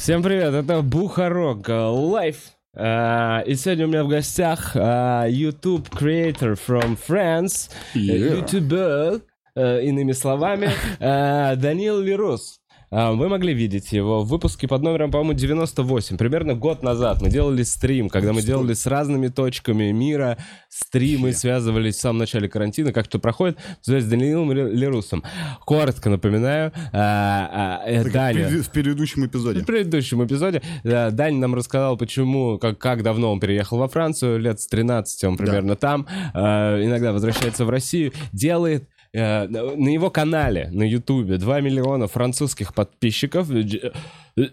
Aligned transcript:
Всем 0.00 0.22
привет, 0.22 0.54
это 0.54 0.80
Бухарог 0.80 1.68
Лайв. 1.68 2.52
А, 2.74 3.42
и 3.46 3.54
сегодня 3.54 3.84
у 3.84 3.88
меня 3.90 4.02
в 4.02 4.08
гостях 4.08 4.72
а, 4.74 5.26
YouTube 5.28 5.90
creator 5.90 6.58
from 6.58 6.98
France, 7.06 7.70
Yeah. 7.94 8.40
YouTuber, 8.42 9.20
э, 9.56 9.82
иными 9.82 10.12
словами, 10.12 10.70
Данил 10.98 12.00
Le 12.00 12.15
Russe. 12.15 12.60
А, 12.92 13.12
Вы 13.12 13.28
могли 13.28 13.54
видеть 13.54 13.92
его 13.92 14.22
в 14.22 14.28
выпуске 14.28 14.66
под 14.66 14.82
номером, 14.82 15.12
по-моему, 15.12 15.34
98. 15.34 16.16
Примерно 16.16 16.54
год 16.54 16.82
назад 16.82 17.22
мы 17.22 17.30
делали 17.30 17.62
стрим, 17.62 18.08
когда 18.08 18.32
мы 18.32 18.42
делали 18.42 18.72
с 18.74 18.84
разными 18.86 19.28
точками 19.28 19.92
мира 19.92 20.38
стримы, 20.68 21.32
связывались 21.32 21.94
в 21.96 22.00
самом 22.00 22.18
начале 22.18 22.48
карантина, 22.48 22.92
как 22.92 23.06
это 23.06 23.20
проходит, 23.20 23.58
связь 23.80 24.02
с 24.04 24.08
Даниилом 24.08 24.50
Le- 24.50 24.70
Le 24.72 24.82
Russe 24.82 25.07
ом. 25.07 25.22
Коротко 25.64 26.10
напоминаю, 26.10 26.72
а, 26.92 27.80
а, 27.84 27.88
э, 27.88 28.10
Даня... 28.10 28.48
в 28.48 28.50
пред- 28.50 28.66
В 28.66 28.70
предыдущем 28.70 29.24
эпизоде. 29.26 29.60
В 29.60 29.66
предыдущем 29.66 30.24
эпизоде 30.26 30.60
Дань 30.82 31.36
нам 31.36 31.54
рассказал, 31.54 31.96
почему, 31.96 32.58
как, 32.58 32.78
как 32.78 33.04
давно 33.04 33.32
он 33.32 33.38
переехал 33.38 33.78
во 33.78 33.86
Францию, 33.86 34.40
лет 34.40 34.60
с 34.60 34.66
13 34.66 35.24
он 35.24 35.36
примерно 35.36 35.76
там, 35.76 36.06
иногда 36.34 37.12
возвращается 37.12 37.64
в 37.64 37.70
Россию, 37.70 38.12
делает 38.32 38.88
э, 39.12 39.46
на 39.48 39.88
его 39.88 40.10
канале 40.10 40.68
на 40.72 40.82
Ютубе 40.84 41.36
2 41.36 41.60
миллиона 41.60 42.06
французских 42.06 42.74
подписчиков. 42.74 43.50
Э, 43.50 43.90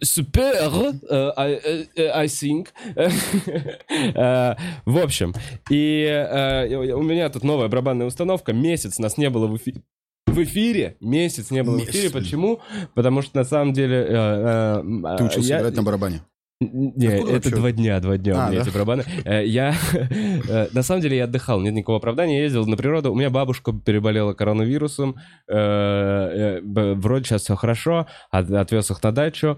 Супер, 0.02 0.56
I, 1.38 1.54
э, 1.96 2.10
I 2.14 2.26
think. 2.28 2.68
В 4.86 4.98
общем, 5.04 5.34
и 5.70 6.90
у 6.96 7.02
меня 7.04 7.30
тут 7.30 7.44
новая 7.44 7.68
барабанная 7.68 8.08
установка. 8.08 8.54
Месяц 8.54 9.00
нас 9.00 9.18
не 9.18 9.30
было 9.30 9.48
в 9.48 9.56
эфире. 9.58 9.82
В 10.26 10.44
эфире 10.44 10.98
месяц 11.00 11.52
не 11.52 11.64
было 11.64 11.78
в 11.80 11.84
эфире. 11.86 12.10
Почему? 12.12 12.60
Потому 12.94 13.22
что 13.22 13.38
на 13.38 13.44
самом 13.44 13.74
деле 13.74 13.96
э, 14.08 14.82
э, 14.84 15.18
Ты 15.18 15.24
учился 15.24 15.50
я- 15.50 15.60
играть 15.60 15.76
на 15.76 15.84
барабане. 15.84 16.22
Не, 16.60 17.06
Откуда 17.08 17.34
это 17.34 17.50
вообще? 17.50 17.50
два 17.56 17.72
дня, 17.72 18.00
два 18.00 18.18
дня 18.18 18.34
А, 18.34 18.48
у 18.48 18.50
меня 18.52 18.60
да? 18.64 18.66
эти 18.68 18.74
барабаны. 18.74 19.04
Э, 19.26 19.46
Я, 19.46 19.76
э, 19.94 20.68
на 20.74 20.82
самом 20.82 21.02
деле, 21.02 21.18
я 21.18 21.26
отдыхал, 21.26 21.62
нет 21.62 21.74
никакого 21.76 22.00
оправдания, 22.00 22.38
я 22.38 22.44
ездил 22.46 22.66
на 22.66 22.76
природу. 22.76 23.12
У 23.12 23.16
меня 23.16 23.30
бабушка 23.30 23.72
переболела 23.74 24.34
коронавирусом, 24.34 25.18
э, 25.48 26.60
вроде 26.64 27.26
сейчас 27.26 27.44
все 27.44 27.56
хорошо, 27.56 28.08
от- 28.32 28.50
отвез 28.52 28.90
их 28.90 29.02
на 29.04 29.12
дачу, 29.12 29.58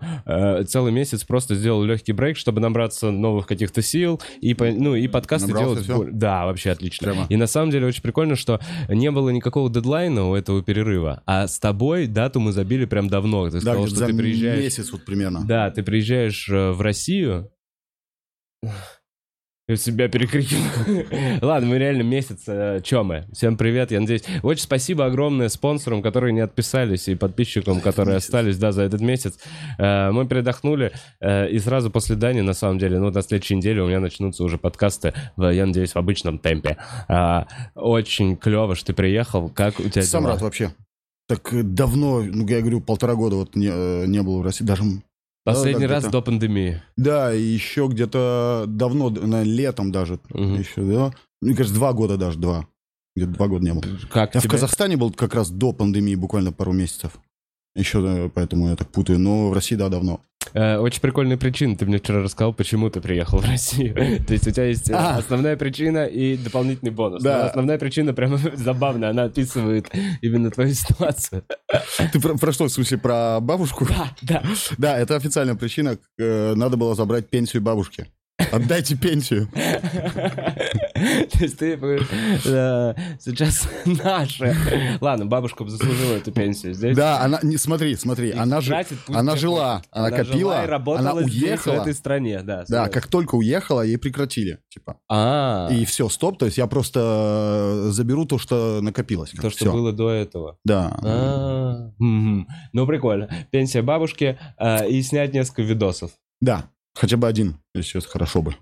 целый 0.68 0.92
месяц 0.92 1.24
просто 1.24 1.56
сделал 1.56 1.84
легкий 1.84 2.12
брейк, 2.12 2.38
чтобы 2.38 2.60
набраться 2.62 3.12
новых 3.12 3.48
каких-то 3.48 3.82
сил, 3.82 4.20
и, 4.42 4.54
ну, 4.60 4.96
и 4.96 5.08
подкасты 5.08 5.48
Набрался 5.54 5.86
делать... 5.86 5.88
более- 6.08 6.14
Да, 6.14 6.46
вообще 6.46 6.72
отлично. 6.72 7.12
Прямо. 7.12 7.26
И 7.30 7.36
на 7.38 7.48
самом 7.48 7.72
деле 7.72 7.88
очень 7.88 8.02
прикольно, 8.02 8.36
что 8.36 8.60
не 8.90 9.10
было 9.12 9.30
никакого 9.30 9.70
дедлайна 9.70 10.30
у 10.30 10.36
этого 10.36 10.62
перерыва, 10.64 11.24
а 11.26 11.48
с 11.48 11.60
тобой 11.60 12.08
дату 12.08 12.40
мы 12.40 12.52
забили 12.52 12.86
прям 12.86 13.08
давно. 13.08 13.46
Ты 13.50 13.54
Да, 13.54 13.62
сказал, 13.62 13.88
что 13.88 14.06
ты 14.08 14.14
приезжаешь... 14.18 14.60
месяц 14.64 14.92
вот 14.92 15.06
примерно. 15.06 15.46
Да, 15.48 15.70
ты 15.72 15.82
приезжаешь 15.84 16.48
в 16.50 16.82
Россию. 16.90 17.52
Я 19.68 19.76
себя 19.76 20.08
перекрикиваю. 20.10 21.06
Ладно, 21.44 21.70
мы 21.70 21.78
реально 21.78 22.02
месяц. 22.02 22.46
э, 22.48 22.82
мы? 23.04 23.28
Всем 23.32 23.58
привет, 23.58 23.92
я 23.92 24.00
надеюсь. 24.00 24.24
Очень 24.42 24.64
спасибо 24.64 25.06
огромное 25.06 25.50
спонсорам, 25.50 26.02
которые 26.02 26.34
не 26.34 26.40
отписались, 26.40 27.08
и 27.08 27.14
подписчикам, 27.14 27.80
которые 27.80 28.18
остались, 28.18 28.58
да, 28.58 28.72
за 28.72 28.82
этот 28.82 29.02
месяц. 29.02 29.38
Э, 29.78 30.10
Мы 30.10 30.28
передохнули, 30.28 30.92
э, 31.22 31.48
и 31.52 31.60
сразу 31.60 31.92
после 31.92 32.16
Дани, 32.16 32.42
на 32.42 32.54
самом 32.54 32.80
деле, 32.80 32.98
ну, 32.98 33.12
на 33.12 33.22
следующей 33.22 33.58
неделе 33.58 33.84
у 33.84 33.88
меня 33.88 34.00
начнутся 34.00 34.44
уже 34.44 34.58
подкасты, 34.58 35.14
в, 35.38 35.54
я 35.54 35.68
надеюсь, 35.68 35.94
в 35.94 35.98
обычном 35.98 36.40
темпе. 36.40 36.78
А, 37.08 37.46
Очень 37.76 38.36
клево, 38.36 38.74
что 38.74 38.88
ты 38.88 38.94
приехал. 38.94 39.50
Как 39.50 39.80
у 39.80 39.84
тебя 39.88 40.02
Сам 40.02 40.24
дела? 40.24 40.34
рад 40.34 40.42
вообще. 40.42 40.72
Так 41.28 41.54
э, 41.54 41.62
давно, 41.62 42.24
ну, 42.24 42.48
я 42.48 42.62
говорю, 42.62 42.82
полтора 42.82 43.14
года 43.14 43.36
вот 43.36 43.56
не, 43.56 43.70
э, 43.72 44.08
не 44.08 44.24
был 44.24 44.40
в 44.40 44.42
России. 44.42 44.66
Даже, 44.66 44.82
Последний 45.54 45.88
да, 45.88 45.96
раз 45.96 46.06
до 46.06 46.22
пандемии. 46.22 46.82
да, 46.98 47.34
и 47.34 47.42
еще 47.42 47.88
где-то 47.88 48.66
давно, 48.68 49.10
на 49.10 49.44
летом 49.44 49.92
даже. 49.92 50.20
Мгм. 50.30 50.56
Еще, 50.60 50.82
да. 50.82 51.14
Мне 51.42 51.56
кажется, 51.56 51.76
два 51.76 51.94
года 51.94 52.18
даже, 52.18 52.38
два. 52.38 52.68
Где-то 53.16 53.32
два 53.34 53.48
года 53.48 53.66
не 53.66 53.74
был. 53.74 53.84
Как 54.10 54.36
Я 54.36 54.40
в 54.40 54.44
тебе? 54.44 54.52
Казахстане 54.52 54.98
был 54.98 55.12
как 55.12 55.34
раз 55.34 55.50
до 55.50 55.74
пандемии, 55.74 56.16
буквально 56.16 56.52
пару 56.52 56.74
месяцев. 56.74 57.20
Еще, 57.76 58.04
э, 58.06 58.30
поэтому 58.34 58.70
я 58.70 58.76
так 58.76 58.90
путаю. 58.90 59.20
Но 59.20 59.50
в 59.50 59.54
России, 59.54 59.76
да, 59.76 59.90
давно. 59.90 60.22
Э, 60.54 60.78
Очень 60.78 61.02
прикольная 61.02 61.38
причина. 61.38 61.76
Ты 61.76 61.86
мне 61.86 62.00
вчера 62.00 62.22
рассказал, 62.22 62.54
почему 62.54 62.90
ты 62.90 63.02
приехал 63.02 63.40
в 63.40 63.46
Россию. 63.46 63.94
То 64.28 64.34
есть 64.34 64.48
у 64.48 64.52
тебя 64.52 64.66
есть 64.66 64.90
А. 64.90 65.18
основная 65.18 65.56
причина 65.58 66.06
и 66.06 66.38
дополнительный 66.38 66.92
бонус. 66.92 67.22
Да. 67.22 67.40
Но 67.40 67.46
основная 67.46 67.78
причина 67.78 68.14
прямо 68.14 68.38
забавная. 68.56 69.10
Она 69.10 69.24
описывает 69.24 69.90
именно 70.22 70.50
твою 70.50 70.74
ситуацию. 70.74 71.44
Ты 72.12 72.20
про, 72.20 72.36
про 72.36 72.52
что, 72.52 72.66
в 72.66 72.70
смысле, 72.72 72.98
про 72.98 73.40
бабушку? 73.42 73.86
Да, 73.86 74.12
да. 74.22 74.44
Да, 74.78 74.98
это 74.98 75.16
официальная 75.16 75.56
причина. 75.56 75.98
Э, 76.18 76.54
Надо 76.56 76.78
было 76.78 76.96
забрать 76.96 77.30
пенсию 77.30 77.62
бабушки. 77.62 78.08
Отдайте 78.52 78.96
пенсию. 78.96 79.50
То 81.32 81.44
есть 81.44 81.58
ты 81.58 81.74
э, 81.74 82.94
сейчас 83.20 83.70
наша. 83.86 84.56
Ладно, 85.02 85.26
бабушка 85.26 85.66
заслужила 85.68 86.16
эту 86.16 86.32
пенсию. 86.32 86.74
Здесь 86.74 86.96
Да, 86.96 87.22
она, 87.22 87.40
не, 87.44 87.58
смотри, 87.58 87.96
смотри, 87.96 88.32
она, 88.32 88.62
же, 88.62 88.86
она 89.08 89.36
жила, 89.36 89.82
она 89.92 90.12
копила, 90.12 90.60
она 90.98 91.22
здесь, 91.24 91.32
в 91.32 91.44
уехала. 91.44 91.82
этой 91.82 91.94
стране, 91.94 92.42
да. 92.42 92.66
Да, 92.68 92.90
как 92.90 93.08
только 93.08 93.36
уехала, 93.36 93.82
ей 93.82 93.98
прекратили, 93.98 94.60
типа. 94.70 94.98
А, 95.10 95.70
И 95.72 95.86
все, 95.86 96.10
стоп, 96.10 96.38
то 96.38 96.46
есть 96.46 96.58
я 96.58 96.68
просто 96.68 97.88
э, 97.88 97.92
заберу 97.92 98.26
то, 98.26 98.38
что 98.38 98.80
накопилось. 98.82 99.32
то, 99.32 99.50
что 99.50 99.72
было 99.72 99.94
до 99.94 100.10
этого. 100.10 100.58
Да. 100.66 100.98
А. 101.04 101.92
Ну, 102.00 102.88
прикольно. 102.88 103.30
Пенсия 103.52 103.82
бабушки 103.82 104.38
а, 104.58 104.86
и 104.86 105.02
снять 105.02 105.34
несколько 105.34 105.62
видосов. 105.62 106.12
Да, 106.42 106.70
хотя 106.94 107.18
бы 107.18 107.28
один, 107.28 107.58
если 107.74 108.00
хорошо 108.00 108.42
бы. 108.42 108.56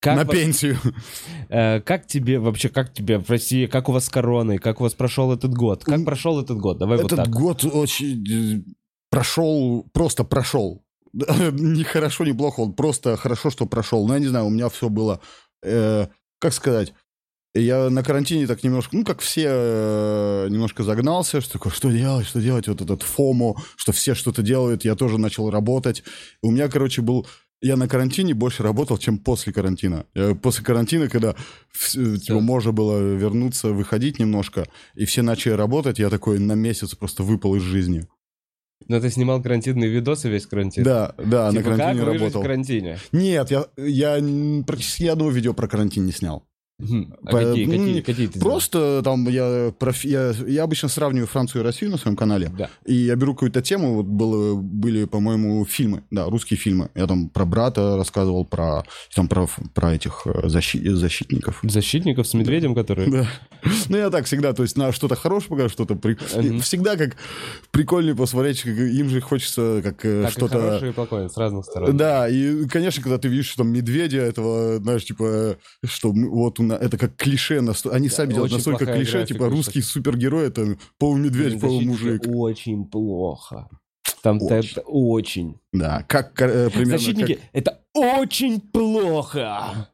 Как, 0.00 0.16
На 0.16 0.24
во- 0.24 0.32
пенсию. 0.32 0.78
э, 1.48 1.80
как 1.80 2.06
тебе 2.06 2.38
вообще, 2.38 2.68
как 2.68 2.92
тебе 2.92 3.18
в 3.18 3.28
России, 3.30 3.66
как 3.66 3.88
у 3.88 3.92
вас 3.92 4.04
с 4.04 4.08
короной, 4.08 4.58
как 4.58 4.80
у 4.80 4.84
вас 4.84 4.94
прошел 4.94 5.32
этот 5.32 5.54
год? 5.54 5.84
Как 5.84 6.04
прошел 6.04 6.40
этот 6.40 6.58
год? 6.58 6.78
Давай 6.78 6.96
вот 6.98 7.12
Этот 7.12 7.24
так. 7.26 7.34
год 7.34 7.64
очень 7.64 8.24
э, 8.30 8.62
прошел, 9.10 9.86
просто 9.92 10.24
прошел. 10.24 10.84
Ни 11.12 11.82
хорошо, 11.82 12.24
ни 12.24 12.32
плохо, 12.32 12.60
он 12.60 12.74
просто 12.74 13.16
хорошо, 13.16 13.50
что 13.50 13.64
прошел. 13.66 14.06
Ну, 14.06 14.12
я 14.14 14.20
не 14.20 14.26
знаю, 14.26 14.46
у 14.46 14.50
меня 14.50 14.68
все 14.68 14.88
было, 14.90 15.20
э, 15.62 16.06
как 16.38 16.52
сказать, 16.52 16.92
я 17.54 17.88
на 17.88 18.02
карантине 18.02 18.46
так 18.46 18.62
немножко, 18.62 18.94
ну, 18.94 19.02
как 19.02 19.20
все, 19.20 19.46
э, 19.48 20.46
немножко 20.50 20.82
загнался, 20.82 21.40
что 21.40 21.54
такое, 21.54 21.72
что 21.72 21.90
делать, 21.90 22.26
что 22.26 22.40
делать, 22.42 22.68
вот 22.68 22.82
этот 22.82 23.02
фому, 23.02 23.56
что 23.76 23.92
все 23.92 24.14
что-то 24.14 24.42
делают, 24.42 24.84
я 24.84 24.94
тоже 24.94 25.16
начал 25.16 25.48
работать. 25.50 26.04
У 26.42 26.50
меня, 26.50 26.68
короче, 26.68 27.00
был... 27.00 27.26
Я 27.62 27.76
на 27.76 27.88
карантине 27.88 28.34
больше 28.34 28.62
работал, 28.62 28.98
чем 28.98 29.18
после 29.18 29.52
карантина. 29.52 30.06
Я 30.14 30.34
после 30.34 30.62
карантина, 30.64 31.08
когда 31.08 31.34
типа, 31.72 32.40
можно 32.40 32.72
было 32.72 33.14
вернуться, 33.14 33.68
выходить 33.68 34.18
немножко, 34.18 34.66
и 34.94 35.04
все 35.06 35.22
начали 35.22 35.52
работать, 35.52 35.98
я 35.98 36.10
такой 36.10 36.38
на 36.38 36.52
месяц 36.52 36.94
просто 36.94 37.22
выпал 37.22 37.54
из 37.56 37.62
жизни. 37.62 38.06
Ну, 38.88 39.00
ты 39.00 39.10
снимал 39.10 39.42
карантинные 39.42 39.88
видосы 39.88 40.28
весь 40.28 40.46
карантин? 40.46 40.84
Да, 40.84 41.14
да, 41.16 41.50
на 41.50 41.58
Типа, 41.58 41.70
как 41.70 41.78
карантине 41.78 42.04
выжить 42.04 42.20
работал. 42.20 42.40
в 42.40 42.44
карантине? 42.44 42.98
Нет, 43.12 43.50
я, 43.50 43.66
я 43.78 44.62
практически 44.66 45.04
ни 45.04 45.08
одного 45.08 45.30
видео 45.30 45.54
про 45.54 45.66
карантин 45.66 46.04
не 46.04 46.12
снял. 46.12 46.46
А 46.78 47.30
По- 47.30 47.38
какие, 47.38 47.64
ну, 47.64 47.70
какие, 47.72 47.94
не- 47.94 48.02
какие 48.02 48.26
ты? 48.26 48.38
Просто 48.38 49.00
там 49.02 49.26
я, 49.28 49.72
профи- 49.78 50.08
я, 50.08 50.34
я 50.46 50.62
обычно 50.64 50.88
сравниваю 50.90 51.26
Францию 51.26 51.62
и 51.62 51.64
Россию 51.64 51.90
на 51.90 51.96
своем 51.96 52.16
канале. 52.18 52.50
Да. 52.56 52.68
И 52.84 52.92
я 52.92 53.16
беру 53.16 53.32
какую-то 53.32 53.62
тему, 53.62 53.94
вот 53.94 54.04
было, 54.06 54.54
были, 54.60 55.06
по-моему, 55.06 55.64
фильмы, 55.64 56.02
да, 56.10 56.26
русские 56.26 56.58
фильмы. 56.58 56.90
Я 56.94 57.06
там 57.06 57.30
про 57.30 57.46
брата 57.46 57.96
рассказывал, 57.96 58.44
про, 58.44 58.84
там, 59.14 59.26
про, 59.26 59.48
про 59.72 59.94
этих 59.94 60.26
э, 60.26 60.48
защи- 60.48 60.86
защитников. 60.90 61.60
Защитников 61.62 62.26
с 62.26 62.34
медведем, 62.34 62.74
которые... 62.74 63.10
Да. 63.10 63.26
Ну, 63.88 63.96
я 63.96 64.10
так 64.10 64.26
всегда, 64.26 64.52
то 64.52 64.62
есть 64.62 64.76
на 64.76 64.92
что-то 64.92 65.16
хорошее 65.16 65.48
покажу, 65.50 65.70
что-то... 65.70 65.94
При... 65.96 66.18
Мгм. 66.36 66.58
и 66.58 66.60
Всегда 66.60 66.96
как 66.96 67.16
прикольнее 67.70 68.14
посмотреть, 68.14 68.60
как 68.62 68.76
им 68.76 69.08
же 69.08 69.22
хочется 69.22 69.80
как 69.82 70.04
э, 70.04 70.28
что-то... 70.30 70.60
хорошие 70.60 70.90
и 70.90 70.94
плохое, 70.94 71.30
с 71.30 71.36
разных 71.38 71.64
сторон. 71.64 71.96
Да, 71.96 72.28
и, 72.28 72.66
конечно, 72.66 73.02
когда 73.02 73.16
ты 73.16 73.28
видишь 73.28 73.54
там 73.54 73.68
медведя 73.72 74.18
этого, 74.18 74.76
знаешь, 74.76 75.04
типа, 75.06 75.56
что 75.84 76.12
вот 76.12 76.60
у 76.60 76.65
на- 76.66 76.74
это 76.74 76.98
как 76.98 77.16
клише, 77.16 77.60
наст- 77.60 77.86
они 77.92 78.08
сами 78.08 78.32
делают 78.32 78.52
настолько 78.52 78.86
клише, 78.86 79.24
типа 79.26 79.48
русский 79.48 79.82
супергерой, 79.82 80.48
это 80.48 80.76
полумедведь, 80.98 81.60
полумужик. 81.60 82.22
Очень 82.26 82.84
плохо. 82.84 83.68
Там 84.22 84.40
Очень. 84.42 84.70
это 84.72 84.80
очень. 84.82 85.56
Да, 85.72 86.04
как 86.08 86.40
э, 86.42 86.68
примерно... 86.70 86.98
Защитники, 86.98 87.34
как- 87.34 87.44
это 87.52 87.80
очень 87.94 88.60
плохо. 88.60 89.88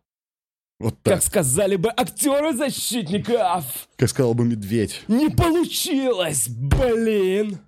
вот 0.80 0.94
так, 1.02 1.14
Как 1.14 1.22
сказали 1.22 1.76
бы 1.76 1.90
актеры 1.90 2.54
защитников. 2.56 3.64
как 3.96 4.08
сказал 4.08 4.34
бы 4.34 4.44
медведь. 4.44 5.02
Не 5.08 5.28
получилось, 5.28 6.48
блин. 6.48 7.58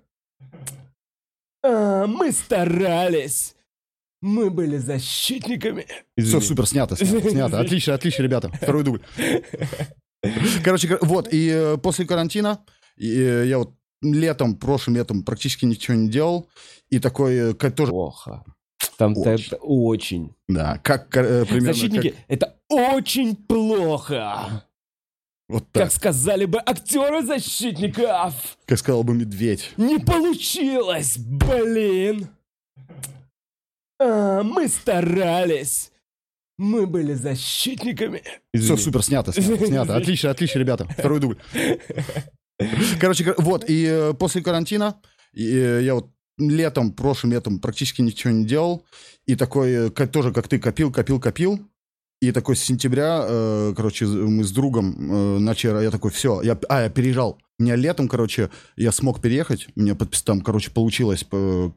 А, 1.63 2.05
мы 2.07 2.31
старались. 2.31 3.54
Мы 4.25 4.49
были 4.49 4.77
защитниками. 4.77 5.85
Все, 6.17 6.41
супер, 6.41 6.65
снято, 6.65 6.95
снято, 6.95 7.29
снято. 7.29 7.59
Отлично, 7.59 7.93
отлично, 7.93 8.23
ребята. 8.23 8.49
Второй 8.59 8.83
дубль. 8.83 9.01
Короче, 10.63 10.87
кор- 10.87 10.99
вот, 11.07 11.31
и 11.31 11.47
э, 11.49 11.77
после 11.77 12.05
карантина 12.07 12.59
и, 12.97 13.07
э, 13.21 13.45
я 13.47 13.59
вот 13.59 13.75
летом, 14.01 14.55
прошлым 14.55 14.95
летом 14.95 15.23
практически 15.23 15.65
ничего 15.65 15.95
не 15.95 16.09
делал. 16.09 16.47
И 16.89 16.97
такой, 16.97 17.51
э, 17.51 17.53
тоже 17.53 17.91
Плохо. 17.91 18.43
Там 18.97 19.15
Очень. 19.15 19.45
это 19.45 19.57
очень. 19.57 20.35
Да, 20.47 20.79
как 20.83 21.09
примерно 21.09 21.73
Защитники, 21.73 22.09
как- 22.09 22.19
это 22.27 22.55
очень 22.69 23.35
плохо. 23.35 24.63
вот 25.47 25.71
так, 25.71 25.83
Как 25.83 25.91
сказали 25.91 26.45
бы 26.45 26.59
актеры 26.65 27.21
защитников. 27.23 28.57
как 28.65 28.79
сказал 28.79 29.03
бы 29.03 29.13
медведь. 29.13 29.71
Не 29.77 29.99
получилось, 29.99 31.15
блин. 31.19 32.27
А, 33.99 34.43
мы 34.43 34.67
старались. 34.67 35.91
Мы 36.57 36.87
были 36.87 37.13
защитниками. 37.13 38.23
Все, 38.53 38.77
супер, 38.77 39.03
снято, 39.03 39.33
снято, 39.33 39.65
снято. 39.67 39.95
Отлично, 39.95 40.31
отлично, 40.31 40.59
ребята. 40.59 40.87
Второй 40.97 41.19
дубль. 41.19 41.37
Короче, 42.99 43.25
кор- 43.25 43.35
вот, 43.37 43.69
и 43.69 43.85
э, 43.85 44.13
после 44.13 44.41
карантина 44.41 45.01
и, 45.33 45.45
э, 45.45 45.83
я 45.83 45.95
вот 45.95 46.09
летом, 46.37 46.93
прошлым 46.93 47.33
летом 47.33 47.59
практически 47.59 48.01
ничего 48.01 48.31
не 48.31 48.45
делал. 48.45 48.85
И 49.25 49.35
такой, 49.35 49.89
э, 49.89 49.89
тоже 49.89 50.31
как 50.31 50.47
ты, 50.47 50.59
копил, 50.59 50.91
копил, 50.91 51.19
копил. 51.19 51.59
И 52.21 52.31
такой 52.31 52.55
с 52.55 52.63
сентября, 52.63 53.73
короче, 53.75 54.05
мы 54.05 54.45
с 54.45 54.51
другом 54.51 55.43
начали, 55.43 55.83
я 55.83 55.91
такой, 55.91 56.11
все, 56.11 56.41
я, 56.41 56.57
а, 56.69 56.83
я 56.83 56.89
переезжал. 56.89 57.37
У 57.57 57.63
меня 57.63 57.75
летом, 57.77 58.09
короче, 58.09 58.49
я 58.75 58.91
смог 58.91 59.21
переехать, 59.21 59.67
у 59.77 59.81
меня 59.81 59.95
там, 60.25 60.41
короче, 60.41 60.71
получилось 60.71 61.25
э, 61.31 61.69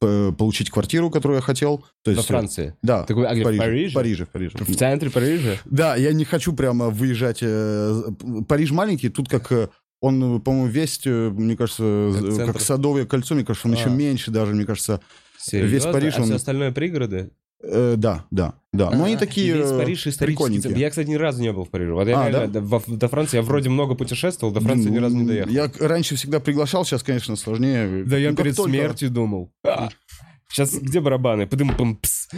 э, 0.00 0.32
получить 0.38 0.70
квартиру, 0.70 1.10
которую 1.10 1.36
я 1.38 1.42
хотел. 1.42 1.78
То 2.04 2.10
Во 2.10 2.12
есть, 2.12 2.24
э, 2.24 2.28
Франции. 2.28 2.74
Да, 2.82 3.02
Такой, 3.04 3.26
а 3.26 3.34
в 3.34 3.38
В 3.38 3.42
Париже? 3.58 3.94
Париже, 3.94 4.24
в 4.26 4.28
Париже. 4.28 4.58
В 4.58 4.76
центре 4.76 5.10
Парижа? 5.10 5.56
Да, 5.64 5.96
я 5.96 6.12
не 6.12 6.24
хочу 6.24 6.52
прямо 6.52 6.88
выезжать. 6.90 7.38
э, 7.42 8.02
Париж 8.46 8.70
маленький, 8.70 9.08
тут 9.08 9.28
как 9.28 9.70
он, 10.00 10.40
по-моему, 10.40 10.66
весь, 10.68 11.00
мне 11.04 11.56
кажется, 11.56 12.12
центр. 12.36 12.52
как 12.52 12.60
садовое 12.60 13.04
кольцо, 13.04 13.34
мне 13.34 13.44
кажется, 13.44 13.66
он 13.68 13.74
А. 13.74 13.76
еще 13.78 13.90
меньше 13.90 14.30
даже, 14.30 14.54
мне 14.54 14.64
кажется. 14.64 15.00
Серьезно? 15.38 15.92
Париж, 15.92 16.14
а 16.14 16.22
все 16.22 16.30
он- 16.30 16.36
остальное 16.36 16.70
пригороды? 16.70 17.30
Э, 17.62 17.94
да, 17.96 18.24
да, 18.30 18.54
да. 18.72 18.90
Но 18.90 19.04
они 19.04 19.14
А, 19.14 19.18
такие 19.18 19.48
и 19.48 19.52
Весь 19.52 19.70
э, 19.70 19.78
Париж 19.78 20.06
исторический. 20.06 20.78
Я, 20.78 20.90
кстати, 20.90 21.08
ни 21.08 21.14
разу 21.14 21.40
не 21.40 21.52
был 21.52 21.64
в 21.64 21.70
Париже. 21.70 21.92
Вот 21.92 22.08
я 22.08 22.20
А, 22.20 22.28
реально 22.28 22.48
да? 22.52 22.60
до, 22.60 22.82
до 22.86 23.08
Франции, 23.08 23.36
я 23.36 23.42
вроде 23.42 23.68
много 23.70 23.94
путешествовал, 23.94 24.52
до 24.52 24.60
Франции 24.60 24.90
ни 24.90 24.98
разу 24.98 25.16
не 25.16 25.24
доехал. 25.24 25.50
Я 25.50 25.70
раньше 25.78 26.16
всегда 26.16 26.40
приглашал, 26.40 26.84
сейчас, 26.84 27.02
конечно, 27.02 27.36
сложнее. 27.36 28.04
Да 28.04 28.16
я 28.16 28.30
Ну, 28.30 28.36
перед 28.36 28.56
только 28.56 28.70
смертью 28.70 29.10
думал. 29.10 29.52
А, 29.64 29.88
Сейчас 30.48 30.74
где 30.74 31.00
барабаны? 31.00 31.46
Подым 31.46 31.96
пс. 31.96 32.28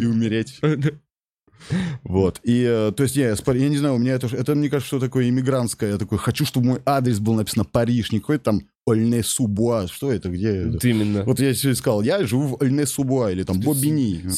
И 0.00 0.04
умереть. 0.04 0.58
Вот. 2.04 2.40
И, 2.42 2.62
э, 2.62 2.92
то 2.96 3.02
есть, 3.02 3.16
я, 3.16 3.30
я 3.34 3.68
не 3.68 3.76
знаю, 3.76 3.94
у 3.94 3.98
меня 3.98 4.14
это, 4.14 4.26
это, 4.28 4.54
мне 4.54 4.68
кажется, 4.68 4.88
что 4.88 5.00
такое 5.00 5.28
иммигрантское. 5.28 5.92
Я 5.92 5.98
такой, 5.98 6.18
хочу, 6.18 6.44
чтобы 6.44 6.66
мой 6.66 6.82
адрес 6.84 7.18
был 7.18 7.34
написано 7.34 7.64
Париж, 7.64 8.12
не 8.12 8.20
какой-то 8.20 8.44
там 8.44 8.62
Ольне-Субуа. 8.86 9.88
Что 9.88 10.12
это, 10.12 10.28
где 10.28 10.58
это? 10.58 10.70
Вот 10.72 10.84
именно. 10.84 11.24
Вот 11.24 11.40
я 11.40 11.52
себе 11.54 11.74
сказал, 11.74 12.02
я 12.02 12.24
живу 12.24 12.56
в 12.56 12.62
Ольне-Субуа 12.62 13.32
или 13.32 13.42
там 13.42 13.60
Бобини. 13.60 14.20
Это 14.20 14.30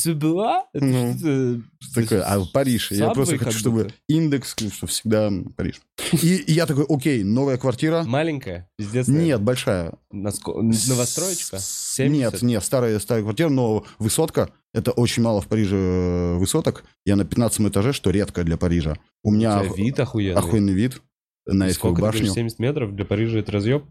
Ну, 0.73 1.63
Такое, 1.95 2.23
а 2.23 2.41
в 2.41 2.51
Париж. 2.51 2.91
Я 2.91 3.11
просто 3.11 3.39
хочу, 3.39 3.59
чтобы 3.59 3.91
индекс, 4.09 4.57
что 4.73 4.87
всегда 4.87 5.31
Париж. 5.57 5.81
И, 6.13 6.37
и 6.37 6.53
я 6.53 6.67
такой, 6.67 6.87
окей, 6.89 7.23
новая 7.23 7.59
квартира. 7.59 8.03
Маленькая? 8.05 8.69
Пиздец. 8.77 9.09
Нет, 9.09 9.41
большая. 9.43 9.93
Новостроечка? 10.11 11.59
70? 11.61 12.11
Нет, 12.11 12.43
нет, 12.43 12.65
старая, 12.65 12.99
старая 12.99 13.23
квартира, 13.23 13.49
но 13.49 13.85
высотка. 13.99 14.51
Это 14.75 14.93
очень 14.93 15.23
мало 15.23 15.41
в 15.41 15.49
Париже 15.49 15.77
э, 15.77 16.35
высоток. 16.37 16.85
Я 17.07 17.17
на 17.17 17.25
15 17.25 17.61
этаже, 17.69 17.93
что 17.93 18.11
редко 18.11 18.45
для 18.45 18.57
Парижа. 18.57 18.97
У 19.23 19.31
У 19.31 19.33
меня 19.33 19.61
тебя 19.61 19.71
ох- 19.71 19.79
вид 19.79 20.01
охуенный. 20.01 20.39
охуенный 20.41 20.73
вид 20.75 21.03
на 21.47 21.69
Эйфелеву 21.69 21.95
башню. 21.97 22.11
говоришь, 22.21 22.33
70 22.35 22.59
метров 22.59 22.95
для 22.95 23.05
Парижа 23.07 23.39
это 23.39 23.53
разъеб? 23.53 23.85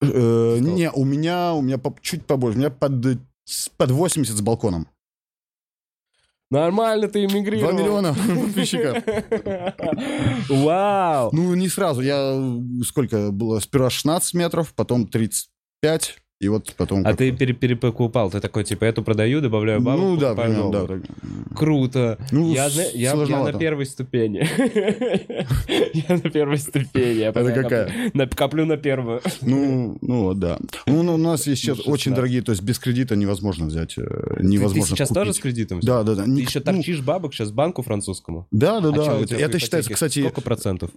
Э, 0.00 0.58
не, 0.60 0.90
у 0.92 1.04
меня, 1.04 1.52
у 1.54 1.62
меня 1.62 1.78
по- 1.78 1.96
чуть 2.00 2.24
побольше. 2.26 2.56
У 2.58 2.60
меня 2.60 2.70
под, 2.70 2.92
под 3.76 3.90
80 3.90 4.36
с 4.36 4.40
балконом. 4.40 4.86
Нормально 6.50 7.08
ты 7.08 7.24
эмигрировал. 7.24 7.72
2 7.72 7.80
миллиона 7.80 8.14
подписчиков. 8.44 9.02
Вау. 10.48 11.30
Ну, 11.32 11.54
не 11.54 11.68
сразу. 11.68 12.00
Я 12.02 12.40
сколько 12.84 13.30
было? 13.32 13.58
Сперва 13.60 13.90
16 13.90 14.34
метров, 14.34 14.72
потом 14.74 15.08
35, 15.08 16.18
и 16.40 16.48
вот 16.48 16.74
потом... 16.76 17.00
А 17.00 17.10
как- 17.10 17.18
ты 17.18 17.30
пере- 17.32 17.54
перепокупал, 17.54 18.30
ты 18.30 18.40
такой, 18.40 18.64
типа, 18.64 18.84
эту 18.84 19.02
продаю, 19.02 19.40
добавляю 19.40 19.80
бабу, 19.80 20.02
Ну 20.02 20.16
да, 20.16 20.34
примерно, 20.34 20.70
да. 20.70 20.86
так. 20.86 21.02
Круто. 21.56 22.18
Ну, 22.32 22.52
я, 22.52 22.68
с- 22.68 22.92
я, 22.94 23.14
я 23.28 23.44
на 23.44 23.52
первой 23.52 23.86
ступени. 23.86 24.46
Я 25.94 26.16
на 26.16 26.30
первой 26.30 26.58
ступени. 26.58 27.30
Пока 27.30 27.52
какая? 27.52 28.10
коплю- 28.36 28.64
на- 28.66 28.76
первую. 28.76 29.20
Ну, 29.42 29.96
ну 30.00 30.34
да. 30.34 30.58
Ну, 30.86 31.02
ну, 31.04 31.14
у 31.14 31.18
нас 31.18 31.46
есть 31.46 31.62
сейчас 31.62 31.78
очень 31.80 32.12
16. 32.12 32.14
дорогие, 32.14 32.42
то 32.42 32.50
есть 32.52 32.62
без 32.62 32.78
кредита 32.78 33.14
невозможно 33.16 33.66
взять, 33.66 33.96
э, 33.96 34.02
невозможно 34.40 34.82
Ты 34.90 34.96
сейчас 34.96 35.08
тоже 35.10 35.32
с 35.34 35.38
кредитом? 35.38 35.80
Да, 35.80 36.02
да, 36.02 36.14
да. 36.16 36.24
Ты 36.24 36.30
еще 36.32 36.58
ну, 36.58 36.64
торчишь 36.64 37.00
бабок 37.00 37.32
сейчас 37.32 37.52
банку 37.52 37.82
французскому? 37.82 38.46
Да, 38.50 38.80
да, 38.80 38.88
А 38.88 38.92
да. 38.92 39.18
Это, 39.20 39.36
это 39.36 39.58
считается, 39.60 39.92
кстати, 39.92 40.20
Сколько 40.20 40.40
процентов? 40.40 40.90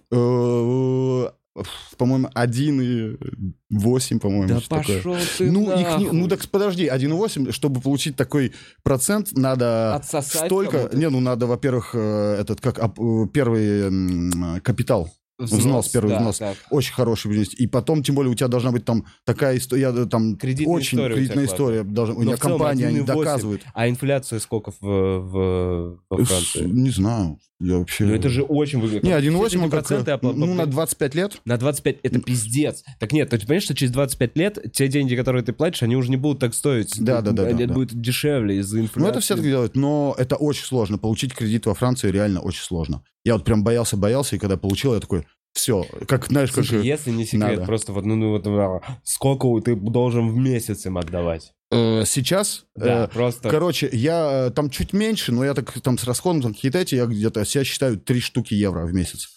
По-моему, 1.96 2.28
1,8, 2.34 4.18
по-моему. 4.20 4.48
Да 4.48 4.60
такое. 4.68 5.00
ты 5.38 5.50
Ну, 5.50 5.62
их 5.78 5.98
не- 5.98 6.06
ну 6.06 6.12
нахуй. 6.12 6.28
так 6.30 6.48
подожди, 6.48 6.86
1,8, 6.86 7.52
чтобы 7.52 7.80
получить 7.80 8.16
такой 8.16 8.52
процент, 8.82 9.32
надо 9.32 9.94
Отсосать 9.94 10.46
столько... 10.46 10.90
Не, 10.94 11.08
ну 11.10 11.20
надо, 11.20 11.46
во-первых, 11.46 11.90
э, 11.94 12.36
этот, 12.40 12.60
как 12.60 12.78
оп- 12.82 12.98
э, 13.00 13.26
первый 13.32 14.60
капитал. 14.60 15.10
Взнос, 15.38 15.88
первый 15.88 16.10
да, 16.10 16.18
взнос. 16.18 16.38
так. 16.38 16.56
Очень 16.70 16.94
хороший 16.94 17.28
бизнес. 17.30 17.54
И 17.54 17.66
потом, 17.68 18.02
тем 18.02 18.16
более, 18.16 18.32
у 18.32 18.34
тебя 18.34 18.48
должна 18.48 18.72
быть 18.72 18.84
там 18.84 19.06
такая 19.24 19.56
история, 19.56 19.92
там 20.06 20.36
Кредитная 20.36 20.74
очень 20.74 20.98
история 20.98 21.14
у 21.14 21.16
кредитная 21.16 21.46
тебя 21.46 21.54
история. 21.54 21.82
Должна, 21.84 22.14
у 22.14 22.18
Но 22.18 22.24
меня 22.24 22.36
компания, 22.36 22.86
они 22.88 22.98
1,8. 23.00 23.04
доказывают. 23.04 23.62
А 23.72 23.88
инфляция 23.88 24.40
сколько 24.40 24.72
в, 24.72 24.80
в, 24.80 25.98
во 26.10 26.24
Франции? 26.24 26.64
Не 26.64 26.90
знаю. 26.90 27.38
Я 27.60 27.78
вообще... 27.78 28.04
Ну 28.04 28.14
это 28.14 28.28
же 28.28 28.42
очень 28.42 28.80
выгодно. 28.80 29.06
Не, 29.06 29.18
Все 29.20 29.30
1,8 29.30 29.46
эти 29.46 29.56
он 29.56 29.70
как... 29.70 29.84
опла- 29.90 30.32
Ну, 30.32 30.54
на 30.54 30.66
25 30.66 31.14
лет. 31.16 31.40
На 31.44 31.56
25 31.56 31.98
это 32.04 32.20
пиздец. 32.20 32.84
Так 33.00 33.12
нет, 33.12 33.30
ты 33.30 33.38
понимаешь, 33.38 33.64
что 33.64 33.74
через 33.74 33.92
25 33.92 34.36
лет 34.36 34.58
те 34.72 34.86
деньги, 34.86 35.16
которые 35.16 35.42
ты 35.42 35.52
платишь, 35.52 35.82
они 35.82 35.96
уже 35.96 36.10
не 36.10 36.16
будут 36.16 36.38
так 36.38 36.54
стоить. 36.54 36.94
Да, 37.00 37.20
да, 37.20 37.32
да, 37.32 37.44
Они 37.44 37.64
да, 37.64 37.66
да. 37.68 37.74
будут 37.74 38.00
дешевле 38.00 38.58
из-за 38.58 38.78
инфляции. 38.80 39.00
Ну, 39.00 39.08
это 39.08 39.20
все 39.20 39.34
так 39.34 39.42
делают, 39.44 39.74
но 39.74 40.14
это 40.18 40.36
очень 40.36 40.64
сложно. 40.64 40.98
Получить 40.98 41.34
кредит 41.34 41.66
во 41.66 41.74
Франции 41.74 42.10
реально 42.12 42.40
очень 42.40 42.62
сложно. 42.62 43.02
Я 43.24 43.34
вот 43.34 43.44
прям 43.44 43.64
боялся, 43.64 43.96
боялся, 43.96 44.36
и 44.36 44.38
когда 44.38 44.56
получил, 44.56 44.94
я 44.94 45.00
такой, 45.00 45.26
все, 45.58 45.84
как, 46.06 46.26
знаешь, 46.26 46.52
как... 46.52 46.64
Если 46.64 47.10
не 47.10 47.24
секрет, 47.24 47.56
надо. 47.56 47.66
просто 47.66 47.92
вот, 47.92 48.04
ну, 48.06 48.14
ну, 48.14 48.30
вот, 48.30 48.46
а, 48.46 48.80
сколько 49.02 49.48
ты 49.60 49.74
должен 49.74 50.30
в 50.30 50.36
месяц 50.36 50.86
им 50.86 50.96
отдавать? 50.98 51.52
э, 51.72 52.04
сейчас... 52.06 52.64
Да, 52.76 53.04
э, 53.04 53.08
просто... 53.08 53.50
Короче, 53.50 53.88
я 53.92 54.46
э, 54.46 54.50
там 54.50 54.70
чуть 54.70 54.92
меньше, 54.92 55.32
но 55.32 55.44
я 55.44 55.54
так 55.54 55.72
там 55.80 55.98
с 55.98 56.04
расходом, 56.04 56.42
там 56.42 56.54
какие-то 56.54 56.78
эти, 56.78 56.94
я 56.94 57.06
где-то 57.06 57.44
себя 57.44 57.64
считаю 57.64 57.98
3 57.98 58.20
штуки 58.20 58.54
евро 58.54 58.86
в 58.86 58.94
месяц. 58.94 59.28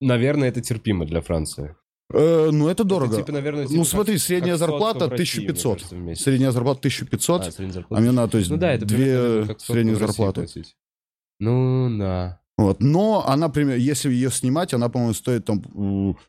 Наверное, 0.00 0.48
это 0.48 0.60
терпимо 0.60 1.06
для 1.06 1.22
Франции. 1.22 1.74
Э, 2.12 2.50
ну, 2.52 2.68
это 2.68 2.84
дорого. 2.84 3.14
Это, 3.14 3.22
типа, 3.22 3.32
наверное, 3.32 3.64
типа 3.64 3.78
ну, 3.78 3.84
смотри, 3.84 4.18
средняя 4.18 4.56
зарплата 4.56 5.08
России, 5.08 5.40
мне 5.40 5.50
1500. 5.50 5.82
кажется. 5.82 6.22
Средняя 6.22 6.50
зарплата 6.50 6.78
1500. 6.80 7.40
А, 7.40 7.50
средняя 7.50 7.70
А 7.70 7.72
зарплата. 7.72 8.02
мне 8.02 8.12
надо, 8.12 8.32
то 8.32 8.38
есть, 8.38 8.50
Ну 8.50 8.56
да, 8.58 8.72
это 8.72 8.84
две 8.84 9.56
средние 9.58 9.96
зарплаты. 9.96 10.46
Ну, 11.38 11.96
да. 11.98 12.41
Вот. 12.58 12.80
Но 12.80 13.24
она, 13.26 13.46
например, 13.48 13.76
если 13.76 14.10
ее 14.10 14.30
снимать, 14.30 14.74
она, 14.74 14.88
по-моему, 14.88 15.14
стоит 15.14 15.44
там, 15.46 15.62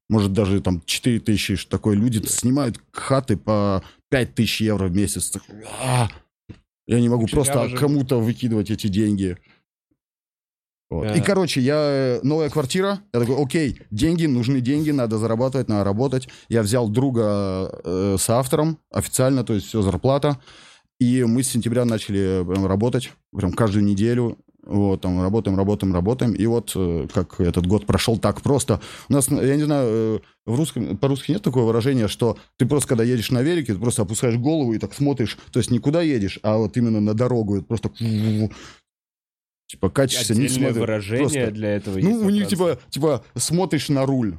может, 0.10 0.34
даже 0.34 0.62
там 0.62 0.82
4 0.86 1.20
тысячи. 1.20 1.56
что 1.56 1.70
Такое 1.72 1.96
люди 1.96 2.25
снимают 2.25 2.80
хаты 2.92 3.38
по 3.38 3.84
5 4.10 4.36
тысяч 4.36 4.62
евро 4.62 4.88
в 4.88 4.96
месяц. 4.96 5.34
А, 5.82 6.10
Я 6.88 7.00
не 7.01 7.10
могу 7.10 7.27
просто 7.27 7.65
живут. 7.65 7.80
кому-то 7.80 8.20
выкидывать 8.20 8.72
эти 8.72 8.88
деньги. 8.88 9.38
Вот. 10.89 11.08
Да. 11.08 11.15
И, 11.15 11.22
короче, 11.22 11.60
я 11.60 11.75
э, 11.75 12.20
новая 12.22 12.50
квартира. 12.50 13.00
Я 13.13 13.20
такой, 13.20 13.36
окей, 13.44 13.82
деньги, 13.89 14.27
нужны 14.27 14.62
деньги, 14.62 14.92
надо 14.92 15.18
зарабатывать, 15.18 15.68
надо 15.68 15.84
работать. 15.84 16.30
Я 16.50 16.62
взял 16.62 16.88
друга 16.88 17.82
э, 17.84 18.18
с 18.20 18.30
автором 18.30 18.77
официально, 18.92 19.44
то 19.44 19.53
есть 19.53 19.65
все 19.68 19.82
зарплата. 19.82 20.39
И 21.00 21.24
мы 21.24 21.42
с 21.42 21.50
сентября 21.50 21.86
начали 21.86 22.46
прям 22.48 22.68
работать, 22.68 23.12
прям 23.36 23.53
каждую 23.53 23.84
неделю. 23.84 24.38
Вот, 24.65 25.01
там 25.01 25.22
работаем, 25.22 25.58
работаем, 25.58 25.93
работаем. 25.93 26.34
И 26.34 26.46
вот 26.46 26.72
э, 26.75 27.08
как 27.13 27.41
этот 27.41 27.67
год 27.67 27.86
прошел 27.86 28.17
так 28.17 28.41
просто. 28.41 28.79
У 29.10 29.13
нас, 29.13 29.27
я 29.29 29.55
не 29.58 29.63
знаю, 29.63 29.88
э, 29.89 30.20
в 30.46 30.55
русском, 30.55 30.98
по-русски 30.98 31.32
нет 31.32 31.41
такого 31.41 31.65
выражения, 31.65 32.08
что 32.08 32.38
ты 32.58 32.65
просто, 32.65 32.88
когда 32.88 33.03
едешь 33.03 33.32
на 33.32 33.41
велике, 33.41 33.74
ты 33.74 33.79
просто 33.79 34.03
опускаешь 34.03 34.38
голову 34.38 34.74
и 34.74 34.77
так 34.77 34.93
смотришь. 34.93 35.38
То 35.51 35.60
есть 35.60 35.70
никуда 35.70 36.01
едешь, 36.01 36.39
а 36.43 36.58
вот 36.58 36.77
именно 36.77 37.01
на 37.01 37.13
дорогу. 37.13 37.62
Просто... 37.62 37.91
Типа 39.67 39.89
качешься, 39.89 40.34
не 40.34 40.46
Отдельное 40.46 40.70
смотришь. 40.70 40.82
выражение 40.82 41.27
просто. 41.27 41.51
для 41.51 41.70
этого 41.75 41.98
Ну, 41.98 42.20
у 42.20 42.29
них 42.29 42.48
типа, 42.48 42.79
типа 42.89 43.25
смотришь 43.36 43.89
на 43.89 44.05
руль. 44.05 44.38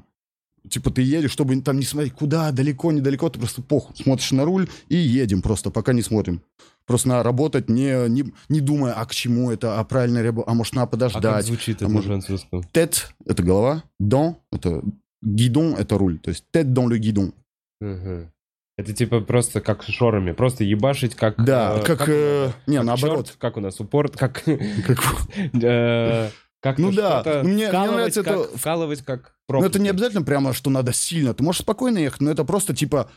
Типа 0.69 0.91
ты 0.91 1.03
едешь, 1.03 1.31
чтобы 1.31 1.61
там 1.61 1.79
не 1.79 1.85
смотреть, 1.85 2.15
куда, 2.15 2.51
далеко, 2.51 2.91
недалеко, 2.91 3.29
ты 3.29 3.39
просто 3.39 3.61
похуй. 3.63 3.95
Смотришь 3.97 4.33
на 4.33 4.45
руль 4.45 4.69
и 4.89 4.97
едем 4.97 5.43
просто, 5.43 5.71
пока 5.71 5.93
не 5.93 6.03
смотрим. 6.03 6.41
Просто 6.87 7.09
надо 7.09 7.23
работать, 7.23 7.69
не, 7.69 8.09
не, 8.09 8.25
не 8.49 8.61
думая, 8.61 8.93
а 8.95 9.05
к 9.07 9.15
чему 9.15 9.51
это, 9.51 9.79
а 9.79 9.85
правильно, 9.85 10.21
а 10.47 10.55
может 10.55 10.75
надо 10.75 10.85
А 10.85 10.87
как 10.87 10.91
подождать. 11.13 11.47
звучит 11.47 11.77
а 11.77 11.85
это 11.85 11.85
на 11.85 11.91
может- 11.91 12.07
французском? 12.09 12.63
Тет— 12.73 13.15
это 13.27 13.43
голова, 13.43 13.85
дон— 13.99 14.37
это 14.53 14.83
гидон, 15.23 15.75
это 15.75 15.99
руль. 15.99 16.19
То 16.19 16.31
есть 16.31 16.45
тет 16.53 16.67
le 16.67 16.99
guidon. 16.99 17.33
Мгм. 17.81 18.31
Это 18.77 18.93
типа 18.93 19.21
просто 19.21 19.61
как 19.61 19.85
с 19.85 19.87
шорами, 19.87 20.33
просто 20.33 20.65
ебашить 20.65 21.15
как... 21.15 21.43
Да, 21.45 21.79
э, 21.79 21.83
как, 21.85 22.09
э, 22.09 22.53
не, 22.67 22.77
как 22.79 22.87
наоборот. 22.87 23.27
чёрт, 23.27 23.37
как 23.39 23.57
у 23.57 23.61
нас 23.61 23.79
упорт, 23.81 24.17
как... 24.17 24.43
Как- 26.65 26.79
Ну 26.79 26.91
да, 26.91 27.23
мне- 27.45 27.53
мне 27.55 27.69
вкалывать, 27.69 27.93
нравится 27.95 28.23
как, 28.25 28.39
это- 28.39 28.59
вкалывать 28.59 29.03
как 29.05 29.35
Ну, 29.51 29.63
это 29.63 29.79
не 29.79 29.91
обязательно 29.91 30.23
прямо, 30.23 30.55
что 30.55 30.71
надо 30.71 30.95
сильно. 30.95 31.35
Ты 31.35 31.45
можешь 31.45 31.61
спокойно 31.61 31.99
ехать, 31.99 32.23
но 32.23 32.31
это 32.31 32.43
просто 32.45 32.75
типа 32.75 33.11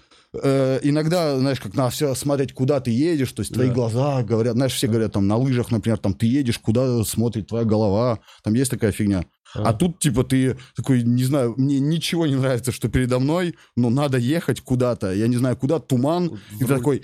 э, 0.44 0.80
иногда, 0.84 1.40
знаешь, 1.40 1.62
как 1.62 1.74
надо 1.74 1.90
все 1.92 2.14
смотреть, 2.14 2.52
куда 2.54 2.82
ты 2.82 2.92
едешь, 2.92 3.32
то 3.32 3.40
есть 3.40 3.54
твои 3.54 3.70
Да. 3.70 3.74
глаза 3.74 4.24
говорят, 4.24 4.56
знаешь, 4.56 4.74
все 4.74 4.88
говорят 4.88 5.14
там 5.14 5.26
на 5.26 5.38
лыжах, 5.38 5.72
например, 5.72 5.98
там 6.00 6.14
ты 6.14 6.26
едешь, 6.26 6.60
куда 6.60 7.02
смотрит 7.06 7.48
твоя 7.48 7.64
голова, 7.64 8.20
там 8.44 8.54
есть 8.54 8.70
такая 8.70 8.92
фигня. 8.92 9.24
А 9.56 9.70
А. 9.70 9.74
тут 9.74 10.00
типа 10.00 10.26
ты 10.26 10.58
такой, 10.76 11.04
не 11.04 11.24
знаю, 11.24 11.54
мне 11.56 11.80
ничего 11.80 12.28
не 12.28 12.36
нравится, 12.36 12.74
что 12.74 12.90
передо 12.90 13.20
мной, 13.20 13.56
но 13.78 13.90
надо 13.90 14.18
ехать 14.18 14.60
куда-то, 14.60 15.14
я 15.14 15.28
не 15.28 15.38
знаю, 15.38 15.56
куда, 15.56 15.80
туман, 15.80 16.26
и 16.56 16.60
ты 16.60 16.66
Вру- 16.66 16.76
такой, 16.78 17.04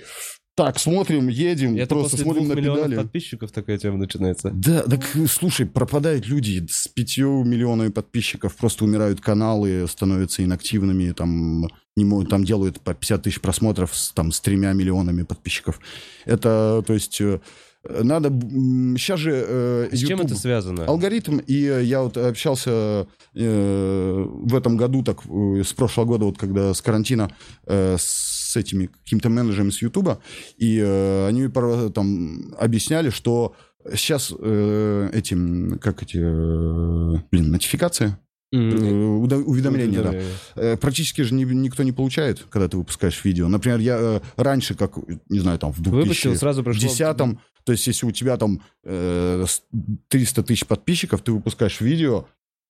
так, 0.54 0.78
смотрим, 0.78 1.28
едем, 1.28 1.76
Это 1.76 1.94
просто 1.96 2.16
смотрим 2.16 2.46
на 2.48 2.54
педали. 2.54 2.96
подписчиков 2.96 3.50
такая 3.50 3.76
тема 3.76 3.96
начинается. 3.98 4.50
Да, 4.50 4.82
так 4.82 5.02
слушай, 5.28 5.66
пропадают 5.66 6.26
люди 6.26 6.64
с 6.70 6.86
пятью 6.86 7.42
миллионами 7.44 7.88
подписчиков, 7.88 8.54
просто 8.54 8.84
умирают 8.84 9.20
каналы, 9.20 9.86
становятся 9.88 10.44
инактивными, 10.44 11.10
там, 11.10 11.68
не 11.96 12.04
могут, 12.04 12.28
там 12.30 12.44
делают 12.44 12.80
по 12.80 12.94
50 12.94 13.22
тысяч 13.22 13.40
просмотров 13.40 13.96
с, 13.96 14.12
там, 14.12 14.30
с 14.30 14.40
тремя 14.40 14.72
миллионами 14.72 15.22
подписчиков. 15.24 15.80
Это, 16.24 16.82
то 16.86 16.92
есть, 16.92 17.20
э, 17.20 17.40
надо... 17.84 18.28
Сейчас 18.96 19.20
же 19.20 19.30
э, 19.32 19.88
С 19.92 19.98
чем 20.00 20.20
это 20.20 20.36
связано? 20.36 20.84
алгоритм, 20.86 21.38
и 21.38 21.54
я 21.82 22.02
вот 22.02 22.16
общался 22.16 23.06
э, 23.34 24.24
в 24.26 24.54
этом 24.54 24.76
году, 24.76 25.02
так, 25.02 25.18
э, 25.26 25.62
с 25.64 25.72
прошлого 25.72 26.06
года, 26.06 26.24
вот 26.26 26.38
когда 26.38 26.72
с 26.72 26.80
карантина, 26.80 27.30
э, 27.66 27.96
с 27.98 28.43
этими 28.56 28.86
какими-то 28.86 29.28
менеджерами 29.30 29.70
с 29.70 29.82
Ютуба, 29.82 30.20
и 30.56 30.78
э, 30.78 31.26
они 31.28 31.48
там 31.92 32.54
объясняли, 32.58 33.10
что 33.10 33.54
сейчас 33.94 34.32
э, 34.38 35.10
этим, 35.12 35.78
как 35.80 36.02
эти, 36.02 36.18
э, 36.18 37.18
блин, 37.30 37.50
нотификации, 37.50 38.16
э, 38.52 38.56
уведомления, 39.46 40.02
да. 40.02 40.14
Э, 40.54 40.76
практически 40.76 41.22
же 41.22 41.34
ни- 41.34 41.44
никто 41.44 41.82
не 41.82 41.92
получает, 41.92 42.46
когда 42.50 42.68
ты 42.68 42.76
выпускаешь 42.76 43.24
видео. 43.24 43.48
Например, 43.48 43.78
я 43.80 43.96
э, 44.00 44.20
раньше, 44.36 44.74
как, 44.74 44.92
не 45.28 45.40
знаю, 45.40 45.58
там, 45.58 45.72
в 45.72 45.80
2000... 45.80 46.02
Выпустил, 46.02 46.36
сразу 46.36 46.62
В 46.62 46.64
пришло... 46.64 46.88
десятом, 46.88 47.40
то 47.64 47.72
есть 47.72 47.86
если 47.86 48.06
у 48.06 48.10
тебя 48.12 48.36
там 48.36 48.60
э, 48.84 49.44
с- 49.46 49.62
300 50.08 50.42
тысяч 50.44 50.66
подписчиков, 50.66 51.22
ты 51.22 51.32
выпускаешь 51.32 51.80
видео, 51.80 52.26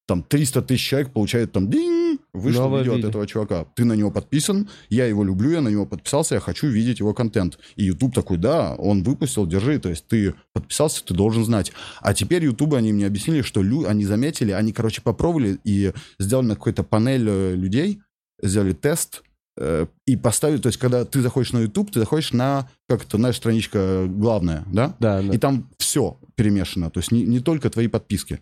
там 0.07 0.23
300 0.23 0.62
тысяч 0.62 0.87
человек 0.88 1.12
получают 1.12 1.53
там 1.53 1.71
динь, 1.71 2.03
вышло 2.35 2.64
Новое 2.64 2.81
видео 2.81 2.95
видео. 2.95 3.09
от 3.09 3.11
этого 3.12 3.26
чувака. 3.26 3.64
Ты 3.75 3.85
на 3.85 3.95
него 3.95 4.11
подписан, 4.11 4.69
я 4.91 5.07
его 5.07 5.25
люблю, 5.25 5.53
я 5.53 5.61
на 5.61 5.69
него 5.69 5.87
подписался, 5.87 6.35
я 6.35 6.41
хочу 6.41 6.67
видеть 6.67 6.99
его 6.99 7.14
контент. 7.14 7.59
И 7.76 7.85
YouTube 7.85 8.14
такой, 8.14 8.37
да, 8.37 8.75
он 8.75 9.03
выпустил, 9.03 9.47
держи, 9.47 9.79
то 9.79 9.88
есть 9.88 10.07
ты 10.09 10.35
подписался, 10.53 11.05
ты 11.05 11.14
должен 11.14 11.45
знать. 11.45 11.73
А 12.00 12.12
теперь 12.12 12.45
YouTube, 12.45 12.75
они 12.75 12.93
мне 12.93 13.07
объяснили, 13.07 13.43
что 13.43 13.62
лю- 13.62 13.87
они 13.87 14.05
заметили, 14.05 14.50
они, 14.50 14.73
короче, 14.73 15.00
попробовали 15.00 15.59
и 15.64 15.93
сделали 16.19 16.49
на 16.49 16.55
какой-то 16.57 16.83
панель 16.83 17.26
э, 17.29 17.55
людей, 17.55 18.00
сделали 18.43 18.73
тест, 18.73 19.23
э, 19.57 19.87
и 20.07 20.17
поставили, 20.17 20.61
то 20.61 20.67
есть 20.67 20.79
когда 20.79 21.05
ты 21.05 21.23
заходишь 21.23 21.53
на 21.53 21.61
YouTube, 21.61 21.93
ты 21.93 22.00
заходишь 22.00 22.33
на, 22.33 22.69
как 22.88 23.05
это, 23.05 23.17
знаешь, 23.17 23.37
страничка 23.37 24.07
главная, 24.09 24.64
да? 24.73 24.97
Да, 24.99 25.23
да. 25.23 25.33
И 25.35 25.38
там 25.38 25.71
все 25.79 26.19
перемешано, 26.35 26.91
то 26.91 26.99
есть 26.99 27.12
не, 27.12 27.23
не 27.23 27.38
только 27.38 27.71
твои 27.71 27.87
подписки. 27.87 28.41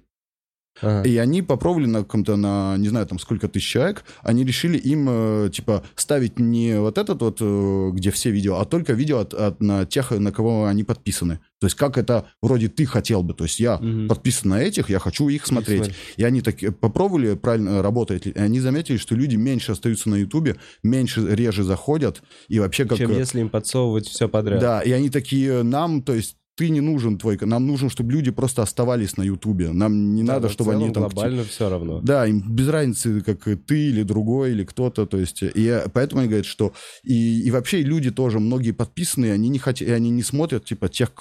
Ага. 0.81 1.07
И 1.09 1.17
они 1.19 1.43
попробовали 1.43 1.87
на 1.87 1.99
каком-то, 2.00 2.37
на, 2.37 2.76
не 2.79 2.88
знаю, 2.88 3.07
там 3.07 3.19
сколько 3.19 3.47
тысяч 3.49 3.69
человек, 3.69 4.05
они 4.23 4.45
решили 4.45 4.79
им, 4.79 5.07
э, 5.09 5.50
типа, 5.52 5.83
ставить 5.97 6.38
не 6.38 6.81
вот 6.81 6.97
этот 6.99 7.21
вот, 7.21 7.38
э, 7.41 7.91
где 7.93 8.11
все 8.11 8.31
видео, 8.31 8.57
а 8.59 8.64
только 8.64 8.95
видео 8.95 9.19
от, 9.19 9.35
от- 9.35 9.61
на 9.61 9.85
тех, 9.85 10.11
на 10.12 10.33
кого 10.33 10.64
они 10.67 10.83
подписаны. 10.85 11.41
То 11.61 11.67
есть 11.67 11.76
как 11.76 11.99
это 11.99 12.26
вроде 12.41 12.69
ты 12.69 12.87
хотел 12.87 13.23
бы. 13.23 13.35
То 13.35 13.45
есть 13.45 13.61
я 13.61 13.76
Мгм. 13.79 14.09
подписан 14.09 14.50
на 14.50 14.62
этих, 14.62 14.88
я 14.91 14.99
хочу 14.99 15.29
их 15.29 15.47
смотреть. 15.47 15.85
смотреть. 15.85 15.97
И 16.17 16.25
они 16.25 16.41
так 16.41 16.57
попробовали, 16.81 17.35
правильно 17.35 17.83
работает 17.83 18.26
ли, 18.26 18.33
и 18.33 18.38
они 18.38 18.59
заметили, 18.59 18.97
что 18.97 19.14
люди 19.14 19.37
меньше 19.37 19.73
остаются 19.73 20.09
на 20.09 20.17
Ютубе, 20.17 20.57
меньше, 20.83 21.25
реже 21.29 21.62
заходят, 21.64 22.23
и 22.49 22.59
вообще 22.59 22.85
как... 22.87 22.99
Чем 22.99 23.12
э, 23.12 23.19
если 23.19 23.41
им 23.41 23.49
подсовывать 23.50 24.07
все 24.09 24.29
подряд. 24.29 24.61
да, 24.61 24.81
и 24.81 24.91
они 24.91 25.11
такие, 25.11 25.62
нам, 25.62 26.02
то 26.02 26.14
есть 26.14 26.37
ты 26.55 26.69
не 26.69 26.81
нужен 26.81 27.17
твой, 27.19 27.39
нам 27.41 27.67
нужно, 27.67 27.89
чтобы 27.89 28.13
люди 28.13 28.31
просто 28.31 28.63
оставались 28.63 29.17
на 29.17 29.23
Ютубе. 29.23 29.73
Нам 29.73 30.15
не 30.15 30.23
Да, 30.23 30.35
надо, 30.35 30.49
чтобы 30.51 30.73
они 30.73 30.83
целом 30.83 30.93
там... 30.95 31.03
глобально 31.09 31.45
все 31.45 31.71
равно. 31.71 32.01
Да, 32.03 32.27
им 32.27 32.43
без 32.47 32.69
разницы, 32.69 33.23
как 33.23 33.45
ты 33.67 33.89
или 33.89 34.03
другой, 34.03 34.53
или 34.53 34.65
кто-то, 34.65 35.07
то 35.07 35.17
есть, 35.19 35.43
и 35.43 35.61
я- 35.63 35.87
поэтому 35.93 36.21
они 36.21 36.29
говорят, 36.29 36.45
что 36.47 36.75
и, 37.05 37.41
и 37.43 37.51
вообще 37.51 37.81
люди 37.83 38.11
тоже, 38.11 38.39
многие 38.39 38.73
подписанные, 38.73 39.33
они 39.33 39.49
не 39.49 39.59
хотят, 39.59 39.89
они 39.89 40.11
не 40.11 40.23
смотрят, 40.23 40.65
типа, 40.67 40.89
тех, 40.89 41.13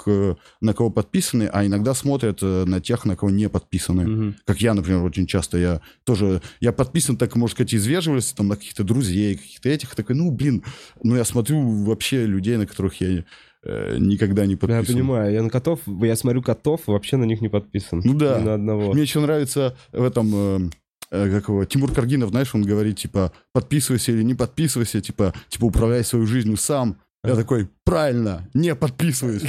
на 0.59 0.73
кого 0.73 0.89
подписаны, 0.89 1.49
а 1.51 1.65
иногда 1.65 1.93
смотрят 1.93 2.39
э, 2.41 2.65
на 2.65 2.81
тех, 2.81 3.05
на 3.05 3.15
кого 3.15 3.31
не 3.31 3.47
подписаны. 3.47 4.07
Мгм. 4.07 4.35
Как 4.45 4.61
я, 4.61 4.73
например, 4.73 5.01
очень 5.03 5.27
часто, 5.27 5.57
я 5.57 5.81
тоже, 6.03 6.41
я 6.59 6.73
подписан, 6.73 7.15
так, 7.15 7.35
может 7.37 7.55
сказать, 7.55 7.73
из 7.73 7.85
вежливости, 7.85 8.35
там, 8.35 8.49
на 8.49 8.55
каких-то 8.57 8.83
друзей, 8.83 9.37
каких-то 9.37 9.69
этих, 9.69 9.95
такой, 9.95 10.15
ну, 10.15 10.29
блин, 10.31 10.63
ну, 11.03 11.15
я 11.15 11.23
смотрю 11.23 11.61
вообще 11.85 12.25
людей, 12.25 12.57
на 12.57 12.67
которых 12.67 12.99
я 12.99 13.23
э, 13.63 13.97
никогда 13.99 14.45
не 14.45 14.53
Я 14.53 14.57
подписан. 14.57 14.95
понимаю, 14.95 15.33
я 15.33 15.43
на 15.43 15.49
котов, 15.49 15.79
я 15.85 16.15
смотрю 16.15 16.41
котов, 16.41 16.81
вообще 16.87 17.17
на 17.17 17.25
них 17.25 17.41
не 17.41 17.49
подписан. 17.49 18.01
Ну 18.03 18.13
да. 18.13 18.39
Ни 18.39 18.45
на 18.45 18.53
одного. 18.55 18.93
Мне 18.93 19.03
еще 19.03 19.19
нравится 19.19 19.75
в 19.91 20.03
этом, 20.03 20.31
э, 20.33 20.69
э, 21.11 21.29
как 21.31 21.49
его, 21.49 21.65
Тимур 21.65 21.91
Каргинов, 21.93 22.29
знаешь, 22.29 22.53
он 22.55 22.63
говорит, 22.63 22.97
типа, 22.97 23.31
подписывайся 23.53 24.11
или 24.11 24.23
не 24.23 24.33
подписывайся, 24.35 25.01
типа, 25.01 25.33
типа, 25.49 25.65
управляй 25.65 26.03
свою 26.03 26.25
жизнью 26.25 26.57
сам. 26.57 26.97
Я 27.23 27.35
такой, 27.35 27.69
правильно, 27.83 28.49
не 28.55 28.73
подписываюсь. 28.73 29.43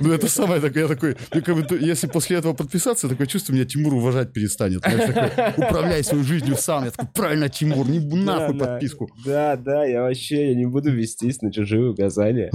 Ну, 0.00 0.10
это 0.10 0.26
самое 0.26 0.58
такое, 0.62 0.84
я 0.84 0.88
такой, 0.88 1.16
ну, 1.34 1.42
как 1.42 1.54
бы, 1.54 1.78
если 1.78 2.06
после 2.06 2.38
этого 2.38 2.54
подписаться, 2.54 3.10
такое 3.10 3.26
чувство, 3.26 3.52
меня 3.52 3.66
Тимур 3.66 3.92
уважать 3.92 4.32
перестанет. 4.32 4.80
Знаешь, 4.80 5.12
такой, 5.12 5.66
управляй 5.66 6.02
свою 6.02 6.24
жизнью 6.24 6.56
сам. 6.58 6.84
Я 6.86 6.92
такой, 6.92 7.08
правильно, 7.14 7.50
Тимур, 7.50 7.86
не 7.86 7.98
нахуй 7.98 8.58
Да, 8.58 8.64
подписку. 8.64 9.10
Да, 9.22 9.56
да, 9.56 9.84
я 9.84 10.00
вообще 10.00 10.48
я 10.48 10.54
не 10.54 10.64
буду 10.64 10.92
вестись 10.92 11.42
на 11.42 11.52
чужие 11.52 11.90
указания. 11.90 12.50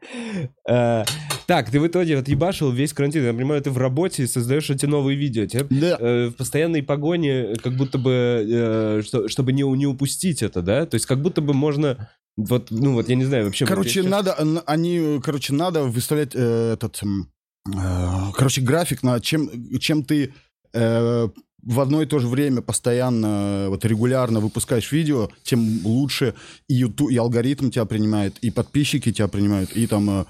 Э, 0.67 1.03
Так, 1.47 1.69
ты 1.69 1.79
в 1.79 1.87
итоге 1.87 2.17
вот 2.17 2.27
ебашил 2.27 2.71
весь 2.71 2.91
карантин. 2.91 3.23
Я 3.23 3.33
понимаю, 3.33 3.61
ты 3.61 3.69
в 3.69 3.77
работе 3.77 4.23
и 4.23 4.27
создаешь 4.27 4.69
эти 4.69 4.85
новые 4.85 5.15
видео. 5.17 5.45
Да. 5.69 5.97
э, 5.99 6.27
в 6.29 6.33
постоянной 6.33 6.81
погоне, 6.83 7.55
как 7.63 7.77
будто 7.77 7.97
бы, 7.99 8.11
э, 8.49 9.01
что- 9.05 9.27
чтобы 9.27 9.53
не, 9.53 9.61
не 9.61 9.85
упустить 9.85 10.41
это, 10.43 10.61
да? 10.61 10.85
То 10.85 10.95
есть 10.95 11.05
как 11.05 11.21
будто 11.21 11.41
бы 11.41 11.53
можно, 11.53 12.09
вот, 12.37 12.71
ну 12.71 12.93
вот, 12.93 13.09
я 13.09 13.15
не 13.15 13.25
знаю, 13.25 13.45
вообще... 13.45 13.65
вот 13.65 13.69
Короче, 13.69 14.01
щас- 14.01 14.11
надо, 14.11 14.35
н- 14.37 14.61
они, 14.65 15.19
короче, 15.23 15.53
надо 15.53 15.83
выставлять 15.83 16.31
э, 16.35 16.73
этот, 16.73 17.01
э, 17.03 18.31
короче, 18.35 18.61
график 18.61 19.03
на 19.03 19.19
чем, 19.19 19.49
чем 19.79 20.03
ты 20.03 20.33
э, 20.73 21.29
в 21.63 21.79
одно 21.79 22.01
и 22.01 22.05
то 22.05 22.19
же 22.19 22.27
время 22.27 22.61
постоянно, 22.61 23.67
вот 23.69 23.85
регулярно 23.85 24.39
выпускаешь 24.39 24.91
видео, 24.91 25.29
тем 25.43 25.85
лучше 25.85 26.35
и 26.67 26.75
YouTube, 26.75 27.11
и 27.11 27.17
алгоритм 27.17 27.71
тебя 27.71 27.85
принимает, 27.85 28.37
и 28.39 28.51
подписчики 28.51 29.11
тебя 29.11 29.27
принимают, 29.27 29.71
и 29.75 29.87
там 29.87 30.09
э, 30.09 30.25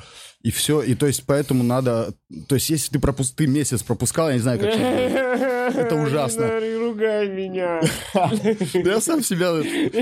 и 0.46 0.52
все, 0.52 0.84
и 0.84 0.94
то 0.94 1.08
есть 1.08 1.24
поэтому 1.26 1.64
надо, 1.64 2.14
то 2.48 2.54
есть 2.54 2.70
если 2.70 2.92
ты 2.92 3.00
пропус, 3.00 3.32
ты 3.32 3.48
месяц 3.48 3.82
пропускал, 3.82 4.28
я 4.28 4.36
не 4.36 4.42
знаю, 4.42 4.60
как. 4.60 4.76
Это 5.76 5.96
ужасно. 5.96 6.44
Не 6.62 6.76
ругай 6.78 7.28
меня. 7.30 7.82
Я 8.74 9.02
сам 9.02 9.24
себя 9.24 9.48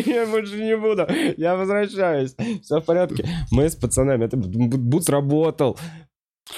Я 0.05 0.25
больше 0.25 0.61
не 0.61 0.75
буду. 0.75 1.07
Я 1.37 1.55
возвращаюсь. 1.55 2.35
Все 2.61 2.81
в 2.81 2.83
порядке. 2.83 3.25
Мы 3.51 3.69
с 3.69 3.75
пацанами. 3.77 4.25
Это 4.25 4.35
Бутс 4.35 5.07
работал. 5.07 5.79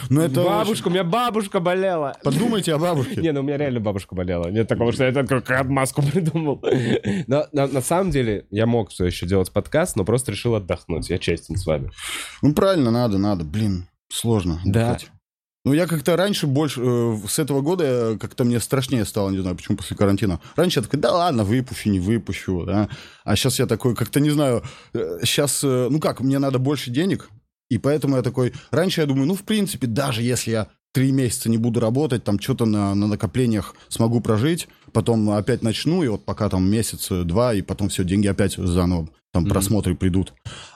Ну 0.10 0.22
это 0.22 0.44
Бабушка, 0.44 0.88
у 0.88 0.92
меня 0.92 1.04
бабушка 1.04 1.60
болела. 1.60 2.16
Подумайте 2.24 2.74
о 2.74 2.78
бабушке. 2.78 3.22
Не, 3.22 3.32
ну 3.32 3.42
у 3.42 3.44
меня 3.44 3.58
реально 3.58 3.80
бабушка 3.80 4.16
болела. 4.16 4.50
Нет 4.50 4.68
такого, 4.68 4.92
что 4.92 5.06
я 5.06 5.12
только 5.12 5.60
отмазку 5.60 6.02
придумал. 6.12 6.64
Но 7.28 7.46
на, 7.52 7.68
на 7.68 7.82
самом 7.82 8.12
деле 8.12 8.46
я 8.52 8.66
мог 8.66 8.90
все 8.90 9.06
еще 9.06 9.26
делать 9.26 9.52
подкаст, 9.52 9.96
но 9.96 10.06
просто 10.06 10.32
решил 10.32 10.56
отдохнуть. 10.56 11.10
Я 11.10 11.18
честен 11.18 11.58
с 11.58 11.66
вами. 11.66 11.92
Ну, 12.42 12.54
правильно, 12.54 12.92
надо, 12.92 13.18
надо. 13.18 13.44
Блин, 13.44 13.88
сложно. 14.10 14.60
Да. 14.66 14.92
отдыхать. 14.92 15.12
Ну, 15.66 15.74
я 15.74 15.88
как-то 15.88 16.16
раньше 16.16 16.46
больше, 16.46 16.80
э, 16.84 17.18
с 17.28 17.40
этого 17.40 17.62
года 17.62 17.84
э, 17.84 18.18
как-то 18.20 18.44
мне 18.44 18.60
страшнее 18.60 19.04
стало, 19.04 19.32
не 19.32 19.40
знаю, 19.40 19.56
почему 19.56 19.78
после 19.78 19.98
карантина. 19.98 20.40
Раньше 20.56 20.80
я 20.80 20.84
такой, 20.84 21.00
да 21.00 21.12
ладно, 21.12 21.44
выпущу, 21.44 21.90
не 21.90 22.00
выпущу, 22.00 22.66
да. 22.66 22.88
А 23.24 23.36
сейчас 23.36 23.58
я 23.58 23.66
такой, 23.66 23.96
как-то 23.96 24.20
не 24.20 24.30
знаю, 24.30 24.64
сейчас, 24.94 25.64
ну 25.64 26.00
как, 26.00 26.22
мне 26.22 26.38
надо 26.38 26.60
больше 26.60 26.92
денег, 26.92 27.32
и 27.70 27.78
поэтому 27.78 28.18
я 28.18 28.22
такой, 28.22 28.54
раньше 28.72 29.02
я 29.02 29.08
думаю, 29.08 29.28
ну, 29.28 29.36
в 29.36 29.44
принципе, 29.44 29.88
даже 29.88 30.22
если 30.22 30.52
я 30.52 30.68
три 30.94 31.12
месяца 31.12 31.50
не 31.50 31.58
буду 31.58 31.80
работать, 31.80 32.24
там 32.24 32.40
что-то 32.40 32.66
на, 32.66 32.96
на 32.96 33.08
накоплениях 33.08 33.76
смогу 33.90 34.22
прожить, 34.22 34.68
потом 34.94 35.30
опять 35.32 35.62
начну, 35.62 36.04
и 36.04 36.08
вот 36.08 36.24
пока 36.24 36.48
там 36.48 36.70
месяц-два, 36.70 37.54
и 37.54 37.62
потом 37.62 37.90
все, 37.90 38.04
деньги 38.06 38.28
опять 38.28 38.56
заново. 38.56 39.10
Там 39.36 39.46
просмотры 39.46 39.96
придут. 39.96 40.34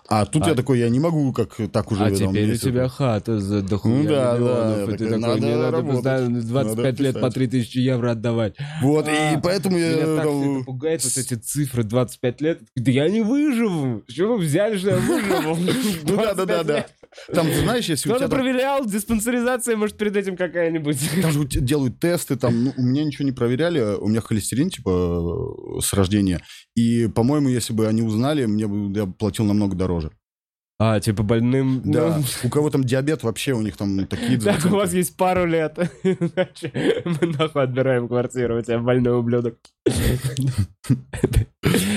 А 0.09 0.25
тут 0.25 0.43
А- 0.43 0.49
я 0.49 0.55
такой, 0.55 0.79
я 0.79 0.89
не 0.89 0.99
могу 0.99 1.31
как 1.31 1.55
так 1.71 1.91
уже... 1.91 2.03
А 2.03 2.11
теперь 2.11 2.51
у 2.53 2.57
тебя 2.57 2.89
хата 2.89 3.39
за 3.39 3.61
дохуя 3.61 3.95
Ну 3.95 4.03
да, 4.03 4.33
миллионов, 4.33 4.87
да, 4.87 4.93
и 4.93 4.97
ты 4.97 5.05
такой, 5.05 5.19
надо 5.19 5.37
мне 5.37 5.55
надо 5.55 5.71
работать, 5.71 5.95
постоянно 6.03 6.41
25 6.41 6.77
надо 6.77 7.03
лет 7.03 7.13
по 7.13 7.19
писать. 7.19 7.33
3000 7.35 7.77
евро 7.77 8.11
отдавать. 8.11 8.55
Вот, 8.81 9.07
А, 9.07 9.33
и 9.33 9.41
поэтому 9.41 9.77
я... 9.77 9.93
Меня 9.95 10.05
так 10.17 10.25
всё 10.25 10.55
это 10.55 10.65
пугает, 10.65 11.03
вот 11.05 11.17
эти 11.17 11.33
цифры 11.35 11.83
25 11.83 12.41
лет. 12.41 12.59
Да 12.75 12.91
я 12.91 13.07
не 13.07 13.21
выживу. 13.21 14.03
Чего 14.07 14.33
вы 14.35 14.39
взяли, 14.43 14.77
что 14.77 14.89
я 14.89 14.97
выживу? 14.97 15.57
Ну 16.09 16.17
да, 16.17 16.33
да, 16.33 16.45
да, 16.45 16.63
25 16.63 16.67
да. 16.67 16.85
Там, 17.33 17.51
знаешь, 17.51 17.85
если 17.85 18.09
у 18.09 18.13
Кто-то 18.13 18.27
тебя 18.27 18.37
там, 18.37 18.45
проверял, 18.45 18.85
диспансеризация, 18.85 19.75
может, 19.75 19.97
перед 19.97 20.15
этим 20.15 20.37
какая-нибудь. 20.37 20.97
там 21.21 21.31
же 21.31 21.39
у 21.39 21.45
тебя 21.45 21.61
делают 21.61 21.99
тесты, 21.99 22.35
там, 22.35 22.63
ну, 22.65 22.73
у 22.77 22.81
меня 22.81 23.03
ничего 23.03 23.25
не 23.25 23.31
проверяли, 23.31 23.79
у 23.79 24.07
меня 24.07 24.21
холестерин, 24.21 24.69
типа, 24.69 25.77
э, 25.77 25.81
с 25.81 25.93
рождения. 25.93 26.41
И, 26.75 27.07
по-моему, 27.07 27.49
если 27.49 27.73
бы 27.73 27.87
они 27.87 28.01
узнали, 28.01 28.45
мне 28.45 28.67
бы 28.67 28.97
я 28.97 29.05
платил 29.05 29.45
намного 29.45 29.75
дороже. 29.75 30.11
А, 30.81 31.01
типа 31.01 31.23
больным... 31.23 31.81
Да. 31.83 32.17
ну, 32.17 32.23
У 32.45 32.49
кого 32.49 32.69
там 32.69 32.85
диабет, 32.85 33.23
вообще 33.23 33.51
у 33.51 33.61
них 33.61 33.75
там 33.75 34.07
такие... 34.07 34.39
Так, 34.39 34.63
у 34.65 34.69
вас 34.69 34.93
есть 34.93 35.17
пару 35.17 35.45
лет. 35.45 35.77
Иначе 36.03 37.03
мы 37.03 37.27
нахуй 37.27 37.63
отбираем 37.63 38.07
квартиру, 38.07 38.57
у 38.57 38.61
тебя 38.61 38.79
больной 38.79 39.19
ублюдок. 39.19 39.57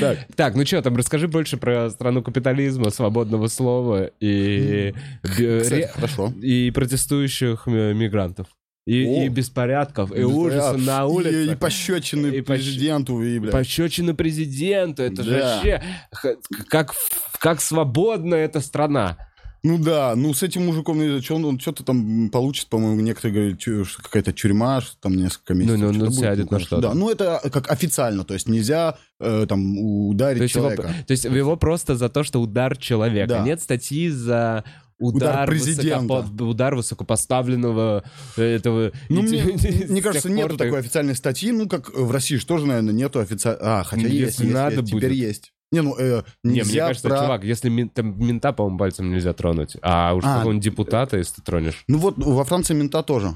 Так. 0.01 0.19
Так, 0.35 0.55
ну 0.57 0.67
что 0.67 0.83
там, 0.83 0.97
расскажи 0.97 1.29
больше 1.29 1.57
про 1.57 1.91
страну 1.91 2.23
капитализма, 2.23 2.91
свободного 2.91 3.47
слова 3.47 4.11
и, 4.21 4.93
ре- 5.23 5.89
хорошо. 5.95 6.33
и 6.43 6.73
протестующих 6.73 7.62
э, 7.67 7.95
мигрантов. 7.95 8.49
И, 8.85 9.05
О. 9.07 9.25
и 9.25 9.29
беспорядков, 9.29 10.11
и 10.17 10.23
ужаса 10.25 10.77
на 10.77 11.03
И, 11.03 11.05
улице. 11.05 11.53
и 11.53 11.55
пощечины 11.55 12.27
И 12.29 12.41
президенту, 12.41 13.23
и, 13.23 13.39
блядь. 13.39 13.53
Пощечина 13.53 14.12
президенту, 14.15 15.03
это 15.05 15.23
же 15.23 15.39
Да. 15.39 15.55
вообще 15.55 15.83
х- 16.11 16.35
как, 16.69 16.93
как 17.39 17.61
свободна 17.61 18.35
эта 18.35 18.61
страна. 18.61 19.17
Ну 19.65 19.79
да, 19.79 20.15
ну 20.17 20.35
с 20.35 20.43
этим 20.43 20.67
мужиком, 20.67 20.99
ну, 20.99 21.23
что 21.23 21.37
он, 21.37 21.45
он 21.45 21.61
что-то 21.61 21.85
там 21.85 22.29
получит, 22.31 22.67
по-моему, 22.67 23.01
некоторые 23.01 23.55
говорят, 23.55 23.87
что 23.87 24.03
какая-то 24.03 24.33
тюрьма, 24.33 24.81
что 24.81 24.97
там 25.01 25.15
несколько 25.15 25.55
месяцев. 25.55 25.79
Ну, 25.79 25.87
ну, 25.87 25.93
что-то 25.93 26.05
ну, 26.07 26.11
будет, 26.11 26.21
сядет 26.21 26.51
на 26.51 26.59
что-то. 26.59 26.83
Да, 26.83 26.95
ну 26.95 27.09
это 27.09 27.41
как 27.53 27.71
официально, 27.71 28.25
то 28.25 28.35
есть 28.35 28.49
нельзя 28.49 28.97
э, 29.21 29.47
там 29.49 29.79
ударить 29.79 30.39
То 30.39 30.43
есть, 30.43 30.55
его, 30.57 30.65
человека. 30.73 30.93
то 31.07 31.11
есть 31.12 31.25
его 31.27 31.55
просто 31.55 31.95
за 31.95 32.09
то, 32.09 32.25
что 32.25 32.41
удар 32.43 32.77
человека. 32.77 33.29
Да. 33.29 33.45
Нет 33.45 33.62
статьи 33.62 34.09
за 34.09 34.65
удар, 35.03 35.33
Удар 35.35 35.49
президента. 35.49 35.99
высокопо- 36.15 36.43
удар 36.45 36.75
высокопоставленного 36.77 38.05
э, 38.37 38.43
этого... 38.43 38.93
Ну, 39.09 39.23
мне, 39.23 39.43
мне 39.89 40.03
кажется, 40.03 40.31
нету 40.31 40.49
пор 40.51 40.59
ты- 40.59 40.65
такой 40.65 40.79
официальной 40.81 41.15
статьи, 41.15 41.53
ну, 41.53 41.69
как 41.69 41.93
в 41.95 42.11
России 42.11 42.37
же 42.37 42.47
тоже, 42.47 42.67
наверное, 42.67 42.95
нету 42.95 43.21
официальной... 43.21 43.61
А, 43.63 43.85
хотя 43.85 44.03
Ну, 44.03 44.09
есть, 44.09 44.21
если 44.39 44.45
есть, 44.45 44.55
надо 44.55 44.77
есть, 44.77 44.89
теперь 44.89 45.11
будет. 45.11 45.19
есть. 45.19 45.53
Не, 45.73 45.81
ну, 45.81 45.97
э, 45.99 46.23
Не, 46.45 46.63
мне 46.63 46.75
кажется, 46.81 47.09
про- 47.09 47.19
чувак, 47.19 47.45
если 47.45 47.89
там 47.95 48.19
мента, 48.27 48.53
по-моему, 48.53 48.79
пальцем 48.79 49.11
нельзя 49.11 49.33
тронуть. 49.33 49.77
А 49.83 50.13
уж 50.15 50.23
А. 50.25 50.37
какого-нибудь 50.37 50.65
депутата, 50.65 51.17
если 51.17 51.37
ты 51.37 51.43
тронешь. 51.43 51.85
Ну 51.89 51.99
вот 51.99 52.19
во 52.19 52.45
Франции 52.45 52.75
мента 52.75 53.03
тоже. 53.03 53.35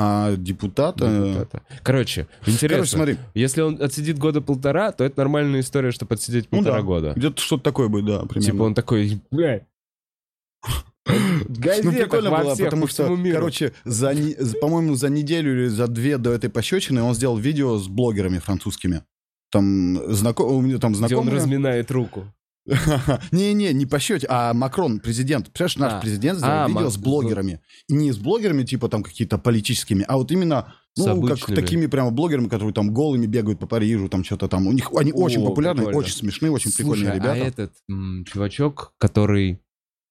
А 0.00 0.36
депутата... 0.36 1.06
депутата. 1.08 1.62
Короче, 1.82 2.28
интересно. 2.46 2.68
Короче, 2.68 2.90
смотри, 2.92 3.16
Если 3.34 3.62
он 3.62 3.82
отсидит 3.82 4.16
года 4.18 4.40
полтора, 4.40 4.92
то 4.92 5.02
это 5.02 5.18
нормальная 5.18 5.58
история, 5.58 5.90
чтобы 5.90 6.14
отсидеть 6.14 6.46
Ну 6.52 6.58
полтора 6.58 6.76
да. 6.76 6.82
года. 6.82 7.12
где-то 7.16 7.40
что-то 7.42 7.64
такое 7.64 7.88
будет, 7.88 8.04
да, 8.04 8.18
примерно. 8.26 8.52
Типа 8.52 8.62
он 8.62 8.74
такой, 8.74 9.20
блядь. 11.48 11.84
Ну, 11.84 11.92
прикольно 11.92 12.30
во 12.30 12.38
было, 12.38 12.54
всех, 12.54 12.66
потому 12.66 12.82
по 12.84 12.88
что, 12.90 13.08
миру. 13.16 13.36
короче, 13.36 13.72
за, 13.84 14.12
по-моему, 14.60 14.94
за 14.94 15.08
неделю 15.08 15.52
или 15.62 15.68
за 15.68 15.86
две 15.88 16.18
до 16.18 16.32
этой 16.32 16.50
пощечины 16.50 17.02
он 17.02 17.14
сделал 17.14 17.36
видео 17.36 17.78
с 17.78 17.88
блогерами 17.88 18.38
французскими. 18.38 19.02
Там, 19.50 19.98
знаком... 20.12 20.52
у 20.52 20.60
меня 20.60 20.78
там 20.78 20.92
где 20.92 21.02
он 21.02 21.08
знакомые... 21.08 21.36
разминает 21.36 21.90
руку. 21.90 22.26
Не-не, 23.32 23.72
не 23.72 23.86
пощечь, 23.86 24.22
а 24.28 24.52
Макрон, 24.52 25.00
президент. 25.00 25.46
Представляешь, 25.46 25.76
наш 25.76 25.92
А. 25.94 26.00
президент 26.00 26.38
сделал 26.38 26.64
А, 26.64 26.68
видео 26.68 26.80
Мак- 26.82 26.90
с 26.90 26.96
блогерами. 26.98 27.60
И 27.88 27.94
не 27.94 28.12
с 28.12 28.18
блогерами, 28.18 28.64
типа 28.64 28.88
там 28.88 29.02
какие-то 29.02 29.38
политическими, 29.38 30.04
а 30.06 30.18
вот 30.18 30.30
именно, 30.32 30.74
ну, 30.96 31.22
как 31.26 31.46
такими 31.46 31.86
прямо 31.86 32.10
блогерами, 32.10 32.48
которые 32.48 32.74
там 32.74 32.92
голыми 32.92 33.24
бегают 33.26 33.58
по 33.58 33.66
Парижу, 33.66 34.08
там 34.10 34.22
что-то 34.22 34.48
там. 34.48 34.66
У 34.66 34.72
них 34.72 34.90
они 34.94 35.12
очень 35.12 35.44
популярны, 35.44 35.78
прикольно. 35.84 35.98
очень 35.98 36.12
смешные, 36.14 36.52
очень 36.52 36.70
Слушай, 36.70 36.76
прикольные 36.76 37.14
ребята. 37.14 37.32
а 37.32 37.36
этот 37.36 37.72
м, 37.88 38.24
чувачок, 38.26 38.92
который 38.98 39.60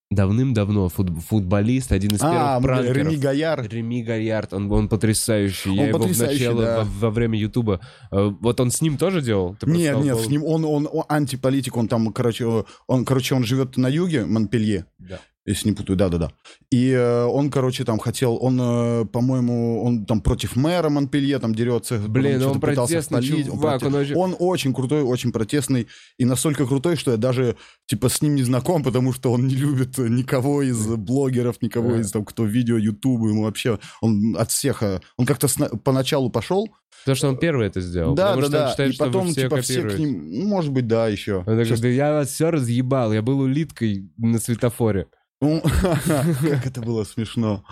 давным-давно 0.09 0.87
фут- 0.89 1.19
футболист, 1.21 1.91
один 1.91 2.15
из 2.15 2.21
А, 2.21 2.59
первых 2.59 2.63
пранкеров. 2.63 2.97
Реми 2.97 3.15
Гаяр. 3.17 3.67
Реми 3.69 4.03
Гарьярд, 4.03 4.53
он, 4.53 4.71
он 4.71 4.87
потрясающий. 4.89 5.73
Я 5.75 5.81
Он 5.83 5.87
его 5.89 5.99
потрясающий, 5.99 6.47
вначале 6.47 6.65
да. 6.65 6.79
во, 6.83 6.85
во 7.07 7.09
время 7.11 7.37
Ютуба. 7.37 7.81
э, 8.11 8.31
Вот 8.41 8.59
он 8.59 8.71
с 8.71 8.81
ним 8.81 8.97
тоже 8.97 9.21
делал? 9.21 9.55
Ты 9.59 9.67
Нет, 9.69 9.87
сказал, 9.93 10.03
нет, 10.03 10.15
был- 10.15 10.23
с 10.23 10.27
ним 10.29 10.43
он, 10.45 10.65
он, 10.65 10.87
он 10.91 11.03
антиполитик, 11.09 11.75
он 11.75 11.87
там, 11.87 12.11
короче, 12.13 12.45
он, 12.87 13.05
короче, 13.05 13.35
он 13.35 13.43
живет 13.43 13.75
на 13.77 13.87
юге, 13.87 14.25
Монпелье, 14.25 14.85
Да. 14.97 15.19
Если 15.47 15.69
не 15.69 15.75
путаю, 15.75 15.95
да-да-да. 15.97 16.31
И 16.69 16.91
э, 16.91 17.23
он, 17.23 17.49
короче, 17.49 17.83
там 17.85 17.97
хотел, 17.99 18.37
он, 18.39 18.59
э, 18.61 19.05
по-моему, 19.05 19.81
он 19.83 20.05
там 20.05 20.21
против 20.21 20.55
мэра 20.55 20.89
Монпелье 20.89 21.39
там 21.39 21.55
дерется. 21.55 21.97
Блин, 21.97 22.43
он 22.43 22.59
пытался 22.59 22.93
протестный 22.95 23.23
спалить, 23.23 23.45
чувак, 23.47 23.79
против- 23.79 23.87
он 23.87 23.95
очень- 24.01 24.15
он 24.15 24.35
очень 24.39 24.73
крутой, 24.73 25.01
очень 25.03 25.31
протестный, 25.31 25.87
и 26.19 26.25
настолько 26.25 26.65
крутой, 26.67 26.97
что 26.97 27.11
я 27.11 27.17
даже, 27.17 27.55
типа, 27.87 28.09
с 28.09 28.21
ним 28.21 28.35
не 28.35 28.43
знаком, 28.43 28.83
потому 28.83 29.13
что 29.13 29.31
он 29.31 29.47
не 29.47 29.55
любит 29.55 29.97
никого 29.97 30.61
из 30.61 30.85
блогеров, 30.85 31.61
никого 31.61 31.95
из, 31.95 32.11
там, 32.11 32.25
кто 32.25 32.45
видео, 32.45 32.77
ютуба, 32.77 33.29
ему 33.29 33.43
вообще, 33.43 33.79
он 34.01 34.35
от 34.37 34.51
всех, 34.51 34.83
э, 34.83 34.99
он 35.17 35.25
как-то 35.25 35.47
сна- 35.47 35.69
поначалу 35.83 36.29
пошел, 36.29 36.67
Потому 37.05 37.15
что 37.15 37.29
он 37.29 37.37
первый 37.37 37.67
это 37.67 37.79
сделал. 37.79 38.15
да, 38.15 38.33
потому 38.33 38.41
да, 38.41 38.47
что 38.49 38.63
он 38.65 38.69
считает, 38.71 38.93
и 38.93 38.97
потом, 38.97 39.27
все 39.29 39.41
типа, 39.43 39.61
все 39.61 39.81
к 39.83 39.97
ним, 39.97 40.29
ну, 40.41 40.47
может 40.47 40.71
быть, 40.73 40.87
да, 40.87 41.07
еще. 41.07 41.37
Он 41.47 41.57
такой, 41.57 41.77
да 41.79 41.87
я 41.87 42.11
вас 42.11 42.29
все 42.29 42.49
разъебал, 42.51 43.13
я 43.13 43.21
был 43.21 43.39
улиткой 43.39 44.09
на 44.17 44.39
светофоре. 44.39 45.07
Ну, 45.39 45.61
как 45.83 46.65
это 46.65 46.81
было 46.81 47.03
смешно. 47.03 47.63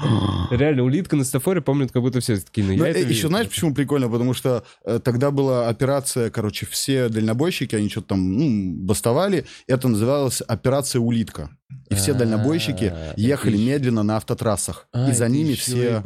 Реально, 0.52 0.84
улитка 0.84 1.16
на 1.16 1.24
светофоре 1.24 1.62
помнит, 1.62 1.92
как 1.92 2.04
будто 2.04 2.20
все 2.20 2.38
такие, 2.38 2.66
ну 2.66 2.74
я 2.74 2.78
Ну, 2.78 2.86
это 2.86 3.00
э, 3.00 3.02
еще 3.02 3.14
видел». 3.14 3.30
знаешь, 3.30 3.48
почему 3.48 3.74
прикольно? 3.74 4.08
Потому 4.08 4.36
что 4.36 4.64
э, 4.84 5.00
тогда 5.04 5.32
была 5.32 5.68
операция, 5.68 6.30
короче, 6.30 6.68
все 6.68 7.10
дальнобойщики, 7.10 7.76
они 7.76 7.90
что-то 7.90 8.10
там 8.10 8.34
ну, 8.38 8.76
бастовали. 8.86 9.46
Это 9.68 9.88
называлось 9.88 10.42
операция 10.42 11.00
«Улитка». 11.00 11.50
И 11.90 11.96
все 11.96 12.12
А, 12.12 12.16
дальнобойщики 12.16 12.94
ехали 13.16 13.58
медленно 13.58 14.04
на 14.04 14.18
автотрассах. 14.18 14.88
А, 14.92 15.10
и 15.10 15.14
за 15.14 15.28
ними 15.28 15.54
все... 15.54 16.04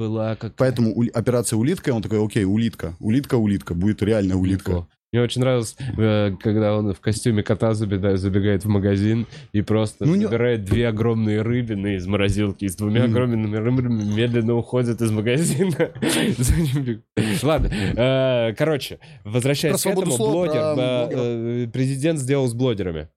Поэтому 0.57 0.95
операция 1.13 1.57
«Улитка», 1.57 1.89
он 1.93 2.01
такой, 2.01 2.25
окей, 2.25 2.45
улитка, 2.45 2.95
улитка, 2.99 3.35
улитка, 3.35 3.73
будет 3.73 4.01
реально 4.01 4.37
улитка. 4.37 4.87
Мне 5.11 5.23
очень 5.23 5.41
нравилось, 5.41 5.75
э, 5.97 6.31
когда 6.39 6.77
он 6.77 6.93
в 6.93 6.99
костюме 6.99 7.41
кота 7.41 7.71
забега- 7.71 8.15
забегает 8.15 8.63
в 8.63 8.67
магазин 8.67 9.25
и 9.53 9.61
просто 9.63 10.05
Ну, 10.05 10.13
не- 10.15 10.25
забирает 10.25 10.65
две 10.65 10.87
огромные 10.87 11.41
рыбины 11.41 11.95
из 11.95 12.05
морозилки 12.05 12.65
и 12.65 12.69
с 12.69 12.75
двумя 12.75 13.05
огромными 13.05 13.55
рыбинами 13.55 14.03
медленно 14.03 14.53
уходит 14.55 15.01
из 15.01 15.09
магазина. 15.11 15.75
Ладно, 17.43 17.67
э, 17.73 18.53
короче, 18.55 18.99
возвращаясь 19.23 19.81
к 19.81 19.85
этому, 19.87 20.15
блогер, 20.31 20.53
э, 20.77 21.67
президент 21.73 22.19
сделал 22.19 22.47
с 22.47 22.53
блогерами. 22.53 23.09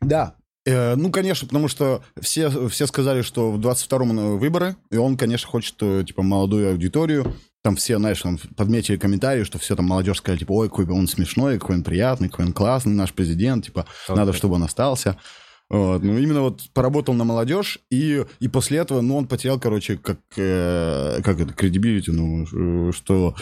Да. 0.00 0.34
Э, 0.66 0.96
ну, 0.96 1.10
конечно, 1.12 1.46
потому 1.46 1.68
что 1.68 2.02
все, 2.20 2.68
все 2.68 2.86
сказали, 2.86 3.22
что 3.22 3.52
в 3.52 3.60
22-м 3.60 4.36
выборы, 4.36 4.76
и 4.90 4.96
он, 4.96 5.16
конечно, 5.16 5.48
хочет, 5.48 5.76
э, 5.80 6.04
типа, 6.04 6.22
молодую 6.22 6.70
аудиторию. 6.70 7.32
Там 7.62 7.76
все, 7.76 7.98
знаешь, 7.98 8.20
там 8.20 8.38
подметили 8.56 8.96
комментарии, 8.96 9.44
что 9.44 9.58
все 9.58 9.76
там 9.76 9.86
молодежь 9.86 10.18
сказали, 10.18 10.40
типа, 10.40 10.52
ой, 10.52 10.68
какой 10.68 10.86
он 10.86 11.06
смешной, 11.06 11.58
какой 11.58 11.76
он 11.76 11.84
приятный, 11.84 12.28
какой 12.28 12.46
он 12.46 12.52
классный, 12.52 12.92
наш 12.92 13.12
президент, 13.12 13.64
типа, 13.64 13.86
Он 14.08 14.16
надо, 14.16 14.32
так. 14.32 14.38
чтобы 14.38 14.54
он 14.56 14.64
остался. 14.64 15.16
Вот. 15.68 16.02
Ну, 16.02 16.18
именно 16.18 16.42
вот 16.42 16.62
поработал 16.74 17.14
на 17.14 17.24
молодежь, 17.24 17.78
и, 17.90 18.24
и 18.38 18.48
после 18.48 18.78
этого, 18.78 19.00
ну, 19.00 19.16
он 19.16 19.26
потерял, 19.26 19.58
короче, 19.58 19.96
как, 19.96 20.18
э, 20.36 21.20
как 21.24 21.40
это, 21.40 21.52
кредибилити, 21.52 22.10
ну, 22.10 22.92
что, 22.92 23.34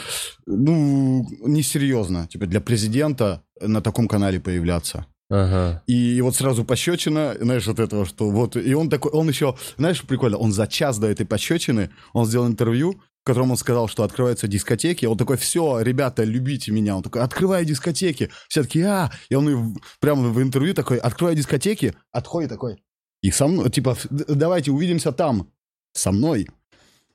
ну, 0.45 1.27
несерьезно, 1.45 2.27
типа, 2.27 2.45
для 2.47 2.61
президента 2.61 3.43
на 3.61 3.81
таком 3.81 4.07
канале 4.07 4.39
появляться. 4.39 5.05
Ага. 5.29 5.83
И, 5.87 6.15
и 6.15 6.21
вот 6.21 6.35
сразу 6.35 6.63
пощечина, 6.63 7.35
знаешь, 7.39 7.67
от 7.67 7.79
этого, 7.79 8.05
что 8.05 8.29
вот... 8.29 8.55
И 8.55 8.73
он 8.73 8.89
такой, 8.89 9.11
он 9.11 9.27
еще, 9.27 9.55
знаешь, 9.77 10.01
прикольно, 10.01 10.37
он 10.37 10.51
за 10.51 10.67
час 10.67 10.99
до 10.99 11.07
этой 11.07 11.25
пощечины, 11.25 11.89
он 12.13 12.25
сделал 12.25 12.47
интервью, 12.47 13.01
в 13.23 13.25
котором 13.25 13.49
он 13.51 13.57
сказал, 13.57 13.87
что 13.87 14.03
открываются 14.03 14.47
дискотеки. 14.47 15.07
Он 15.07 15.17
такой, 15.17 15.37
все, 15.37 15.81
ребята, 15.81 16.23
любите 16.23 16.71
меня. 16.71 16.95
Он 16.95 17.01
такой, 17.01 17.23
открывай 17.23 17.65
дискотеки. 17.65 18.29
Все 18.47 18.61
такие, 18.61 18.85
а. 18.85 19.11
И 19.29 19.35
он 19.35 19.77
прямо 19.99 20.29
в 20.29 20.39
интервью 20.41 20.75
такой, 20.75 20.97
открывай 20.97 21.35
дискотеки, 21.35 21.95
отходит 22.11 22.51
такой. 22.51 22.83
И 23.23 23.31
со 23.31 23.47
мной, 23.47 23.71
типа, 23.71 23.97
«Д- 24.11 24.25
давайте 24.27 24.69
увидимся 24.69 25.11
там, 25.11 25.49
со 25.93 26.11
мной. 26.11 26.47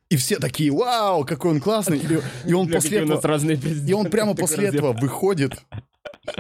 И 0.09 0.17
все 0.17 0.41
такие, 0.41 0.73
вау, 0.73 1.25
какой 1.25 1.53
он 1.53 1.61
классный. 1.61 1.99
И, 1.99 2.49
и 2.51 2.53
он 2.53 2.69
после 2.69 2.99
этого... 2.99 3.21
И 3.87 3.93
он 3.93 4.11
прямо 4.11 4.35
после 4.35 4.67
этого 4.67 4.93
выходит, 4.93 5.63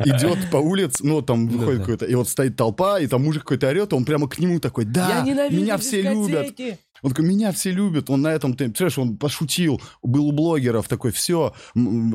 идет 0.05 0.51
по 0.51 0.57
улице, 0.59 1.05
ну, 1.05 1.23
там 1.23 1.49
выходит 1.49 1.79
да. 1.79 1.85
какой-то, 1.85 2.07
и 2.07 2.15
вот 2.15 2.29
стоит 2.29 2.57
толпа, 2.57 3.01
и 3.01 3.07
там 3.07 3.25
мужик 3.25 3.43
какой-то 3.43 3.69
орет, 3.69 3.93
он 3.93 4.05
прямо 4.05 4.29
к 4.29 4.39
нему 4.39 4.61
такой, 4.61 4.85
да, 4.85 5.23
меня 5.25 5.79
все 5.79 6.03
любят. 6.03 6.55
Он 7.03 7.11
такой, 7.11 7.25
меня 7.25 7.53
все 7.53 7.71
любят, 7.71 8.11
он 8.11 8.23
на 8.23 8.33
этом, 8.33 8.55
ты, 8.55 8.65
представляешь, 8.67 8.99
он 8.99 9.17
пошутил, 9.17 9.81
был 10.03 10.29
у 10.29 10.33
блогеров 10.33 10.89
такой, 10.89 11.13
все, 11.13 11.55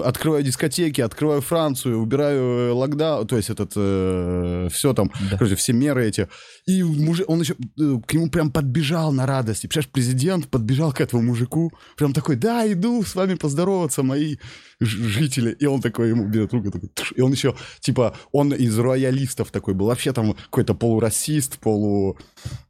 открываю 0.04 0.44
дискотеки, 0.44 1.02
открываю 1.02 1.42
Францию, 1.42 2.00
убираю 2.00 2.42
э, 2.42 2.72
локдаун, 2.72 3.28
то 3.28 3.38
есть 3.38 3.50
этот, 3.50 3.74
э, 3.76 4.68
все 4.72 4.94
там, 4.94 5.12
да. 5.30 5.38
короче, 5.38 5.56
все 5.56 5.74
меры 5.74 6.06
эти. 6.06 6.28
И 6.66 6.84
мужик, 6.84 7.30
он 7.30 7.42
еще 7.42 7.54
э, 7.54 8.00
к 8.06 8.14
нему 8.14 8.30
прям 8.30 8.52
подбежал 8.52 9.12
на 9.12 9.26
радости. 9.26 9.68
Представляешь, 9.68 9.92
президент 9.92 10.48
подбежал 10.50 10.94
к 10.94 11.02
этому 11.02 11.22
мужику, 11.24 11.72
прям 11.98 12.14
такой, 12.14 12.36
да, 12.36 12.72
иду 12.72 13.04
с 13.04 13.16
вами 13.16 13.36
поздороваться, 13.36 14.04
мои 14.04 14.38
жители. 14.80 15.52
И 15.60 15.66
он 15.66 15.82
такой, 15.82 16.10
ему 16.10 16.28
берет 16.28 16.54
руку, 16.54 16.72
такой, 16.72 16.90
и 17.16 17.22
он 17.22 17.32
еще, 17.32 17.56
типа, 17.80 18.16
он 18.32 18.54
из 18.54 18.78
роялистов 18.78 19.52
такой 19.52 19.74
был, 19.74 19.88
вообще 19.88 20.14
там 20.14 20.34
какой-то 20.34 20.74
полурасист, 20.76 21.60
полу... 21.60 22.18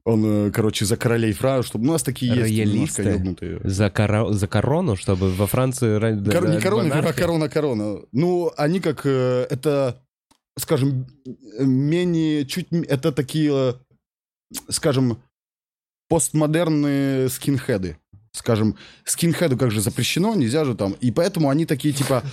Он, 0.08 0.23
э, 0.23 0.51
короче, 0.51 0.86
за 0.86 0.97
королей 0.97 1.34
Франции, 1.34 1.69
чтобы... 1.69 1.86
Ну, 1.86 1.93
такие 2.06 2.36
есть 2.36 2.98
немножко 2.98 3.68
За, 3.68 3.89
коро... 3.89 4.32
за 4.32 4.48
корону, 4.48 4.96
чтобы 4.96 5.32
во 5.32 5.48
Франции... 5.48 6.00
Кор... 6.00 6.48
Не 6.48 6.62
корона, 6.62 7.00
а 7.00 7.13
корона, 7.13 7.50
корона. 7.50 8.02
Ну, 8.12 8.52
они 8.58 8.80
как... 8.80 9.06
Э, 9.06 9.48
это, 9.50 10.02
скажем, 10.58 11.08
менее... 11.60 12.46
Чуть... 12.46 12.68
Это 12.72 13.12
такие, 13.12 13.76
скажем, 14.70 15.18
постмодерные 16.08 17.30
скинхеды 17.30 17.98
скажем, 18.36 18.76
скинхеду 19.04 19.58
как 19.58 19.71
же 19.71 19.82
запрещено, 19.82 20.36
нельзя 20.36 20.65
же 20.65 20.76
там. 20.76 20.95
И 21.02 21.12
поэтому 21.12 21.50
они 21.50 21.65
такие, 21.65 21.93
типа, 21.93 22.24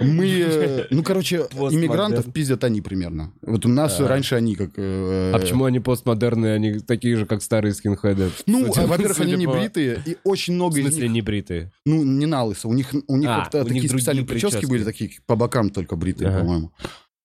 мы, 0.00 0.26
э, 0.26 0.86
ну, 0.90 1.02
короче, 1.02 1.36
иммигрантов 1.52 2.32
пиздят 2.32 2.64
они 2.64 2.80
примерно. 2.80 3.32
Вот 3.42 3.64
у 3.64 3.68
нас 3.68 4.00
а. 4.00 4.08
раньше 4.08 4.34
они 4.34 4.56
как... 4.56 4.70
Э, 4.76 5.32
а 5.34 5.38
почему 5.38 5.64
они 5.64 5.80
постмодерные, 5.80 6.54
они 6.54 6.78
такие 6.80 7.16
же, 7.16 7.26
как 7.26 7.42
старые 7.42 7.74
скинхеды? 7.74 8.30
Ну, 8.46 8.72
во-первых, 8.72 9.20
они 9.20 9.36
не 9.36 9.46
бритые, 9.46 10.02
и 10.04 10.16
очень 10.24 10.54
много 10.54 10.78
из 10.78 10.84
них... 10.84 10.86
В 10.86 10.94
смысле 10.94 11.08
не 11.08 11.22
бритые? 11.22 11.72
Ну, 11.84 12.02
не 12.02 12.26
на 12.26 12.44
лысо. 12.44 12.68
У 12.68 12.74
них, 12.74 12.92
у 13.06 13.16
них 13.16 13.28
а, 13.30 13.48
такие 13.50 13.88
специальные 13.88 14.26
прически 14.26 14.66
были, 14.66 14.84
такие 14.84 15.10
по 15.26 15.36
бокам 15.36 15.70
только 15.70 15.96
бритые, 15.96 16.30
по-моему. 16.30 16.72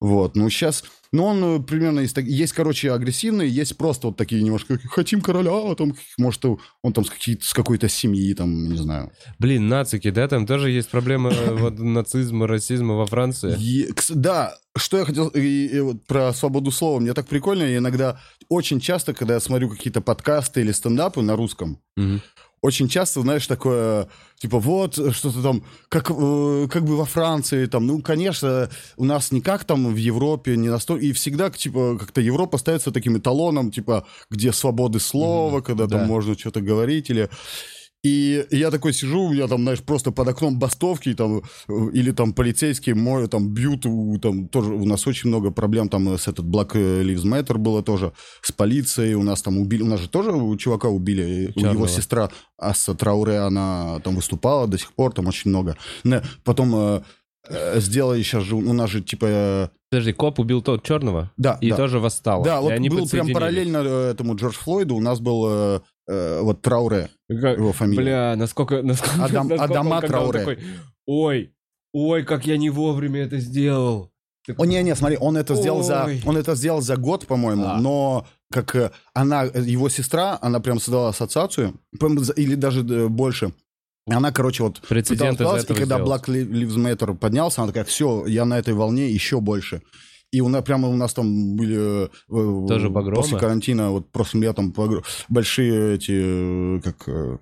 Вот, 0.02 0.38
ну 0.38 0.50
сейчас, 0.50 0.86
ну 1.12 1.26
он 1.26 1.44
э, 1.44 1.60
примерно 1.60 2.00
есть, 2.00 2.16
есть, 2.18 2.54
короче, 2.54 2.94
агрессивные, 2.94 3.50
есть 3.50 3.78
просто 3.78 4.08
вот 4.08 4.18
такие 4.18 4.42
немножко, 4.42 4.80
хотим 4.90 5.20
короля, 5.20 5.52
а 5.52 5.76
там, 5.76 5.94
может, 6.18 6.46
он 6.46 6.94
там 6.94 7.04
с, 7.04 7.12
с 7.42 7.54
какой-то 7.54 7.90
семьи, 7.90 8.34
там, 8.34 8.70
не 8.70 8.78
знаю. 8.78 9.12
Блин, 9.40 9.68
нацики, 9.68 10.10
да, 10.10 10.30
там 10.30 10.48
тоже 10.48 10.72
есть 10.72 10.90
проблемы 10.90 11.32
э, 11.32 11.54
вот, 11.54 11.80
нацизма, 11.80 12.48
расизма 12.48 12.96
во 12.96 13.06
Франции. 13.08 13.58
И, 13.60 13.90
да, 14.10 14.56
что 14.78 15.00
я 15.00 15.06
хотел, 15.06 15.28
и, 15.28 15.66
и 15.66 15.80
вот 15.82 16.06
про 16.06 16.32
свободу 16.32 16.72
слова, 16.72 17.02
мне 17.02 17.14
так 17.14 17.28
прикольно, 17.28 17.64
я 17.64 17.80
иногда, 17.80 18.22
очень 18.48 18.80
часто, 18.80 19.14
когда 19.14 19.34
я 19.34 19.40
смотрю 19.42 19.70
какие-то 19.70 20.00
подкасты 20.00 20.62
или 20.62 20.72
стендапы 20.72 21.22
на 21.22 21.36
русском, 21.36 21.82
угу 21.98 22.22
очень 22.62 22.90
часто, 22.90 23.22
знаешь, 23.22 23.48
такое, 23.48 24.08
типа, 24.38 24.60
вот, 24.60 24.94
что-то 24.94 25.42
там, 25.42 25.64
как, 25.88 26.12
э, 26.12 26.68
как 26.70 26.84
бы 26.84 26.98
во 26.98 27.06
Франции, 27.06 27.66
там, 27.66 27.88
ну, 27.88 28.02
конечно, 28.02 28.70
у 28.98 29.06
нас 29.06 29.32
не 29.32 29.42
как 29.42 29.64
там 29.64 29.94
в 29.94 29.98
Европе, 29.98 30.58
не 30.58 30.70
настолько, 30.70 31.06
и 31.06 31.14
всегда, 31.14 31.50
типа, 31.50 31.98
как-то 31.98 32.22
Европа 32.22 32.58
ставится 32.58 32.92
таким 32.92 33.18
эталоном, 33.18 33.72
типа, 33.72 34.06
где 34.30 34.52
свободы 34.52 35.00
слова, 35.00 35.58
mm-hmm, 35.58 35.64
когда 35.64 35.88
да. 35.88 35.98
там 35.98 36.08
можно 36.08 36.38
что-то 36.38 36.62
говорить, 36.62 37.10
или... 37.10 37.30
И 38.02 38.46
я 38.52 38.72
такой 38.72 38.94
сижу, 38.94 39.24
у 39.24 39.34
меня 39.34 39.48
там, 39.48 39.64
знаешь, 39.64 39.82
просто 39.82 40.12
под 40.12 40.30
окном 40.30 40.58
бастовки, 40.58 41.14
там, 41.14 41.42
или 41.68 42.12
там 42.12 42.32
полицейские 42.32 42.96
мою, 42.96 43.28
там, 43.28 43.50
бьют, 43.50 43.86
там, 44.22 44.48
тоже 44.48 44.74
у 44.74 44.86
нас 44.86 45.06
очень 45.06 45.28
много 45.28 45.52
проблем, 45.52 45.90
там, 45.90 46.18
с 46.18 46.30
этот 46.30 46.46
Black 46.46 46.72
Lives 46.72 47.26
Matter 47.26 47.58
было 47.58 47.84
тоже, 47.84 48.14
с 48.42 48.54
полицией, 48.54 49.16
у 49.16 49.24
нас 49.24 49.42
там 49.42 49.58
убили, 49.58 49.82
у 49.82 49.88
нас 49.88 50.00
же 50.00 50.08
тоже 50.08 50.32
у 50.32 50.56
чувака 50.56 50.88
убили, 50.88 51.52
Черного. 51.54 51.74
его 51.74 51.88
сестра 51.88 52.30
Асса 52.58 52.96
Трауре, 52.96 53.40
она 53.40 54.00
там 54.00 54.16
выступала 54.16 54.66
до 54.66 54.78
сих 54.78 54.94
пор, 54.94 55.12
там 55.12 55.28
очень 55.28 55.50
много. 55.50 55.76
Потом 56.46 56.74
э, 56.76 57.02
э, 57.50 57.82
сделали 57.82 58.24
сейчас 58.24 58.44
же, 58.44 58.56
у 58.56 58.74
нас 58.74 58.90
же, 58.90 59.02
типа... 59.02 59.26
Э, 59.26 59.68
Подожди, 59.92 60.14
коп 60.14 60.40
убил 60.40 60.62
тот 60.62 60.84
черного? 60.84 61.32
Да. 61.36 61.58
И 61.60 61.72
да. 61.72 61.76
тоже 61.76 62.00
восстал. 62.00 62.44
Да, 62.44 62.62
вот 62.62 62.80
был 62.80 63.10
прям 63.10 63.34
параллельно 63.34 63.80
этому 63.80 64.36
Джордж 64.36 64.56
Флойду, 64.56 64.96
у 64.96 65.02
нас 65.02 65.20
был 65.20 65.82
э, 66.10 66.42
вот 66.42 66.62
Трауре, 66.62 67.10
как, 67.28 67.58
его 67.58 67.72
фамилия. 67.74 68.02
Бля, 68.02 68.36
насколько... 68.36 68.82
насколько 68.84 69.24
Адам, 69.24 69.48
насколько 69.48 69.74
Адама 69.74 70.02
Трауре. 70.02 70.40
Такой, 70.40 70.60
ой, 71.06 71.54
ой, 71.94 72.24
как 72.24 72.46
я 72.46 72.58
не 72.58 72.70
вовремя 72.70 73.22
это 73.22 73.40
сделал. 73.40 74.12
О, 74.58 74.66
не-не, 74.66 74.96
смотри, 74.96 75.18
он 75.20 75.38
это 75.38 75.56
сделал 75.56 75.84
за, 75.84 76.10
он 76.26 76.38
это 76.38 76.56
сделал 76.56 76.82
за 76.82 76.98
год, 76.98 77.28
по-моему, 77.28 77.66
а. 77.66 77.80
но 77.80 78.26
как 78.52 78.76
э, 78.76 78.92
она, 79.14 79.44
его 79.44 79.90
сестра, 79.90 80.40
она 80.42 80.60
прям 80.60 80.80
создала 80.80 81.10
ассоциацию, 81.10 81.80
или 82.36 82.56
даже 82.56 82.82
э, 82.82 83.08
больше, 83.08 83.54
она, 84.08 84.32
короче, 84.32 84.64
вот 84.64 84.82
Прецедент 84.82 85.40
из 85.40 85.64
и 85.64 85.68
когда 85.68 85.98
сделать. 85.98 86.24
Black 86.24 86.26
Lives 86.26 86.78
Matter 86.78 87.16
поднялся, 87.16 87.62
она 87.62 87.68
такая, 87.68 87.84
все, 87.84 88.26
я 88.26 88.46
на 88.46 88.58
этой 88.58 88.74
волне 88.74 89.10
еще 89.10 89.40
больше. 89.40 89.82
И 90.32 90.42
у 90.42 90.50
нас, 90.50 90.64
прямо 90.64 90.88
у 90.88 90.96
нас 90.96 91.14
там 91.14 91.56
были 91.56 92.06
э, 92.06 92.68
Тоже 92.68 92.90
погромы? 92.90 93.22
после 93.22 93.38
карантина, 93.38 93.92
вот 93.92 94.12
прошлым 94.12 94.44
летом 94.44 94.72
погр... 94.72 95.04
большие 95.28 95.96
эти, 95.96 96.78
э, 96.78 96.82
как, 96.82 97.08
э, 97.08 97.38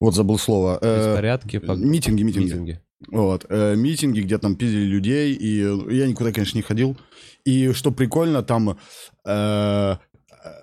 вот 0.00 0.14
забыл 0.14 0.38
слово. 0.38 0.78
Беспорядки? 0.80 1.58
Пог... 1.58 1.78
Митинги, 1.78 2.22
митинги. 2.22 2.46
митинги. 2.46 2.80
Вот, 3.08 3.46
э, 3.48 3.74
митинги, 3.76 4.20
где 4.20 4.38
там 4.38 4.56
пиздили 4.56 4.84
людей, 4.84 5.34
и 5.34 5.58
я 5.94 6.06
никуда, 6.06 6.32
конечно, 6.32 6.58
не 6.58 6.62
ходил. 6.62 6.96
И 7.44 7.72
что 7.72 7.90
прикольно, 7.90 8.42
там 8.42 8.78
э, 9.24 9.96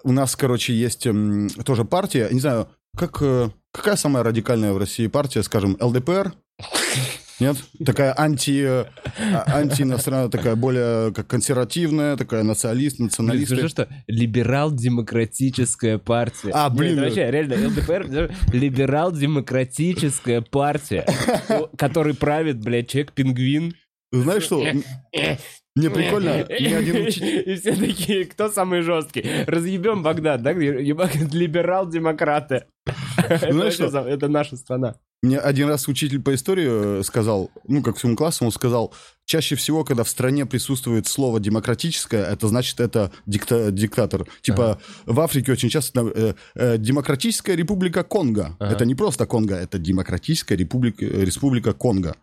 у 0.04 0.12
нас, 0.12 0.36
короче, 0.36 0.74
есть 0.74 1.06
э, 1.08 1.48
тоже 1.66 1.86
партия, 1.86 2.30
не 2.32 2.40
знаю, 2.40 2.68
как, 2.96 3.22
э, 3.22 3.50
какая 3.72 3.96
самая 3.96 4.24
радикальная 4.24 4.74
в 4.74 4.78
России 4.78 5.08
партия, 5.08 5.44
скажем, 5.44 5.78
ЛДПР? 5.80 6.34
Нет? 7.40 7.58
Такая 7.86 8.14
анти, 8.18 8.66
а, 8.66 8.88
антииностранная, 9.48 10.30
такая 10.30 10.56
более 10.56 11.14
как 11.14 11.28
консервативная, 11.28 12.16
такая 12.16 12.44
националист, 12.44 13.00
националист. 13.00 13.52
Скажи, 13.52 13.68
что 13.68 13.90
либерал-демократическая 14.08 15.98
партия. 15.98 16.52
А, 16.54 16.70
блин. 16.70 16.96
Нет, 16.96 17.06
вообще, 17.06 17.32
реально, 17.32 17.68
ЛДПР 17.68 18.32
либерал-демократическая 18.54 20.42
партия, 20.42 21.06
который 21.78 22.14
правит, 22.14 22.60
блядь, 22.60 22.90
человек-пингвин. 22.90 23.74
Знаешь 24.12 24.44
что? 24.44 24.64
Мне 25.76 25.90
прикольно, 25.90 26.46
ни 26.48 26.74
один 26.74 27.06
учитель... 27.06 27.52
И 27.52 27.56
все 27.58 27.76
такие, 27.76 28.26
кто 28.26 28.50
самый 28.50 28.82
жесткий? 28.82 29.26
Разъебем 29.46 30.04
Багдад, 30.04 30.42
да? 30.42 30.54
Либерал-демократы. 30.54 32.68
Знаешь 33.50 33.74
что? 33.74 33.88
Это 34.08 34.30
наша 34.30 34.56
страна. 34.56 34.96
Мне 35.26 35.40
один 35.40 35.68
раз 35.68 35.88
учитель 35.88 36.22
по 36.22 36.36
истории 36.36 37.00
э, 37.00 37.04
сказал, 37.04 37.50
ну, 37.68 37.82
как 37.82 37.98
всему 37.98 38.16
классу, 38.16 38.46
он 38.46 38.52
сказал, 38.52 38.94
чаще 39.26 39.56
всего, 39.56 39.84
когда 39.84 40.04
в 40.04 40.10
стране 40.10 40.46
присутствует 40.46 41.08
слово 41.08 41.40
«демократическое», 41.40 42.24
это 42.24 42.48
значит, 42.48 42.80
это 42.80 43.12
дикта 43.26 43.72
диктатор. 43.72 44.28
Типа 44.42 44.74
ага. 44.74 44.82
в 45.08 45.20
Африке 45.20 45.52
очень 45.52 45.70
часто 45.70 46.12
э, 46.16 46.34
э, 46.54 46.78
«Демократическая 46.78 47.56
республика 47.56 48.04
Конго». 48.04 48.56
Ага. 48.60 48.72
Это 48.72 48.86
не 48.86 48.94
просто 48.94 49.26
Конго, 49.26 49.56
это 49.56 49.80
«Демократическая 49.80 50.56
республика, 50.56 51.04
республика 51.04 51.74
Конго». 51.74 52.16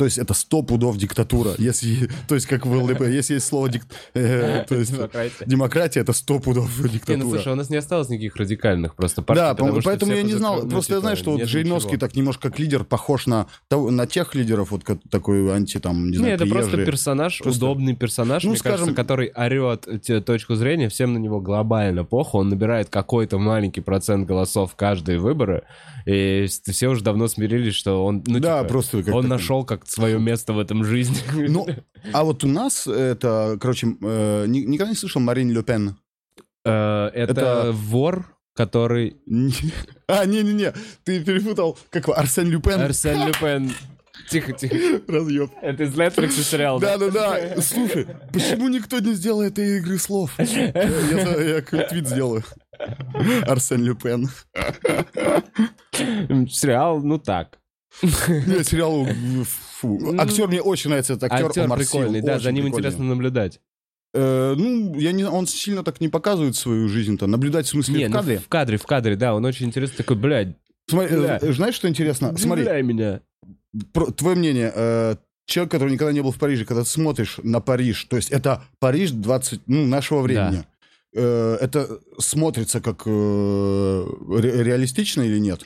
То 0.00 0.06
есть 0.06 0.16
это 0.16 0.32
сто 0.32 0.62
пудов 0.62 0.96
диктатура. 0.96 1.50
Если, 1.58 2.08
то 2.26 2.34
есть 2.34 2.46
как 2.46 2.64
в 2.64 2.72
ЛДП, 2.72 3.02
если 3.02 3.34
есть 3.34 3.46
слово 3.46 3.68
дик, 3.68 3.82
э, 4.14 4.64
то 4.66 4.74
есть 4.74 4.92
демократия. 4.92 5.44
демократия, 5.44 6.00
это 6.00 6.14
сто 6.14 6.38
пудов 6.38 6.70
диктатура. 6.90 7.18
Не, 7.18 7.22
ну 7.22 7.28
слушай, 7.28 7.52
у 7.52 7.54
нас 7.54 7.68
не 7.68 7.76
осталось 7.76 8.08
никаких 8.08 8.36
радикальных 8.36 8.94
просто 8.94 9.20
партий. 9.20 9.42
Да, 9.42 9.54
поэтому 9.84 10.14
я 10.14 10.22
не 10.22 10.32
знал. 10.32 10.66
Просто 10.66 10.94
я 10.94 11.00
знаю, 11.00 11.18
что 11.18 11.32
вот 11.32 11.44
Жириновский 11.44 11.98
так 11.98 12.16
немножко 12.16 12.48
как 12.48 12.58
лидер 12.58 12.84
похож 12.84 13.26
на, 13.26 13.46
на 13.70 14.06
тех 14.06 14.34
лидеров, 14.34 14.70
вот 14.70 14.84
такой 15.10 15.54
анти 15.54 15.78
там, 15.78 16.10
не 16.10 16.16
знаю, 16.16 16.30
Не, 16.30 16.34
это 16.36 16.46
просто 16.46 16.82
персонаж, 16.82 17.38
просто... 17.38 17.62
удобный 17.62 17.94
персонаж, 17.94 18.42
ну, 18.44 18.50
мне 18.50 18.58
скажем... 18.58 18.78
кажется, 18.78 18.96
который 18.96 19.30
орет 19.36 19.86
точку 20.24 20.54
зрения, 20.54 20.88
всем 20.88 21.12
на 21.12 21.18
него 21.18 21.42
глобально 21.42 22.04
плохо, 22.04 22.36
он 22.36 22.48
набирает 22.48 22.88
какой-то 22.88 23.38
маленький 23.38 23.82
процент 23.82 24.26
голосов 24.26 24.74
каждые 24.76 25.18
выборы, 25.18 25.64
и 26.06 26.46
все 26.46 26.88
уже 26.88 27.04
давно 27.04 27.28
смирились, 27.28 27.74
что 27.74 28.02
он, 28.02 28.24
ну, 28.26 28.40
да, 28.40 28.60
типа, 28.60 28.68
просто 28.68 29.02
как 29.02 29.14
он 29.14 29.28
нашел 29.28 29.62
как 29.64 29.89
свое 29.90 30.18
место 30.18 30.52
в 30.52 30.58
этом 30.58 30.84
жизни. 30.84 31.18
Ну, 31.48 31.66
а 32.12 32.24
вот 32.24 32.44
у 32.44 32.48
нас 32.48 32.86
это, 32.86 33.58
короче, 33.60 33.88
э, 34.00 34.46
никогда 34.46 34.88
не 34.88 34.96
слышал 34.96 35.20
Марин 35.20 35.50
Ле 35.50 35.62
Пен? 35.62 35.96
Э, 36.64 37.08
это, 37.08 37.70
вор, 37.72 38.26
который... 38.54 39.16
А, 40.06 40.26
не-не-не, 40.26 40.72
ты 41.04 41.24
перепутал, 41.24 41.78
как 41.90 42.08
Арсен 42.08 42.48
Люпен. 42.48 42.80
Арсен 42.80 43.26
Люпен. 43.26 43.72
Тихо, 44.28 44.52
тихо. 44.52 45.00
Разъеб. 45.08 45.50
Это 45.62 45.84
из 45.84 45.94
Netflix 45.94 46.32
сериал, 46.42 46.78
да? 46.78 46.98
Да-да-да. 46.98 47.60
Слушай, 47.62 48.06
почему 48.32 48.68
никто 48.68 48.98
не 48.98 49.14
сделал 49.14 49.42
этой 49.42 49.78
игры 49.78 49.98
слов? 49.98 50.38
Я, 50.38 50.66
я 51.56 51.62
твит 51.62 52.06
сделаю. 52.06 52.44
Арсен 53.46 53.82
Люпен. 53.82 54.28
Сериал, 56.48 57.00
ну 57.02 57.18
так. 57.18 57.59
Нет, 58.02 58.66
сериал... 58.66 59.06
Фу. 59.80 60.14
Актер 60.18 60.46
мне 60.48 60.60
очень 60.62 60.90
нравится, 60.90 61.14
этот 61.14 61.32
актер. 61.32 61.46
Актер 61.46 61.70
прикольный, 61.70 62.20
да, 62.20 62.38
за 62.38 62.52
ним 62.52 62.68
интересно 62.68 63.04
наблюдать. 63.04 63.60
Э, 64.12 64.54
ну, 64.56 64.98
я 64.98 65.12
не, 65.12 65.24
он 65.24 65.46
сильно 65.46 65.82
так 65.84 66.00
не 66.00 66.08
показывает 66.08 66.56
свою 66.56 66.88
жизнь-то. 66.88 67.26
Наблюдать 67.26 67.66
в 67.66 67.70
смысле 67.70 67.94
Не, 67.98 68.06
в 68.06 68.10
ну, 68.10 68.16
кадре. 68.16 68.38
в 68.38 68.48
кадре, 68.48 68.76
в 68.76 68.82
кадре, 68.84 69.16
да, 69.16 69.34
он 69.34 69.44
очень 69.44 69.66
интересный 69.66 69.96
такой, 69.96 70.16
блядь, 70.16 70.56
Смотри, 70.88 71.16
Бля. 71.16 71.38
э, 71.40 71.52
знаешь, 71.52 71.74
что 71.76 71.88
интересно? 71.88 72.36
Смотри, 72.36 72.62
удивляй 72.64 72.82
меня. 72.82 73.20
про- 73.92 74.10
твое 74.10 74.36
мнение. 74.36 74.72
э, 74.74 75.16
человек, 75.46 75.70
который 75.70 75.92
никогда 75.92 76.12
не 76.12 76.20
был 76.22 76.32
в 76.32 76.38
Париже, 76.38 76.64
когда 76.64 76.82
ты 76.82 76.88
смотришь 76.88 77.38
на 77.42 77.60
Париж, 77.60 78.04
то 78.04 78.16
есть 78.16 78.30
это 78.30 78.64
Париж 78.80 79.10
20, 79.12 79.60
ну, 79.66 79.86
нашего 79.86 80.20
времени. 80.22 80.64
Э, 81.14 81.56
это 81.60 82.00
смотрится 82.18 82.80
как 82.80 83.02
э, 83.06 84.06
ре- 84.38 84.62
реалистично 84.64 85.22
или 85.22 85.38
нет? 85.38 85.64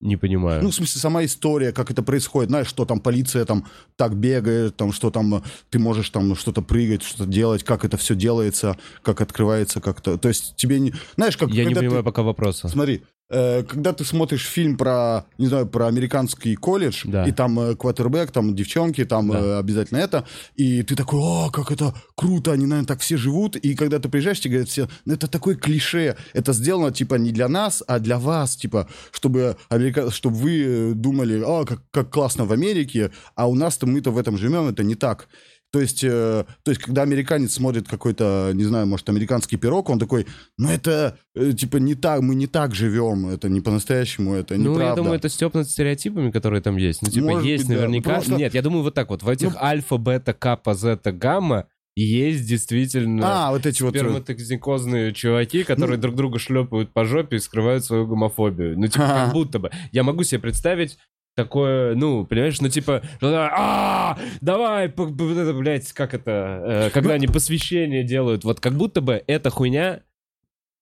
Не 0.00 0.16
понимаю. 0.16 0.62
Ну, 0.62 0.70
в 0.70 0.74
смысле, 0.74 1.00
сама 1.00 1.24
история, 1.24 1.72
как 1.72 1.90
это 1.90 2.02
происходит, 2.02 2.50
знаешь, 2.50 2.66
что 2.66 2.84
там 2.84 3.00
полиция 3.00 3.46
там 3.46 3.64
так 3.96 4.14
бегает, 4.14 4.76
там 4.76 4.92
что 4.92 5.10
там 5.10 5.36
э, 5.36 5.42
ты 5.70 5.78
можешь 5.78 6.10
там 6.10 6.36
что-то 6.36 6.60
прыгать, 6.60 7.02
что-то 7.02 7.24
делать, 7.30 7.64
как 7.64 7.84
это 7.84 7.96
все 7.96 8.14
делается, 8.14 8.76
как 9.02 9.22
открывается 9.22 9.80
как-то. 9.80 10.18
То 10.18 10.28
есть 10.28 10.54
тебе 10.56 10.80
не... 10.80 10.92
Знаешь, 11.16 11.38
как 11.38 11.48
я 11.48 11.64
не 11.64 11.68
когда 11.70 11.80
ты- 11.80 11.86
понимаю 11.86 12.04
пока 12.04 12.22
вопроса. 12.22 12.68
Смотри, 12.68 13.04
когда 13.28 13.92
ты 13.92 14.04
смотришь 14.04 14.46
фильм 14.46 14.76
про, 14.76 15.24
не 15.38 15.46
знаю, 15.48 15.66
про 15.66 15.86
американский 15.88 16.54
колледж, 16.56 17.02
Да. 17.04 17.24
и 17.24 17.32
там 17.32 17.58
э, 17.58 17.74
квотербек, 17.74 18.30
там 18.30 18.54
девчонки, 18.54 19.04
там 19.04 19.30
Да. 19.30 19.38
э, 19.38 19.58
обязательно 19.58 19.98
это, 19.98 20.24
и 20.54 20.82
ты 20.82 20.94
такой, 20.94 21.18
о, 21.20 21.50
как 21.50 21.72
это 21.72 21.92
круто, 22.14 22.52
они, 22.52 22.66
наверное, 22.66 22.86
так 22.86 23.00
все 23.00 23.16
живут, 23.16 23.56
и 23.56 23.74
когда 23.74 23.98
ты 23.98 24.08
приезжаешь, 24.08 24.40
тебе 24.40 24.52
говорят 24.54 24.68
все, 24.68 24.88
ну 25.04 25.14
это 25.14 25.26
такое 25.28 25.56
клише, 25.56 26.16
это 26.34 26.52
сделано, 26.52 26.92
типа, 26.92 27.16
не 27.16 27.32
для 27.32 27.48
нас, 27.48 27.82
а 27.86 27.98
для 27.98 28.18
вас, 28.18 28.56
типа, 28.56 28.88
чтобы, 29.10 29.56
Америка... 29.68 30.10
чтобы 30.10 30.36
вы 30.36 30.62
э, 30.64 30.92
думали, 30.94 31.42
о, 31.42 31.64
как, 31.64 31.80
как 31.90 32.10
классно 32.10 32.44
в 32.44 32.52
Америке, 32.52 33.10
а 33.34 33.48
у 33.48 33.54
нас-то 33.54 33.86
мы-то 33.86 34.10
в 34.12 34.18
этом 34.18 34.38
живем, 34.38 34.68
это 34.68 34.84
не 34.84 34.94
так. 34.94 35.28
То 35.76 35.82
есть, 35.82 36.02
э, 36.04 36.44
то 36.62 36.70
есть, 36.70 36.80
когда 36.80 37.02
американец 37.02 37.52
смотрит 37.52 37.86
какой-то, 37.86 38.52
не 38.54 38.64
знаю, 38.64 38.86
может, 38.86 39.06
американский 39.10 39.58
пирог, 39.58 39.90
он 39.90 39.98
такой, 39.98 40.26
ну 40.56 40.70
это, 40.70 41.18
э, 41.34 41.52
типа, 41.52 41.76
не 41.76 41.94
так, 41.94 42.22
мы 42.22 42.34
не 42.34 42.46
так 42.46 42.74
живем, 42.74 43.26
это 43.28 43.50
не 43.50 43.60
по-настоящему, 43.60 44.32
это 44.32 44.54
Ну, 44.54 44.60
неправда. 44.70 44.84
я 44.86 44.94
думаю, 44.94 45.16
это 45.18 45.28
степ 45.28 45.52
над 45.52 45.68
стереотипами, 45.68 46.30
которые 46.30 46.62
там 46.62 46.78
есть. 46.78 47.02
Ну, 47.02 47.10
типа, 47.10 47.26
Может 47.26 47.44
есть 47.44 47.64
быть, 47.66 47.76
да. 47.76 47.82
наверняка... 47.82 48.08
Потому 48.08 48.24
что- 48.24 48.36
Нет, 48.36 48.54
я 48.54 48.62
думаю, 48.62 48.84
вот 48.84 48.94
так 48.94 49.10
вот. 49.10 49.22
В 49.22 49.28
этих 49.28 49.52
Ну- 49.52 49.58
альфа, 49.60 49.98
бета, 49.98 50.32
капа, 50.32 50.72
зета, 50.72 51.12
гамма 51.12 51.66
есть 51.94 52.48
действительно 52.48 53.48
А, 53.48 53.50
вот 53.50 53.66
эти 53.66 53.82
вот... 53.82 53.94
э, 53.94 53.98
сперматоксикозные 53.98 55.12
чуваки, 55.12 55.62
которые 55.62 55.98
друг 55.98 56.14
друга 56.14 56.38
шлепают 56.38 56.90
по 56.94 57.04
жопе 57.04 57.36
и 57.36 57.38
скрывают 57.38 57.84
свою 57.84 58.06
гомофобию. 58.06 58.78
Ну, 58.78 58.86
типа, 58.86 59.06
как 59.06 59.32
будто 59.34 59.58
бы. 59.58 59.70
Я 59.92 60.04
могу 60.04 60.24
себе 60.24 60.40
представить 60.40 60.96
такое, 61.36 61.94
ну, 61.94 62.24
понимаешь, 62.26 62.60
ну, 62.60 62.68
типа, 62.68 63.02
а 63.22 64.18
давай, 64.40 64.88
блядь, 64.88 65.92
как 65.92 66.14
это, 66.14 66.62
э, 66.86 66.90
когда 66.90 67.14
они 67.14 67.26
посвящение 67.28 68.02
делают, 68.02 68.42
вот 68.42 68.58
как 68.58 68.74
будто 68.74 69.00
бы 69.00 69.22
эта 69.26 69.50
хуйня 69.50 70.02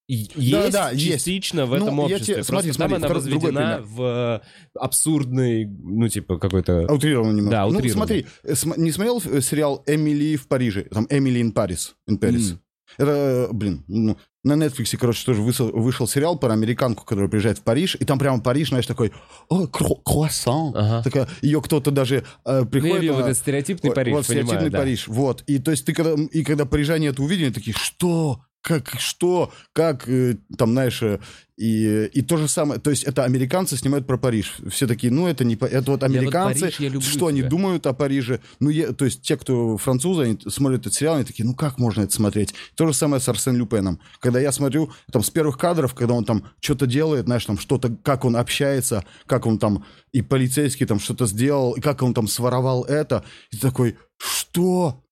есть 0.06 0.72
да, 0.72 0.90
есть. 0.90 1.12
частично 1.24 1.64
в 1.66 1.70
Ну, 1.70 1.76
этом 1.76 1.96
я 1.96 2.02
обществе. 2.04 2.34
тебе- 2.34 2.44
Просто 2.44 2.72
смотри, 2.72 2.72
там 2.72 2.74
смотри, 2.74 2.96
она 3.06 3.14
возведена 3.14 3.60
пример. 3.78 3.82
в 3.82 4.02
э, 4.02 4.78
абсурдный, 4.78 5.64
ну, 5.66 6.08
типа, 6.08 6.38
какой-то... 6.38 6.92
Утрированно 6.92 7.32
немного. 7.32 7.50
Да, 7.50 7.62
Ну, 7.62 7.78
утрированно. 7.78 7.92
смотри, 8.06 8.26
э, 8.44 8.54
не 8.76 8.92
смотрел 8.92 9.20
сериал 9.40 9.82
«Эмили 9.86 10.36
в 10.36 10.46
Париже»? 10.46 10.82
Там 10.84 11.06
«Эмили 11.10 11.40
in 11.42 11.52
Paris». 11.54 11.92
In 12.08 12.18
Paris. 12.18 12.56
Это, 12.98 13.48
блин, 13.52 13.82
ну, 13.88 14.18
на 14.44 14.52
Netflix, 14.52 14.96
короче, 14.96 15.24
тоже 15.24 15.40
вышел, 15.42 15.70
вышел 15.72 16.06
сериал 16.06 16.38
про 16.38 16.52
американку, 16.52 17.04
которая 17.04 17.28
приезжает 17.28 17.58
в 17.58 17.62
Париж, 17.62 17.96
и 17.98 18.04
там 18.04 18.18
прямо 18.18 18.40
Париж, 18.40 18.68
знаешь, 18.68 18.86
такой, 18.86 19.12
о, 19.48 19.64
кро- 19.64 19.98
круассан. 20.04 20.72
Ага. 20.76 21.02
Такая, 21.02 21.28
ее 21.42 21.60
кто-то 21.62 21.90
даже 21.90 22.16
э, 22.16 22.22
Ну, 22.44 22.58
я 22.60 22.64
приходит... 22.66 23.00
видел, 23.00 23.18
она- 23.18 23.34
стереотипный 23.34 23.90
Париж, 23.92 24.14
вот 24.14 24.26
понимаю, 24.26 24.46
стереотипный 24.46 24.70
да. 24.70 24.78
Париж, 24.78 25.08
вот. 25.08 25.42
И 25.46 25.58
то 25.58 25.70
есть 25.70 25.84
ты 25.86 25.94
когда, 25.94 26.12
и 26.12 26.44
когда 26.44 26.66
парижане 26.66 27.08
это 27.08 27.22
увидели, 27.22 27.50
такие, 27.50 27.74
что? 27.76 28.40
Как, 28.64 28.94
что? 28.98 29.52
Как, 29.74 30.08
э, 30.08 30.38
там, 30.56 30.72
знаешь, 30.72 31.02
э, 31.02 31.20
и, 31.58 32.06
и 32.14 32.22
то 32.22 32.38
же 32.38 32.48
самое, 32.48 32.80
то 32.80 32.88
есть 32.88 33.04
это 33.04 33.24
американцы 33.24 33.76
снимают 33.76 34.06
про 34.06 34.16
Париж. 34.16 34.54
Все 34.70 34.86
такие, 34.86 35.12
ну, 35.12 35.26
это 35.26 35.44
не... 35.44 35.54
Это 35.54 35.90
вот 35.90 36.00
вот 36.00 36.02
американцы, 36.02 36.60
Париж 36.62 36.80
я 36.80 36.88
люблю 36.88 37.02
что 37.02 37.26
они 37.26 37.40
тебя. 37.40 37.50
думают 37.50 37.86
о 37.86 37.92
Париже? 37.92 38.40
Ну, 38.60 38.70
я- 38.70 38.92
то 38.92 39.04
есть 39.04 39.20
те, 39.20 39.36
кто 39.36 39.76
французы, 39.76 40.22
они 40.22 40.38
смотрят 40.48 40.80
этот 40.80 40.94
сериал, 40.94 41.16
они 41.16 41.24
такие, 41.24 41.44
ну, 41.44 41.54
как 41.54 41.76
можно 41.78 42.04
это 42.04 42.14
смотреть? 42.14 42.54
То 42.74 42.86
же 42.86 42.94
самое 42.94 43.20
с 43.20 43.28
Арсен 43.28 43.54
Люпеном. 43.54 44.00
Когда 44.18 44.40
я 44.40 44.50
смотрю, 44.50 44.90
там, 45.12 45.22
с 45.22 45.28
первых 45.28 45.58
кадров, 45.58 45.94
когда 45.94 46.14
он 46.14 46.24
там 46.24 46.46
что-то 46.58 46.86
делает, 46.86 47.26
знаешь, 47.26 47.44
там, 47.44 47.58
что-то, 47.58 47.94
как 48.02 48.24
он 48.24 48.34
общается, 48.34 49.04
как 49.26 49.44
он 49.44 49.58
там, 49.58 49.84
и 50.12 50.22
полицейский 50.22 50.86
там 50.86 50.98
что-то 50.98 51.26
сделал, 51.26 51.74
и 51.74 51.82
как 51.82 52.00
он 52.02 52.14
там 52.14 52.28
своровал 52.28 52.84
это, 52.84 53.26
и 53.50 53.56
ты 53.56 53.60
такой, 53.68 53.98
что? 54.16 55.03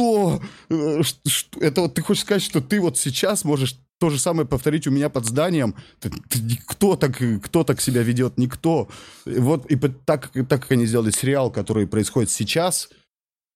Что? 0.00 0.40
Э, 0.70 1.02
ш- 1.26 1.46
Это 1.60 1.82
вот 1.82 1.94
ты 1.94 2.02
хочешь 2.02 2.22
сказать, 2.22 2.42
что 2.42 2.60
ты 2.60 2.80
вот 2.80 2.96
сейчас 2.98 3.44
можешь 3.44 3.76
то 3.98 4.08
же 4.08 4.18
самое 4.18 4.48
повторить 4.48 4.86
у 4.86 4.90
меня 4.90 5.10
под 5.10 5.26
зданием? 5.26 5.74
Ты- 6.00 6.10
ты- 6.10 6.58
Кто 6.66 6.96
так, 6.96 7.20
кто 7.42 7.64
так 7.64 7.80
себя 7.80 8.02
ведет? 8.02 8.38
Никто. 8.38 8.88
Вот 9.26 9.66
и 9.70 9.76
так, 9.76 10.30
так 10.32 10.48
как 10.62 10.72
они 10.72 10.86
сделали 10.86 11.10
сериал, 11.10 11.50
который 11.50 11.86
происходит 11.86 12.30
сейчас, 12.30 12.88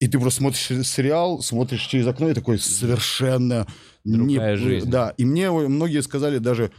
и 0.01 0.09
ты 0.09 0.19
просто 0.19 0.41
смотришь 0.41 0.87
сериал, 0.87 1.41
смотришь 1.41 1.87
через 1.87 2.07
окно 2.07 2.29
и 2.29 2.35
такой 2.35 2.59
совершенно... 2.59 3.67
Другая 4.05 4.57
жизнь. 4.57 4.91
Да, 4.91 5.15
и 5.17 5.25
мне 5.25 5.51
многие 5.51 6.03
сказали 6.03 6.37
даже, 6.37 6.71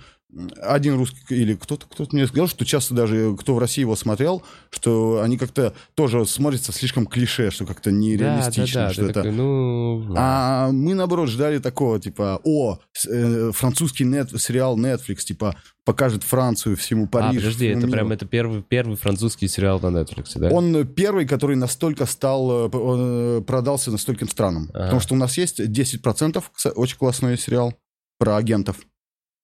один 0.61 0.95
русский, 0.95 1.35
или 1.35 1.55
кто-то 1.55 1.85
кто 1.87 2.05
мне 2.11 2.27
сказал, 2.27 2.47
что 2.47 2.65
часто 2.65 2.93
даже 2.93 3.35
кто 3.37 3.55
в 3.55 3.59
России 3.59 3.81
его 3.81 3.95
смотрел, 3.95 4.43
что 4.69 5.21
они 5.21 5.37
как-то 5.37 5.73
тоже 5.95 6.25
смотрятся 6.25 6.71
слишком 6.71 7.07
клише, 7.07 7.51
что 7.51 7.65
как-то 7.65 7.91
нереалистично. 7.91 8.81
Да, 8.81 8.81
да, 8.81 8.87
да, 8.87 8.93
что 8.93 9.03
это... 9.05 9.13
такой, 9.13 9.31
ну... 9.31 10.13
А 10.17 10.71
мы, 10.71 10.93
наоборот, 10.93 11.29
ждали 11.29 11.59
такого, 11.59 11.99
типа, 11.99 12.41
о, 12.43 12.79
э, 13.07 13.51
французский 13.53 14.03
нет, 14.03 14.29
сериал 14.41 14.77
Netflix, 14.77 15.17
типа, 15.17 15.55
покажет 15.85 16.23
Францию, 16.23 16.75
всему 16.75 17.05
а, 17.05 17.07
Париж. 17.07 17.41
подожди, 17.41 17.67
всему 17.67 17.77
это 17.77 17.87
миру. 17.87 17.91
прям 17.91 18.11
это 18.11 18.25
первый, 18.25 18.61
первый 18.61 18.97
французский 18.97 19.47
сериал 19.47 19.79
на 19.79 19.87
Netflix, 19.87 20.31
да? 20.35 20.49
Он 20.49 20.75
э, 20.75 20.83
первый, 20.83 21.25
который 21.25 21.55
настолько 21.55 22.05
стал, 22.05 22.67
э, 22.67 22.69
э, 22.73 23.41
продался 23.41 23.91
на 23.91 23.97
стольким 23.97 24.27
странам. 24.27 24.69
Ага. 24.73 24.83
Потому 24.85 24.99
что 24.99 25.13
у 25.13 25.17
нас 25.17 25.37
есть 25.37 25.59
10%, 25.61 26.43
кса- 26.57 26.71
очень 26.71 26.97
классный 26.97 27.37
сериал 27.37 27.73
про 28.17 28.35
агентов 28.35 28.77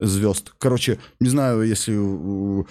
звезд. 0.02 0.54
Короче, 0.58 1.00
не 1.20 1.30
знаю, 1.30 1.62
если... 1.64 1.96
э, 1.96 2.64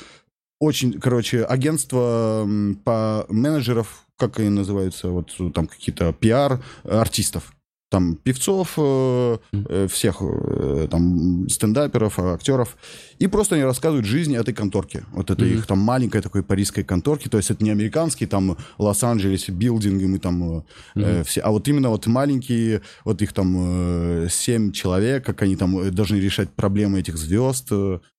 Очень, 0.60 1.00
короче, 1.00 1.44
агентство 1.44 2.46
по 2.84 3.24
менеджеров, 3.30 4.04
как 4.16 4.38
они 4.40 4.50
называются, 4.50 5.08
вот 5.08 5.34
э, 5.38 5.50
там 5.54 5.66
какие-то 5.66 6.12
пиар 6.12 6.62
артистов. 6.84 7.52
Там 7.90 8.14
певцов, 8.14 8.74
э, 8.78 9.38
э, 9.52 9.86
всех 9.88 10.18
э, 10.22 10.86
там 10.88 11.48
стендаперов, 11.48 12.20
актеров. 12.20 12.76
И 13.18 13.26
просто 13.26 13.56
они 13.56 13.64
рассказывают 13.64 14.06
жизнь 14.06 14.36
этой 14.36 14.54
конторки. 14.54 15.02
Вот 15.12 15.30
это 15.30 15.44
Мгм. 15.44 15.54
их 15.54 15.66
там 15.66 15.78
маленькой 15.80 16.20
такой 16.22 16.44
парижской 16.44 16.84
конторки. 16.84 17.28
То 17.28 17.36
есть 17.38 17.50
это 17.50 17.64
не 17.64 17.70
американский 17.70 18.26
там 18.26 18.56
Лос-Анджелесе 18.78 19.50
билдинги 19.50 20.04
мы 20.06 20.18
там 20.20 20.64
Мгм. 20.94 21.24
все, 21.24 21.40
а 21.40 21.50
вот 21.50 21.66
именно 21.66 21.88
вот 21.90 22.06
маленькие, 22.06 22.82
вот 23.04 23.22
их 23.22 23.32
там 23.32 23.56
э, 23.58 24.28
семь 24.30 24.70
человек, 24.70 25.26
как 25.26 25.42
они 25.42 25.56
там 25.56 25.92
должны 25.92 26.16
решать 26.16 26.50
проблемы 26.50 27.00
этих 27.00 27.16
звезд. 27.16 27.70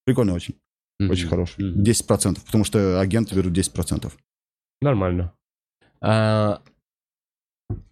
Прикольно 0.04 0.34
очень, 0.34 0.54
Мгм. 1.00 1.10
очень 1.10 1.28
хороший. 1.28 1.64
Мгм. 1.64 1.82
10%, 1.82 2.44
потому 2.44 2.64
что 2.64 3.00
агенты 3.00 3.34
берут 3.34 3.54
10%. 3.54 4.12
Нормально. 4.82 5.32
А, 6.02 6.60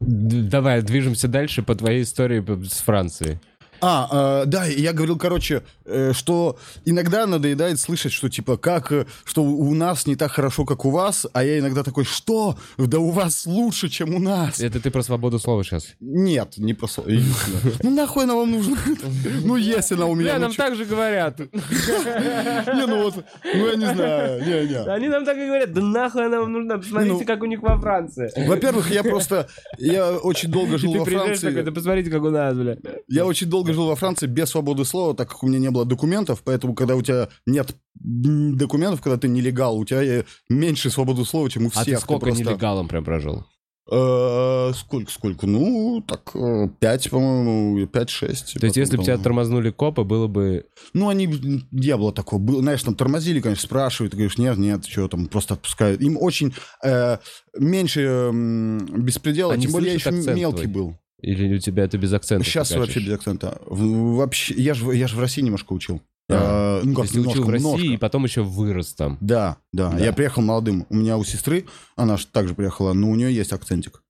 Давай 0.01 0.83
движемся 0.83 1.29
дальше 1.29 1.63
по 1.63 1.75
твоей 1.75 2.03
истории 2.03 2.45
с 2.65 2.81
Францией. 2.81 3.39
А, 3.81 4.43
э, 4.43 4.47
да, 4.47 4.67
я 4.67 4.93
говорил, 4.93 5.17
короче, 5.17 5.63
э, 5.85 6.13
что 6.13 6.59
иногда 6.85 7.27
надоедает 7.27 7.81
слышать, 7.81 8.13
что 8.13 8.29
типа 8.29 8.57
как, 8.57 8.93
э, 8.93 9.07
что 9.25 9.43
у 9.43 9.75
нас 9.75 10.07
не 10.07 10.17
так 10.17 10.33
хорошо, 10.33 10.65
как 10.65 10.85
у 10.85 10.91
вас, 10.91 11.27
а 11.33 11.45
я 11.45 11.59
иногда 11.59 11.83
такой, 11.83 12.05
что? 12.05 12.57
Да 12.77 12.99
у 12.99 13.11
вас 13.11 13.47
лучше, 13.47 13.89
чем 13.89 14.15
у 14.15 14.19
нас. 14.19 14.61
Это 14.61 14.81
ты 14.81 14.91
про 14.91 15.03
свободу 15.03 15.39
слова 15.39 15.65
сейчас. 15.65 15.95
Нет, 16.01 16.55
не 16.59 16.75
просто. 16.75 17.05
Ну 17.83 17.91
нахуй 17.91 18.25
она 18.25 18.35
вам 18.35 18.51
нужна? 18.51 18.77
Ну 19.45 19.57
если 19.57 19.95
она 19.95 20.07
у 20.07 20.15
меня... 20.15 20.39
Нам 20.39 20.53
так 20.53 20.77
же 20.77 20.85
говорят. 20.85 21.39
Не, 21.41 22.87
ну 22.87 23.05
вот, 23.05 23.25
ну 23.45 23.67
я 23.69 23.77
не 23.77 23.87
знаю, 23.87 24.41
не, 24.41 24.69
не. 24.69 24.91
Они 24.91 25.09
нам 25.09 25.25
так 25.25 25.37
и 25.37 25.47
говорят, 25.47 25.73
да 25.73 25.81
нахуй 25.81 26.27
она 26.27 26.41
вам 26.41 26.53
нужна, 26.53 26.79
посмотрите, 26.79 27.15
Ну, 27.15 27.25
как 27.25 27.43
у 27.43 27.47
них 27.47 27.61
во 27.63 27.79
Франции. 27.81 28.31
Во-первых, 28.47 28.91
я 28.91 29.03
просто, 29.03 29.49
я 29.79 30.13
очень 30.13 30.51
долго 30.51 30.79
жил 30.79 30.93
ты 30.93 30.99
во 30.99 31.05
приезжаешь 31.05 31.39
такой, 31.39 31.55
да 31.55 31.63
Франции. 31.63 31.75
посмотрите, 31.75 32.11
как 32.11 32.23
у 32.23 32.31
нас, 32.31 32.55
бля. 32.55 32.77
Я 33.09 33.27
очень 33.27 33.49
долго 33.49 33.70
жил 33.73 33.87
во 33.87 33.97
Франции 33.97 34.27
без 34.27 34.51
свободы 34.51 34.85
слова, 34.85 35.15
так 35.15 35.29
как 35.31 35.43
у 35.43 35.47
меня 35.47 35.59
не 35.59 35.71
было 35.71 35.85
документов, 35.85 36.43
поэтому, 36.45 36.75
когда 36.75 36.97
у 36.97 37.03
тебя 37.03 37.29
нет 37.47 37.75
документов, 37.95 39.01
когда 39.03 39.17
ты 39.19 39.29
нелегал, 39.29 39.77
у 39.79 39.85
тебя 39.85 40.03
э, 40.03 40.25
меньше 40.49 40.91
свободы 40.91 41.25
слова, 41.25 41.49
чем 41.51 41.67
у 41.67 41.71
всех. 41.71 41.83
А 41.83 41.85
ты 41.85 41.97
сколько 41.99 42.27
просто- 42.27 42.45
нелегалом 42.45 42.89
прям 42.89 43.05
прожил? 43.05 43.45
Э, 43.93 44.71
Сколько, 44.75 45.11
сколько? 45.11 45.47
Ну, 45.49 46.05
так, 46.07 46.31
э, 46.35 46.69
пять, 46.79 47.11
по-моему, 47.11 47.87
пять-шесть. 47.89 48.55
То 48.61 48.65
есть, 48.67 48.77
если 48.77 48.97
бы 48.97 49.03
тебя 49.03 49.19
тормознули 49.19 49.71
копы, 49.71 50.05
было 50.05 50.29
бы... 50.29 50.67
Ну, 50.93 51.09
они, 51.09 51.27
не 51.73 51.97
было 51.97 52.13
такого. 52.13 52.39
Было, 52.41 52.61
знаешь, 52.61 52.83
там 52.85 52.95
тормозили, 52.95 53.41
конечно, 53.41 53.65
спрашивают, 53.67 54.13
ты 54.13 54.17
говоришь, 54.19 54.39
нет, 54.39 54.59
нет, 54.59 54.87
что 54.87 55.09
там, 55.09 55.27
просто 55.27 55.55
отпускают. 55.55 56.01
Им 56.03 56.17
очень 56.21 56.55
э, 56.85 57.19
меньше 57.59 58.01
м, 58.03 58.79
беспредела, 59.03 59.55
Они 59.55 59.63
тем 59.65 59.73
более 59.73 59.89
я 59.89 59.95
еще 59.95 60.13
мелкий 60.13 60.63
твой. 60.63 60.73
был. 60.73 60.99
Или 61.23 61.57
у 61.57 61.59
тебя 61.59 61.85
это 61.85 61.99
без 61.99 62.13
акцента? 62.13 62.45
Сейчас 62.45 62.69
ты 62.71 62.79
вообще 62.79 63.01
без 63.01 63.13
акцента. 63.13 63.61
Вообще, 63.67 64.55
я 64.55 64.75
же 64.75 64.95
я 64.95 65.07
ж 65.09 65.15
в 65.15 65.21
России 65.21 65.43
немножко 65.43 65.73
учил. 65.73 66.01
А, 66.31 66.79
Я, 66.79 66.85
ну 66.87 66.95
как, 66.95 67.05
есть 67.05 67.15
ты 67.15 67.21
учил 67.21 67.31
немножко, 67.33 67.47
в 67.47 67.51
России 67.51 67.67
немножко. 67.67 67.95
и 67.95 67.97
потом 67.97 68.25
еще 68.25 68.43
вырос 68.43 68.95
там. 68.95 69.19
Да, 69.21 69.57
да, 69.73 69.91
Да. 69.91 69.99
Я 69.99 70.13
приехал 70.13 70.43
молодым. 70.43 70.87
У 70.89 70.95
меня 70.95 71.17
у 71.19 71.25
сестры, 71.25 71.67
она 71.97 72.17
же 72.17 72.27
также 72.27 72.55
приехала, 72.55 72.93
но 72.93 73.11
у 73.11 73.15
нее 73.17 73.35
есть 73.35 73.53
акцентик. 73.53 74.03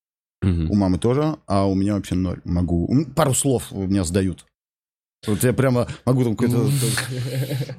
Мгм. 0.43 0.71
У 0.71 0.75
мамы 0.75 0.99
тоже, 0.99 1.37
а 1.47 1.67
у 1.67 1.75
меня 1.75 1.95
вообще 1.95 2.15
ноль. 2.15 2.41
Могу. 2.45 2.89
Пару 3.17 3.35
слов 3.35 3.73
у 3.73 3.87
меня 3.87 4.05
сдают. 4.05 4.47
Вот 5.27 5.43
я 5.45 5.53
прямо 5.53 5.87
могу 6.07 6.25
там 6.25 6.35
какой-то... 6.37 6.71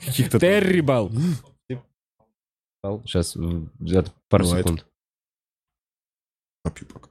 Каких-то... 0.05 0.39
Террибал. 0.39 1.11
Сейчас, 3.05 3.37
пару 4.29 4.45
секунд. 4.45 4.85
Попью 6.63 6.87
пока. 6.87 7.10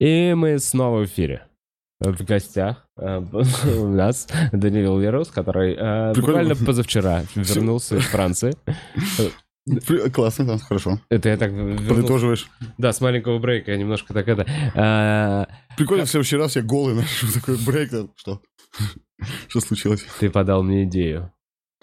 И 0.00 0.34
мы 0.34 0.58
снова 0.58 1.00
в 1.00 1.04
эфире. 1.06 1.46
В 2.00 2.24
гостях 2.24 2.86
э, 2.98 3.18
у 3.78 3.88
нас 3.88 4.28
Даниил 4.52 4.98
Верус, 4.98 5.30
который 5.30 5.74
э, 5.74 6.12
буквально 6.14 6.54
позавчера 6.56 7.22
вернулся 7.34 7.96
из 7.96 8.04
Франции. 8.04 8.52
Классно, 10.12 10.44
да, 10.44 10.58
хорошо. 10.58 11.00
Это 11.08 11.30
я 11.30 11.36
так. 11.38 11.50
Подытоживаешь. 11.52 12.50
Да, 12.76 12.92
с 12.92 13.00
маленького 13.00 13.38
брейка 13.38 13.70
я 13.70 13.78
немножко 13.78 14.12
так 14.12 14.28
это... 14.28 14.42
э, 14.74 15.46
Прикольно, 15.78 16.04
в 16.04 16.10
следующий 16.10 16.36
раз 16.36 16.56
я 16.56 16.62
голый 16.62 16.94
ношу 16.94 17.32
такой 17.32 17.56
брейк. 17.64 17.90
Что? 18.16 18.42
Что 19.48 19.60
случилось? 19.60 20.04
Ты 20.20 20.28
подал 20.28 20.62
мне 20.62 20.84
идею. 20.84 21.32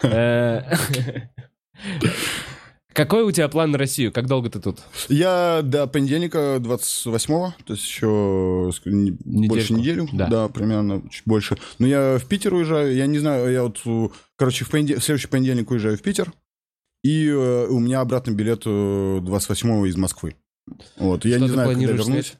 Э, 2.92 2.94
Какой 2.94 3.22
у 3.22 3.30
тебя 3.30 3.48
план 3.48 3.70
на 3.70 3.78
Россию? 3.78 4.12
Как 4.12 4.26
долго 4.26 4.50
ты 4.50 4.60
тут? 4.60 4.80
Я 5.08 5.60
до 5.62 5.86
понедельника 5.86 6.56
28-го, 6.60 7.54
то 7.64 7.72
есть 7.72 7.84
еще 7.86 8.06
ск- 8.06 8.90
не- 8.90 9.48
больше 9.48 9.72
неделю, 9.74 10.08
Да. 10.12 10.26
да. 10.28 10.48
примерно, 10.48 11.02
чуть 11.10 11.22
больше. 11.26 11.56
Но 11.78 11.86
я 11.86 12.18
в 12.18 12.26
Питер 12.26 12.54
уезжаю, 12.54 12.94
я 12.94 13.06
не 13.06 13.18
знаю, 13.18 13.50
я 13.52 13.62
вот, 13.62 13.80
э, 13.84 14.08
короче, 14.36 14.64
в, 14.64 14.70
понеде- 14.70 14.96
в 14.98 15.04
следующий 15.04 15.28
понедельник 15.28 15.70
уезжаю 15.70 15.96
в 15.96 16.02
Питер, 16.02 16.32
и 17.02 17.26
э, 17.28 17.66
у 17.68 17.78
меня 17.80 18.00
обратный 18.00 18.34
билет 18.34 18.62
э, 18.66 18.68
28-го 18.70 19.86
из 19.86 19.96
Москвы. 19.96 20.36
Вот, 20.96 21.24
я 21.24 21.36
Что 21.36 21.44
не 21.46 21.50
знаю, 21.52 21.68
когда 21.70 21.86
вернусь. 21.86 22.06
снять? 22.06 22.36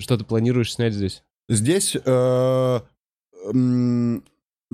Что 0.00 0.16
ты 0.16 0.24
планируешь 0.24 0.72
снять 0.74 0.94
здесь? 0.94 1.22
Здесь, 1.48 1.96
э, 2.04 2.80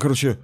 короче, 0.00 0.38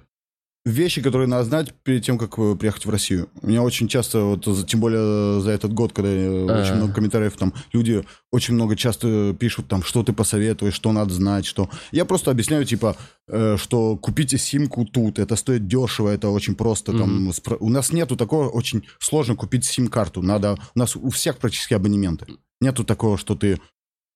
вещи, 0.63 1.01
которые 1.01 1.27
надо 1.27 1.43
знать 1.45 1.73
перед 1.83 2.03
тем, 2.03 2.17
как 2.17 2.37
э, 2.37 2.55
приехать 2.55 2.85
в 2.85 2.89
Россию. 2.89 3.29
У 3.41 3.47
меня 3.47 3.63
очень 3.63 3.87
часто, 3.87 4.21
вот, 4.23 4.47
тем 4.67 4.79
более 4.79 5.41
за 5.41 5.51
этот 5.51 5.73
год, 5.73 5.91
когда 5.93 6.09
э, 6.09 6.47
А. 6.49 6.61
очень 6.61 6.75
много 6.75 6.93
комментариев, 6.93 7.35
там, 7.35 7.53
люди 7.73 8.03
очень 8.31 8.53
много 8.53 8.75
часто 8.75 9.35
пишут, 9.39 9.67
там, 9.67 9.81
что 9.83 10.03
ты 10.03 10.13
посоветуешь, 10.13 10.73
что 10.75 10.91
надо 10.91 11.13
знать, 11.13 11.45
что... 11.45 11.69
Я 11.91 12.05
просто 12.05 12.29
объясняю, 12.29 12.63
типа, 12.65 12.95
э, 13.27 13.57
что 13.57 13.97
купите 13.97 14.37
симку 14.37 14.85
тут, 14.85 15.17
это 15.17 15.35
стоит 15.35 15.67
дешево, 15.67 16.09
это 16.09 16.29
очень 16.29 16.53
просто, 16.55 16.91
там, 16.91 17.23
Мгм. 17.23 17.29
спро- 17.31 17.57
у 17.59 17.69
нас 17.69 17.91
нету 17.91 18.15
такого, 18.15 18.47
очень 18.49 18.83
сложно 18.99 19.35
купить 19.35 19.65
сим-карту, 19.65 20.21
надо, 20.21 20.57
у 20.75 20.79
нас 20.79 20.95
у 20.95 21.09
всех 21.09 21.37
практически 21.37 21.73
абонементы. 21.73 22.27
Нету 22.59 22.83
такого, 22.83 23.17
что 23.17 23.35
ты 23.35 23.59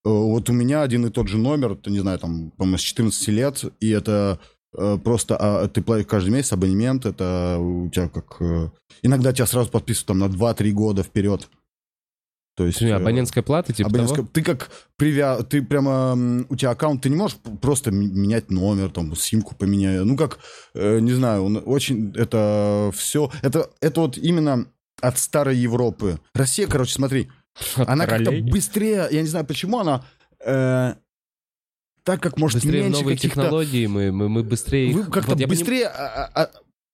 Э, 0.08 0.10
Вот 0.10 0.52
у 0.52 0.54
меня 0.54 0.84
один 0.84 1.08
и 1.08 1.10
тот 1.10 1.28
же 1.28 1.40
номер, 1.40 1.74
ты 1.76 1.90
не 1.90 1.98
знаю, 1.98 2.20
там, 2.20 2.52
по-моему, 2.52 2.78
с 2.78 2.82
14 2.82 3.28
лет, 3.30 3.64
и 3.80 3.90
это 3.90 4.38
просто 5.04 5.38
а, 5.38 5.68
ты 5.68 5.82
платишь 5.82 6.08
каждый 6.08 6.32
месяц 6.32 6.54
абонемент, 6.54 7.06
это 7.06 7.58
у 7.60 7.90
тебя 7.90 8.10
как... 8.10 8.38
э, 8.40 8.70
иногда 9.02 9.34
тебя 9.34 9.46
сразу 9.46 9.70
подписывают 9.70 10.08
там 10.08 10.20
на 10.20 10.26
2-3 10.26 10.72
года 10.72 11.04
вперед. 11.04 11.50
То 12.56 12.66
есть... 12.66 12.82
Э, 12.82 12.94
Абонентская 12.94 13.44
плата, 13.44 13.74
типа 13.74 13.90
абонентская- 13.90 14.16
того? 14.18 14.30
Ты 14.32 14.42
как 14.42 14.70
привя... 14.96 15.42
Ты 15.44 15.62
прямо... 15.62 16.46
У 16.50 16.56
тебя 16.56 16.72
аккаунт, 16.72 17.02
ты 17.02 17.10
не 17.10 17.16
можешь 17.16 17.38
просто 17.62 17.92
менять 17.92 18.50
номер, 18.50 18.90
там, 18.90 19.16
симку 19.16 19.56
поменяй. 19.56 20.04
Ну, 20.06 20.16
как, 20.16 20.40
э, 20.74 21.00
не 21.00 21.12
знаю, 21.12 21.44
он 21.44 21.62
очень... 21.66 22.14
Это 22.16 22.92
все... 22.96 23.30
Это, 23.42 23.70
это 23.82 24.02
вот 24.02 24.18
именно 24.18 24.68
от 25.02 25.18
старой 25.18 25.58
Европы. 25.58 26.20
Россия, 26.34 26.68
короче, 26.68 26.94
смотри, 26.94 27.30
От 27.76 27.90
она 27.90 28.06
как-то 28.06 28.32
быстрее, 28.32 29.08
я 29.12 29.22
не 29.22 29.28
знаю 29.28 29.46
почему 29.46 29.80
она, 29.80 30.06
э, 30.40 30.96
так 32.06 32.22
как 32.22 32.38
может 32.38 32.58
Быстрее 32.62 32.84
меньше 32.84 33.00
новые 33.02 33.18
технологии, 33.18 33.88
мы, 33.88 34.12
мы, 34.12 34.30
мы 34.30 34.44
быстрее... 34.44 34.94
Вы 34.94 35.04
как-то 35.06 35.32
Вот 35.32 35.40
я 35.40 35.48
поним- 35.48 35.50
быстрее 35.50 35.88
а, 35.88 36.30
а, 36.36 36.44
а, 36.44 36.50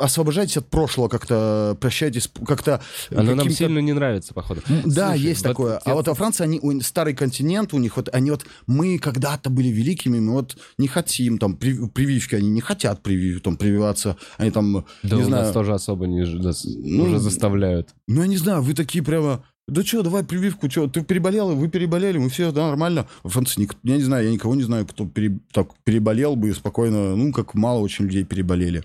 освобождаетесь 0.06 0.56
от 0.58 0.70
прошлого, 0.70 1.10
как-то 1.10 1.78
прощаетесь, 1.82 2.32
как-то... 2.48 2.82
Оно 3.14 3.36
нам 3.36 3.50
сильно 3.50 3.80
не 3.80 3.92
нравится, 3.92 4.34
походу. 4.34 4.62
Да, 4.86 5.10
Слушай, 5.12 5.20
есть 5.20 5.42
вот 5.44 5.50
такое. 5.50 5.74
я- 5.86 5.92
А 5.92 5.96
вот 5.96 6.08
во 6.08 6.14
Франции 6.16 6.46
они, 6.46 6.60
у- 6.62 6.80
старый 6.80 7.14
континент 7.14 7.74
у 7.74 7.78
них, 7.78 7.98
вот 7.98 8.08
они 8.14 8.32
вот, 8.32 8.46
мы 8.68 8.98
когда-то 9.00 9.50
были 9.50 9.68
великими, 9.68 10.20
мы 10.20 10.32
вот 10.32 10.56
не 10.78 10.88
хотим, 10.88 11.38
там, 11.38 11.58
при- 11.58 11.88
прививки, 11.90 12.36
они 12.36 12.50
не 12.50 12.62
хотят 12.62 13.04
привив, 13.04 13.42
там, 13.42 13.58
прививаться, 13.58 14.16
они 14.38 14.50
там, 14.50 14.86
Да, 15.04 15.18
не 15.18 15.22
у 15.24 15.26
знаю... 15.26 15.44
нас 15.44 15.54
тоже 15.54 15.74
особо 15.74 16.08
не 16.08 16.22
Ну, 16.24 17.04
уже 17.04 17.20
заставляют. 17.20 17.90
Ну, 18.08 18.22
я 18.22 18.28
не 18.28 18.38
знаю, 18.38 18.62
вы 18.62 18.74
такие 18.74 19.04
прямо... 19.04 19.44
Да 19.68 19.84
что, 19.84 20.04
давай 20.04 20.24
прививку, 20.24 20.70
что, 20.70 20.88
ты 20.88 21.04
переболел, 21.04 21.56
вы 21.56 21.70
переболели, 21.70 22.18
мы 22.18 22.30
все, 22.30 22.52
да, 22.52 22.68
нормально. 22.68 23.08
Франции, 23.24 23.70
я 23.84 23.98
не 23.98 24.04
знаю, 24.04 24.26
я 24.26 24.32
никого 24.32 24.56
не 24.56 24.64
знаю, 24.64 24.86
кто 24.86 25.06
пере- 25.06 25.40
так 25.54 25.70
переболел 25.84 26.36
бы 26.36 26.50
и 26.50 26.54
спокойно, 26.54 27.16
ну, 27.16 27.32
как 27.32 27.54
мало 27.54 27.80
очень 27.80 28.06
людей 28.06 28.26
переболели. 28.26 28.84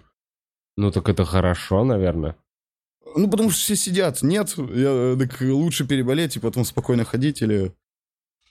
Ну 0.76 0.90
так 0.92 1.08
это 1.08 1.24
хорошо, 1.24 1.84
наверное. 1.84 2.36
Ну, 3.16 3.30
потому 3.30 3.50
что 3.50 3.60
все 3.60 3.76
сидят. 3.76 4.22
Нет, 4.22 4.54
я, 4.58 5.16
так 5.18 5.40
лучше 5.40 5.86
переболеть 5.86 6.36
и 6.36 6.40
потом 6.40 6.64
спокойно 6.64 7.04
ходить 7.04 7.40
или... 7.40 7.72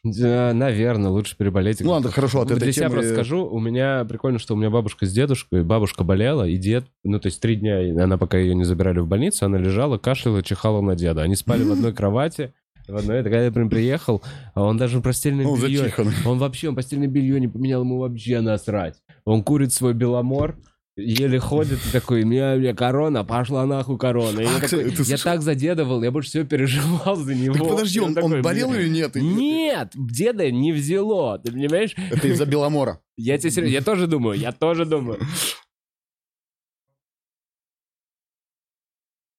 Да, 0.06 0.54
наверное, 0.54 1.10
лучше 1.10 1.36
переболеть. 1.36 1.82
Ну, 1.82 1.90
ладно, 1.90 2.12
хорошо, 2.12 2.42
от 2.42 2.50
Для 2.50 2.58
этой 2.58 2.72
себя 2.72 2.90
темы... 2.90 2.98
просто 2.98 3.14
скажу, 3.16 3.44
у 3.44 3.60
меня 3.60 4.06
прикольно, 4.06 4.38
что 4.38 4.54
у 4.54 4.58
меня 4.58 4.70
бабушка 4.70 5.08
с 5.08 5.12
дедушкой, 5.12 5.64
бабушка 5.64 6.04
болела, 6.04 6.48
и 6.48 6.58
дед, 6.58 6.86
ну, 7.04 7.20
то 7.20 7.28
есть 7.28 7.42
три 7.42 7.56
дня, 7.56 7.80
она 8.04 8.20
пока 8.20 8.38
ее 8.38 8.54
не 8.54 8.66
забирали 8.66 9.00
в 9.00 9.08
больницу, 9.08 9.48
она 9.48 9.58
лежала, 9.58 9.98
кашляла, 9.98 10.44
чихала 10.44 10.82
на 10.82 10.96
деда. 10.96 11.24
Они 11.24 11.36
спали 11.36 11.64
в 11.64 11.72
одной 11.72 11.92
кровати, 11.96 12.54
в 12.88 12.96
одной, 12.96 13.24
когда 13.24 13.44
я 13.44 13.52
прям 13.52 13.68
приехал, 13.68 14.22
а 14.54 14.62
он 14.62 14.78
даже 14.78 15.02
постельное 15.02 15.44
Ну, 15.44 15.58
белье, 15.58 15.92
он 16.24 16.38
вообще, 16.38 16.70
он 16.70 16.76
постельное 16.76 17.08
белье 17.08 17.40
не 17.40 17.48
поменял, 17.48 17.82
ему 17.82 17.98
вообще 17.98 18.42
насрать. 18.42 19.02
Он 19.24 19.44
курит 19.44 19.74
свой 19.74 19.96
беломор, 19.96 20.56
еле 20.98 21.40
ходит 21.40 21.80
и 21.86 21.92
такой, 21.92 22.24
меня, 22.24 22.56
меня 22.56 22.74
корона, 22.74 23.24
пошла 23.26 23.66
нахуй 23.66 23.98
корона. 23.98 24.40
И 24.40 24.44
я, 24.44 24.50
А, 24.50 24.54
такой, 24.62 24.66
кстати, 24.68 24.84
ты 24.84 25.02
я 25.02 25.06
слышал? 25.18 25.24
так 25.32 25.42
задедовал, 25.42 26.04
я 26.04 26.12
больше 26.12 26.30
всего 26.30 26.46
переживал 26.46 27.16
за 27.16 27.36
него. 27.36 27.54
Так 27.56 27.68
подожди, 27.68 28.00
он, 28.00 28.10
он 28.10 28.16
такой, 28.16 28.42
болел 28.42 28.70
«Бля». 28.72 28.82
или 28.82 28.90
нет? 28.90 29.16
Нет, 29.16 29.92
деда 29.96 30.50
не 30.52 30.72
взяло, 30.72 31.38
ты 31.40 31.52
понимаешь? 31.52 31.94
Это 32.12 32.28
из-за 32.28 32.46
Беломора. 32.46 33.02
Я 33.18 33.38
тебе 33.38 33.52
серьезно, 33.52 33.74
я 33.74 33.82
тоже 33.82 34.08
думаю, 34.08 34.40
я 34.40 34.52
тоже 34.52 34.86
думаю. 34.86 35.20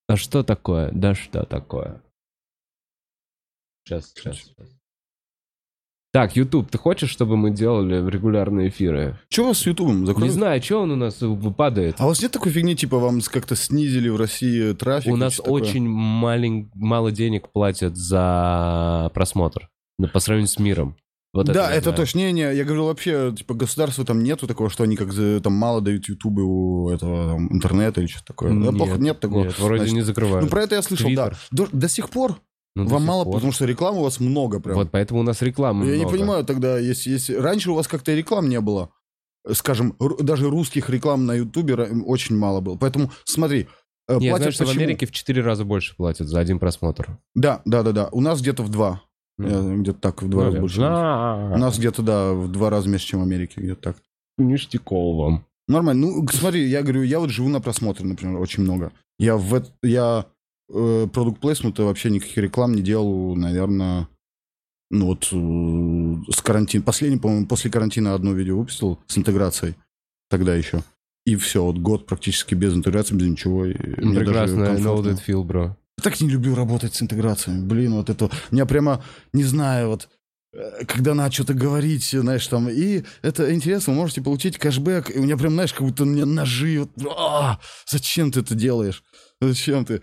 А 0.09 0.17
что 0.17 0.43
такое? 0.45 0.91
Да 0.93 1.15
что 1.15 1.45
такое? 1.45 2.03
Сейчас, 3.85 4.13
сейчас, 4.15 4.37
сейчас. 4.39 4.76
Так, 6.13 6.35
YouTube, 6.35 6.71
ты 6.71 6.79
хочешь, 6.79 7.11
чтобы 7.11 7.37
мы 7.37 7.51
делали 7.51 7.97
регулярные 8.11 8.69
эфиры? 8.71 9.19
Что 9.29 9.45
у 9.45 9.47
вас 9.49 9.59
с 9.59 9.67
Ютубом? 9.67 10.01
Не 10.01 10.07
Закроют? 10.07 10.33
знаю, 10.33 10.63
что 10.63 10.81
он 10.81 10.93
у 10.93 10.97
нас 10.97 11.19
э, 11.21 11.37
падает. 11.57 11.97
А 11.99 12.05
у 12.05 12.09
вас 12.09 12.23
нет 12.23 12.33
такой 12.33 12.53
фигни, 12.53 12.75
типа 12.75 12.99
вам 12.99 13.21
как-то 13.21 13.55
снизили 13.55 14.09
в 14.09 14.17
России 14.17 14.73
трафик? 14.73 15.13
У 15.13 15.17
нас 15.17 15.35
всё 15.35 15.43
такое? 15.43 15.63
очень 15.63 15.87
малень- 15.87 16.71
мало 16.75 17.13
денег 17.13 17.51
платят 17.53 17.97
за 17.97 19.11
просмотр 19.13 19.69
по 20.13 20.21
сравнению 20.21 20.49
с 20.49 20.59
миром. 20.59 20.97
Вот 21.35 21.47
да, 21.47 21.71
это 21.71 21.91
знаю. 21.91 21.97
точно. 21.99 22.19
Не, 22.21 22.33
не, 22.33 22.41
я 22.55 22.65
говорю 22.65 22.87
вообще, 22.87 23.35
типа, 23.37 23.53
государства 23.53 24.07
там 24.07 24.23
нету 24.23 24.47
такого, 24.47 24.71
что 24.71 24.85
они 24.85 24.97
как 24.97 25.11
там 25.43 25.53
мало 25.53 25.83
дают 25.83 26.09
Ютубы 26.09 26.43
у 26.45 26.89
этого 26.89 27.33
там, 27.33 27.53
интернета 27.53 28.01
или 28.01 28.09
что-то 28.09 28.29
такое. 28.29 28.55
Да, 28.59 28.73
плохо, 28.73 28.97
нет 28.97 29.21
такого. 29.21 29.45
Нет, 29.45 29.59
вроде 29.59 29.81
Значит, 29.81 29.95
не 29.97 30.01
закрывают. 30.01 30.45
Ну, 30.45 30.49
про 30.51 30.63
это 30.63 30.77
я 30.77 30.83
слышал, 30.83 31.11
да. 31.15 31.33
До, 31.51 31.69
до 31.71 31.89
сих 31.91 32.09
пор 32.09 32.41
Ну, 32.77 32.85
до 32.85 32.91
вам 32.95 33.05
мало, 33.05 33.25
пор. 33.25 33.35
потому 33.35 33.53
что 33.53 33.65
рекламы 33.65 33.99
у 34.01 34.03
вас 34.05 34.21
много 34.21 34.61
прям. 34.61 34.77
Вот 34.77 34.91
поэтому 34.91 35.21
у 35.21 35.23
нас 35.23 35.43
рекламы 35.43 35.87
я 35.87 35.93
не 35.97 36.03
много. 36.03 36.17
понимаю 36.17 36.45
тогда, 36.45 36.79
если, 36.79 37.11
если... 37.11 37.35
Раньше 37.35 37.71
у 37.71 37.75
вас 37.75 37.89
как-то 37.89 38.13
и 38.13 38.17
реклам 38.17 38.49
не 38.49 38.61
было. 38.61 38.91
Скажем, 39.53 39.97
даже 40.21 40.49
русских 40.51 40.91
реклам 40.91 41.25
на 41.27 41.33
Ютубе 41.35 41.75
очень 41.75 42.37
мало 42.37 42.61
было. 42.61 42.77
Поэтому 42.77 43.11
смотри, 43.25 43.67
э, 44.09 44.19
Не, 44.19 44.27
я 44.27 44.33
платят 44.33 44.43
знаю, 44.43 44.53
что 44.53 44.65
в? 44.67 44.71
Америке 44.77 45.07
в 45.07 45.11
4 45.13 45.41
раза 45.43 45.65
больше 45.65 45.97
платят 45.97 46.29
за 46.29 46.39
один 46.41 46.59
просмотр. 46.59 47.19
Да, 47.35 47.63
да, 47.65 47.83
да, 47.83 47.93
да. 47.93 48.09
У 48.13 48.21
нас 48.21 48.41
где-то 48.41 48.63
в 48.63 48.69
два. 48.69 49.03
Ну, 49.39 49.49
Э, 49.49 49.77
Где-то 49.77 49.99
так, 50.01 50.23
в 50.23 50.29
два 50.29 50.45
раза 50.45 50.57
наверное. 50.61 50.61
больше. 50.61 51.55
У 51.55 51.59
нас 51.59 51.79
где-то, 51.79 52.03
да, 52.03 52.33
в 52.33 52.49
два 52.51 52.71
раза 52.71 52.89
меньше, 52.89 53.07
чем 53.07 53.21
в 53.21 53.23
Америке, 53.23 53.61
где-то 53.61 53.81
так. 53.81 53.97
Ништяков 54.39 55.17
вам. 55.17 55.47
Нормально. 55.69 56.07
Ну, 56.09 56.27
смотри, 56.29 56.69
я 56.69 56.83
говорю, 56.83 57.03
я 57.03 57.19
вот 57.21 57.31
живу 57.31 57.49
на 57.49 57.61
просмотре, 57.61 58.07
например, 58.07 58.39
очень 58.41 58.63
много. 58.63 58.93
Я 59.19 59.37
в 59.37 59.55
эт- 59.55 59.73
я 59.83 60.27
продукт 60.69 61.41
плейсмента 61.41 61.85
вообще 61.85 62.11
никаких 62.11 62.37
реклам 62.39 62.75
не 62.75 62.83
делал, 62.83 63.37
наверное, 63.37 64.09
ну 64.91 65.07
вот 65.07 65.29
э, 65.33 66.33
с 66.33 66.41
карантина. 66.41 66.85
Последний, 66.85 67.19
по-моему, 67.19 67.47
после 67.47 67.71
карантина 67.71 68.15
одно 68.15 68.33
видео 68.33 68.59
выпустил 68.59 69.01
с 69.07 69.19
интеграцией. 69.19 69.75
Тогда 70.31 70.55
еще. 70.55 70.83
И 71.25 71.35
все, 71.37 71.65
вот 71.65 71.79
год 71.79 72.07
практически 72.07 72.55
без 72.55 72.75
интеграции, 72.75 73.15
без 73.15 73.27
ничего. 73.27 73.67
и 73.67 73.75
мне 73.75 74.21
даже 74.21 74.55
Прекрасно, 74.57 74.73
I 74.73 74.77
know 74.79 75.03
that 75.03 75.21
feel, 75.27 75.45
bro. 75.45 75.75
так 76.01 76.21
не 76.21 76.29
люблю 76.29 76.55
работать 76.55 76.95
с 76.95 77.03
интеграциями. 77.03 77.67
Блин, 77.67 77.95
вот 77.95 78.11
это... 78.11 78.31
Меня 78.53 78.65
прямо, 78.65 79.03
не 79.33 79.43
знаю, 79.43 79.89
вот 79.89 80.09
э, 80.53 80.85
когда 80.85 81.15
надо 81.15 81.33
что-то 81.35 81.55
говорить, 81.55 82.05
знаешь, 82.05 82.47
там, 82.47 82.69
и 82.69 83.03
это 83.23 83.53
интересно, 83.53 83.93
вы 83.93 84.01
можете 84.01 84.23
получить 84.23 84.57
кэшбэк, 84.57 85.17
и 85.17 85.19
у 85.19 85.25
меня 85.25 85.37
прям, 85.37 85.55
знаешь, 85.55 85.73
как 85.73 85.83
будто 85.83 86.05
у 86.05 86.07
меня 86.07 86.27
ножи, 86.27 86.79
вот, 86.79 86.91
а, 87.19 87.59
зачем 87.89 88.31
ты 88.31 88.41
это 88.41 88.55
делаешь? 88.55 89.03
Зачем 89.41 89.85
ты? 89.85 90.03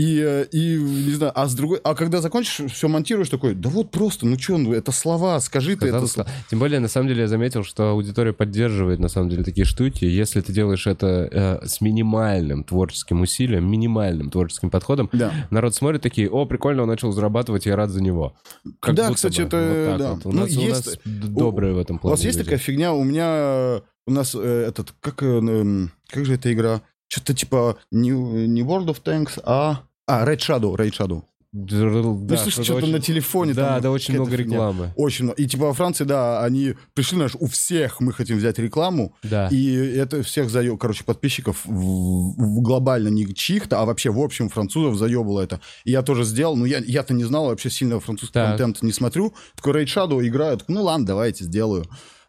И, 0.00 0.18
э, 0.26 0.46
и, 0.50 0.76
не 0.78 1.12
знаю, 1.12 1.32
а 1.34 1.46
с 1.46 1.54
другой, 1.54 1.78
а 1.84 1.94
когда 1.94 2.22
закончишь, 2.22 2.72
все 2.72 2.88
монтируешь, 2.88 3.28
такой, 3.28 3.54
да 3.54 3.68
вот 3.68 3.90
просто, 3.90 4.24
ну 4.26 4.38
что, 4.38 4.56
ну 4.56 4.72
это 4.72 4.92
слова, 4.92 5.38
скажи 5.40 5.76
ты 5.76 5.88
это. 5.88 6.06
Сказал. 6.06 6.26
Тем 6.48 6.58
более, 6.58 6.80
на 6.80 6.88
самом 6.88 7.08
деле, 7.08 7.20
я 7.22 7.28
заметил, 7.28 7.64
что 7.64 7.90
аудитория 7.90 8.32
поддерживает, 8.32 8.98
на 8.98 9.08
самом 9.08 9.28
деле, 9.28 9.44
такие 9.44 9.66
штуки. 9.66 10.06
Если 10.06 10.40
ты 10.40 10.54
делаешь 10.54 10.86
это 10.86 11.28
э, 11.62 11.66
с 11.66 11.82
минимальным 11.82 12.64
творческим 12.64 13.20
усилием, 13.20 13.70
минимальным 13.70 14.30
творческим 14.30 14.70
подходом, 14.70 15.10
Да. 15.12 15.32
народ 15.50 15.74
смотрит 15.74 16.00
такие, 16.00 16.30
о, 16.30 16.46
прикольно, 16.46 16.82
он 16.84 16.88
начал 16.88 17.12
зарабатывать, 17.12 17.66
я 17.66 17.76
рад 17.76 17.90
за 17.90 18.02
него. 18.02 18.32
Как 18.80 18.94
Да, 18.94 19.12
кстати, 19.12 19.42
бы. 19.42 19.46
это- 19.48 19.86
Вот 19.90 19.98
да. 19.98 20.12
вот. 20.14 20.24
У, 20.26 20.32
Ну, 20.32 20.40
нас, 20.40 20.56
у 20.56 20.60
есть- 20.60 20.86
нас 20.86 20.98
добрые 21.04 21.74
в 21.74 21.78
этом 21.78 21.96
У 21.96 21.98
плане. 21.98 22.12
вас 22.12 22.24
есть 22.24 22.38
люди. 22.38 22.46
такая 22.46 22.58
фигня? 22.58 22.94
У 22.94 23.04
меня, 23.04 23.26
э, 23.28 23.80
у 24.06 24.12
нас 24.12 24.34
э, 24.34 24.64
этот, 24.68 24.94
как, 25.00 25.22
э, 25.22 25.88
как 26.08 26.24
же 26.24 26.34
эта 26.36 26.50
игра? 26.52 26.80
Что-то 27.08 27.34
типа 27.34 27.76
не, 27.90 28.10
не 28.12 28.62
World 28.62 28.86
of 28.86 29.02
Tanks, 29.04 29.38
а... 29.44 29.82
А, 30.10 30.24
Raid 30.26 30.38
Shadow, 30.38 30.74
Raid 30.76 30.92
Shadow. 30.92 31.22
Др- 31.52 31.90
Ну, 31.90 32.16
да, 32.26 32.36
слушай, 32.36 32.62
что-то 32.62 32.78
очень- 32.78 32.92
на 32.92 33.00
телефоне. 33.00 33.54
Да, 33.54 33.72
там 33.74 33.82
да, 33.82 33.90
очень 33.90 34.14
много 34.14 34.30
фигня. 34.36 34.44
рекламы. 34.54 34.92
Очень 34.94 35.24
много. 35.24 35.42
И 35.42 35.46
типа 35.48 35.64
во 35.66 35.72
Франции, 35.74 36.04
да, 36.04 36.44
они 36.44 36.74
пришли, 36.94 37.16
знаешь, 37.16 37.34
у 37.40 37.46
всех 37.48 38.00
мы 38.00 38.12
хотим 38.12 38.36
взять 38.38 38.60
рекламу, 38.60 39.16
Да. 39.24 39.48
и 39.50 39.74
это 39.74 40.22
всех 40.22 40.48
заеб, 40.48 40.78
короче, 40.78 41.02
подписчиков 41.02 41.62
в, 41.64 41.72
в- 41.72 42.60
глобально 42.62 43.08
не 43.08 43.34
чьих-то, 43.34 43.80
а 43.80 43.84
вообще 43.84 44.10
в 44.10 44.20
общем 44.20 44.48
французов 44.48 44.96
заебало 44.96 45.40
это. 45.40 45.60
И 45.84 45.90
я 45.90 46.02
тоже 46.02 46.22
сделал, 46.22 46.54
но 46.56 46.66
я, 46.66 46.78
я-то 46.86 47.14
не 47.14 47.24
знал, 47.24 47.46
вообще 47.46 47.68
сильно 47.68 47.98
французский 47.98 48.34
Так. 48.34 48.50
контент 48.50 48.82
не 48.82 48.92
смотрю. 48.92 49.34
Такой 49.56 49.82
Raid 49.82 49.86
Shadow 49.86 50.24
играю, 50.24 50.56
такой, 50.56 50.74
ну 50.76 50.84
ладно, 50.84 51.04
давайте, 51.06 51.42
сделаю. 51.44 51.84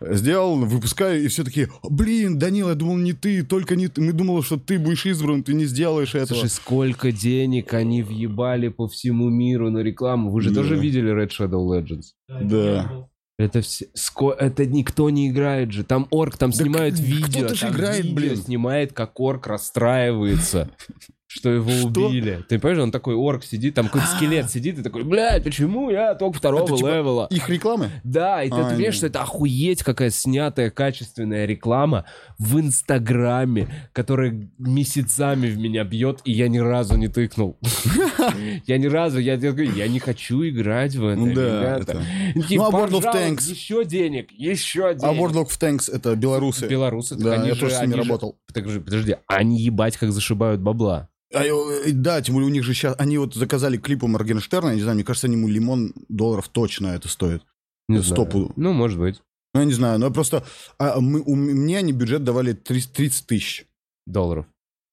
Сделал, 0.09 0.57
выпускаю, 0.57 1.23
и 1.23 1.27
все 1.27 1.43
такие, 1.43 1.69
блин, 1.83 2.39
Данил, 2.39 2.69
я 2.69 2.75
думал, 2.75 2.97
не 2.97 3.13
ты, 3.13 3.43
только 3.43 3.75
не 3.75 3.87
ты. 3.87 4.01
Мы 4.01 4.13
думали, 4.13 4.41
что 4.41 4.57
ты 4.57 4.79
будешь 4.79 5.05
избран, 5.05 5.43
ты 5.43 5.53
не 5.53 5.65
сделаешь 5.65 6.15
этого. 6.15 6.39
Слушай, 6.39 6.49
сколько 6.49 7.11
денег 7.11 7.73
они 7.73 8.01
въебали 8.01 8.69
по 8.69 8.87
всему 8.87 9.29
миру 9.29 9.69
на 9.69 9.79
рекламу. 9.79 10.31
Вы 10.31 10.41
же 10.41 10.49
Да. 10.49 10.61
тоже 10.61 10.75
видели 10.75 11.11
Red 11.13 11.29
Shadow 11.29 11.65
Legends? 11.67 12.13
Да. 12.27 13.07
Это 13.37 13.61
все, 13.61 13.87
ско- 13.95 14.35
это 14.37 14.65
никто 14.67 15.09
не 15.09 15.29
играет 15.29 15.71
же. 15.71 15.83
Там 15.83 16.07
орк, 16.11 16.37
там 16.37 16.51
Да 16.51 16.57
снимают 16.57 16.99
видео, 16.99 17.39
кто-то 17.39 17.55
же 17.55 17.61
там 17.61 17.71
играет, 17.75 18.03
видео 18.05 18.15
блин. 18.15 18.35
снимает, 18.37 18.93
как 18.93 19.19
орк 19.19 19.47
расстраивается, 19.47 20.69
что 21.33 21.49
его 21.49 21.71
убили. 21.87 22.43
Ты 22.49 22.59
понимаешь, 22.59 22.83
он 22.83 22.91
такой 22.91 23.15
орк 23.15 23.43
сидит, 23.45 23.73
там 23.75 23.85
какой-то 23.85 24.07
скелет 24.07 24.49
сидит 24.49 24.79
и 24.79 24.83
такой, 24.83 25.03
блядь, 25.03 25.43
почему 25.43 25.89
я 25.89 26.13
только 26.15 26.37
второго 26.39 26.63
Это 26.65 26.75
типа 26.77 26.87
левела? 26.87 27.27
Их 27.29 27.49
рекламы? 27.49 27.89
Да, 28.03 28.43
и 28.43 28.49
ты, 28.49 28.55
А, 28.55 28.63
ты 28.63 28.69
понимаешь, 28.75 28.95
что 28.95 29.07
это 29.07 29.21
охуеть 29.21 29.81
какая 29.83 30.09
снятая 30.09 30.69
качественная 30.69 31.45
реклама 31.45 32.05
в 32.37 32.59
Инстаграме, 32.59 33.69
которая 33.93 34.49
месяцами 34.57 35.47
в 35.47 35.57
меня 35.57 35.83
бьет, 35.85 36.19
и 36.25 36.31
я 36.33 36.49
ни 36.49 36.57
разу 36.59 36.97
не 36.97 37.07
тыкнул. 37.07 37.57
Я 38.65 38.77
ни 38.77 38.85
разу, 38.87 39.19
я 39.19 39.37
говорю, 39.37 39.71
я 39.73 39.87
не 39.87 39.99
хочу 39.99 40.43
играть 40.47 40.95
в 40.95 41.05
это, 41.05 41.19
Ну 41.19 41.27
ребята. 41.29 41.81
это- 41.93 42.01
Такие, 42.41 42.59
Ну, 42.59 42.65
а 42.67 42.69
World 42.71 42.91
of 42.91 43.01
«Пожалуйста, 43.03 43.17
Tanks? 43.17 43.51
Еще 43.51 43.85
денег, 43.85 44.31
еще 44.31 44.89
А 44.89 44.93
денег. 44.93 45.19
World 45.19 45.45
of 45.45 45.49
Tanks 45.59 45.91
это 45.93 46.15
белорусы. 46.15 46.67
Белорусы, 46.67 47.15
Да, 47.15 47.35
я 47.45 47.53
же, 47.53 47.59
тоже 47.61 47.75
с 47.75 47.81
ними 47.81 47.93
работал. 47.93 48.37
Же, 48.55 48.81
подожди, 48.81 49.15
они 49.27 49.59
ебать 49.61 49.97
как 49.97 50.11
зашибают 50.11 50.61
бабла. 50.61 51.09
А, 51.33 51.43
э, 51.43 51.91
да, 51.91 52.21
тем 52.21 52.35
более 52.35 52.49
у 52.49 52.53
них 52.53 52.63
же 52.63 52.73
сейчас... 52.73 52.95
Они 52.97 53.17
вот 53.17 53.35
заказали 53.35 53.77
клип 53.77 54.03
у 54.03 54.07
Моргенштерна, 54.07 54.69
я 54.69 54.75
не 54.75 54.81
знаю, 54.81 54.95
мне 54.95 55.03
кажется, 55.03 55.27
ему 55.27 55.47
лимон 55.47 55.93
долларов 56.09 56.49
точно 56.49 56.87
это 56.87 57.07
стоит. 57.07 57.43
Не 57.87 58.01
Стопу. 58.01 58.39
знаю. 58.39 58.53
Ну, 58.55 58.73
может 58.73 58.99
быть. 58.99 59.21
Ну, 59.53 59.61
я 59.61 59.65
не 59.65 59.73
знаю, 59.73 59.99
но 59.99 60.07
я 60.07 60.11
просто... 60.11 60.43
а, 60.77 60.99
мы, 60.99 61.21
у, 61.21 61.35
мне 61.35 61.77
они 61.77 61.91
бюджет 61.91 62.23
давали 62.23 62.53
30, 62.53 62.93
30 62.93 63.27
тысяч. 63.27 63.65
Долларов. 64.05 64.45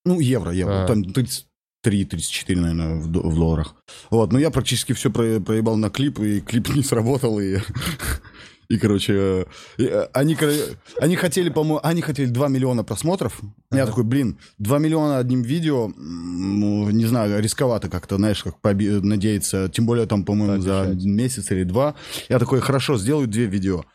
Ну, 0.05 0.19
евро, 0.19 0.51
евро. 0.51 0.83
А. 0.83 0.87
Там 0.87 1.03
33-34, 1.03 2.55
наверное, 2.55 2.95
в, 2.95 3.07
в 3.07 3.35
долларах. 3.35 3.75
Вот, 4.09 4.31
но 4.31 4.39
я 4.39 4.49
практически 4.49 4.93
все 4.93 5.09
про, 5.11 5.39
проебал 5.39 5.77
на 5.77 5.89
клип, 5.89 6.19
и 6.19 6.41
клип 6.41 6.69
не 6.75 6.83
сработал, 6.83 7.39
и... 7.39 7.57
И, 8.69 8.77
короче, 8.77 9.13
э, 9.13 9.45
э, 9.79 10.07
они, 10.13 10.37
они 11.01 11.15
хотели, 11.15 11.49
по-моему, 11.49 11.79
они 11.81 12.01
хотели 12.01 12.27
2 12.27 12.47
миллиона 12.49 12.83
просмотров. 12.83 13.41
Я 13.71 13.87
такой, 13.87 14.03
блин, 14.03 14.37
2 14.59 14.77
миллиона 14.77 15.17
одним 15.17 15.41
видео, 15.41 15.91
ну, 15.97 16.89
не 16.91 17.05
знаю, 17.07 17.41
рисковато 17.41 17.89
как-то, 17.89 18.17
знаешь, 18.17 18.43
как 18.43 18.55
надеяться. 18.63 19.69
Тем 19.69 19.87
более 19.87 20.05
там, 20.05 20.23
по-моему, 20.23 20.61
за 20.61 20.95
месяц 21.03 21.49
или 21.51 21.63
два. 21.63 21.95
Я 22.29 22.37
такой, 22.37 22.61
хорошо, 22.61 22.97
сделаю 22.97 23.27
две 23.27 23.45
видео. 23.45 23.85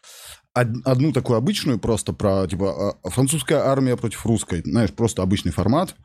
Од- 0.55 0.85
Одну 0.85 1.13
такую 1.13 1.37
обычную 1.37 1.79
просто 1.79 2.13
про, 2.13 2.47
типа, 2.47 2.97
а, 3.03 3.11
французская 3.11 3.59
армия 3.59 3.97
против 3.97 4.25
русской. 4.25 4.63
Знаешь, 4.65 4.93
просто 4.93 5.23
обычный 5.23 5.51
формат. 5.51 5.97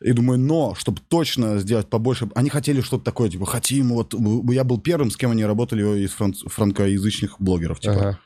И 0.00 0.12
думаю, 0.12 0.38
но, 0.38 0.74
чтобы 0.74 1.00
точно 1.08 1.58
сделать 1.58 1.90
побольше... 1.90 2.28
Они 2.34 2.48
хотели 2.48 2.80
что-то 2.80 3.04
такое, 3.04 3.28
типа, 3.28 3.44
хотим, 3.44 3.90
вот... 3.90 4.14
Я 4.50 4.64
был 4.64 4.80
первым, 4.80 5.10
с 5.10 5.16
кем 5.16 5.32
они 5.32 5.44
работали 5.44 6.04
из 6.04 6.10
франц- 6.18 6.48
франкоязычных 6.48 7.36
блогеров, 7.38 7.80
типа. 7.80 7.94
Ага. 7.94 8.20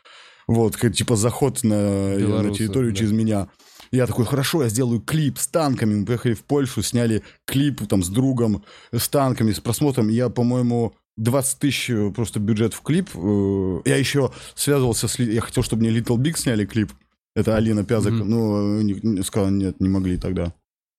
Вот, 0.47 0.77
типа, 0.77 1.17
заход 1.17 1.63
на, 1.65 2.15
на 2.15 2.17
Белорусов, 2.17 2.59
территорию 2.59 2.93
да. 2.93 2.99
через 2.99 3.13
меня. 3.13 3.49
Я 3.91 4.07
такой, 4.07 4.25
хорошо, 4.25 4.63
я 4.63 4.69
сделаю 4.69 5.01
клип 5.01 5.39
с 5.39 5.47
танками. 5.49 5.95
Мы 5.95 6.07
поехали 6.07 6.35
в 6.35 6.45
Польшу, 6.45 6.83
сняли 6.83 7.23
клип 7.45 7.87
там 7.89 8.03
с 8.03 8.09
другом, 8.09 8.65
с 8.91 9.09
танками, 9.09 9.53
с 9.53 9.61
просмотром. 9.61 10.09
Я, 10.09 10.31
по-моему, 10.31 10.95
20 11.17 11.59
тысяч 11.59 11.91
просто 12.15 12.41
бюджет 12.41 12.75
в 12.75 12.81
клип. 12.83 13.11
Э, 13.15 13.81
Я 13.85 13.97
еще 13.97 14.31
связывался 14.55 15.09
с... 15.09 15.19
Я 15.19 15.41
хотел, 15.41 15.63
чтобы 15.63 15.83
мне 15.83 15.99
Little 15.99 16.17
Big 16.17 16.37
сняли 16.37 16.65
клип. 16.65 16.93
Это 17.35 17.57
Алина 17.57 17.85
Пязок. 17.85 18.13
Мгм. 18.13 18.29
Ну, 18.31 18.83
не- 18.83 19.23
сказал, 19.23 19.51
нет, 19.51 19.81
не 19.81 19.89
могли 19.89 20.17
тогда. 20.17 20.53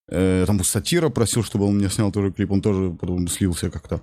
Э, 0.10 0.44
Там 0.48 0.64
Сатира 0.64 1.10
просил, 1.10 1.44
чтобы 1.44 1.66
он 1.66 1.76
мне 1.78 1.90
снял 1.90 2.12
тоже 2.12 2.32
клип. 2.32 2.52
Он 2.52 2.62
тоже 2.62 2.92
потом 3.00 3.28
слился 3.28 3.70
как-то. 3.70 4.02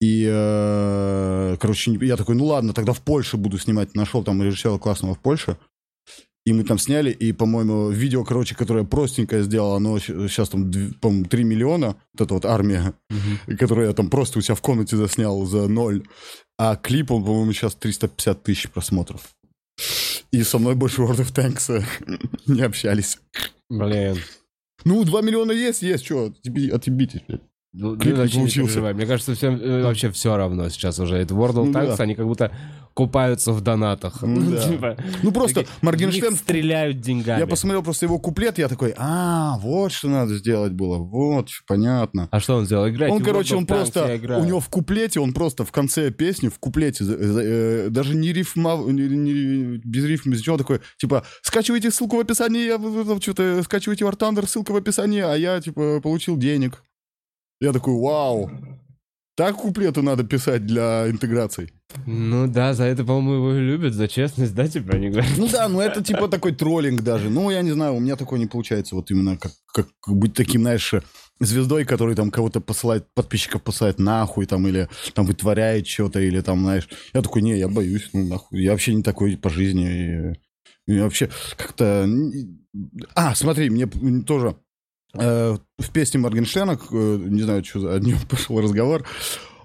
И, 0.00 0.26
э, 0.28 1.56
короче, 1.60 1.92
я 2.00 2.16
такой, 2.16 2.34
ну 2.34 2.46
ладно, 2.46 2.72
тогда 2.72 2.92
в 2.92 3.00
Польше 3.00 3.36
буду 3.36 3.58
снимать. 3.58 3.94
Нашел 3.94 4.24
там 4.24 4.42
режиссера 4.42 4.78
классного 4.78 5.14
в 5.14 5.18
Польше. 5.20 5.56
И 6.44 6.52
мы 6.52 6.64
там 6.64 6.76
сняли, 6.78 7.10
и, 7.10 7.32
по-моему, 7.32 7.90
видео, 7.90 8.24
короче, 8.24 8.56
которое 8.56 8.84
простенькое 8.84 9.44
сделал, 9.44 9.76
оно 9.76 9.98
сейчас 10.00 10.48
там, 10.48 10.72
по-моему, 11.00 11.26
3 11.26 11.44
миллиона, 11.44 11.96
вот 12.14 12.20
эта 12.20 12.34
вот 12.34 12.44
армия, 12.44 12.94
Мгм. 13.10 13.56
которую 13.56 13.86
я 13.86 13.92
там 13.94 14.10
просто 14.10 14.38
у 14.40 14.42
себя 14.42 14.56
в 14.56 14.60
комнате 14.60 14.96
заснял 14.96 15.44
за 15.46 15.68
ноль. 15.68 16.02
А 16.58 16.74
клип, 16.76 17.12
он, 17.12 17.24
по-моему, 17.24 17.52
сейчас 17.52 17.76
350 17.76 18.42
тысяч 18.42 18.68
просмотров. 18.70 19.30
И 20.32 20.42
со 20.42 20.58
мной 20.58 20.74
больше 20.74 21.02
World 21.02 21.20
of 21.20 21.32
Tanks 21.32 21.84
не 22.46 22.62
общались. 22.62 23.18
Блин. 23.70 24.16
Ну, 24.84 25.04
2 25.04 25.20
миллиона 25.22 25.52
есть, 25.52 25.82
есть, 25.82 26.04
что, 26.04 26.32
отъебитесь, 26.72 27.20
блядь. 27.28 27.42
Ну, 27.74 27.96
Клип 27.96 28.16
ну, 28.16 28.24
не 28.24 28.30
получился. 28.30 28.80
Мне 28.80 29.06
кажется, 29.06 29.34
всем 29.34 29.54
э, 29.58 29.82
вообще 29.82 30.10
все 30.10 30.36
равно 30.36 30.68
сейчас 30.68 30.98
уже. 30.98 31.16
Это 31.16 31.34
World 31.34 31.54
of 31.54 31.64
Ну 31.66 31.72
Tanks, 31.72 31.96
да. 31.96 32.02
они 32.02 32.14
как 32.14 32.26
будто 32.26 32.54
купаются 32.94 33.52
в 33.52 33.60
донатах. 33.60 34.22
Ну 34.22 34.50
да. 34.50 34.68
типа, 34.68 34.96
Ну, 35.22 35.32
просто 35.32 35.64
Моргенштерн 35.80 36.36
стреляют 36.36 37.00
деньгами. 37.00 37.40
Я 37.40 37.46
посмотрел 37.46 37.82
просто 37.82 38.06
его 38.06 38.18
куплет, 38.18 38.58
я 38.58 38.68
такой, 38.68 38.94
а, 38.96 39.58
вот 39.58 39.92
что 39.92 40.08
надо 40.08 40.36
сделать 40.36 40.72
было, 40.72 40.98
вот, 40.98 41.48
понятно. 41.66 42.28
А 42.30 42.40
что 42.40 42.56
он 42.56 42.66
сделал? 42.66 42.88
Играть 42.88 43.10
Он, 43.10 43.22
короче, 43.22 43.56
он 43.56 43.66
просто, 43.66 44.18
у 44.38 44.44
него 44.44 44.60
в 44.60 44.68
куплете, 44.68 45.20
он 45.20 45.32
просто 45.32 45.64
в 45.64 45.72
конце 45.72 46.10
песни, 46.10 46.48
в 46.48 46.58
куплете, 46.58 47.04
э, 47.08 47.88
даже 47.90 48.14
не 48.14 48.32
рифма, 48.32 48.76
без 48.86 50.04
рифма, 50.04 50.32
без 50.32 50.40
ничего, 50.40 50.58
такой, 50.58 50.80
типа, 50.98 51.24
скачивайте 51.42 51.90
ссылку 51.90 52.16
в 52.16 52.20
описании, 52.20 52.66
я 52.66 53.20
что-то, 53.20 53.62
скачивайте 53.62 54.04
War 54.04 54.16
Thunder, 54.16 54.46
ссылка 54.46 54.72
в 54.72 54.76
описании, 54.76 55.20
а 55.20 55.34
я, 55.34 55.60
типа, 55.60 56.00
получил 56.00 56.36
денег. 56.36 56.82
Я 57.60 57.72
такой, 57.72 57.94
вау. 57.94 58.50
Так 59.42 59.56
куплеты 59.56 60.02
надо 60.02 60.22
писать 60.22 60.66
для 60.66 61.10
интеграций. 61.10 61.72
Ну 62.06 62.46
да, 62.46 62.74
за 62.74 62.84
это, 62.84 63.04
по-моему, 63.04 63.48
его 63.48 63.54
и 63.54 63.60
любят, 63.60 63.92
за 63.92 64.06
честность, 64.06 64.54
да, 64.54 64.68
типа, 64.68 64.94
они 64.94 65.10
говорят. 65.10 65.32
Ну 65.36 65.48
да, 65.48 65.68
ну 65.68 65.80
это 65.80 66.00
типа 66.00 66.28
такой 66.28 66.52
троллинг 66.52 67.02
даже. 67.02 67.28
Ну, 67.28 67.50
я 67.50 67.62
не 67.62 67.72
знаю, 67.72 67.94
у 67.94 67.98
меня 67.98 68.14
такое 68.14 68.38
не 68.38 68.46
получается. 68.46 68.94
Вот 68.94 69.10
именно 69.10 69.36
как, 69.36 69.50
как 69.74 69.88
быть 70.06 70.34
таким, 70.34 70.60
знаешь, 70.60 70.94
звездой, 71.40 71.84
который 71.84 72.14
там 72.14 72.30
кого-то 72.30 72.60
посылает, 72.60 73.12
подписчиков 73.14 73.64
посылает 73.64 73.98
нахуй, 73.98 74.46
там, 74.46 74.68
или 74.68 74.88
там 75.12 75.26
вытворяет 75.26 75.88
что-то, 75.88 76.20
или 76.20 76.40
там, 76.40 76.60
знаешь. 76.60 76.88
Я 77.12 77.20
такой, 77.20 77.42
не, 77.42 77.58
я 77.58 77.66
боюсь, 77.66 78.10
ну 78.12 78.24
нахуй. 78.24 78.62
Я 78.62 78.70
вообще 78.70 78.94
не 78.94 79.02
такой 79.02 79.36
по 79.36 79.50
жизни. 79.50 80.36
И, 80.86 80.92
и 80.92 81.00
вообще 81.00 81.30
как-то... 81.56 82.08
А, 83.16 83.34
смотри, 83.34 83.70
мне 83.70 83.88
тоже 84.22 84.54
в 85.14 85.90
песне 85.92 86.20
Моргенштерна, 86.20 86.78
э, 86.90 87.18
не 87.28 87.42
знаю, 87.42 87.64
что 87.64 87.80
за 87.80 87.94
одним 87.94 88.18
пошел 88.28 88.60
разговор, 88.60 89.04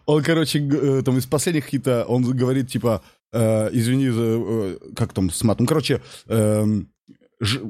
он, 0.05 0.23
короче, 0.23 0.59
э, 0.59 1.01
там 1.03 1.17
из 1.17 1.25
последних 1.25 1.65
хита, 1.65 2.05
он 2.07 2.23
говорит, 2.23 2.69
типа, 2.69 3.01
э, 3.33 3.69
извини, 3.73 4.09
за, 4.09 4.21
э, 4.23 4.77
как 4.95 5.13
там 5.13 5.29
с 5.29 5.43
матом, 5.43 5.63
ну, 5.65 5.67
короче, 5.67 6.01
эм, 6.27 6.89
ж- 7.41 7.61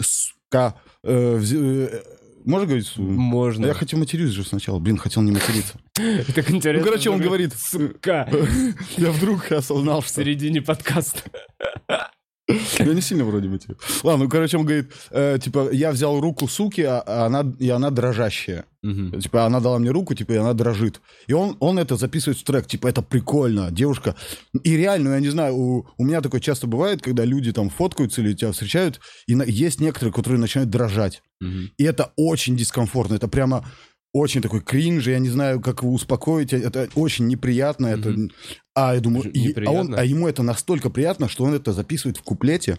ска, 0.00 0.74
э, 1.04 1.38
вз- 1.38 1.88
э, 1.90 2.02
Можно 2.44 2.66
говорить? 2.66 2.92
Можно. 2.96 3.66
Я 3.66 3.74
хотел 3.74 3.98
матерюсь 3.98 4.30
же 4.30 4.44
сначала. 4.44 4.78
Блин, 4.78 4.98
хотел 4.98 5.20
не 5.22 5.32
материться. 5.32 5.74
Так 6.34 6.48
интересно. 6.50 6.84
Ну, 6.84 6.90
короче, 6.90 7.10
он 7.10 7.20
говорит, 7.20 7.52
Сука. 7.54 8.28
я 8.98 9.10
вдруг 9.10 9.50
осознал, 9.50 10.00
В 10.00 10.06
что... 10.06 10.22
середине 10.22 10.62
подкаста. 10.62 11.22
Я 12.48 12.84
не 12.94 13.00
сильно 13.00 13.24
вроде 13.24 13.48
матерюсь. 13.48 13.78
Ладно, 14.04 14.24
ну, 14.24 14.30
короче, 14.30 14.56
он 14.56 14.64
говорит, 14.64 14.92
э, 15.10 15.38
типа, 15.42 15.68
я 15.72 15.90
взял 15.90 16.20
руку 16.20 16.46
суки, 16.48 16.82
а 16.82 17.00
а 17.06 17.26
она, 17.26 17.52
и 17.58 17.68
она 17.70 17.90
дрожащая. 17.90 18.64
Мгм. 18.82 19.20
Типа, 19.20 19.46
она 19.46 19.58
дала 19.60 19.78
мне 19.78 19.90
руку, 19.90 20.14
типа, 20.14 20.32
и 20.32 20.36
она 20.36 20.52
дрожит. 20.54 21.00
И 21.26 21.32
он, 21.32 21.56
он 21.58 21.78
это 21.78 21.96
записывает 21.96 22.38
в 22.38 22.44
трек, 22.44 22.66
типа, 22.68 22.86
это 22.86 23.02
прикольно, 23.02 23.70
девушка. 23.72 24.14
И 24.62 24.76
реально, 24.76 25.14
я 25.14 25.20
не 25.20 25.28
знаю, 25.30 25.56
у, 25.56 25.86
у 25.98 26.04
меня 26.04 26.20
такое 26.20 26.40
часто 26.40 26.68
бывает, 26.68 27.02
когда 27.02 27.24
люди 27.24 27.52
там 27.52 27.68
фоткаются 27.68 28.20
или 28.20 28.32
тебя 28.34 28.52
встречают, 28.52 29.00
и 29.26 29.34
на- 29.34 29.42
есть 29.42 29.80
некоторые, 29.80 30.12
которые 30.12 30.38
начинают 30.38 30.70
дрожать. 30.70 31.22
Мгм. 31.40 31.70
И 31.78 31.84
это 31.84 32.12
очень 32.16 32.56
дискомфортно, 32.56 33.16
это 33.16 33.26
прямо 33.28 33.68
очень 34.18 34.40
такой 34.42 34.60
кринж, 34.60 35.06
я 35.06 35.18
не 35.18 35.28
знаю, 35.28 35.60
как 35.60 35.82
его 35.82 35.92
успокоить, 35.92 36.52
это 36.52 36.88
очень 36.94 37.26
неприятно. 37.26 37.86
Это... 37.88 38.10
Мгм. 38.10 38.30
А 38.74 38.94
я 38.94 39.00
думаю, 39.00 39.30
и- 39.32 39.52
а, 39.66 39.70
он, 39.70 39.94
а 40.00 40.04
ему 40.04 40.28
это 40.28 40.42
настолько 40.42 40.90
приятно, 40.90 41.28
что 41.28 41.44
он 41.44 41.54
это 41.54 41.72
записывает 41.72 42.16
в 42.16 42.22
куплете. 42.22 42.78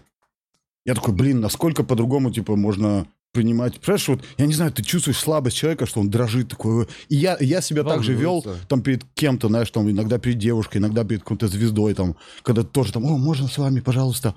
Я 0.84 0.94
такой, 0.94 1.14
блин, 1.14 1.40
насколько 1.40 1.82
по-другому, 1.84 2.30
типа, 2.30 2.56
можно 2.56 3.06
принимать. 3.32 3.78
Понимаешь, 3.80 4.08
вот, 4.08 4.24
я 4.38 4.46
не 4.46 4.54
знаю, 4.54 4.72
ты 4.72 4.82
чувствуешь 4.82 5.18
слабость 5.18 5.56
человека, 5.56 5.84
что 5.86 6.00
он 6.00 6.08
дрожит 6.08 6.48
такой. 6.48 6.86
И 7.10 7.16
я, 7.16 7.36
я 7.40 7.60
себя 7.60 7.82
так 7.84 8.02
же 8.02 8.12
вел, 8.20 8.40
там, 8.68 8.80
перед 8.82 9.04
кем-то, 9.14 9.48
знаешь, 9.48 9.70
там, 9.70 9.90
иногда 9.90 10.18
перед 10.18 10.38
девушкой, 10.38 10.78
иногда 10.78 11.04
перед 11.04 11.22
какой-то 11.22 11.46
звездой, 11.48 11.94
там, 11.94 12.16
когда 12.42 12.62
тоже 12.62 12.92
там, 12.92 13.04
о, 13.04 13.18
можно 13.18 13.46
с 13.48 13.58
вами, 13.58 13.80
пожалуйста. 13.80 14.34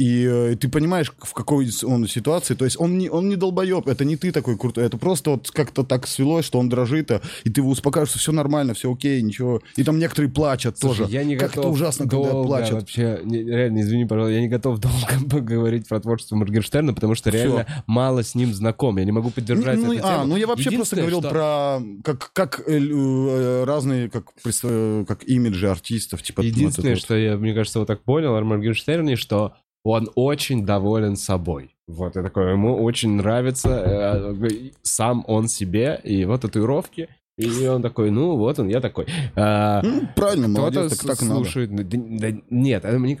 И 0.00 0.24
э, 0.24 0.56
ты 0.56 0.68
понимаешь, 0.70 1.12
в 1.18 1.34
какой 1.34 1.68
он 1.84 2.08
ситуации. 2.08 2.54
То 2.54 2.64
есть 2.64 2.80
он 2.80 2.96
не, 2.96 3.10
он 3.10 3.28
не 3.28 3.36
долбоеб, 3.36 3.86
это 3.86 4.06
не 4.06 4.16
ты 4.16 4.32
такой 4.32 4.56
крутой, 4.56 4.86
это 4.86 4.96
просто 4.96 5.32
вот 5.32 5.50
как-то 5.50 5.84
так 5.84 6.06
свелось, 6.06 6.46
что 6.46 6.58
он 6.58 6.70
дрожит, 6.70 7.10
а- 7.10 7.20
и 7.44 7.50
ты 7.50 7.60
его 7.60 7.68
успокаиваешь, 7.68 8.08
что 8.08 8.18
все 8.18 8.32
нормально, 8.32 8.72
все 8.72 8.90
окей, 8.90 9.20
ничего. 9.20 9.60
И 9.76 9.84
там 9.84 9.98
некоторые 9.98 10.30
плачут 10.32 10.78
Слушай, 10.78 11.00
тоже. 11.00 11.12
я 11.12 11.22
не 11.24 11.36
как 11.36 11.50
готов 11.50 11.64
это 11.66 11.72
ужасно, 11.74 12.08
когда 12.08 12.30
долго 12.30 12.46
плачут. 12.48 12.72
вообще, 12.80 13.20
не- 13.24 13.44
реально, 13.44 13.80
извини, 13.82 14.06
пожалуйста, 14.06 14.32
я 14.34 14.40
не 14.40 14.48
готов 14.48 14.78
долго 14.78 14.96
поговорить 15.30 15.86
про 15.86 16.00
творчество 16.00 16.34
Моргенштерна, 16.36 16.94
потому 16.94 17.14
что 17.14 17.28
реально 17.28 17.66
мало 17.86 18.22
с 18.22 18.34
ним 18.34 18.54
знаком. 18.54 18.96
Я 18.96 19.04
не 19.04 19.12
могу 19.12 19.28
поддержать 19.30 19.76
Ну, 19.78 19.92
эту 19.92 20.06
а, 20.06 20.12
тему. 20.14 20.26
ну 20.28 20.36
я 20.36 20.46
вообще 20.46 20.70
просто 20.70 20.96
говорил 20.96 21.20
что- 21.20 21.28
про 21.28 21.80
как, 22.04 22.32
как 22.32 22.60
э, 22.66 22.78
э, 22.78 23.64
разные 23.64 24.08
как, 24.08 24.32
представ- 24.42 25.04
как 25.06 25.24
имиджи 25.28 25.68
артистов. 25.68 26.22
Типа, 26.22 26.40
вот 26.42 26.46
Единственное, 26.48 26.94
вот. 26.94 27.00
что 27.00 27.16
я, 27.18 27.36
мне 27.36 27.52
кажется, 27.52 27.78
вот 27.80 27.86
так 27.88 28.02
понял 28.02 28.34
о 28.34 28.40
Моргенштерне, 28.42 29.16
что 29.16 29.52
он 29.84 30.10
очень 30.14 30.64
доволен 30.64 31.16
собой. 31.16 31.76
Вот, 31.86 32.16
я 32.16 32.22
такой, 32.22 32.52
ему 32.52 32.82
очень 32.82 33.16
нравится 33.16 34.34
э, 34.40 34.70
сам 34.82 35.24
он 35.26 35.48
себе, 35.48 36.00
и 36.04 36.24
вот 36.24 36.42
татуировки, 36.42 37.08
и 37.36 37.66
он 37.66 37.82
такой, 37.82 38.10
ну, 38.10 38.36
вот 38.36 38.58
он, 38.58 38.68
я 38.68 38.80
такой. 38.80 39.06
А, 39.34 39.80
Ну, 39.82 40.02
правильно, 40.14 40.46
молодец, 40.46 40.98
так, 40.98 41.16
так 41.16 41.22
и 41.22 41.24
надо. 41.24 41.36
слушает. 41.36 41.74
Да, 41.74 41.82
да 42.30 42.40
нет, 42.50 42.84
а 42.84 42.98
мне 42.98 43.16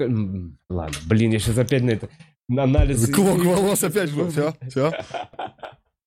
Ладно, 0.68 0.96
блин, 1.06 1.32
я 1.32 1.38
сейчас 1.38 1.58
опять 1.58 1.82
на 1.82 1.90
это... 1.90 2.08
На 2.48 2.64
анализ... 2.64 3.08
Клок 3.12 3.42
волос 3.44 3.82
опять 3.82 4.12
был, 4.12 4.28
все, 4.30 4.54
все. 4.68 4.92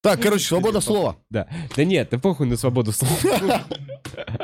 Так, 0.02 0.22
короче, 0.22 0.46
свобода 0.46 0.80
слова. 0.82 1.16
Да. 1.30 1.48
Да 1.76 1.84
нет, 1.86 2.10
да 2.12 2.20
похуй 2.20 2.46
на 2.46 2.58
свободу 2.58 2.92
слова. 2.92 3.62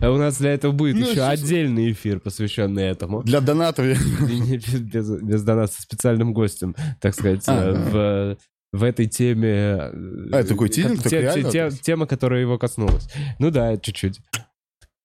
А 0.00 0.10
У 0.10 0.16
нас 0.18 0.38
для 0.38 0.52
этого 0.54 0.72
будет 0.72 0.96
Ну, 0.96 1.10
еще 1.10 1.22
отдельный 1.22 1.92
эфир, 1.92 2.20
посвященный 2.20 2.84
этому. 2.84 3.22
Для 3.22 3.40
донатов. 3.40 3.86
без, 4.20 4.74
без, 4.80 5.10
без 5.22 5.42
доната, 5.42 5.72
со 5.72 5.82
специальным 5.82 6.32
гостем, 6.32 6.74
так 7.00 7.14
сказать, 7.14 7.44
А, 7.48 7.70
э, 7.70 7.72
в, 8.72 8.78
в 8.78 8.82
этой 8.82 9.06
теме... 9.06 9.48
э, 9.48 9.92
А, 10.32 10.38
это 10.40 10.48
такой 10.50 10.68
тизинг, 10.68 11.02
те- 11.02 11.22
так 11.32 11.34
те- 11.50 11.70
те- 11.70 11.76
Тема, 11.82 12.06
которая 12.06 12.40
его 12.40 12.58
коснулась. 12.58 13.08
Ну 13.38 13.50
да, 13.50 13.76
чуть-чуть. 13.76 14.20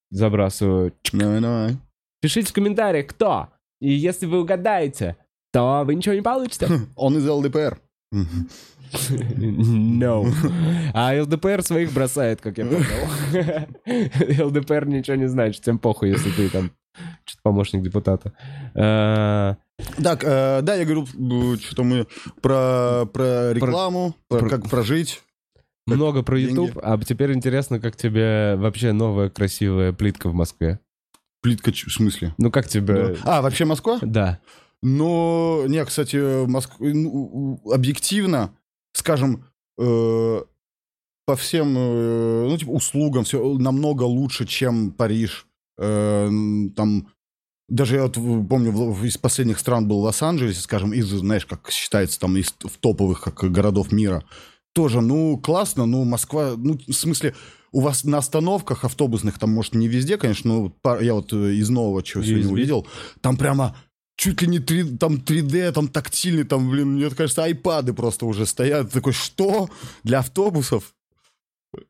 Забрасываю. 0.09 0.93
Давай, 1.13 1.41
давай. 1.41 1.77
Пишите 2.21 2.49
в 2.49 2.53
комментариях, 2.53 3.07
кто. 3.07 3.49
И 3.81 3.91
если 3.91 4.25
вы 4.25 4.39
угадаете, 4.41 5.17
то 5.51 5.83
вы 5.85 5.95
ничего 5.95 6.15
не 6.15 6.21
получите. 6.21 6.67
Он 6.95 7.17
из 7.17 7.27
ЛДПР. 7.27 7.79
No. 8.91 10.25
А 10.93 11.13
ЛДПР 11.21 11.61
своих 11.63 11.93
бросает, 11.93 12.41
как 12.41 12.57
я 12.57 12.65
понял. 12.65 14.45
ЛДПР 14.47 14.85
ничего 14.87 15.15
не 15.17 15.27
значит, 15.27 15.61
всем 15.61 15.79
похуй, 15.79 16.09
если 16.09 16.31
ты 16.31 16.49
там 16.49 16.71
что-то 17.25 17.41
помощник 17.43 17.81
депутата. 17.83 18.33
А, 18.75 19.57
Так, 20.01 20.23
э, 20.23 20.61
да, 20.63 20.75
я 20.75 20.85
говорю, 20.85 21.05
что 21.59 21.83
мы 21.83 22.07
про, 22.41 23.05
про 23.11 23.53
рекламу, 23.53 24.15
про, 24.27 24.39
про- 24.39 24.49
как 24.49 24.69
прожить. 24.69 25.21
Много 25.85 26.21
про 26.23 26.37
деньги. 26.37 26.51
YouTube, 26.51 26.79
а 26.83 26.97
теперь 26.97 27.33
интересно, 27.33 27.79
как 27.79 27.95
тебе 27.95 28.55
вообще 28.57 28.91
новая 28.91 29.29
красивая 29.29 29.93
плитка 29.93 30.27
в 30.29 30.33
Москве? 30.33 30.79
Плитка, 31.41 31.71
в 31.71 31.77
смысле? 31.77 32.33
Ну 32.37 32.51
как 32.51 32.67
тебе... 32.67 33.15
А, 33.23 33.41
вообще 33.41 33.63
Москва? 33.65 33.99
Да. 34.01 34.39
Но, 34.81 35.63
не, 35.67 35.83
кстати, 35.85 36.45
Моск... 36.45 36.71
ну, 36.79 37.61
объективно, 37.71 38.51
скажем, 38.97 39.45
э, 39.77 40.41
по 41.25 41.35
всем, 41.35 41.77
э, 41.77 42.47
ну, 42.49 42.57
типа, 42.57 42.71
услугам 42.71 43.23
все 43.23 43.41
намного 43.57 44.03
лучше, 44.03 44.45
чем 44.45 44.91
Париж. 44.91 45.45
Э, 45.77 46.29
там, 46.75 47.07
даже 47.69 47.95
я 47.95 48.03
вот 48.03 48.13
помню, 48.13 48.71
из 49.03 49.17
последних 49.17 49.59
стран 49.59 49.87
был 49.87 49.99
Лос-Анджелес, 49.99 50.59
скажем, 50.61 50.93
из, 50.93 51.07
знаешь, 51.07 51.45
как 51.45 51.69
считается, 51.69 52.19
там, 52.19 52.37
из 52.37 52.53
в 52.59 52.77
топовых 52.79 53.21
как 53.21 53.51
городов 53.51 53.91
мира. 53.91 54.23
Тоже, 54.73 55.01
ну, 55.01 55.37
классно, 55.37 55.85
ну, 55.85 56.03
Москва, 56.03 56.53
ну, 56.57 56.77
в 56.87 56.93
смысле, 56.93 57.35
у 57.71 57.81
вас 57.81 58.03
на 58.03 58.17
остановках 58.19 58.85
автобусных, 58.85 59.37
там, 59.37 59.51
может, 59.51 59.75
не 59.75 59.87
везде, 59.87 60.17
конечно, 60.17 60.71
но 60.83 60.99
я 61.01 61.13
вот 61.13 61.33
э, 61.33 61.53
из 61.53 61.69
нового, 61.69 62.01
чего 62.01 62.23
сегодня 62.23 62.49
увидел, 62.49 62.87
там 63.21 63.37
прямо 63.37 63.75
чуть 64.17 64.41
ли 64.41 64.47
не 64.47 64.59
3, 64.59 64.97
там 64.97 65.15
3D, 65.15 65.71
там 65.71 65.87
тактильный, 65.87 66.43
там, 66.43 66.69
блин, 66.69 66.95
мне 66.95 67.09
кажется, 67.09 67.43
айпады 67.43 67.93
просто 67.93 68.25
уже 68.25 68.45
стоят. 68.45 68.91
Такой, 68.91 69.13
что? 69.13 69.69
Для 70.03 70.19
автобусов? 70.19 70.93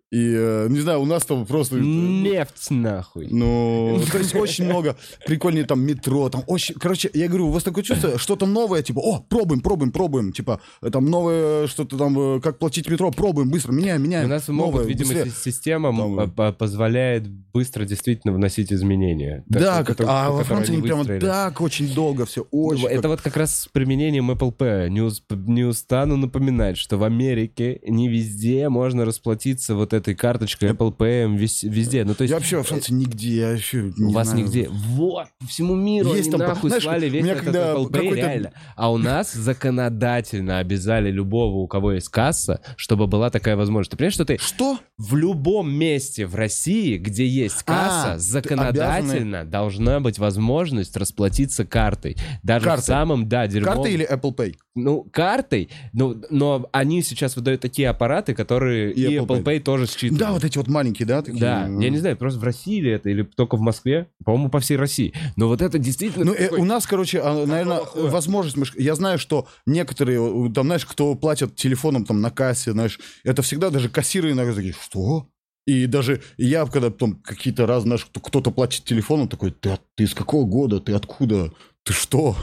И, 0.10 0.32
э, 0.34 0.68
не 0.70 0.80
знаю, 0.80 1.02
у 1.02 1.06
нас 1.06 1.26
там 1.26 1.46
просто... 1.46 1.76
Нефть 1.78 2.72
нахуй. 2.72 3.28
Ну, 3.30 4.00
то 4.12 4.18
есть 4.20 4.34
очень 4.36 4.64
много 4.66 4.96
прикольнее 5.26 5.66
там 5.66 5.82
метро, 5.82 6.30
там 6.30 6.44
очень... 6.48 6.76
Короче, 6.76 7.10
я 7.14 7.28
говорю, 7.28 7.48
у 7.48 7.52
вас 7.52 7.64
такое 7.64 7.84
чувство, 7.84 8.18
что-то 8.18 8.46
новое, 8.46 8.82
типа, 8.84 9.00
о, 9.00 9.20
пробуем, 9.20 9.60
пробуем, 9.60 9.92
пробуем, 9.92 10.32
типа, 10.32 10.62
э, 10.82 10.90
там 10.92 11.06
новое 11.08 11.68
что-то 11.68 11.98
там, 11.98 12.18
э, 12.38 12.40
как 12.40 12.58
платить 12.58 12.90
метро, 12.90 13.12
пробуем, 13.12 13.50
быстро, 13.50 13.74
меняем, 13.74 14.02
меняем. 14.02 14.28
У 14.28 14.30
нас 14.30 14.48
новое, 14.48 14.66
могут, 14.66 14.88
видимо, 14.88 15.10
быстрее. 15.14 15.32
си- 15.32 15.38
система 15.52 15.90
Там, 15.90 16.20
э, 16.22 16.28
по- 16.30 16.54
позволяет 16.54 17.28
быстро 17.28 17.84
действительно 17.84 18.34
вносить 18.34 18.72
изменения. 18.72 19.44
Так, 19.52 19.62
Да, 19.62 19.78
как, 19.80 19.88
которые- 19.88 20.12
а 20.14 20.32
во 20.32 20.44
Франции 20.46 20.80
прямо 20.80 21.04
так 21.04 21.60
очень 21.60 21.94
долго 21.94 22.26
все, 22.26 22.48
очень. 22.52 22.84
Ну, 22.84 22.88
Это 22.88 23.02
как- 23.02 23.12
вот 23.12 23.22
как 23.22 23.36
раз 23.36 23.60
с 23.64 23.68
применением 23.68 24.32
Apple 24.32 24.56
Pay. 24.56 24.88
Не, 24.90 25.02
ус- 25.02 25.22
не 25.30 25.66
устану 25.66 26.16
напоминать, 26.16 26.78
что 26.78 26.98
в 26.98 27.04
Америке 27.04 27.82
не 27.86 28.08
везде 28.08 28.70
можно 28.70 29.04
расплатиться 29.04 29.76
вот 29.76 29.97
этой 29.98 30.16
карточкой 30.16 30.72
Apple 30.72 30.96
Pay 30.96 31.36
везде. 31.36 32.04
Ну, 32.06 32.16
то 32.16 32.24
есть 32.24 32.32
Я 32.32 32.38
вообще 32.38 32.58
во 32.58 32.64
Франции 32.64 32.94
нигде, 32.94 33.36
я 33.36 33.50
у 33.54 33.78
не 34.02 34.14
вас 34.14 34.30
знаю. 34.30 34.44
нигде. 34.46 34.70
Вот, 34.70 35.28
по 35.40 35.48
всему 35.48 35.76
миру 35.76 36.14
Есть 36.14 36.30
они 36.30 36.38
там, 36.38 36.48
нахуй 36.48 36.70
знаешь, 36.70 36.84
слали 36.84 37.08
у 37.08 37.12
весь 37.12 37.26
этот 37.26 37.44
когда 37.44 37.74
Apple 37.74 37.90
Pay, 37.92 38.14
реально. 38.16 38.54
А 38.76 38.92
у 38.92 38.98
нас 38.98 39.34
законодательно 39.34 40.60
обязали 40.60 41.12
любого, 41.12 41.56
у 41.58 41.68
кого 41.68 41.94
есть 41.94 42.10
касса, 42.10 42.62
чтобы 42.76 43.08
была 43.08 43.30
такая 43.30 43.56
возможность. 43.56 43.92
Ты 43.92 43.98
понимаешь, 43.98 44.14
что 44.14 44.26
ты 44.26 44.38
Что? 44.38 44.80
в 44.98 45.16
любом 45.16 45.72
месте 45.72 46.26
в 46.26 46.36
России, 46.36 46.98
где 46.98 47.26
есть 47.28 47.64
касса, 47.64 48.14
А, 48.14 48.18
законодательно 48.20 49.46
должна 49.46 50.00
быть 50.00 50.20
возможность 50.20 50.96
расплатиться 50.98 51.66
картой. 51.66 52.18
Даже 52.44 52.66
в 52.66 52.68
Картой. 52.68 52.84
самом, 52.84 53.30
да, 53.30 53.48
дерьмовом... 53.48 53.76
Карта 53.84 53.90
или 53.90 54.10
Apple 54.10 54.36
Pay? 54.36 54.56
Ну, 54.76 55.04
картой, 55.12 55.70
ну, 55.94 56.22
но 56.30 56.70
они 56.72 57.02
сейчас 57.02 57.36
выдают 57.36 57.62
такие 57.62 57.90
аппараты, 57.90 58.36
которые 58.36 58.92
И 58.94 59.02
и, 59.02 59.16
Apple 59.18 59.26
Apple, 59.26 59.44
Pay. 59.44 59.44
Pay. 59.44 59.60
тоже 59.62 59.87
считывают. 59.88 60.20
Да, 60.20 60.32
вот 60.32 60.44
эти 60.44 60.58
вот 60.58 60.68
маленькие, 60.68 61.06
да? 61.06 61.22
Такие? 61.22 61.40
Да, 61.40 61.62
я 61.68 61.90
не 61.90 61.98
знаю, 61.98 62.18
просто 62.18 62.40
в 62.40 62.44
России 62.44 62.80
ли 62.82 62.92
это 62.92 63.10
или 63.10 63.24
только 63.24 63.56
в 63.58 63.62
Москве? 63.62 64.08
По-моему, 64.24 64.50
по 64.50 64.60
всей 64.60 64.78
России. 64.78 65.14
Но 65.36 65.48
вот 65.48 65.62
это 65.62 65.78
действительно... 65.80 66.26
Ну, 66.26 66.34
э, 66.34 66.46
такой- 66.50 66.60
у 66.60 66.66
нас, 66.66 66.86
короче, 66.86 67.20
а, 67.22 67.46
наверное, 67.46 67.78
хуя? 67.80 68.10
возможность... 68.10 68.58
Я 68.78 68.96
знаю, 68.96 69.20
что 69.20 69.48
некоторые, 69.66 70.52
там, 70.54 70.66
знаешь, 70.68 70.86
кто 70.86 71.16
платят 71.16 71.56
телефоном 71.56 72.06
там 72.06 72.22
на 72.22 72.30
кассе, 72.32 72.72
знаешь, 72.72 73.00
это 73.24 73.42
всегда 73.42 73.70
даже 73.70 73.90
кассиры 73.90 74.32
иногда 74.32 74.54
такие, 74.54 74.74
что? 74.74 75.28
И 75.66 75.86
даже 75.86 76.22
я, 76.38 76.66
когда 76.66 76.90
там 76.90 77.16
какие-то 77.16 77.66
раз, 77.66 77.84
знаешь, 77.84 78.06
кто- 78.06 78.22
кто-то 78.22 78.52
платит 78.52 78.86
телефоном, 78.86 79.28
такой, 79.28 79.52
ты, 79.52 79.78
ты 79.96 80.06
из 80.06 80.14
какого 80.14 80.46
года, 80.46 80.80
ты 80.80 80.94
откуда? 80.94 81.52
Ты 81.84 81.94
что? 81.94 82.36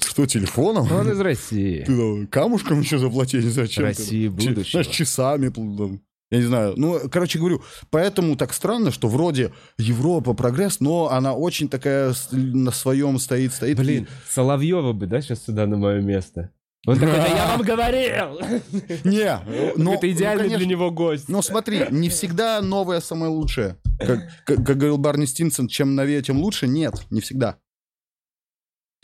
Что, 0.00 0.26
телефоном? 0.26 0.90
Он 0.92 1.10
из 1.10 1.20
России. 1.20 1.82
Ты 1.84 2.26
камушком 2.28 2.80
еще 2.80 2.98
заплати, 2.98 3.36
я 3.38 3.42
не 3.42 3.50
знаю, 3.50 3.68
чем 3.68 3.82
ты. 3.84 3.88
России 3.88 4.22
Чи- 4.24 4.28
будущего. 4.28 4.82
Знаешь, 4.82 4.86
часами, 4.88 5.48
там, 5.48 6.00
я 6.30 6.38
не 6.38 6.44
знаю. 6.44 6.74
Ну, 6.76 7.00
короче 7.10 7.38
говорю, 7.38 7.62
поэтому 7.90 8.36
так 8.36 8.52
странно, 8.52 8.90
что 8.90 9.08
вроде 9.08 9.52
Европа, 9.78 10.34
прогресс, 10.34 10.80
но 10.80 11.10
она 11.10 11.34
очень 11.34 11.68
такая 11.68 12.14
на 12.32 12.70
своем 12.72 13.18
стоит, 13.18 13.52
стоит. 13.52 13.78
Блин, 13.78 14.08
Соловьева 14.28 14.92
бы, 14.92 15.06
да, 15.06 15.20
сейчас 15.20 15.44
сюда 15.44 15.66
на 15.66 15.76
мое 15.76 16.00
место? 16.00 16.50
Он 16.86 16.94
такой, 16.94 17.16
да 17.16 17.26
я 17.26 17.46
вам 17.48 17.62
говорил! 17.62 18.40
Не, 19.04 19.40
но... 19.76 19.94
Это 19.94 20.10
идеальный 20.10 20.44
ну, 20.44 20.50
конечно, 20.50 20.58
для 20.58 20.66
него 20.66 20.90
гость. 20.92 21.28
Но 21.28 21.42
смотри, 21.42 21.84
не 21.90 22.08
всегда 22.08 22.60
новое 22.62 23.00
самое 23.00 23.30
лучшее. 23.30 23.76
Как, 23.98 24.20
как- 24.44 24.64
как 24.64 24.76
говорил 24.76 24.96
Барни 24.96 25.24
Стинсон, 25.24 25.66
чем 25.66 25.96
новее, 25.96 26.22
тем 26.22 26.38
лучше. 26.38 26.68
Нет, 26.68 26.94
не 27.10 27.20
всегда. 27.20 27.56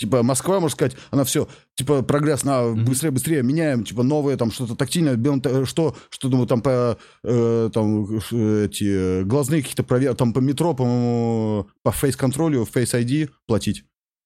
Типа 0.02 0.24
Москва, 0.24 0.58
можно 0.58 0.74
сказать, 0.74 0.96
она 1.12 1.22
все, 1.22 1.46
типа 1.76 2.02
прогресс, 2.02 2.42
на 2.42 2.72
быстрее, 2.72 3.12
быстрее, 3.12 3.44
меняем, 3.44 3.84
типа 3.84 4.02
новое, 4.02 4.36
там 4.36 4.50
что-то 4.50 4.74
тактильное, 4.74 5.14
белым, 5.14 5.40
та- 5.40 5.64
что, 5.64 5.94
что 6.10 6.28
думаю, 6.28 6.48
там 6.48 6.60
по, 6.60 6.98
э, 7.22 7.70
там 7.72 8.04
э, 8.32 8.64
эти 8.64 9.20
э, 9.20 9.22
глазные 9.22 9.62
какие-то 9.62 9.84
проверки, 9.84 10.18
там 10.18 10.32
по 10.32 10.40
метро, 10.40 10.74
по-моему, 10.74 11.68
по 11.84 11.92
фейс-контролю, 11.92 12.62
Face 12.64 13.00
ID 13.00 13.30
платить. 13.46 13.84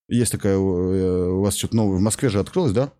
Есть 0.08 0.32
такая, 0.32 0.54
э, 0.54 0.58
у 0.58 1.42
вас 1.42 1.56
что-то 1.56 1.76
новое, 1.76 1.98
в 1.98 2.00
Москве 2.00 2.30
же 2.30 2.40
открылось, 2.40 2.72
да? 2.72 2.90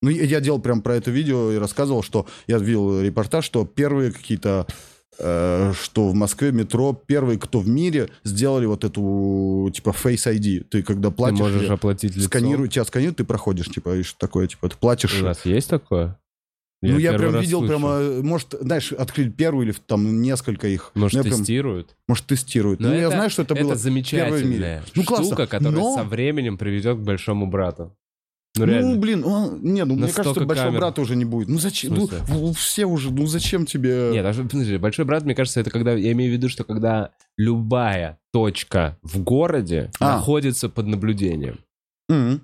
Ну, 0.00 0.10
я, 0.10 0.38
делал 0.40 0.60
прям 0.60 0.82
про 0.82 0.94
это 0.94 1.10
видео 1.10 1.50
и 1.50 1.58
рассказывал, 1.58 2.04
что 2.04 2.26
я 2.46 2.58
видел 2.58 3.00
репортаж, 3.02 3.44
что 3.44 3.66
первые 3.66 4.12
какие-то, 4.12 4.68
э, 4.68 4.72
что 5.18 6.08
в 6.08 6.14
Москве 6.14 6.52
метро, 6.52 6.92
первые, 7.06 7.38
кто 7.38 7.60
в 7.60 7.68
мире 7.68 8.08
сделали 8.24 8.66
вот 8.66 8.84
эту, 8.84 9.70
типа, 9.74 9.90
Face 9.90 10.32
ID. 10.32 10.64
Ты 10.64 10.82
когда 10.82 11.10
Ты 11.10 11.14
платишь, 11.16 11.38
можешь 11.40 11.62
или 11.62 11.70
оплатить 11.70 12.16
лицо. 12.16 12.26
сканируют, 12.28 12.72
тебя 12.72 12.84
сканируют, 12.84 13.18
ты 13.18 13.24
проходишь, 13.24 13.66
типа, 13.68 13.96
и 13.96 14.02
что 14.02 14.18
такое, 14.18 14.46
типа, 14.46 14.68
ты 14.68 14.76
платишь. 14.76 15.20
У 15.20 15.24
нас 15.24 15.44
есть 15.44 15.68
такое? 15.68 16.16
ну, 16.82 16.96
я 16.98 17.10
первый 17.10 17.30
прям 17.30 17.42
видел, 17.42 17.58
слышу. 17.58 17.72
прямо, 17.74 17.88
э, 18.00 18.22
может, 18.22 18.54
знаешь, 18.58 18.90
открыли 18.92 19.28
первую 19.28 19.66
или 19.66 19.74
там 19.86 20.22
несколько 20.22 20.66
их. 20.66 20.92
Может, 20.94 21.12
Ну, 21.12 21.18
я 21.18 21.24
прям- 21.24 21.38
тестируют? 21.40 21.94
может, 22.08 22.24
тестируют. 22.24 22.80
Но 22.80 22.88
ну, 22.88 22.94
я 22.94 23.00
это- 23.02 23.10
знаю, 23.10 23.28
что 23.28 23.42
это, 23.42 23.52
Это 23.54 23.64
было 23.64 23.76
замечательная 23.76 24.24
первое 24.40 24.42
в 24.42 24.46
мире. 24.46 24.82
Ну, 24.94 25.04
классно. 25.04 25.26
штука, 25.26 25.46
которая 25.46 25.78
Но- 25.78 25.94
со 25.96 26.04
временем 26.04 26.56
приведет 26.56 26.96
к 26.96 27.00
большому 27.00 27.46
брату. 27.46 27.94
Ну, 28.56 28.66
Ну, 28.66 28.72
реально. 28.72 28.96
блин, 28.96 29.24
он- 29.24 29.62
не, 29.62 29.84
ну, 29.84 29.94
мне 29.94 30.10
кажется, 30.12 30.44
большого 30.44 30.66
камер. 30.68 30.80
брата 30.80 31.00
уже 31.00 31.14
не 31.14 31.24
будет. 31.24 31.48
Ну, 31.48 31.58
зачем? 31.58 31.94
Ну, 31.94 32.52
все 32.52 32.84
уже, 32.84 33.12
ну, 33.12 33.26
зачем 33.26 33.64
тебе... 33.64 34.10
Нет, 34.12 34.24
даже, 34.24 34.42
подожди, 34.42 34.76
большой 34.76 35.04
брат, 35.04 35.24
мне 35.24 35.34
кажется, 35.36 35.60
это 35.60 35.70
когда, 35.70 35.92
я 35.92 36.10
имею 36.12 36.30
в 36.30 36.34
виду, 36.34 36.48
что 36.48 36.64
когда 36.64 37.10
любая 37.38 38.18
точка 38.32 38.98
в 39.02 39.20
городе 39.22 39.90
А. 40.00 40.16
находится 40.16 40.68
под 40.68 40.86
наблюдением. 40.88 41.58
Мгм. 42.08 42.42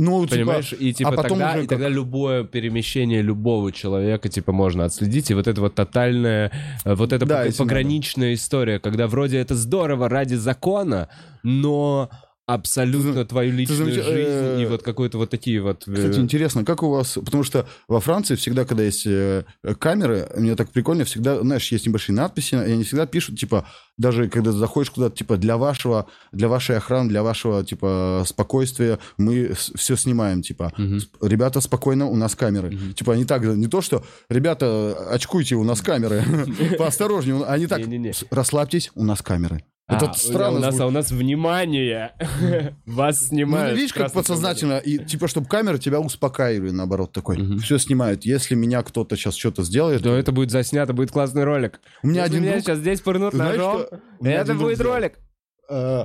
Ну, 0.00 0.24
типа, 0.26 0.36
Понимаешь? 0.36 0.72
И 0.78 0.94
типа 0.94 1.10
а 1.10 1.12
потом 1.16 1.38
тогда, 1.40 1.48
уже 1.54 1.58
и 1.58 1.60
как- 1.62 1.70
тогда 1.70 1.88
любое 1.88 2.44
перемещение 2.44 3.20
любого 3.20 3.72
человека, 3.72 4.28
типа, 4.28 4.52
можно 4.52 4.84
отследить. 4.84 5.28
И 5.32 5.34
вот 5.34 5.48
это 5.48 5.60
вот 5.60 5.74
тотальная, 5.74 6.52
э, 6.84 6.94
вот 6.94 7.12
эта 7.12 7.26
Да, 7.26 7.46
пограничная 7.58 8.34
история, 8.34 8.78
когда 8.78 9.08
вроде 9.08 9.38
это 9.38 9.56
здорово 9.56 10.08
ради 10.08 10.36
закона, 10.36 11.08
но 11.42 12.10
абсолютно 12.48 13.24
твою 13.26 13.52
личную 13.52 13.78
замеча- 13.92 14.02
жизнь 14.04 14.30
э, 14.30 14.62
и 14.62 14.66
вот 14.66 14.82
какую-то 14.82 15.18
вот 15.18 15.28
такие 15.28 15.60
вот... 15.60 15.86
э, 15.86 15.94
Кстати, 15.94 16.18
интересно, 16.18 16.64
как 16.64 16.82
у 16.82 16.88
вас... 16.90 17.12
Потому 17.22 17.44
что 17.44 17.66
во 17.88 18.00
Франции 18.00 18.36
всегда, 18.36 18.64
когда 18.64 18.82
есть 18.84 19.06
э, 19.06 19.44
камеры, 19.78 20.28
мне 20.34 20.56
так 20.56 20.70
прикольно, 20.70 21.04
всегда, 21.04 21.40
знаешь, 21.42 21.70
есть 21.70 21.86
небольшие 21.86 22.16
надписи, 22.16 22.54
и 22.54 22.72
они 22.72 22.84
всегда 22.84 23.04
пишут, 23.06 23.38
типа, 23.38 23.66
даже 23.98 24.28
когда 24.30 24.52
заходишь 24.52 24.90
куда-то, 24.90 25.14
типа, 25.14 25.36
для 25.36 25.58
вашего, 25.58 26.06
для 26.32 26.48
вашей 26.48 26.78
охраны, 26.78 27.10
для 27.10 27.22
вашего, 27.22 27.62
типа, 27.62 28.24
спокойствия 28.26 28.98
мы 29.18 29.52
все 29.54 29.94
снимаем, 29.96 30.40
типа. 30.40 30.72
Сп- 30.78 31.28
Ребята, 31.28 31.60
спокойно, 31.60 32.06
у 32.06 32.16
нас 32.16 32.34
камеры. 32.34 32.70
Мгм. 32.70 32.94
Типа, 32.94 33.12
они 33.12 33.26
так, 33.26 33.42
не 33.44 33.66
то, 33.66 33.82
что, 33.82 34.02
ребята, 34.30 34.94
очкуйте, 35.10 35.54
у 35.56 35.64
нас 35.64 35.82
камеры, 35.82 36.24
поосторожнее, 36.78 37.44
они 37.44 37.66
так, 37.66 37.80
Не-не-не. 37.80 38.12
«С- 38.14 38.24
расслабьтесь, 38.30 38.90
у 38.94 39.04
нас 39.04 39.20
камеры. 39.20 39.62
Это 39.88 40.10
А, 40.10 40.14
странно 40.14 40.58
у 40.58 40.60
нас, 40.60 40.78
а 40.80 40.86
у 40.86 40.90
нас 40.90 41.10
внимание! 41.10 42.12
Вас 42.86 43.22
Ну, 43.22 43.26
снимают. 43.28 43.76
видишь, 43.76 43.94
как 43.94 44.12
подсознательно, 44.12 44.76
и 44.78 44.98
типа, 45.02 45.28
чтобы 45.28 45.46
камеры 45.48 45.78
тебя 45.78 45.98
успокаивали, 45.98 46.70
наоборот, 46.70 47.12
такой. 47.12 47.38
Мгм. 47.38 47.58
Все 47.60 47.78
снимают. 47.78 48.24
Если 48.26 48.54
меня 48.54 48.82
кто-то 48.82 49.16
сейчас 49.16 49.34
что-то 49.34 49.62
сделает, 49.62 50.02
Да 50.02 50.10
это 50.10 50.30
будет 50.30 50.50
заснято, 50.50 50.92
будет 50.92 51.10
классный 51.10 51.44
ролик. 51.44 51.80
у 52.02 52.06
меня 52.08 52.22
Если 52.24 52.32
один 52.36 52.42
меня 52.42 52.52
друг, 52.52 52.64
сейчас 52.64 52.78
здесь 52.80 53.00
пырнут 53.00 53.32
знаешь, 53.32 53.56
ножом, 53.56 53.82
это 54.22 54.54
будет 54.54 54.76
сделал. 54.76 54.94
ролик. 54.94 55.18
э, 55.70 56.04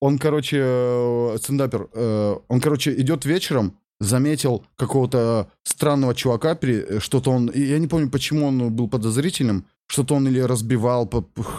он, 0.00 0.18
короче, 0.18 0.58
э, 0.62 1.36
стендапер, 1.42 1.88
э, 1.92 2.36
он, 2.48 2.60
короче, 2.60 2.94
идет 2.94 3.24
вечером, 3.24 3.76
заметил 3.98 4.64
какого-то 4.76 5.50
странного 5.64 6.14
чувака, 6.14 6.56
э, 6.62 7.00
что-то 7.00 7.32
он, 7.32 7.50
я 7.54 7.78
не 7.78 7.86
помню, 7.88 8.08
почему 8.08 8.46
он 8.46 8.72
был 8.74 8.88
подозрительным, 8.88 9.66
что-то 9.90 10.14
он 10.14 10.28
или 10.28 10.38
разбивал, 10.38 11.10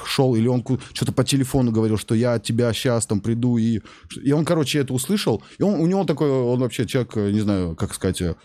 шел, 0.06 0.36
или 0.36 0.48
он 0.48 0.64
что-то 0.94 1.12
по 1.12 1.24
телефону 1.24 1.72
говорил, 1.72 1.98
что 1.98 2.16
я 2.16 2.36
от 2.36 2.44
тебя 2.44 2.72
сейчас 2.72 3.06
там 3.06 3.20
приду, 3.20 3.58
и, 3.58 3.82
и 4.24 4.32
он, 4.32 4.46
короче, 4.46 4.80
это 4.80 4.94
услышал, 4.94 5.44
и 5.60 5.64
он, 5.64 5.82
у 5.82 5.86
него 5.86 6.06
такой, 6.06 6.30
он 6.30 6.62
вообще 6.62 6.86
человек, 6.88 7.18
э, 7.18 7.32
не 7.32 7.42
знаю, 7.42 7.76
как 7.76 7.94
сказать, 7.94 8.22
э, 8.22 8.36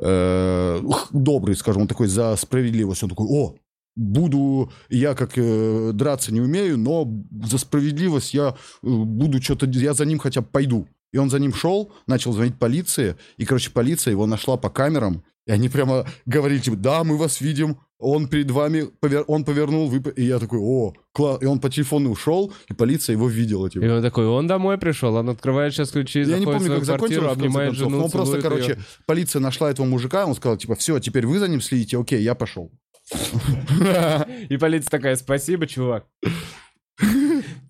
э, 0.00 0.80
добрый, 1.10 1.56
скажем, 1.56 1.82
он 1.82 1.88
такой 1.88 2.06
за 2.06 2.36
справедливость, 2.36 3.02
он 3.02 3.08
такой, 3.08 3.26
о, 3.28 3.56
буду, 3.96 4.72
я 4.88 5.14
как 5.14 5.32
э, 5.36 5.90
драться 5.92 6.32
не 6.32 6.40
умею, 6.40 6.78
но 6.78 7.08
за 7.44 7.58
справедливость 7.58 8.34
я 8.34 8.50
э, 8.50 8.52
буду 8.82 9.42
что-то, 9.42 9.66
я 9.66 9.94
за 9.94 10.04
ним 10.04 10.18
хотя 10.20 10.42
бы 10.42 10.46
пойду. 10.46 10.86
И 11.12 11.18
он 11.18 11.28
за 11.30 11.40
ним 11.40 11.52
шел, 11.52 11.92
начал 12.06 12.32
звонить 12.32 12.58
полиции, 12.58 13.16
и, 13.36 13.44
короче, 13.44 13.70
полиция 13.70 14.12
его 14.12 14.26
нашла 14.26 14.56
по 14.56 14.70
камерам, 14.70 15.24
и 15.46 15.52
они 15.52 15.68
прямо 15.68 16.06
говорили, 16.26 16.60
типа, 16.60 16.76
да, 16.76 17.04
мы 17.04 17.16
вас 17.16 17.40
видим, 17.40 17.78
он 17.98 18.28
перед 18.28 18.50
вами, 18.50 18.88
повер- 19.00 19.24
он 19.26 19.44
повернул, 19.44 19.88
вы... 19.88 20.00
по-» 20.00 20.10
И 20.10 20.24
я 20.24 20.38
такой, 20.38 20.58
о, 20.60 20.92
класс. 21.12 21.38
И 21.42 21.46
он 21.46 21.60
по 21.60 21.70
телефону 21.70 22.10
ушел, 22.10 22.52
и 22.68 22.74
полиция 22.74 23.14
его 23.14 23.28
видела, 23.28 23.70
типа. 23.70 23.84
И 23.84 23.88
он 23.88 24.02
такой, 24.02 24.26
он 24.26 24.46
домой 24.46 24.78
пришел, 24.78 25.14
он 25.14 25.28
открывает 25.28 25.72
сейчас 25.74 25.90
ключи, 25.90 26.20
Я 26.20 26.38
не 26.38 26.44
помню, 26.44 26.60
в 26.60 26.74
как 26.74 26.84
свою 26.84 26.98
квартиру, 26.98 27.22
закончилось, 27.22 27.32
обнимает 27.32 27.74
жену, 27.74 28.04
он 28.04 28.10
просто, 28.10 28.40
короче, 28.40 28.72
её. 28.72 28.82
полиция 29.06 29.40
нашла 29.40 29.70
этого 29.70 29.86
мужика, 29.86 30.26
он 30.26 30.34
сказал, 30.34 30.56
типа, 30.56 30.74
все, 30.74 30.98
теперь 30.98 31.26
вы 31.26 31.38
за 31.38 31.48
ним 31.48 31.60
следите, 31.60 31.98
окей, 31.98 32.22
я 32.22 32.34
пошел. 32.34 32.70
И 34.48 34.56
полиция 34.56 34.90
такая, 34.90 35.16
спасибо, 35.16 35.66
чувак. 35.66 36.06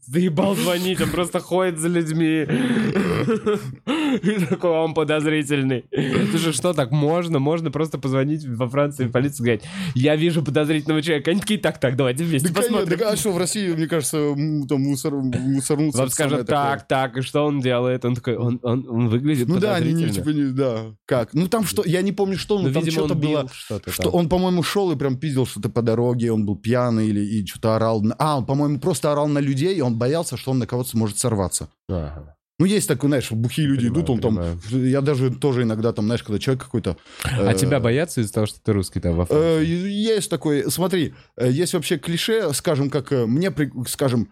Заебал 0.07 0.55
звонить, 0.55 1.01
он 1.01 1.11
просто 1.11 1.41
ходит 1.41 1.79
за 1.79 1.89
людьми. 1.89 2.47
И 4.23 4.45
такой, 4.47 4.71
он 4.71 4.95
подозрительный. 4.95 5.85
Слушай, 6.31 6.53
что 6.53 6.73
так 6.73 6.91
можно? 6.91 7.39
Можно 7.39 7.71
просто 7.71 7.99
позвонить 7.99 8.45
во 8.47 8.69
Франции 8.69 9.07
в 9.07 9.13
полицию 9.13 9.35
и 9.35 9.59
сказать, 9.59 9.63
я 9.95 10.17
вижу 10.17 10.43
подозрительного 10.43 11.03
человека. 11.03 11.31
Они 11.31 11.41
такие, 11.41 11.59
так, 11.59 11.79
так, 11.79 11.97
давайте 11.97 12.25
вместе 12.25 12.49
Да, 12.49 12.55
посмотрим. 12.61 12.99
да, 12.99 13.11
а 13.11 13.17
что, 13.17 13.33
в 13.33 13.39
России, 13.39 13.69
мне 13.73 13.87
кажется, 13.87 14.35
там 14.69 14.83
мусор, 14.83 15.15
мусорнуться... 15.15 16.01
Вам 16.01 16.11
скажут, 16.11 16.47
так, 16.47 16.87
так, 16.87 17.17
и 17.17 17.23
что 17.23 17.45
он 17.45 17.61
делает? 17.61 18.05
Он 18.05 18.15
такой, 18.15 18.37
он, 18.37 18.61
он, 18.63 18.87
он 18.89 19.09
выглядит 19.09 19.49
Ну 19.49 19.59
да, 19.59 19.77
они 19.77 19.93
не, 19.93 20.11
типа, 20.11 20.29
не, 20.29 20.53
да. 20.53 20.95
Как? 21.07 21.33
Ну 21.35 21.49
там 21.49 21.65
что, 21.65 21.83
я 21.85 22.03
не 22.03 22.13
помню, 22.13 22.37
что, 22.37 22.59
но 22.59 22.69
Ну, 22.69 22.75
там 22.75 22.83
видимо, 22.85 23.07
что-то 23.07 23.15
он 23.15 23.21
было... 23.21 23.49
что-то 23.53 23.91
Что 23.91 24.11
он, 24.11 24.29
по-моему, 24.29 24.63
шел 24.63 24.93
и 24.93 24.97
прям 24.97 25.17
пиздил 25.17 25.47
что-то 25.47 25.69
по 25.71 25.83
дороге, 25.83 26.31
он 26.31 26.45
был 26.45 26.57
пьяный 26.57 27.09
или 27.09 27.21
и 27.21 27.47
что-то 27.47 27.77
орал. 27.77 28.05
А, 28.19 28.39
он, 28.39 28.47
по-моему, 28.47 28.79
просто 28.79 29.13
орал 29.13 29.29
на 29.29 29.39
людей, 29.39 29.75
и 29.77 29.81
он 29.95 29.99
боялся, 29.99 30.37
что 30.37 30.51
он 30.51 30.59
на 30.59 30.67
кого-то 30.67 30.97
может 30.97 31.19
сорваться. 31.19 31.69
Ага. 31.89 32.37
Ну, 32.61 32.67
есть 32.67 32.87
такой, 32.87 33.09
знаешь, 33.09 33.33
бухие 33.33 33.67
люди 33.67 33.89
Понимаю, 33.89 34.05
идут, 34.05 34.11
он 34.11 34.21
понимаю. 34.21 34.61
там... 34.71 34.85
Я 34.85 35.01
даже 35.01 35.31
тоже 35.33 35.63
иногда 35.63 35.93
там, 35.93 36.05
знаешь, 36.05 36.23
когда 36.23 36.39
человек 36.39 36.63
какой-то... 36.63 36.97
А 37.25 37.51
э, 37.53 37.55
тебя 37.59 37.81
боятся 37.81 38.21
из-за 38.21 38.33
того, 38.33 38.47
что 38.47 38.61
ты 38.63 38.73
русский 38.73 39.01
там 39.01 39.17
во 39.17 39.27
Франции? 39.27 39.61
э, 39.61 39.65
Есть 39.91 40.31
такой, 40.31 40.71
смотри, 40.71 41.15
э, 41.37 41.51
есть 41.51 41.75
вообще 41.75 41.99
клише, 41.99 42.53
скажем, 42.55 42.91
как 42.91 43.11
э, 43.13 43.27
мне, 43.27 43.53
скажем, 43.89 44.29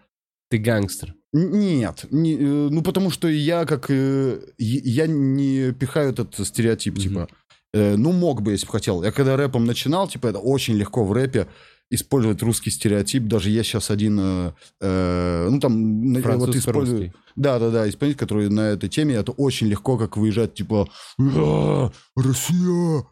Ты 0.49 0.57
гангстер. 0.57 1.15
Нет, 1.33 2.05
не, 2.11 2.35
э, 2.35 2.37
ну 2.69 2.81
потому 2.81 3.09
что 3.11 3.27
я 3.27 3.65
как 3.65 3.87
э, 3.89 4.39
я 4.57 5.07
не 5.07 5.73
пихаю 5.73 6.11
этот 6.11 6.33
стереотип, 6.47 6.93
Мгм. 6.93 7.01
типа, 7.01 7.27
э, 7.73 7.95
ну 7.97 8.13
мог 8.13 8.41
бы, 8.41 8.51
если 8.51 8.65
бы 8.67 8.71
хотел. 8.71 9.03
Я 9.03 9.11
когда 9.11 9.35
рэпом 9.35 9.65
начинал, 9.65 10.07
типа, 10.07 10.27
это 10.27 10.39
очень 10.39 10.75
легко 10.75 11.03
в 11.03 11.11
рэпе 11.11 11.47
использовать 11.93 12.41
русский 12.41 12.71
стереотип. 12.71 13.23
Даже 13.23 13.49
есть 13.49 13.69
сейчас 13.69 13.91
один, 13.91 14.19
э, 14.19 14.51
э, 14.81 15.47
ну 15.49 15.59
там, 15.59 16.13
вот 16.37 16.55
использую. 16.55 17.13
Да, 17.35 17.59
да, 17.59 17.69
да, 17.69 17.89
исполнитель, 17.89 18.19
который 18.19 18.49
на 18.49 18.69
этой 18.69 18.89
теме, 18.89 19.15
это 19.15 19.31
очень 19.31 19.67
легко, 19.67 19.97
как 19.97 20.17
выезжать, 20.17 20.53
типа, 20.53 20.89
«А, 21.19 21.91
Россия. 22.15 23.05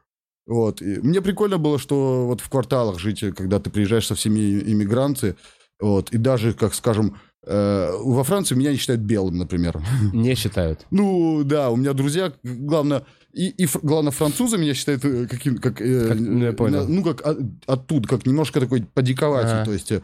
Вот. 0.48 0.82
И 0.82 1.00
мне 1.00 1.22
прикольно 1.22 1.58
было, 1.58 1.80
что 1.80 2.26
вот 2.28 2.42
в 2.42 2.50
кварталах 2.50 3.00
жить, 3.00 3.24
когда 3.36 3.60
ты 3.60 3.70
приезжаешь 3.70 4.08
со 4.08 4.16
всеми 4.16 4.40
иммигранты, 4.40 5.36
вот, 5.80 6.12
и 6.12 6.18
даже, 6.18 6.54
как 6.54 6.74
скажем, 6.74 7.18
э, 7.46 7.92
во 8.04 8.24
Франции 8.24 8.56
меня 8.56 8.72
не 8.72 8.78
считают 8.78 9.02
белым, 9.02 9.38
например. 9.38 9.82
Не 10.14 10.36
считают. 10.36 10.86
Ну, 10.92 11.44
да, 11.44 11.70
у 11.70 11.76
меня 11.76 11.94
друзья, 11.94 12.34
главное, 12.44 13.04
и, 13.34 13.50
и 13.64 13.68
главное, 13.84 14.12
французы 14.12 14.58
меня 14.58 14.74
считают 14.74 15.04
э, 15.06 15.28
каким, 15.28 15.58
как, 15.58 15.82
э, 15.82 16.08
Как- 16.08 16.20
ну, 16.20 16.44
я 16.46 16.54
понял. 16.54 16.88
ну, 16.88 17.04
как 17.04 17.26
от- 17.26 17.38
оттуда, 17.68 18.08
как 18.08 18.26
немножко 18.26 18.60
такой 18.60 18.84
подикователь, 18.84 19.50
Ага. 19.56 19.66
то 19.66 19.74
есть... 19.74 19.92
э, 19.92 20.02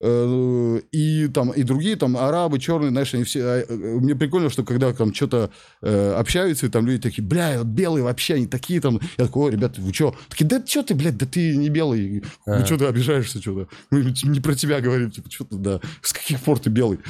э, 0.00 0.80
и 0.92 1.26
там 1.28 1.50
и 1.50 1.64
другие 1.64 1.96
там 1.96 2.16
арабы 2.16 2.60
черные 2.60 2.90
знаешь 2.90 3.12
они 3.14 3.24
все 3.24 3.42
а, 3.44 3.64
э, 3.68 3.74
мне 3.74 4.14
прикольно 4.14 4.48
что 4.48 4.62
когда 4.62 4.92
там 4.92 5.12
что-то 5.12 5.50
э, 5.82 6.12
общаются 6.12 6.66
и 6.66 6.68
там 6.68 6.86
люди 6.86 7.02
такие 7.02 7.24
бля 7.26 7.58
вот 7.58 7.66
белые 7.66 8.04
вообще 8.04 8.34
они 8.34 8.46
такие 8.46 8.80
там 8.80 9.00
я 9.18 9.24
такой 9.24 9.50
ребята 9.50 9.80
вы 9.80 9.92
что 9.92 10.14
такие 10.28 10.46
да 10.46 10.64
что 10.64 10.84
ты 10.84 10.94
блядь 10.94 11.16
да 11.16 11.26
ты 11.26 11.56
не 11.56 11.68
белый 11.68 12.22
Ага. 12.46 12.60
ну 12.60 12.66
что 12.66 12.76
ты 12.78 12.84
обижаешься 12.84 13.40
что-то 13.42 13.68
мы 13.90 14.14
не 14.22 14.38
про 14.40 14.54
тебя 14.54 14.80
говорим 14.80 15.10
типа 15.10 15.28
что 15.32 15.44
ты 15.46 15.56
да 15.56 15.80
с 16.00 16.12
каких 16.12 16.40
пор 16.42 16.60
ты 16.60 16.70
белый 16.70 17.00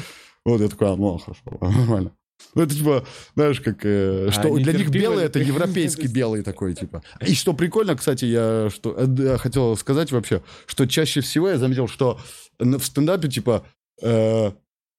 вот 0.47 0.62
я 0.62 0.69
такой 0.69 0.89
а, 0.91 0.97
ну 0.97 1.19
хорошо 1.19 1.43
нормально 1.61 2.12
Ну, 2.55 2.62
это 2.62 2.74
типа, 2.74 3.07
знаешь, 3.34 3.61
как... 3.61 3.84
э, 3.84 4.30
что 4.32 4.49
они 4.55 4.62
для 4.64 4.72
них 4.72 4.91
белый 4.91 5.24
это 5.24 5.39
европейский 5.39 6.09
белый 6.09 6.43
такой, 6.43 6.74
типа. 6.74 7.03
И 7.20 7.34
что 7.34 7.53
прикольно, 7.53 7.97
кстати, 7.97 8.24
я 8.24 8.68
что 8.70 8.95
э, 8.97 9.39
хотел 9.39 9.76
сказать 9.76 10.12
вообще, 10.12 10.43
что 10.66 10.86
чаще 10.86 11.20
всего 11.20 11.49
я 11.49 11.59
заметил, 11.59 11.89
что 11.89 12.18
в 12.59 12.82
стендапе, 12.82 13.28
типа, 13.28 13.64
э, 14.03 14.53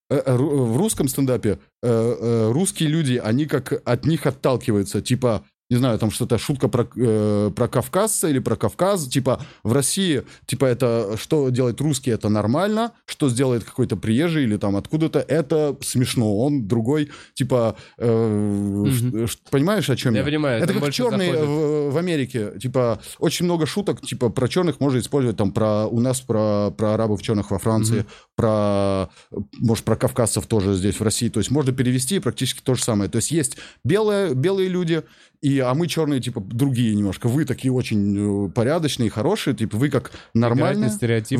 э, 0.09 0.35
ру- 0.35 0.65
в 0.65 0.77
русском 0.77 1.07
стендапе 1.07 1.59
э, 1.81 1.87
э, 1.87 2.51
русские 2.51 2.89
люди, 2.89 3.21
они 3.23 3.45
как 3.45 3.81
от 3.85 4.05
них 4.05 4.25
отталкиваются, 4.25 5.01
типа, 5.01 5.43
не 5.69 5.77
знаю, 5.77 5.99
там 5.99 6.09
что-то 6.09 6.37
шутка 6.39 6.67
про, 6.67 6.87
э, 6.95 7.51
про 7.55 7.67
кавказца 7.67 8.27
или 8.27 8.39
про 8.39 8.55
Кавказ, 8.55 9.07
типа 9.07 9.39
в 9.63 9.71
России, 9.71 10.23
типа 10.47 10.65
это 10.65 11.15
что 11.21 11.49
делает 11.49 11.79
русский, 11.79 12.09
это 12.09 12.27
нормально, 12.29 12.93
что 13.05 13.29
сделает 13.29 13.63
какой-то 13.63 13.95
приезжий 13.95 14.43
или 14.45 14.57
там 14.57 14.75
откуда-то, 14.75 15.19
это 15.19 15.77
смешно, 15.81 16.39
он 16.39 16.67
другой, 16.67 17.11
типа, 17.35 17.75
э, 17.99 18.85
ш- 18.91 19.27
ш- 19.27 19.37
понимаешь, 19.51 19.89
о 19.91 19.95
чем 19.95 20.13
Я 20.15 20.21
я? 20.21 20.25
понимаю, 20.25 20.63
Это 20.63 20.73
как 20.73 20.91
черные 20.91 21.33
в, 21.45 21.91
в 21.91 21.97
Америке, 21.97 22.51
типа 22.59 22.99
очень 23.19 23.45
много 23.45 23.67
шуток, 23.67 24.01
типа 24.01 24.29
про 24.29 24.47
черных 24.47 24.79
можно 24.79 24.97
использовать 24.99 25.37
там 25.37 25.51
про 25.51 25.85
у 25.85 25.99
нас 25.99 26.19
про 26.21 26.71
про 26.71 26.95
арабов 26.95 27.21
черных 27.21 27.51
во 27.51 27.59
Франции, 27.59 28.05
про 28.35 29.09
может 29.59 29.83
про 29.85 29.95
кавказцев 29.95 30.47
тоже 30.47 30.73
здесь 30.73 30.95
в 30.99 31.03
России, 31.03 31.29
то 31.29 31.39
есть 31.39 31.51
можно 31.51 31.71
перевести 31.73 32.17
практически 32.19 32.61
то 32.63 32.73
же 32.73 32.83
самое. 32.83 33.09
То 33.09 33.17
есть 33.17 33.29
есть 33.31 33.57
белые 33.83 34.33
белые 34.33 34.67
люди 34.69 35.03
и 35.41 35.59
а 35.59 35.73
мы 35.73 35.87
черные 35.87 36.19
типа 36.19 36.41
другие 36.41 36.93
немножко. 36.95 37.27
Вы 37.29 37.45
такие 37.45 37.71
очень 37.71 38.47
э, 38.47 38.51
порядочные, 38.51 39.09
хорошие, 39.09 39.55
типа 39.55 39.77
вы 39.77 39.89
как 39.89 40.11
нормальные. 40.33 40.89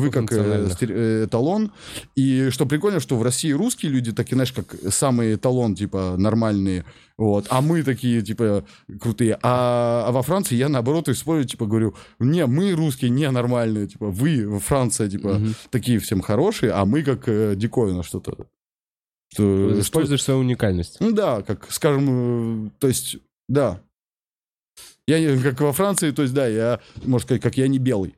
Вы 0.04 0.10
как 0.10 0.32
э, 0.32 0.36
э, 0.80 1.24
эталон. 1.26 1.72
И 2.16 2.48
что 2.50 2.64
прикольно, 2.64 3.00
что 3.00 3.16
в 3.16 3.22
России 3.22 3.52
русские 3.52 3.92
люди 3.92 4.12
такие, 4.12 4.36
знаешь, 4.36 4.52
как 4.52 4.74
самый 4.88 5.34
эталон, 5.34 5.74
типа, 5.74 6.14
нормальные. 6.16 6.86
Вот. 7.18 7.46
А 7.50 7.60
мы 7.60 7.82
такие, 7.82 8.22
типа, 8.22 8.64
крутые. 9.00 9.38
А, 9.42 10.04
а 10.08 10.12
во 10.12 10.22
Франции 10.22 10.54
я, 10.54 10.70
наоборот, 10.70 11.10
использую, 11.10 11.46
типа, 11.46 11.66
говорю, 11.66 11.94
не, 12.18 12.46
мы 12.46 12.72
русские 12.72 13.10
не 13.10 13.30
нормальные. 13.30 13.88
Типа, 13.88 14.06
вы, 14.06 14.58
Франция, 14.60 15.10
типа, 15.10 15.34
Мгм. 15.34 15.54
такие 15.68 15.98
всем 15.98 16.22
хорошие, 16.22 16.72
а 16.72 16.86
мы 16.86 17.02
как 17.02 17.28
э, 17.28 17.54
диковина 17.54 18.02
что-то. 18.02 18.46
Что, 19.32 19.68
что- 19.72 19.80
Используешь 19.80 20.22
свою 20.22 20.40
уникальность. 20.40 20.96
ну 21.00 21.12
да, 21.12 21.42
как, 21.42 21.70
скажем, 21.70 22.72
то 22.78 22.88
есть, 22.88 23.18
да. 23.48 23.82
Я 25.10 25.18
не- 25.18 25.42
как 25.42 25.60
во 25.60 25.72
Франции, 25.72 26.12
то 26.12 26.22
есть, 26.22 26.32
да, 26.34 26.46
я, 26.46 26.80
можно 27.02 27.24
сказать, 27.26 27.42
как 27.42 27.56
я 27.56 27.66
не 27.66 27.78
белый. 27.78 28.14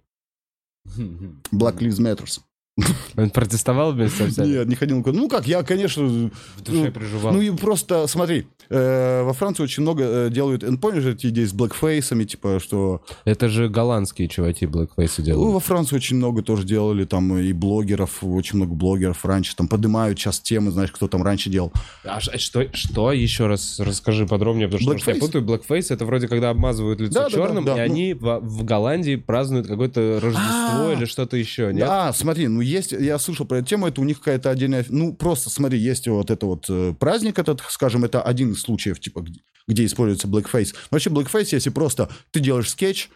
Black 1.50 1.78
Lives 1.78 1.98
Matters. 2.00 2.40
Он 3.18 3.28
протестовал 3.28 3.92
вместе 3.92 4.24
со 4.24 4.30
всеми? 4.30 4.46
Нет, 4.46 4.66
не 4.68 4.74
ходил. 4.76 5.02
Ну 5.04 5.28
как, 5.28 5.46
я, 5.46 5.62
конечно, 5.62 6.04
В 6.04 6.62
душе 6.62 6.84
ну, 6.86 6.90
приживал. 6.92 7.32
ну 7.34 7.40
и 7.42 7.50
просто, 7.50 8.06
смотри, 8.06 8.46
э, 8.70 9.22
во 9.22 9.34
Франции 9.34 9.62
очень 9.62 9.82
много 9.82 10.04
э, 10.04 10.30
делают, 10.30 10.64
э, 10.64 10.74
помнишь 10.78 11.04
эти 11.04 11.26
идеи 11.26 11.44
с 11.44 11.52
блэкфейсами, 11.52 12.24
типа, 12.24 12.60
что... 12.62 13.02
Это 13.26 13.50
же 13.50 13.68
голландские 13.68 14.26
чуваки 14.28 14.64
блэкфейсы 14.64 15.20
Ну, 15.20 15.24
делают. 15.26 15.52
во 15.52 15.60
Франции 15.60 15.96
очень 15.96 16.16
много 16.16 16.42
тоже 16.42 16.64
делали, 16.64 17.04
там, 17.04 17.36
и 17.36 17.52
блогеров, 17.52 18.24
очень 18.24 18.56
много 18.56 18.72
блогеров 18.74 19.22
раньше, 19.26 19.54
там, 19.54 19.68
поднимают 19.68 20.18
сейчас 20.18 20.40
темы, 20.40 20.70
знаешь, 20.70 20.90
кто 20.92 21.08
там 21.08 21.22
раньше 21.22 21.50
делал. 21.50 21.72
А 22.04 22.20
ш- 22.20 22.38
что, 22.38 22.66
что 22.72 23.12
еще 23.12 23.48
раз 23.48 23.80
расскажи 23.80 24.26
подробнее, 24.26 24.68
потому 24.68 24.80
что, 24.80 24.92
может, 24.92 25.06
я 25.06 25.12
Blackface? 25.12 25.18
путаю. 25.20 25.44
Blackface 25.44 25.86
это 25.90 26.06
вроде 26.06 26.26
когда 26.26 26.48
обмазывают 26.48 27.00
лицо 27.02 27.12
Да, 27.12 27.20
да, 27.24 27.28
да, 27.28 27.30
черным, 27.36 27.64
да, 27.66 27.72
и 27.74 27.76
ну. 27.76 27.82
они 27.82 28.14
в, 28.14 28.40
в 28.40 28.64
Голландии 28.64 29.16
празднуют 29.16 29.66
какое-то 29.66 30.20
Рождество 30.22 30.88
А. 30.88 30.94
или 30.96 31.04
что-то 31.04 31.36
еще, 31.36 31.66
нет? 31.74 31.86
Да, 31.86 32.12
смотри, 32.14 32.48
ну 32.48 32.61
есть, 32.62 32.92
я 32.92 33.18
слышал 33.18 33.46
про 33.46 33.58
эту 33.58 33.68
тему, 33.68 33.86
это 33.86 34.00
у 34.00 34.04
них 34.04 34.18
какая-то 34.18 34.50
отдельная, 34.50 34.84
ну 34.88 35.14
просто 35.14 35.50
смотри, 35.50 35.78
есть 35.78 36.08
вот 36.08 36.30
это 36.30 36.46
вот 36.46 36.66
э, 36.68 36.94
праздник 36.98 37.38
этот, 37.38 37.60
скажем, 37.68 38.04
это 38.04 38.22
один 38.22 38.52
из 38.52 38.60
случаев, 38.60 39.00
типа, 39.00 39.20
где, 39.20 39.40
где 39.68 39.84
используется 39.84 40.28
blackface. 40.28 40.74
Но 40.74 40.96
вообще 40.96 41.10
blackface, 41.10 41.48
если 41.52 41.70
просто 41.70 42.08
ты 42.30 42.40
делаешь 42.40 42.70
скетч, 42.70 43.10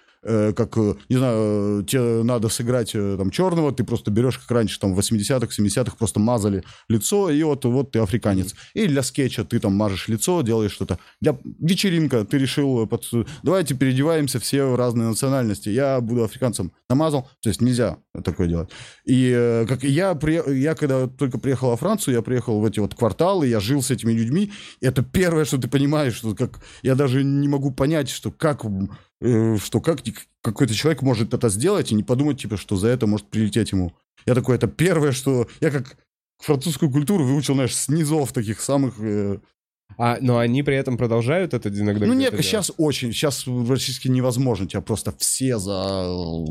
как, 0.53 0.77
э, 0.77 0.95
не 1.09 1.17
знаю, 1.17 1.81
э, 1.81 1.85
тебе 1.87 2.23
надо 2.23 2.49
сыграть 2.49 2.93
э, 2.95 3.17
там 3.19 3.31
черного, 3.31 3.73
ты 3.73 3.85
просто 3.85 4.11
берешь, 4.11 4.39
как 4.39 4.51
раньше, 4.51 4.81
там, 4.81 4.95
в 4.95 4.99
80-х, 4.99 5.47
70-х 5.47 5.97
просто 5.97 6.21
мазали 6.21 6.65
лицо, 6.89 7.31
и 7.31 7.43
вот, 7.43 7.65
вот 7.65 7.93
ты 7.93 7.99
африканец. 8.01 8.55
И 8.75 8.87
для 8.87 9.03
скетча 9.03 9.45
ты 9.45 9.59
там 9.61 9.75
мажешь 9.75 10.09
лицо, 10.09 10.43
делаешь 10.43 10.73
что-то. 10.73 10.99
Для 11.21 11.37
вечеринка 11.61 12.25
ты 12.25 12.39
решил, 12.39 12.85
э, 12.85 12.87
под- 12.87 13.07
давайте 13.43 13.75
переодеваемся 13.75 14.41
все 14.41 14.65
в 14.65 14.77
разные 14.77 15.09
национальности. 15.09 15.69
Я 15.69 16.01
буду 16.01 16.25
африканцем. 16.25 16.73
Намазал, 16.89 17.29
то 17.41 17.49
есть 17.49 17.61
нельзя 17.61 17.99
такое 18.25 18.47
делать. 18.49 18.71
И 19.05 19.33
э, 19.35 19.67
как 19.67 19.85
я, 19.85 20.15
при- 20.15 20.59
я 20.59 20.75
когда 20.75 21.07
только 21.07 21.39
приехал 21.39 21.71
во 21.71 21.77
Францию, 21.77 22.15
я 22.15 22.23
приехал 22.23 22.61
в 22.61 22.65
эти 22.65 22.81
вот 22.81 22.95
кварталы, 22.95 23.47
я 23.47 23.61
жил 23.61 23.83
с 23.83 23.91
этими 23.91 24.13
людьми. 24.13 24.53
Это 24.81 25.03
первое, 25.03 25.45
что 25.45 25.59
ты 25.59 25.69
понимаешь, 25.69 26.15
что 26.15 26.35
как 26.35 26.61
я 26.83 26.95
даже 26.95 27.25
не 27.25 27.49
могу 27.49 27.71
понять, 27.71 28.09
что 28.09 28.31
как 28.31 28.65
э, 28.65 28.69
что 29.21 29.81
как 29.81 30.01
какой-то 30.43 30.75
человек 30.75 31.03
может 31.03 31.35
это 31.35 31.49
сделать 31.49 31.91
и 31.91 31.95
не 31.95 32.03
подумать 32.03 32.41
типа, 32.41 32.57
что 32.57 32.77
за 32.77 32.89
это 32.89 33.07
может 33.07 33.29
прилететь 33.29 33.73
ему. 33.73 33.93
Я 34.27 34.35
такой, 34.35 34.57
это 34.57 34.67
первое, 34.67 35.13
что 35.13 35.49
я 35.61 35.71
как 35.71 35.97
французскую 36.39 36.91
культуру 36.91 37.25
выучил, 37.25 37.55
знаешь, 37.55 37.75
с 37.75 37.89
низов 37.89 38.33
таких 38.33 38.61
самых. 38.61 38.95
э, 39.01 39.39
А, 39.97 40.19
но 40.21 40.39
они 40.39 40.63
при 40.63 40.77
этом 40.77 40.99
продолжают 40.99 41.55
это 41.55 41.69
иногда 41.69 42.07
ну 42.07 42.13
нет, 42.13 42.33
делать? 42.33 42.45
сейчас 42.45 42.73
очень, 42.77 43.13
сейчас 43.13 43.45
практически 43.45 44.09
невозможно, 44.09 44.67
тебя 44.67 44.83
просто 44.83 45.13
все 45.19 45.59
за. 45.59 45.75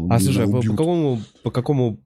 А 0.09 0.20
слушай, 0.20 0.45
а 0.45 0.47
по, 0.47 0.61
по 0.61 0.72
какому, 0.72 1.22
по 1.43 1.51
какому 1.51 1.99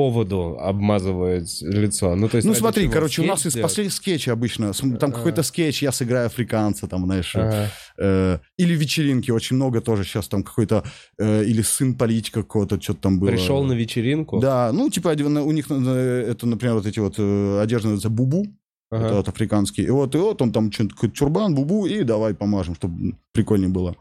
поводу 0.00 0.56
обмазывают 0.60 1.46
лицо? 1.60 2.14
Ну, 2.16 2.28
то 2.28 2.36
есть 2.38 2.48
Ну 2.48 2.54
смотри, 2.54 2.84
чего? 2.84 2.92
короче, 2.94 3.22
у 3.22 3.26
нас 3.26 3.44
из 3.46 3.54
последних 3.56 3.92
скетчей 3.92 4.32
обычно, 4.32 4.72
там 4.72 5.10
А. 5.10 5.12
какой-то 5.12 5.42
скетч, 5.42 5.82
я 5.82 5.92
сыграю 5.92 6.26
африканца, 6.26 6.86
там, 6.86 7.04
знаешь, 7.04 7.36
Ага. 7.36 7.68
э, 7.98 8.38
или 8.58 8.74
вечеринки, 8.74 9.30
очень 9.30 9.56
много 9.56 9.80
тоже 9.80 10.04
сейчас 10.04 10.28
там 10.28 10.42
какой-то, 10.42 10.82
э, 11.18 11.44
или 11.44 11.62
сын 11.62 11.94
политика 11.94 12.42
какого-то, 12.42 12.80
что-то 12.80 13.00
там 13.00 13.18
было. 13.20 13.28
Пришел 13.30 13.62
на 13.64 13.74
вечеринку. 13.74 14.40
Да, 14.40 14.72
ну, 14.72 14.88
типа, 14.90 15.08
у 15.10 15.52
них 15.52 15.66
э, 15.70 16.24
это, 16.30 16.46
например, 16.46 16.74
вот 16.76 16.86
эти 16.86 17.00
вот 17.00 17.14
э, 17.18 17.60
одежды 17.62 17.88
называются 17.88 18.08
бубу, 18.10 18.46
Ага. 18.90 19.04
это 19.06 19.14
вот 19.16 19.28
африканские. 19.28 19.86
И 19.86 19.90
вот, 19.90 20.14
и 20.14 20.18
вот 20.18 20.40
он 20.42 20.50
там 20.52 20.72
что-то 20.72 20.94
какой-то 20.94 21.14
чурбан, 21.14 21.54
бубу, 21.54 21.86
и 21.86 22.02
давай 22.04 22.34
помажем, 22.34 22.74
чтобы 22.74 23.14
прикольнее 23.32 23.68
было. 23.68 23.94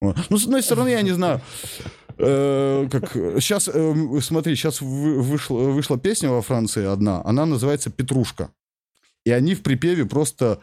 Вот. 0.00 0.16
Ну, 0.30 0.38
с 0.38 0.44
одной 0.44 0.62
стороны, 0.62 0.88
я 0.90 1.02
не 1.02 1.10
знаю. 1.10 1.40
Э, 2.18 2.88
как 2.90 3.12
сейчас, 3.12 3.64
смотри, 3.64 4.56
сейчас 4.56 4.80
вышла, 4.80 5.58
вышла 5.58 5.98
песня 5.98 6.30
во 6.30 6.42
Франции 6.42 6.84
одна, 6.84 7.22
она 7.24 7.46
называется 7.46 7.90
«Петрушка». 7.90 8.50
И 9.24 9.30
они 9.30 9.54
в 9.54 9.62
припеве 9.62 10.06
просто... 10.06 10.60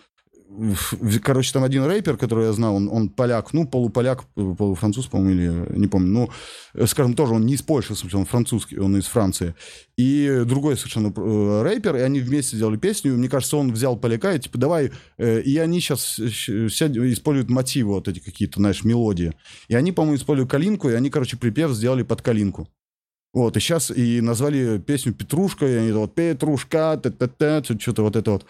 Короче, 1.23 1.51
там 1.51 1.63
один 1.63 1.83
рэпер, 1.83 2.17
который 2.17 2.45
я 2.45 2.53
знал, 2.53 2.75
он, 2.75 2.87
он 2.87 3.09
поляк, 3.09 3.51
ну, 3.51 3.67
полуполяк, 3.67 4.23
полуфранцуз, 4.35 5.07
по-моему, 5.07 5.31
или 5.31 5.79
не 5.79 5.87
помню. 5.87 6.07
Ну, 6.07 6.29
э, 6.73 6.85
скажем, 6.85 7.13
тоже 7.13 7.33
он 7.33 7.45
не 7.45 7.55
из 7.55 7.61
Польши, 7.61 7.93
он 8.13 8.25
французский, 8.25 8.77
он 8.77 8.95
из 8.95 9.05
Франции. 9.05 9.55
И 9.97 10.43
другой 10.45 10.77
совершенно 10.77 11.11
э, 11.15 11.61
рэпер, 11.63 11.97
и 11.97 11.99
они 12.01 12.21
вместе 12.21 12.55
сделали 12.55 12.77
песню. 12.77 13.13
И 13.13 13.17
мне 13.17 13.27
кажется, 13.27 13.57
он 13.57 13.73
взял 13.73 13.97
поляка 13.97 14.33
и 14.33 14.39
типа, 14.39 14.57
давай... 14.57 14.91
э, 15.17 15.41
И 15.41 15.57
они 15.57 15.81
сейчас 15.81 16.19
используют 16.19 17.49
мотивы 17.49 17.93
вот 17.93 18.07
эти 18.07 18.19
какие-то, 18.19 18.59
знаешь, 18.59 18.83
мелодии. 18.85 19.33
И 19.67 19.75
они, 19.75 19.91
по-моему, 19.91 20.15
используют 20.15 20.49
калинку, 20.49 20.89
и 20.89 20.93
они, 20.93 21.09
короче, 21.09 21.37
припев 21.37 21.71
сделали 21.71 22.03
под 22.03 22.21
калинку. 22.21 22.69
Вот, 23.33 23.57
и 23.57 23.59
сейчас 23.59 23.91
и 23.91 24.21
назвали 24.21 24.77
песню 24.77 25.13
«Петрушка», 25.13 25.67
и 25.67 25.73
они 25.73 25.91
вот 25.91 26.15
«Петрушка», 26.15 26.97
та-та-та, 27.03 27.61
что-то 27.77 28.03
вот 28.03 28.15
это 28.15 28.31
вот. 28.31 28.45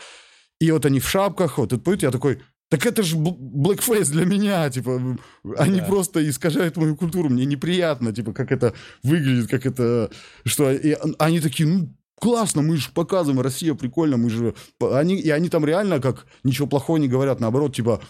И 0.59 0.71
вот 0.71 0.85
они 0.85 0.99
в 0.99 1.09
шапках, 1.09 1.57
вот, 1.57 1.73
и 1.73 1.77
поют, 1.77 2.03
я 2.03 2.11
такой, 2.11 2.41
так 2.69 2.85
это 2.85 3.03
же 3.03 3.15
блэкфейс 3.17 4.09
для 4.09 4.25
меня, 4.25 4.69
типа, 4.69 5.17
они 5.57 5.79
Да. 5.79 5.85
просто 5.85 6.27
искажают 6.27 6.77
мою 6.77 6.95
культуру, 6.95 7.29
мне 7.29 7.45
неприятно, 7.45 8.13
типа, 8.13 8.33
как 8.33 8.51
это 8.51 8.73
выглядит, 9.03 9.49
как 9.49 9.65
это, 9.65 10.09
что, 10.45 10.71
и 10.71 10.95
они 11.19 11.39
такие, 11.41 11.67
ну, 11.69 11.89
классно, 12.19 12.61
мы 12.61 12.77
же 12.77 12.89
показываем, 12.93 13.41
Россия 13.41 13.73
прикольно, 13.75 14.17
мы 14.17 14.29
же, 14.29 14.55
они, 14.79 15.15
и 15.19 15.29
они 15.29 15.49
там 15.49 15.65
реально 15.65 15.99
как 15.99 16.25
ничего 16.43 16.67
плохого 16.67 16.97
не 16.97 17.07
говорят, 17.07 17.39
наоборот, 17.39 17.75
типа, 17.75 18.01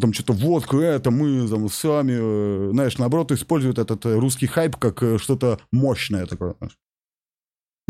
там 0.00 0.12
что-то 0.12 0.32
водка, 0.32 0.76
это 0.78 1.10
мы 1.10 1.48
там 1.48 1.68
сами, 1.68 2.16
э, 2.18 2.70
знаешь, 2.72 2.98
наоборот, 2.98 3.32
используют 3.32 3.78
этот 3.78 4.06
э, 4.06 4.16
русский 4.18 4.46
хайп 4.46 4.76
как 4.76 5.02
э, 5.02 5.18
что-то 5.18 5.58
мощное 5.72 6.26
такое. 6.26 6.54
знаешь. 6.58 6.76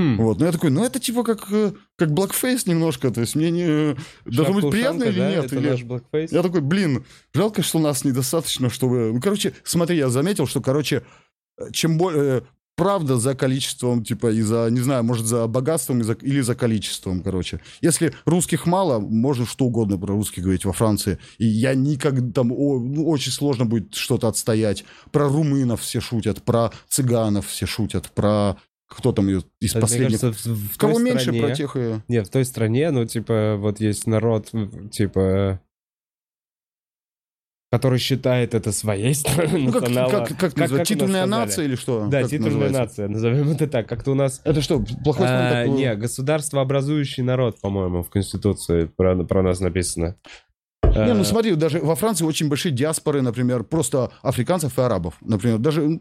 Хм. 0.00 0.16
Вот, 0.16 0.38
ну 0.38 0.46
я 0.46 0.52
такой, 0.52 0.70
ну 0.70 0.84
это 0.84 0.98
типа 0.98 1.22
как, 1.24 1.46
э, 1.50 1.72
как 1.96 2.08
blackface 2.10 2.62
немножко, 2.64 3.10
то 3.10 3.20
есть 3.20 3.34
мне 3.34 3.50
не... 3.50 3.96
Должно 4.24 4.54
быть 4.54 4.70
приятно 4.70 5.04
или 5.04 5.18
да, 5.18 5.30
нет? 5.30 5.44
Это 5.44 5.56
или- 5.56 5.70
наш 5.70 5.82
blackface? 5.82 6.28
Я 6.30 6.42
такой, 6.42 6.60
блин, 6.62 7.04
жалко, 7.34 7.62
что 7.62 7.78
нас 7.78 8.04
недостаточно, 8.04 8.70
чтобы... 8.70 9.12
Ну, 9.12 9.20
короче, 9.20 9.52
смотри, 9.64 9.98
я 9.98 10.08
заметил, 10.08 10.46
что, 10.46 10.60
короче, 10.60 11.02
э, 11.58 11.70
чем 11.72 11.98
более... 11.98 12.44
Правда 12.76 13.18
за 13.18 13.34
количеством, 13.34 14.02
типа, 14.02 14.32
и 14.32 14.40
за, 14.40 14.68
не 14.70 14.80
знаю, 14.80 15.04
может, 15.04 15.26
за 15.26 15.46
богатством 15.46 16.00
и 16.00 16.02
за- 16.02 16.14
или 16.14 16.40
за 16.40 16.54
количеством, 16.54 17.20
короче. 17.22 17.60
Если 17.82 18.14
русских 18.24 18.64
мало, 18.64 18.98
можно 19.00 19.44
что 19.44 19.66
угодно 19.66 19.98
про 19.98 20.14
русских 20.14 20.44
говорить 20.44 20.64
во 20.64 20.72
Франции. 20.72 21.18
И 21.36 21.44
я 21.44 21.74
никогда 21.74 22.32
там, 22.32 22.52
о, 22.52 22.78
ну, 22.78 23.06
очень 23.06 23.32
сложно 23.32 23.66
будет 23.66 23.94
что-то 23.94 24.28
отстоять. 24.28 24.86
Про 25.12 25.28
румынов 25.28 25.82
все 25.82 26.00
шутят, 26.00 26.42
про 26.42 26.72
цыганов 26.88 27.48
все 27.48 27.66
шутят, 27.66 28.10
про 28.12 28.56
Кто 28.90 29.12
там 29.12 29.28
ее 29.28 29.42
из 29.60 29.72
Мне 29.74 29.80
последних? 29.80 30.20
кажется, 30.20 30.50
в, 30.50 30.54
в 30.74 30.76
Кого 30.76 30.94
той 30.94 31.02
меньше 31.04 31.24
стране- 31.26 31.40
про 31.42 31.54
тех 31.54 31.76
и... 31.76 31.94
Нет, 32.08 32.26
в 32.26 32.30
той 32.30 32.44
стране, 32.44 32.90
ну, 32.90 33.04
типа, 33.06 33.54
вот 33.56 33.78
есть 33.80 34.06
народ, 34.08 34.50
типа, 34.90 35.60
который 37.72 38.00
считает 38.00 38.52
это 38.54 38.72
своей 38.72 39.14
страной 39.14 39.62
Ну, 39.62 39.72
как, 39.72 39.82
национала. 39.82 40.10
как, 40.10 40.28
как, 40.28 40.38
как 40.38 40.56
называется? 40.56 40.78
нас 40.78 40.88
Титульная 40.88 41.26
нация 41.26 41.64
или 41.66 41.76
что? 41.76 42.06
Да, 42.08 42.22
Как 42.22 42.30
титульная 42.30 42.50
называется? 42.52 42.80
нация, 42.80 43.08
назовем 43.08 43.50
это 43.50 43.66
так. 43.68 43.88
Как-то 43.88 44.10
у 44.10 44.14
нас... 44.14 44.40
Это 44.44 44.60
что, 44.60 44.84
плохой 45.04 45.26
А, 45.28 45.62
такой? 45.62 45.76
не, 45.78 45.94
государствообразующий 45.94 47.22
народ, 47.22 47.60
по-моему, 47.60 48.02
в 48.02 48.10
Конституции 48.10 48.86
про, 48.86 49.22
про 49.24 49.42
нас 49.42 49.60
написано. 49.60 50.16
Не, 50.94 51.14
ну 51.14 51.24
смотри, 51.24 51.54
даже 51.54 51.78
во 51.80 51.94
Франции 51.94 52.24
очень 52.24 52.48
большие 52.48 52.72
диаспоры, 52.72 53.22
например, 53.22 53.64
просто 53.64 54.10
африканцев 54.22 54.78
и 54.78 54.82
арабов. 54.82 55.14
Например, 55.20 55.58
даже 55.58 56.00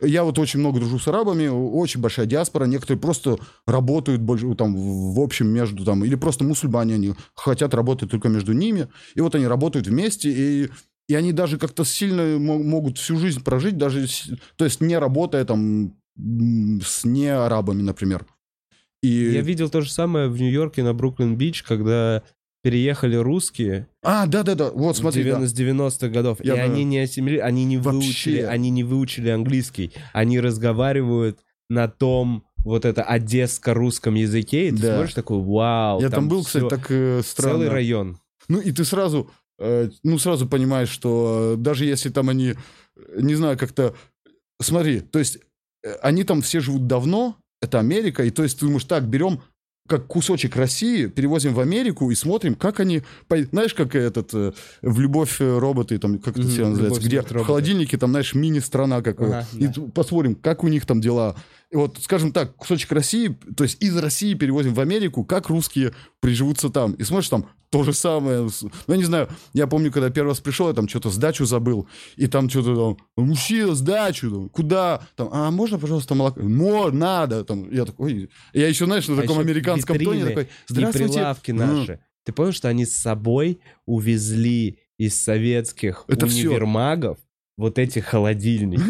я 0.00 0.24
вот 0.24 0.38
очень 0.38 0.60
много 0.60 0.80
дружу 0.80 0.98
с 0.98 1.08
арабами, 1.08 1.46
очень 1.46 2.00
большая 2.00 2.26
диаспора, 2.26 2.64
некоторые 2.64 3.00
просто 3.00 3.38
работают 3.66 4.20
больше 4.20 4.54
там 4.54 4.74
в 4.76 5.20
общем 5.20 5.48
между 5.48 5.84
там, 5.84 6.04
или 6.04 6.14
просто 6.14 6.44
мусульмане, 6.44 6.94
они 6.94 7.14
хотят 7.34 7.74
работать 7.74 8.10
только 8.10 8.28
между 8.28 8.52
ними, 8.52 8.88
и 9.14 9.20
вот 9.20 9.34
они 9.34 9.46
работают 9.46 9.86
вместе, 9.86 10.30
и 10.30 10.70
и 11.08 11.14
они 11.14 11.32
даже 11.32 11.56
как-то 11.56 11.84
сильно 11.84 12.38
мо- 12.38 12.58
могут 12.58 12.98
всю 12.98 13.16
жизнь 13.16 13.42
прожить, 13.42 13.78
даже, 13.78 14.06
то 14.56 14.64
есть 14.64 14.80
не 14.80 14.98
работая 14.98 15.44
там 15.44 15.94
с 16.16 17.04
не 17.04 17.28
арабами, 17.28 17.82
например. 17.82 18.26
И... 19.02 19.08
Я 19.08 19.42
видел 19.42 19.68
то 19.68 19.82
же 19.82 19.90
самое 19.90 20.28
в 20.28 20.40
Нью-Йорке 20.40 20.82
на 20.82 20.94
Бруклин-Бич, 20.94 21.62
когда 21.62 22.22
переехали 22.70 23.14
русские 23.14 23.86
А, 24.02 24.26
да-да-да, 24.26 24.72
вот 24.72 24.96
смотри, 24.96 25.22
да. 25.22 25.46
с 25.46 25.54
90-х 25.54 26.08
годов, 26.08 26.38
Я 26.42 26.54
и 26.54 26.56
бы- 26.56 26.62
они 26.74 26.82
не 26.82 26.98
ассимили... 26.98 27.38
они 27.38 27.64
не 27.64 27.76
Вообще. 27.78 27.92
выучили, 28.00 28.40
они 28.40 28.70
не 28.70 28.82
выучили 28.82 29.28
английский, 29.28 29.92
они 30.12 30.40
разговаривают 30.40 31.38
на 31.70 31.86
том 31.86 32.42
вот 32.64 32.84
это 32.84 33.04
одесско-русском 33.04 34.14
языке, 34.16 34.66
и 34.66 34.70
ты 34.72 34.78
Да. 34.82 34.94
смотришь 34.96 35.14
такой, 35.14 35.40
вау, 35.40 36.00
Я 36.00 36.10
там, 36.10 36.28
был, 36.28 36.42
кстати, 36.42 36.62
всё, 36.64 36.68
так 36.68 36.86
э, 36.90 37.20
странно. 37.24 37.52
целый 37.58 37.68
район. 37.68 38.18
Ну, 38.48 38.58
и 38.58 38.72
ты 38.72 38.84
сразу, 38.84 39.30
э, 39.60 39.90
ну, 40.02 40.18
сразу 40.18 40.48
понимаешь, 40.48 40.88
что 40.88 41.52
э, 41.54 41.56
даже 41.56 41.84
если 41.84 42.08
там 42.10 42.28
они, 42.30 42.54
не 43.16 43.36
знаю, 43.36 43.56
как-то... 43.56 43.94
Смотри, 44.60 45.00
то 45.02 45.20
есть 45.20 45.38
э, 45.84 45.92
они 46.02 46.24
там 46.24 46.42
все 46.42 46.58
живут 46.58 46.88
давно, 46.88 47.36
это 47.62 47.78
Америка, 47.78 48.24
и 48.24 48.30
то 48.30 48.42
есть 48.42 48.58
ты 48.58 48.66
думаешь, 48.66 48.84
так, 48.84 49.04
берем 49.04 49.40
как 49.86 50.06
кусочек 50.06 50.56
России, 50.56 51.06
перевозим 51.06 51.54
в 51.54 51.60
Америку 51.60 52.10
и 52.10 52.14
смотрим, 52.14 52.54
как 52.54 52.80
они... 52.80 53.02
Знаешь, 53.50 53.74
как 53.74 53.94
этот 53.94 54.34
э, 54.34 54.52
в 54.82 55.00
«Любовь 55.00 55.40
э, 55.40 55.58
роботы», 55.58 55.98
там, 55.98 56.18
как 56.18 56.34
это 56.34 56.42
Мгм, 56.42 56.50
все 56.50 56.68
называется, 56.68 56.84
«Любовь, 56.84 56.98
где 57.00 57.10
смерть, 57.10 57.30
роботы». 57.30 57.44
в 57.44 57.46
холодильнике 57.46 57.98
там, 57.98 58.10
знаешь, 58.10 58.34
мини-страна 58.34 59.02
какая. 59.02 59.28
Ага, 59.28 59.46
и 59.54 59.66
да. 59.68 59.82
посмотрим, 59.94 60.34
как 60.34 60.64
у 60.64 60.68
них 60.68 60.86
там 60.86 61.00
дела. 61.00 61.36
И 61.70 61.76
вот, 61.76 61.98
скажем 62.00 62.32
так, 62.32 62.54
кусочек 62.54 62.92
России, 62.92 63.36
то 63.56 63.64
есть 63.64 63.82
из 63.82 63.96
России 63.96 64.34
перевозим 64.34 64.74
в 64.74 64.80
Америку, 64.80 65.24
как 65.24 65.48
русские 65.48 65.92
приживутся 66.20 66.70
там. 66.70 66.92
И 66.92 67.02
смотришь, 67.02 67.28
там 67.28 67.46
то 67.70 67.82
же 67.84 67.92
самое. 67.92 68.42
Ну, 68.42 68.70
я 68.88 68.96
не 68.96 69.04
знаю, 69.04 69.28
я 69.52 69.66
помню, 69.66 69.90
когда 69.92 70.10
первый 70.10 70.28
раз 70.30 70.40
пришел, 70.40 70.68
я 70.68 70.74
там 70.74 70.88
что-то 70.88 71.10
сдачу 71.10 71.44
забыл, 71.44 71.88
и 72.16 72.26
там 72.26 72.48
что-то 72.48 72.96
там, 73.16 73.24
мужчина, 73.26 73.74
сдачу, 73.74 74.30
там, 74.30 74.48
куда? 74.48 75.02
Там, 75.16 75.28
а 75.32 75.50
можно, 75.50 75.78
пожалуйста, 75.78 76.14
молоко? 76.14 76.40
Мо, 76.42 76.90
надо. 76.90 77.44
Там, 77.44 77.70
я 77.70 77.84
такой, 77.84 78.30
я 78.52 78.68
еще, 78.68 78.86
знаешь, 78.86 79.08
на 79.08 79.14
А 79.18 79.22
таком 79.22 79.38
американском 79.38 79.98
тоне 79.98 80.24
такой, 80.26 80.44
И 80.44 80.48
здравствуйте. 80.68 81.12
прилавки 81.14 81.50
М. 81.50 81.56
наши. 81.56 82.00
Ты 82.24 82.32
помнишь, 82.32 82.56
что 82.56 82.68
они 82.68 82.84
с 82.86 82.94
собой 82.96 83.60
увезли 83.84 84.78
из 84.98 85.22
советских 85.22 86.04
Это 86.08 86.26
универмагов 86.26 87.18
вот 87.56 87.78
эти 87.78 87.98
холодильники? 88.00 88.82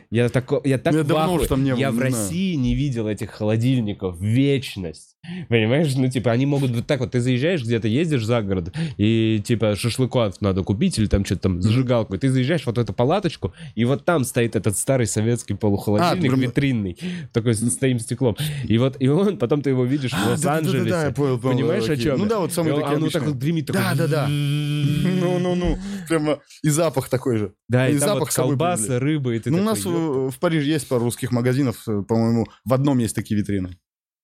Я, 0.10 0.28
тако, 0.28 0.60
я 0.64 0.78
так 0.78 0.94
Я 0.94 1.02
в 1.02 1.06
давно 1.06 1.24
ахуе. 1.24 1.40
уж 1.40 1.46
там 1.48 1.64
не 1.64 1.72
был, 1.72 1.78
Я 1.78 1.90
в. 1.90 1.98
России 1.98 2.54
не 2.54 2.74
видел 2.74 3.08
этих 3.08 3.30
холодильников. 3.30 4.20
Вечность. 4.20 5.16
Понимаешь? 5.48 5.92
Ну, 5.96 6.08
типа, 6.08 6.30
они 6.32 6.46
могут 6.46 6.70
вот 6.70 6.86
так 6.86 7.00
вот. 7.00 7.10
Ты 7.12 7.20
заезжаешь 7.20 7.62
где-то, 7.64 7.88
ездишь 7.88 8.24
за 8.24 8.42
город, 8.42 8.72
и, 8.98 9.42
типа, 9.44 9.74
шашлыков 9.74 10.40
надо 10.40 10.62
купить, 10.62 10.98
или 10.98 11.06
там 11.06 11.24
что-то 11.24 11.40
там, 11.42 11.62
зажигалку. 11.62 12.14
И 12.14 12.18
ты 12.18 12.28
заезжаешь 12.30 12.64
вот 12.66 12.76
в 12.76 12.80
эту 12.80 12.92
палаточку, 12.92 13.52
и 13.74 13.84
вот 13.86 14.04
там 14.04 14.24
стоит 14.24 14.54
этот 14.54 14.76
старый 14.78 15.06
советский 15.06 15.54
полухолодильник 15.54 16.30
прям- 16.30 16.40
витринный, 16.40 16.98
такой 17.32 17.54
с 17.54 17.76
таким 17.76 17.98
стеклом. 17.98 18.36
И 18.64 18.76
вот, 18.78 18.96
и 19.00 19.08
он, 19.08 19.38
потом 19.38 19.62
ты 19.62 19.70
его 19.70 19.84
видишь 19.84 20.12
в 20.12 20.14
А, 20.26 20.30
Лос-Анджелесе. 20.32 20.88
я 21.06 21.10
понял, 21.10 21.38
понял, 21.38 21.56
Понимаешь, 21.56 21.88
о 21.88 21.96
чем 21.96 22.18
Ну 22.18 22.24
я? 22.24 22.30
да, 22.30 22.38
вот 22.40 22.56
он- 22.58 22.66
такие 22.66 22.84
Оно 22.84 23.08
так 23.08 23.22
вот 23.24 23.34
гремит. 23.36 23.66
такой 23.66 23.80
Да-да-да. 23.82 24.28
Ну-ну-ну. 24.28 25.78
Прямо 26.08 26.38
и 26.62 26.68
запах 26.68 27.08
такой 27.08 27.38
же. 27.38 27.52
Да, 27.68 27.88
и 27.88 27.96
И 27.96 27.98
там 27.98 28.13
запах 28.14 28.28
вот 28.28 28.34
колбасы, 28.34 28.82
привезли. 28.86 28.98
рыбы, 28.98 29.36
и 29.36 29.38
ты 29.40 29.50
Ну, 29.50 29.56
у 29.56 29.60
такой, 29.60 29.74
нас 29.76 29.84
«Ёп». 29.84 29.94
э, 29.94 30.30
в 30.30 30.38
Париже 30.40 30.66
есть 30.70 30.88
пару 30.88 31.04
русских 31.04 31.30
магазинов, 31.32 31.76
э, 31.88 32.02
по-моему, 32.02 32.46
в 32.64 32.72
одном 32.74 32.98
есть 32.98 33.14
такие 33.14 33.38
витрины. 33.40 33.76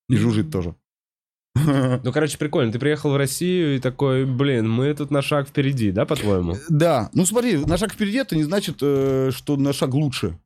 И 0.08 0.16
жужжит 0.16 0.50
тоже. 0.50 0.74
Ну, 1.56 2.12
короче, 2.12 2.38
прикольно. 2.38 2.72
Ты 2.72 2.78
приехал 2.78 3.10
в 3.10 3.16
Россию 3.16 3.76
и 3.76 3.80
такой, 3.80 4.24
блин, 4.24 4.70
мы 4.70 4.94
тут 4.94 5.10
на 5.10 5.20
шаг 5.20 5.48
впереди, 5.48 5.90
да, 5.90 6.06
по-твоему? 6.06 6.56
Да, 6.68 7.10
ну 7.12 7.26
смотри, 7.26 7.56
на 7.58 7.76
шаг 7.76 7.92
впереди 7.92 8.18
это 8.18 8.36
не 8.36 8.44
значит, 8.44 8.78
э, 8.80 9.30
что 9.34 9.56
на 9.56 9.72
шаг 9.72 9.92
лучше. 9.94 10.38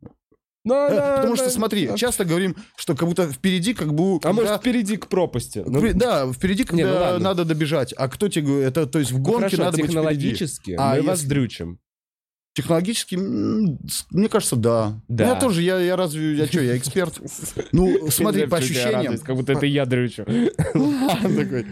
Ну, 0.66 0.74
Э, 0.74 0.94
да, 0.96 1.16
Потому 1.16 1.36
да. 1.36 1.42
что, 1.42 1.50
смотри, 1.50 1.90
часто 1.96 2.24
говорим, 2.24 2.56
что 2.76 2.96
как 2.96 3.06
будто 3.06 3.30
впереди 3.30 3.74
как 3.74 3.92
бы... 3.94 4.16
А 4.16 4.18
когда- 4.20 4.32
может, 4.32 4.60
впереди 4.62 4.96
к 4.96 5.08
пропасти? 5.08 5.62
Ну, 5.66 5.92
Да, 5.92 6.32
впереди, 6.32 6.64
когда 6.64 6.82
Не, 6.84 6.90
ну 6.90 6.98
ладно. 6.98 7.18
надо 7.18 7.44
добежать. 7.44 7.92
А 7.92 8.08
кто 8.08 8.28
тебе 8.30 8.46
говорит? 8.46 8.68
Это, 8.68 8.86
то 8.86 8.98
есть 8.98 9.12
в 9.12 9.20
гонке 9.20 9.40
хорошо, 9.42 9.56
надо 9.58 9.70
быть 9.76 9.84
впереди. 9.90 9.92
технологически 9.92 10.70
А 10.78 10.90
мы 10.92 10.96
если- 10.96 11.06
вас 11.06 11.22
дрючим. 11.24 11.78
Технологически, 12.54 13.16
мне 13.16 14.28
кажется, 14.28 14.54
да. 14.54 15.00
Да. 15.08 15.30
Я 15.30 15.34
тоже, 15.34 15.62
я, 15.62 15.80
я 15.80 15.96
разве, 15.96 16.34
я 16.36 16.46
что, 16.46 16.60
я 16.60 16.76
эксперт? 16.76 17.20
Ну, 17.72 18.08
смотри, 18.10 18.46
по 18.46 18.58
ощущениям... 18.58 19.18
Как 19.18 19.34
будто 19.34 19.52
это 19.52 19.66
я 19.66 19.84
дрючу. 19.86 20.24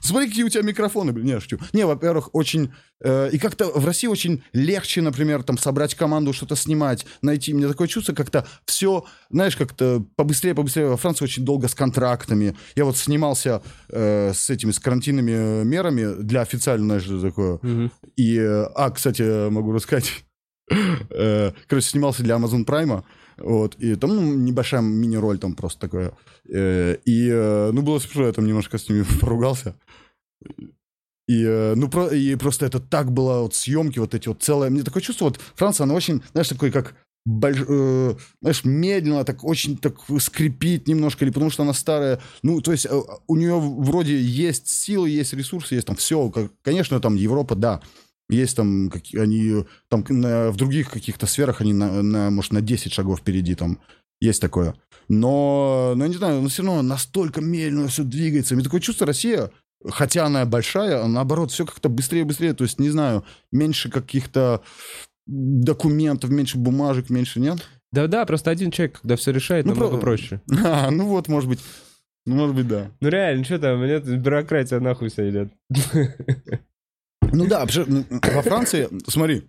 Смотри, 0.00 0.28
какие 0.28 0.44
у 0.44 0.48
тебя 0.48 0.62
микрофоны. 0.62 1.12
блин. 1.12 1.26
Не, 1.26 1.40
шучу. 1.40 1.58
Не, 1.74 1.84
во-первых, 1.84 2.30
очень... 2.32 2.72
э, 3.04 3.30
и 3.30 3.38
как-то 3.38 3.66
в 3.66 3.84
России 3.84 4.08
очень 4.08 4.42
легче, 4.52 5.02
например, 5.02 5.42
там 5.42 5.58
собрать 5.58 5.94
команду, 5.94 6.32
что-то 6.32 6.56
снимать, 6.56 7.06
найти. 7.22 7.54
Мне 7.54 7.68
такое 7.68 7.86
чувство, 7.86 8.14
как-то 8.14 8.46
все, 8.64 9.04
знаешь, 9.30 9.56
как-то 9.56 10.04
побыстрее, 10.16 10.54
побыстрее. 10.54 10.88
Во 10.88 10.96
Франции 10.96 11.24
очень 11.24 11.44
долго 11.44 11.68
с 11.68 11.74
контрактами. 11.74 12.56
Я 12.74 12.84
вот 12.84 12.96
снимался 12.96 13.62
э, 13.90 14.32
с 14.34 14.50
этими, 14.50 14.70
с 14.72 14.80
карантинными 14.80 15.64
мерами 15.64 16.22
для 16.22 16.40
официально, 16.40 16.98
знаешь, 16.98 17.22
такое. 17.22 17.58
Мгм. 17.62 17.92
И, 18.16 18.38
э, 18.38 18.64
а, 18.74 18.90
кстати, 18.90 19.48
могу 19.50 19.72
рассказать. 19.72 20.24
Э, 21.10 21.52
Короче, 21.66 21.88
снимался 21.88 22.22
для 22.22 22.36
Amazon 22.36 22.64
Prime. 22.64 23.04
Вот, 23.36 23.74
и 23.80 23.96
там 23.96 24.14
ну, 24.14 24.34
небольшая 24.34 24.80
мини-роль 24.80 25.38
там 25.38 25.54
просто 25.54 25.80
такое. 25.80 26.12
И, 26.46 27.70
ну, 27.72 27.82
было 27.82 27.98
смешно, 27.98 28.26
я 28.26 28.32
там 28.32 28.46
немножко 28.46 28.78
с 28.78 28.88
ними 28.88 29.04
поругался. 29.20 29.74
И, 31.26 31.42
э, 31.42 31.74
ну, 31.74 31.88
про, 31.88 32.08
и 32.08 32.34
просто 32.36 32.66
это 32.66 32.80
так 32.80 33.12
было, 33.12 33.40
вот 33.40 33.54
съемки, 33.54 33.98
вот 33.98 34.14
эти 34.14 34.28
вот 34.28 34.42
целое. 34.42 34.70
Мне 34.70 34.82
такое 34.82 35.02
чувство, 35.02 35.26
вот 35.26 35.40
Франция, 35.54 35.84
она 35.84 35.94
очень, 35.94 36.22
знаешь, 36.32 36.48
такой 36.48 36.70
как 36.70 36.94
больш- 37.26 37.64
э, 37.66 38.14
знаешь, 38.42 38.64
медленно, 38.64 39.24
так 39.24 39.44
очень 39.44 39.76
так 39.78 39.96
скрипит 40.20 40.86
немножко, 40.86 41.24
или 41.24 41.32
потому 41.32 41.50
что 41.50 41.62
она 41.62 41.72
старая. 41.72 42.20
Ну, 42.42 42.60
то 42.60 42.72
есть 42.72 42.86
э, 42.86 43.00
у 43.26 43.36
нее 43.36 43.58
вроде 43.58 44.20
есть 44.20 44.68
силы, 44.68 45.08
есть 45.08 45.32
ресурсы, 45.32 45.74
есть 45.76 45.86
там 45.86 45.96
все. 45.96 46.30
Конечно, 46.62 47.00
там 47.00 47.14
Европа, 47.14 47.54
да, 47.54 47.80
есть 48.28 48.56
там, 48.56 48.90
какие, 48.90 49.20
они 49.20 49.64
там 49.88 50.04
на- 50.08 50.50
в 50.50 50.56
других 50.56 50.90
каких-то 50.90 51.26
сферах 51.26 51.60
они, 51.60 51.72
на, 51.72 52.02
на, 52.02 52.30
может, 52.30 52.52
на 52.52 52.60
10 52.60 52.92
шагов 52.92 53.20
впереди 53.20 53.54
там. 53.54 53.78
Есть 54.20 54.40
такое. 54.40 54.74
Но, 55.08 55.92
ну, 55.96 56.02
я 56.04 56.08
не 56.08 56.16
знаю, 56.16 56.40
но 56.40 56.48
все 56.48 56.62
равно 56.62 56.82
настолько 56.82 57.40
медленно 57.40 57.88
все 57.88 58.04
двигается. 58.04 58.54
Мне 58.54 58.64
такое 58.64 58.80
чувство, 58.80 59.06
Россия, 59.06 59.50
хотя 59.90 60.26
она 60.26 60.44
большая, 60.46 61.04
наоборот, 61.06 61.50
все 61.50 61.66
как-то 61.66 61.88
быстрее-быстрее. 61.88 62.54
То 62.54 62.64
есть, 62.64 62.78
не 62.78 62.90
знаю, 62.90 63.24
меньше 63.52 63.90
каких-то 63.90 64.62
документов, 65.26 66.30
меньше 66.30 66.58
бумажек, 66.58 67.10
меньше, 67.10 67.40
нет? 67.40 67.58
Да-да, 67.92 68.24
просто 68.26 68.50
один 68.50 68.70
человек, 68.70 69.00
когда 69.00 69.16
все 69.16 69.30
решает, 69.32 69.66
Ну, 69.66 69.72
намного 69.72 69.96
про- 69.96 70.00
проще. 70.02 70.40
А, 70.64 70.90
ну 70.90 71.06
вот, 71.06 71.28
может 71.28 71.48
быть. 71.48 71.60
Ну, 72.26 72.34
может 72.36 72.56
быть, 72.56 72.66
да. 72.68 72.90
Ну 73.00 73.08
реально, 73.08 73.44
что 73.44 73.58
там, 73.58 73.78
мне 73.80 74.00
тут 74.00 74.16
бюрократия 74.18 74.80
нахуй 74.80 75.10
вся 75.10 75.28
идет. 75.28 75.52
Ну 77.32 77.46
да, 77.46 77.66
во 77.66 78.42
Франции, 78.42 78.88
смотри, 79.08 79.44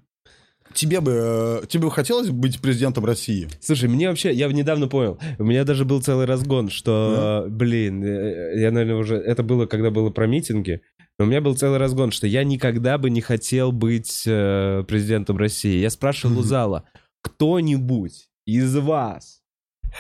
тебе 0.76 1.02
бы, 1.02 1.62
э, 1.64 1.66
тебе 1.68 1.86
бы 1.86 1.92
хотелось 1.92 2.30
быть 2.30 2.60
президентом 2.60 3.06
России? 3.06 3.48
Слушай, 3.60 3.90
мне 3.90 4.10
вообще, 4.10 4.32
я 4.32 4.48
недавно 4.48 4.88
понял, 4.88 5.18
у 5.40 5.44
меня 5.44 5.64
даже 5.64 5.86
был 5.86 6.02
целый 6.02 6.26
разгон, 6.28 6.70
что, 6.70 7.48
блин, 7.50 8.04
э, 8.04 8.60
я, 8.60 8.72
наверное, 8.72 8.98
уже, 8.98 9.16
это 9.16 9.42
было, 9.42 9.66
когда 9.66 9.90
было 9.90 10.12
про 10.12 10.28
митинги, 10.28 10.82
но 11.18 11.26
у 11.26 11.28
меня 11.28 11.42
был 11.42 11.56
целый 11.56 11.80
разгон, 11.80 12.12
что 12.12 12.28
я 12.28 12.44
никогда 12.44 12.98
бы 12.98 13.10
не 13.10 13.22
хотел 13.22 13.72
быть 13.72 14.24
э, 14.28 14.84
президентом 14.88 15.38
России. 15.38 15.80
Я 15.80 15.90
спрашивал 15.90 16.40
у 16.40 16.44
зала, 16.44 16.84
кто-нибудь 17.22 18.28
из 18.46 18.76
вас 18.76 19.42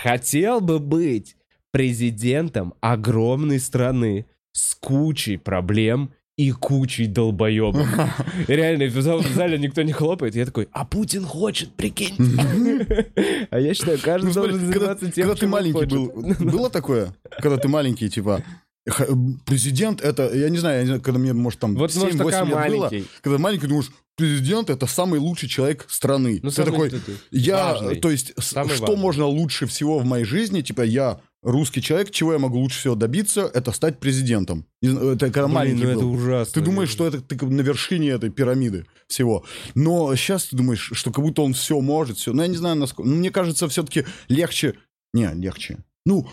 хотел 0.03 0.61
бы 0.61 0.79
быть 0.79 1.37
президентом 1.71 2.73
огромной 2.81 3.59
страны 3.59 4.27
с 4.51 4.75
кучей 4.75 5.37
проблем 5.37 6.13
и 6.37 6.51
кучей 6.51 7.07
долбоебов. 7.07 7.87
Реально, 8.47 8.85
в 8.87 9.01
зале 9.35 9.57
никто 9.57 9.81
не 9.83 9.93
хлопает. 9.93 10.35
Я 10.35 10.45
такой, 10.45 10.67
а 10.71 10.83
Путин 10.85 11.23
хочет, 11.25 11.73
прикинь. 11.73 12.15
А 13.51 13.59
я 13.59 13.73
считаю, 13.73 13.99
каждый 13.99 14.27
Ну, 14.27 14.33
должен 14.33 14.59
заниматься 14.59 15.11
тем, 15.11 15.27
когда 15.27 15.35
ты 15.39 15.47
маленький 15.47 15.85
был, 15.85 16.11
было 16.39 16.69
такое? 16.69 17.13
Когда 17.41 17.57
ты 17.57 17.67
маленький, 17.67 18.09
типа, 18.09 18.43
х- 18.87 19.07
президент 19.45 20.01
это, 20.01 20.35
я 20.35 20.49
не 20.49 20.57
знаю, 20.57 20.99
когда 21.01 21.19
мне, 21.19 21.31
может, 21.33 21.59
там 21.59 21.75
Вот, 21.75 21.95
может, 21.95 22.15
7-8 22.15 22.23
пока 22.23 22.43
лет 22.67 22.71
было, 22.71 22.91
когда 23.21 23.37
маленький 23.37 23.67
думаешь, 23.67 23.91
президент 24.17 24.69
это 24.69 24.87
самый 24.87 25.19
лучший 25.19 25.47
человек 25.47 25.85
страны. 25.87 26.39
Ну, 26.43 26.49
ты 26.49 26.63
такой, 26.63 26.89
ты- 26.89 26.99
ты 26.99 27.13
я, 27.31 27.73
важный. 27.73 27.95
то 27.99 28.09
есть, 28.11 28.33
Самый 28.39 28.73
что 28.75 28.87
важный. 28.87 29.01
можно 29.01 29.25
лучше 29.25 29.67
всего 29.67 29.99
в 29.99 30.05
моей 30.05 30.25
жизни, 30.25 30.61
типа, 30.61 30.81
я 30.81 31.19
русский 31.45 31.81
человек, 31.81 32.11
чего 32.11 32.33
я 32.33 32.39
могу 32.39 32.59
лучше 32.59 32.79
всего 32.79 32.95
добиться, 32.95 33.49
это 33.53 33.71
стать 33.71 33.99
президентом. 33.99 34.65
Это 34.81 35.17
когда 35.27 35.43
Блин, 35.45 35.53
маленький 35.55 35.83
ну 35.83 35.89
это 35.91 35.99
был. 35.99 36.11
ужасно. 36.13 36.53
Ты 36.53 36.61
думаешь, 36.61 36.89
что 36.89 37.07
это 37.07 37.21
ты 37.21 37.45
на 37.45 37.61
вершине 37.61 38.09
этой 38.09 38.29
пирамиды 38.31 38.85
всего. 39.07 39.45
Но 39.75 40.13
сейчас 40.15 40.45
ты 40.47 40.57
думаешь, 40.57 40.89
что 40.93 41.11
как 41.11 41.23
будто 41.23 41.43
он 41.43 41.53
все 41.53 41.79
может, 41.79 42.17
все. 42.17 42.33
Ну, 42.33 42.41
я 42.41 42.47
не 42.47 42.57
знаю, 42.57 42.75
насколько. 42.75 43.09
Ну, 43.09 43.15
мне 43.15 43.29
кажется, 43.31 43.69
все-таки 43.69 44.05
легче. 44.27 44.73
Не, 45.13 45.31
легче. 45.35 45.77
Ну, 46.05 46.27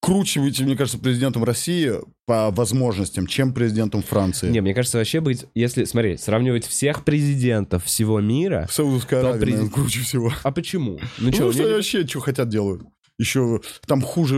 круче 0.00 0.40
быть, 0.40 0.60
мне 0.60 0.76
кажется, 0.76 0.98
президентом 0.98 1.44
России 1.44 1.92
по 2.26 2.50
возможностям, 2.50 3.26
чем 3.26 3.52
президентом 3.52 4.02
Франции. 4.02 4.50
Не, 4.50 4.60
мне 4.60 4.74
кажется, 4.74 4.98
вообще 4.98 5.20
быть, 5.20 5.44
если, 5.54 5.84
смотри, 5.84 6.16
сравнивать 6.16 6.66
всех 6.66 7.04
президентов 7.04 7.84
всего 7.84 8.20
мира, 8.20 8.66
В 8.68 8.72
Саудовской 8.74 9.18
Аравии, 9.20 9.32
наверное, 9.40 9.56
президент- 9.58 9.74
круче 9.74 10.00
всего. 10.00 10.32
а 10.42 10.50
почему? 10.52 10.98
Ну 11.18 11.26
Ну, 11.28 11.32
что, 11.32 11.52
что 11.52 11.64
они 11.64 11.72
вообще 11.74 12.06
что 12.06 12.20
хотят 12.20 12.48
делают. 12.48 12.82
Еще 13.22 13.60
там 13.86 14.02
хуже, 14.02 14.36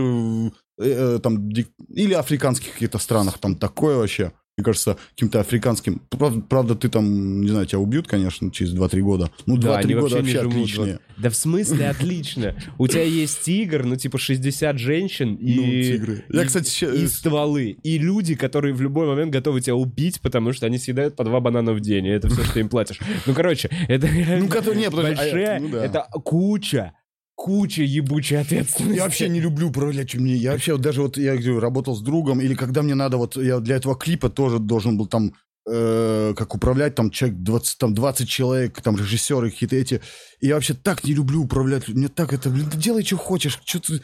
э, 0.79 1.15
э, 1.15 1.19
там, 1.23 1.49
или 1.49 2.13
африканских 2.13 2.73
каких-то 2.73 2.99
странах, 2.99 3.39
там 3.39 3.55
такое 3.55 3.97
вообще. 3.97 4.31
Мне 4.57 4.63
кажется, 4.63 4.95
каким-то 5.09 5.41
африканским... 5.41 6.01
Правда, 6.09 6.39
правда, 6.39 6.75
ты 6.75 6.87
там, 6.87 7.41
не 7.41 7.49
знаю, 7.49 7.65
тебя 7.65 7.79
убьют, 7.79 8.07
конечно, 8.07 8.49
через 8.51 8.73
2-3 8.73 9.01
года. 9.01 9.29
Ну, 9.45 9.57
2-3 9.57 9.59
Да, 9.59 9.81
года 9.99 10.15
вообще 10.15 10.47
вообще 10.47 10.77
вот. 10.93 11.01
Да 11.17 11.29
в 11.29 11.35
смысле 11.35 11.89
отлично? 11.89 12.55
У 12.77 12.87
тебя 12.87 13.03
есть 13.03 13.41
тигр, 13.41 13.83
ну 13.83 13.97
типа 13.97 14.17
60 14.17 14.77
женщин 14.79 15.35
и... 15.35 15.55
Ну, 15.55 15.63
тигры. 15.97 16.23
Я, 16.29 16.43
и- 16.43 16.45
кстати, 16.45 16.69
ща- 16.69 16.93
И 16.93 17.05
стволы. 17.07 17.77
И 17.83 17.97
люди, 17.97 18.35
которые 18.35 18.73
в 18.73 18.81
любой 18.81 19.07
момент 19.07 19.33
готовы 19.33 19.59
тебя 19.59 19.75
убить, 19.75 20.21
потому 20.21 20.53
что 20.53 20.67
они 20.67 20.77
съедают 20.77 21.17
по 21.17 21.25
два 21.25 21.41
банана 21.41 21.73
в 21.73 21.81
день, 21.81 22.05
и 22.05 22.09
это 22.09 22.29
все, 22.29 22.43
что 22.45 22.59
им 22.61 22.69
платишь. 22.69 22.99
Ну, 23.25 23.33
короче, 23.33 23.69
это 23.89 24.07
Ну, 24.39 24.47
который- 24.47 24.77
не, 24.77 24.85
а 24.85 24.91
большая... 24.91 25.59
ну 25.59 25.67
да. 25.69 25.83
Это 25.85 26.07
куча, 26.23 26.93
куча 27.35 27.83
ебучей 27.83 28.39
ответственности. 28.39 28.97
Я 28.97 29.03
вообще 29.03 29.29
не 29.29 29.39
люблю 29.41 29.69
управлять 29.69 30.15
мне. 30.15 30.35
Я 30.35 30.51
вообще 30.53 30.71
вот 30.73 30.81
даже 30.81 31.01
вот 31.01 31.17
я 31.17 31.35
говорю, 31.35 31.59
работал 31.59 31.95
с 31.95 32.01
другом, 32.01 32.41
или 32.41 32.55
когда 32.55 32.81
мне 32.81 32.95
надо, 32.95 33.17
вот 33.17 33.35
я 33.37 33.59
для 33.59 33.75
этого 33.75 33.95
клипа 33.95 34.29
тоже 34.29 34.59
должен 34.59 34.97
был 34.97 35.05
там 35.07 35.33
э, 35.69 36.33
как 36.37 36.55
управлять, 36.55 36.95
там 36.95 37.11
человек 37.11 37.39
20, 37.39 37.77
там 37.77 37.93
20 37.93 38.29
человек, 38.29 38.81
там 38.81 38.95
режиссеры 38.97 39.51
какие-то 39.51 39.75
эти. 39.75 40.01
И 40.39 40.47
я 40.47 40.55
вообще 40.55 40.73
так 40.73 41.03
не 41.03 41.13
люблю 41.13 41.43
управлять. 41.43 41.87
Мне 41.87 42.07
так 42.07 42.33
это, 42.33 42.49
блин, 42.49 42.69
делай, 42.75 43.03
что 43.03 43.17
хочешь. 43.17 43.59
Что 43.65 43.79
ты, 43.79 44.01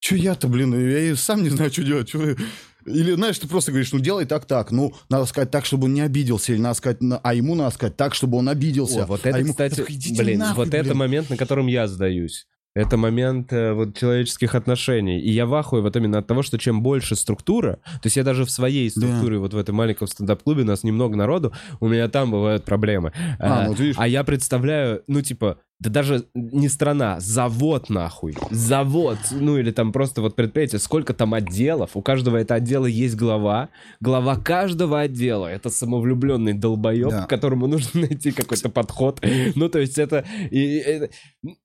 что 0.00 0.16
я-то, 0.16 0.48
блин, 0.48 0.74
я 0.74 0.98
и 0.98 1.14
сам 1.14 1.42
не 1.42 1.48
знаю, 1.50 1.70
что 1.72 1.82
делать. 1.84 2.08
чё- 2.08 2.36
Или, 2.84 3.14
знаешь, 3.14 3.38
ты 3.38 3.48
просто 3.48 3.70
говоришь, 3.70 3.92
ну, 3.92 3.98
делай 4.00 4.26
так-так. 4.26 4.70
Ну, 4.72 4.92
надо 5.08 5.24
сказать 5.24 5.50
так, 5.50 5.64
чтобы 5.64 5.84
он 5.86 5.94
не 5.94 6.02
обиделся. 6.02 6.52
Или 6.52 6.60
надо 6.60 6.74
сказать, 6.74 6.98
а 7.22 7.32
ему 7.34 7.54
надо 7.54 7.74
сказать 7.74 7.96
так, 7.96 8.14
чтобы 8.14 8.36
он 8.36 8.48
обиделся. 8.50 9.04
О, 9.04 9.06
вот 9.06 9.24
А 9.24 9.30
это, 9.30 9.38
ему- 9.38 9.52
кстати, 9.52 9.72
Я 9.78 9.84
такой, 9.84 9.94
«Идите 9.94 10.22
блин, 10.22 10.38
нахуй, 10.40 10.64
вот 10.66 10.74
это 10.74 10.84
блин». 10.84 10.96
момент, 10.98 11.30
на 11.30 11.36
котором 11.38 11.66
я 11.68 11.88
сдаюсь. 11.88 12.46
Это 12.74 12.96
момент 12.96 13.52
э, 13.52 13.72
вот 13.72 13.96
человеческих 13.96 14.56
отношений. 14.56 15.20
И 15.20 15.30
я 15.30 15.46
в 15.46 15.54
ахуе 15.54 15.80
вот 15.80 15.94
именно 15.96 16.18
от 16.18 16.26
того, 16.26 16.42
что 16.42 16.58
чем 16.58 16.82
больше 16.82 17.14
структура, 17.14 17.74
то 17.84 18.00
есть 18.04 18.16
я 18.16 18.24
даже 18.24 18.44
в 18.44 18.50
своей 18.50 18.90
структуре, 18.90 19.38
вот 19.38 19.54
в 19.54 19.56
этом 19.58 19.76
маленьком 19.76 20.08
стендап-клубе, 20.08 20.64
нас 20.64 20.82
немного 20.82 21.16
народу, 21.16 21.52
у 21.78 21.86
меня 21.86 22.08
там 22.08 22.32
бывают 22.32 22.64
проблемы. 22.64 23.12
А, 23.38 23.66
А, 23.66 23.68
вот 23.68 23.78
видишь. 23.78 23.94
а 23.96 24.08
я 24.08 24.24
представляю, 24.24 25.02
ну 25.06 25.22
типа, 25.22 25.58
да 25.78 25.88
даже 25.90 26.24
не 26.34 26.68
страна, 26.68 27.20
завод 27.20 27.90
нахуй, 27.90 28.34
завод, 28.50 29.18
ну 29.30 29.56
или 29.56 29.70
там 29.70 29.92
просто 29.92 30.20
вот 30.20 30.34
предприятие, 30.34 30.80
сколько 30.80 31.14
там 31.14 31.32
отделов, 31.32 31.90
у 31.94 32.02
каждого 32.02 32.36
этого 32.38 32.56
отдела 32.56 32.86
есть 32.86 33.14
глава, 33.14 33.68
глава 34.00 34.34
каждого 34.34 34.98
отдела, 35.00 35.46
это 35.46 35.70
самовлюбленный 35.70 36.54
долбоеб, 36.54 37.10
Да. 37.10 37.26
которому 37.26 37.68
нужно 37.68 38.00
найти 38.08 38.32
какой-то 38.32 38.68
подход, 38.68 39.20
ну 39.54 39.68
то 39.68 39.78
есть 39.78 39.96
это... 39.98 40.24
и- 40.50 40.58
и- 40.58 40.78
это- 40.80 41.10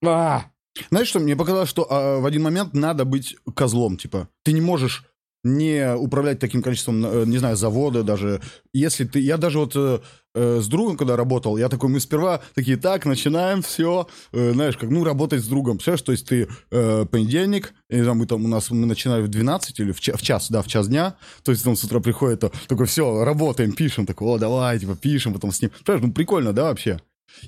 а, 0.05 0.43
Знаешь 0.89 1.07
что, 1.07 1.19
мне 1.19 1.35
показалось, 1.35 1.69
что 1.69 1.87
а, 1.89 2.19
в 2.19 2.25
один 2.25 2.43
момент 2.43 2.73
надо 2.73 3.05
быть 3.05 3.35
козлом, 3.55 3.97
типа. 3.97 4.29
Ты 4.43 4.53
не 4.53 4.61
можешь 4.61 5.05
не 5.43 5.95
управлять 5.95 6.39
таким 6.39 6.61
количеством, 6.61 7.05
э, 7.05 7.23
не 7.25 7.37
знаю, 7.37 7.55
завода 7.55 8.03
даже. 8.03 8.41
Если 8.73 9.05
ты... 9.05 9.19
Я 9.21 9.37
даже 9.37 9.59
вот 9.59 9.73
э, 9.75 9.99
э, 10.35 10.59
с 10.61 10.67
другом, 10.67 10.97
когда 10.97 11.15
работал, 11.15 11.57
я 11.57 11.69
такой, 11.69 11.89
мы 11.89 12.01
сперва 12.01 12.41
такие, 12.55 12.75
так, 12.75 13.05
начинаем, 13.05 13.61
все, 13.61 14.07
знаешь, 14.33 14.75
как, 14.75 14.89
ну, 14.89 15.03
работать 15.05 15.41
с 15.41 15.47
другом. 15.47 15.77
Представляешь, 15.77 16.01
то 16.01 16.11
есть 16.11 16.27
ты 16.27 16.49
э, 16.71 17.05
понедельник, 17.05 17.73
и 17.89 18.03
там 18.03 18.17
мы 18.17 18.25
там, 18.25 18.43
у 18.43 18.47
нас, 18.49 18.69
мы 18.69 18.85
начинали 18.85 19.21
в 19.21 19.29
12 19.29 19.79
или 19.79 19.91
в, 19.93 20.01
ча- 20.01 20.17
в 20.17 20.21
час, 20.21 20.51
да, 20.51 20.61
в 20.61 20.67
час 20.67 20.89
дня, 20.89 21.15
то 21.43 21.51
есть 21.51 21.63
там 21.63 21.75
с 21.75 21.83
утра 21.85 22.01
приходит, 22.01 22.43
такой, 22.67 22.85
все, 22.85 23.23
работаем, 23.23 23.71
пишем, 23.71 24.05
такой, 24.05 24.27
о, 24.27 24.37
давай, 24.37 24.77
типа, 24.77 24.97
пишем, 24.97 25.33
потом 25.33 25.53
с 25.53 25.61
ним. 25.61 25.71
Понимаешь, 25.85 26.07
ну, 26.07 26.13
прикольно, 26.13 26.51
да, 26.51 26.65
вообще? 26.65 26.99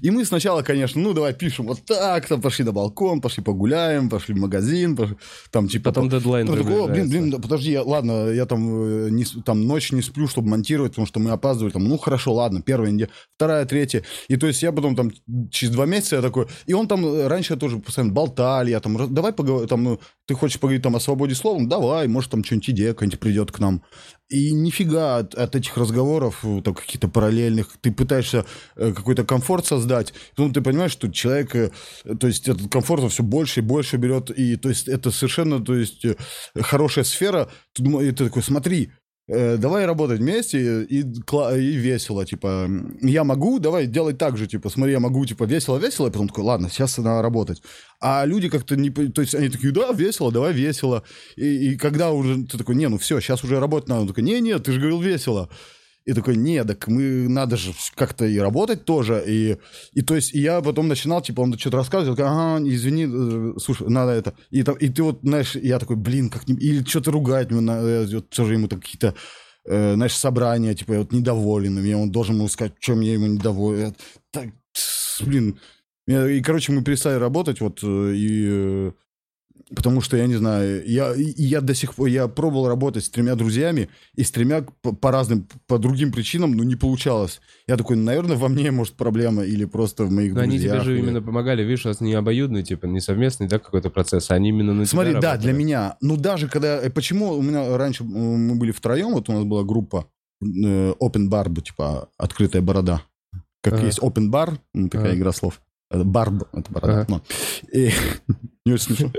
И 0.01 0.09
мы 0.11 0.25
сначала, 0.25 0.61
конечно, 0.61 1.01
ну, 1.01 1.13
давай 1.13 1.34
пишем 1.34 1.65
вот 1.67 1.84
так, 1.86 2.27
там 2.27 2.41
пошли 2.41 2.63
на 2.65 2.71
балкон, 2.71 3.21
пошли 3.21 3.43
погуляем, 3.43 4.09
пошли 4.09 4.34
в 4.34 4.38
магазин, 4.38 4.95
пошли, 4.95 5.15
там, 5.51 5.67
типа... 5.67 5.86
Потом 5.91 6.09
по- 6.09 6.15
дедлайн 6.17 6.47
Потом 6.47 6.63
такой, 6.63 6.73
«О, 6.75 6.88
блин, 6.88 6.88
приближается». 6.93 7.17
блин, 7.19 7.29
да 7.32 7.38
подожди, 7.39 7.71
я- 7.71 7.84
ладно, 7.84 8.29
я 8.29 8.45
там, 8.45 8.84
э, 9.05 9.09
не, 9.09 9.25
там 9.45 9.67
ночь 9.67 9.91
не 9.91 10.01
сплю, 10.01 10.27
чтобы 10.27 10.49
монтировать, 10.49 10.91
потому 10.93 11.05
что 11.07 11.19
мы 11.19 11.32
опаздывали, 11.32 11.71
там, 11.73 11.84
ну, 11.84 11.97
хорошо, 11.97 12.34
ладно, 12.34 12.61
первая 12.61 12.91
неделя, 12.91 13.09
вторая, 13.36 13.65
третья, 13.65 14.03
и 14.27 14.38
то 14.38 14.47
есть 14.47 14.63
я 14.63 14.71
потом 14.71 14.95
там 14.95 15.11
через 15.49 15.73
два 15.73 15.86
месяца 15.86 16.15
я 16.17 16.21
такой, 16.21 16.47
и 16.65 16.73
он 16.73 16.88
там, 16.88 17.05
э, 17.05 17.27
раньше 17.27 17.55
тоже 17.57 17.79
постоянно 17.79 18.13
болтали, 18.13 18.71
я 18.71 18.79
там, 18.79 18.97
«Раз- 18.97 19.09
давай 19.09 19.34
поговорим, 19.34 19.67
там, 19.67 19.84
ну, 19.84 19.99
ты 20.32 20.36
хочешь 20.36 20.61
поговорить 20.61 20.82
там 20.82 20.95
о 20.95 20.99
свободе 21.01 21.36
слова, 21.36 21.59
Ну, 21.59 21.67
давай, 21.67 22.07
может, 22.07 22.32
там 22.32 22.41
что-нибудь 22.41 22.69
идея 22.69 22.93
какая-нибудь 22.93 23.19
придет 23.19 23.51
к 23.51 23.59
нам. 23.59 23.84
И 24.29 24.53
нифига 24.53 25.17
от, 25.17 25.36
от 25.36 25.57
этих 25.57 25.75
разговоров, 25.75 26.39
э, 26.43 26.61
там, 26.63 26.73
каких-то 26.73 27.09
параллельных, 27.09 27.77
ты 27.82 27.91
пытаешься 27.91 28.45
э, 28.77 28.93
какой-то 28.93 29.25
комфорт 29.25 29.65
создать, 29.65 30.13
потом 30.34 30.53
ты 30.53 30.61
понимаешь, 30.61 30.93
что 30.93 31.11
человек, 31.11 31.53
э, 31.53 31.71
то 32.17 32.27
есть 32.27 32.47
этот 32.47 32.71
комфорт 32.71 33.11
все 33.11 33.23
больше 33.23 33.59
и 33.59 33.63
больше 33.63 33.97
берет, 33.97 34.29
и 34.29 34.55
то 34.55 34.69
есть 34.69 34.88
это 34.88 35.11
совершенно, 35.11 35.59
то 35.59 35.75
есть 35.75 36.05
хорошая 36.57 37.03
сфера, 37.03 37.49
и 37.77 38.11
ты 38.11 38.25
такой, 38.25 38.41
смотри, 38.41 38.91
э, 39.32 39.57
давай 39.57 39.86
работать 39.86 40.19
вместе 40.19 40.84
и, 40.84 41.03
кла- 41.03 41.57
и 41.57 41.75
весело, 41.75 42.25
типа, 42.25 42.69
я 43.01 43.23
могу, 43.23 43.59
давай 43.59 43.88
делать 43.88 44.17
так 44.17 44.38
же, 44.38 44.47
типа, 44.47 44.69
смотри, 44.69 44.93
я 44.93 44.99
могу, 44.99 45.25
типа, 45.25 45.45
весело-весело, 45.45 46.07
и 46.07 46.11
потом 46.11 46.27
такой, 46.27 46.43
ладно, 46.43 46.69
сейчас 46.69 46.97
надо 46.97 47.21
работать. 47.21 47.61
А 47.99 48.25
люди 48.25 48.49
как-то 48.49 48.75
не, 48.75 48.89
то 48.89 49.21
есть 49.21 49.36
они 49.36 49.49
такие, 49.49 49.73
да, 49.73 49.91
весело, 49.93 50.32
давай 50.32 50.53
весело. 50.53 51.03
И, 51.36 51.71
и 51.71 51.77
когда 51.77 52.11
уже 52.11 52.43
ты 52.45 52.57
такой, 52.57 52.75
не, 52.75 52.88
ну 52.89 52.97
все, 52.97 53.19
сейчас 53.19 53.43
уже 53.43 53.59
работать 53.59 53.89
надо, 53.89 54.01
он 54.01 54.07
такой, 54.07 54.23
не, 54.23 54.41
нет, 54.41 54.63
ты 54.63 54.71
же 54.71 54.79
говорил 54.79 55.01
весело. 55.01 55.49
И 56.06 56.14
такой, 56.14 56.36
не, 56.36 56.64
так 56.64 56.88
мы, 56.88 57.28
надо 57.30 57.58
же 57.58 57.74
как-то 57.95 58.26
и 58.26 58.38
работать 58.39 58.86
тоже. 58.86 59.24
И, 59.28 59.58
и 59.93 60.02
то 60.02 60.16
есть, 60.16 60.34
и 60.34 60.39
я 60.39 60.60
потом 60.62 60.88
начинал, 60.88 61.22
типа, 61.22 61.41
он 61.41 61.56
что-то 61.58 61.78
рассказывал, 61.78 62.16
ага, 62.20 62.60
извини, 62.68 63.06
э, 63.08 63.54
слушай, 63.60 63.88
надо 63.88 64.12
это. 64.14 64.34
И, 64.49 64.64
там- 64.64 64.76
и 64.78 64.89
ты 64.89 65.04
вот, 65.04 65.20
знаешь, 65.22 65.56
я 65.56 65.78
такой, 65.78 65.97
блин, 65.97 66.30
как 66.30 66.47
не... 66.47 66.56
Или 66.56 66.84
что-то 66.84 67.12
ругать, 67.12 67.52
меня, 67.52 67.62
на- 67.62 67.82
э, 67.82 68.22
тоже 68.22 68.54
ему 68.54 68.68
какие-то, 68.68 69.14
э, 69.66 69.93
знаешь, 69.93 70.16
собрания, 70.16 70.74
типа, 70.74 70.93
я 70.93 70.99
вот 70.99 71.12
недоволен, 71.12 71.78
и 71.86 71.93
он 71.93 72.12
должен 72.12 72.36
ему 72.38 72.47
сказать, 72.47 72.74
чем 72.80 73.02
я 73.02 73.14
ему 73.14 73.28
недоволен. 73.28 73.80
Я 73.88 73.93
Так, 74.32 74.47
блин. 75.20 75.60
Я- 76.08 76.28
И, 76.28 76.41
короче, 76.41 76.72
мы 76.72 76.84
перестали 76.84 77.20
работать, 77.20 77.62
вот, 77.62 77.80
э, 77.84 78.14
и... 78.16 78.91
Потому 79.76 80.01
что, 80.01 80.17
я 80.17 80.28
не 80.28 80.36
знаю, 80.36 80.84
я, 80.86 81.13
я 81.15 81.61
до 81.61 81.74
сих 81.74 81.95
пор, 81.95 82.07
я 82.07 82.28
пробовал 82.28 82.67
работать 82.67 83.05
с 83.05 83.09
тремя 83.09 83.36
друзьями, 83.36 83.88
и 84.15 84.24
с 84.24 84.30
тремя 84.32 84.65
по, 84.82 84.91
по 84.93 85.11
разным, 85.11 85.47
по 85.67 85.78
другим 85.80 86.11
причинам, 86.11 86.51
но 86.51 86.63
не 86.65 86.76
получалось. 86.76 87.39
Я 87.67 87.78
такой, 87.78 87.95
наверное, 87.95 88.36
во 88.36 88.49
мне, 88.49 88.69
может, 88.72 88.95
проблема, 88.95 89.43
или 89.43 89.63
просто 89.65 90.03
в 90.03 90.11
моих 90.11 90.34
Но 90.34 90.41
они 90.41 90.57
друзьях. 90.57 90.74
тебе 90.74 90.84
же 90.84 90.93
или- 90.97 91.03
именно 91.03 91.22
помогали, 91.22 91.63
видишь, 91.63 91.86
у 91.86 91.89
вас 91.89 92.01
не 92.01 92.13
обоюдный, 92.13 92.63
типа, 92.63 92.86
не 92.86 92.99
совместный, 92.99 93.47
да, 93.47 93.59
какой-то 93.59 93.89
процесс, 93.89 94.30
а 94.30 94.36
они 94.36 94.49
именно 94.49 94.74
на 94.74 94.86
Смотри, 94.86 95.13
да, 95.13 95.19
для 95.19 95.30
работали. 95.32 95.53
меня. 95.53 95.97
Ну, 96.01 96.17
даже 96.17 96.49
когда... 96.49 96.82
э, 96.82 96.89
Почему 96.89 97.32
у 97.32 97.41
меня 97.41 97.78
раньше 97.78 98.03
э, 98.03 98.07
мы 98.07 98.55
были 98.55 98.72
втроем, 98.72 99.13
вот 99.13 99.30
у 99.30 99.32
нас 99.32 99.43
была 99.45 99.63
группа 99.63 100.07
э, 100.41 100.45
Open 100.99 101.30
Bar, 101.30 101.61
типа, 101.61 102.09
открытая 102.17 102.61
борода. 102.61 103.03
Как 103.63 103.76
Ага. 103.76 103.86
есть 103.86 103.99
Open 103.99 104.30
Bar, 104.30 104.57
ну, 104.74 104.89
такая 104.89 105.11
Ага. 105.11 105.17
игра 105.17 105.32
слов. 105.32 105.61
Барб, 105.93 106.43
это 106.53 106.72
борода. 106.72 106.93
Ага. 107.01 107.05
ну. 107.09 107.22
И- 107.74 107.91
Не 108.66 108.74
очень 108.74 108.95
смешно. 108.95 109.12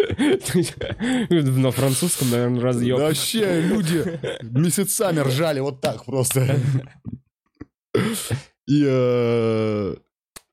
На 1.61 1.71
французском, 1.71 2.31
наверное, 2.31 2.61
разъем. 2.61 2.99
Вообще, 2.99 3.61
люди 3.61 4.21
месяцами 4.43 5.21
ржали 5.21 5.61
вот 5.61 5.81
так 5.81 6.05
просто. 6.05 6.61
И 8.69 8.85
э, 8.87 9.97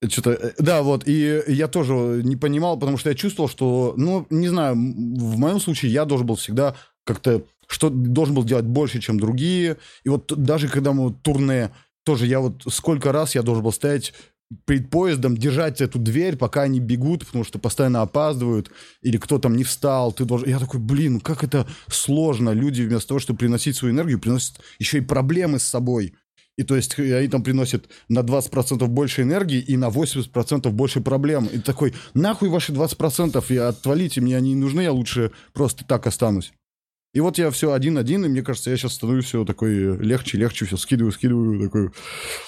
что-то, 0.08 0.54
да, 0.58 0.82
вот, 0.82 1.08
и 1.08 1.44
я 1.48 1.68
тоже 1.68 2.22
не 2.24 2.36
понимал, 2.36 2.80
потому 2.80 2.98
что 2.98 3.10
я 3.10 3.16
чувствовал, 3.16 3.48
что, 3.48 3.94
ну, 3.96 4.26
не 4.30 4.48
знаю, 4.48 4.74
в 4.74 5.38
моем 5.38 5.60
случае 5.60 5.92
я 5.92 6.06
должен 6.06 6.26
был 6.26 6.36
всегда 6.36 6.76
как-то 7.06 7.44
что 7.70 7.90
должен 7.90 8.34
был 8.34 8.44
делать 8.44 8.66
больше, 8.66 9.00
чем 9.00 9.20
другие. 9.20 9.78
И 10.04 10.10
вот 10.10 10.34
даже 10.36 10.68
когда 10.68 10.92
мы 10.92 11.04
вот 11.04 11.22
турне, 11.22 11.70
тоже 12.04 12.26
я 12.26 12.40
вот 12.40 12.64
сколько 12.70 13.12
раз 13.12 13.36
я 13.36 13.44
должен 13.44 13.64
был 13.64 13.72
стоять 13.72 14.14
перед 14.66 14.89
поездом, 14.89 15.38
держать 15.38 15.82
эту 15.82 16.00
дверь, 16.00 16.36
пока 16.36 16.64
они 16.64 16.80
бегут, 16.80 17.26
потому 17.26 17.43
что 17.43 17.60
постоянно 17.60 18.02
опаздывают, 18.02 18.72
или 19.02 19.18
кто 19.18 19.38
там 19.38 19.56
не 19.56 19.64
встал, 19.64 20.12
ты 20.12 20.26
должен... 20.26 20.50
Я 20.50 20.60
такой, 20.60 20.80
блин, 20.80 21.20
как 21.20 21.43
это 21.43 21.68
сложно. 21.88 22.52
Люди 22.52 22.82
вместо 22.82 23.10
того, 23.10 23.20
чтобы 23.20 23.39
приносить 23.39 23.76
свою 23.76 23.93
энергию, 23.93 24.20
приносят 24.20 24.60
еще 24.80 24.97
и 24.97 25.02
проблемы 25.02 25.60
с 25.60 25.64
собой. 25.64 26.16
И 26.58 26.64
то 26.64 26.76
есть 26.76 27.00
они 27.00 27.28
там 27.30 27.41
приносят 27.41 27.89
на 28.10 28.20
20% 28.20 28.86
больше 28.88 29.22
энергии 29.22 29.60
и 29.60 29.78
на 29.78 29.88
80% 29.88 30.70
больше 30.72 31.00
проблем. 31.00 31.45
И 31.45 31.60
такой, 31.60 31.93
нахуй 32.14 32.50
ваши 32.50 32.74
20%, 32.74 33.43
и 33.50 33.58
отвалите, 33.58 34.20
мне 34.20 34.36
они 34.36 34.50
не 34.50 34.60
нужны, 34.60 34.82
я 34.82 34.91
лучше 34.91 35.32
просто 35.54 35.86
так 35.86 36.06
останусь. 36.06 36.52
И 37.12 37.22
вот 37.22 37.39
я 37.39 37.49
все 37.49 37.72
один-один, 37.72 38.26
и 38.26 38.28
мне 38.28 38.43
кажется, 38.43 38.70
я 38.70 38.78
сейчас 38.78 38.93
становлюсь 38.93 39.26
все 39.26 39.43
такой 39.43 39.97
легче, 39.97 40.38
легче, 40.38 40.66
все 40.66 40.78
скидываю, 40.78 41.12
скидываю, 41.12 41.60
такой. 41.60 41.89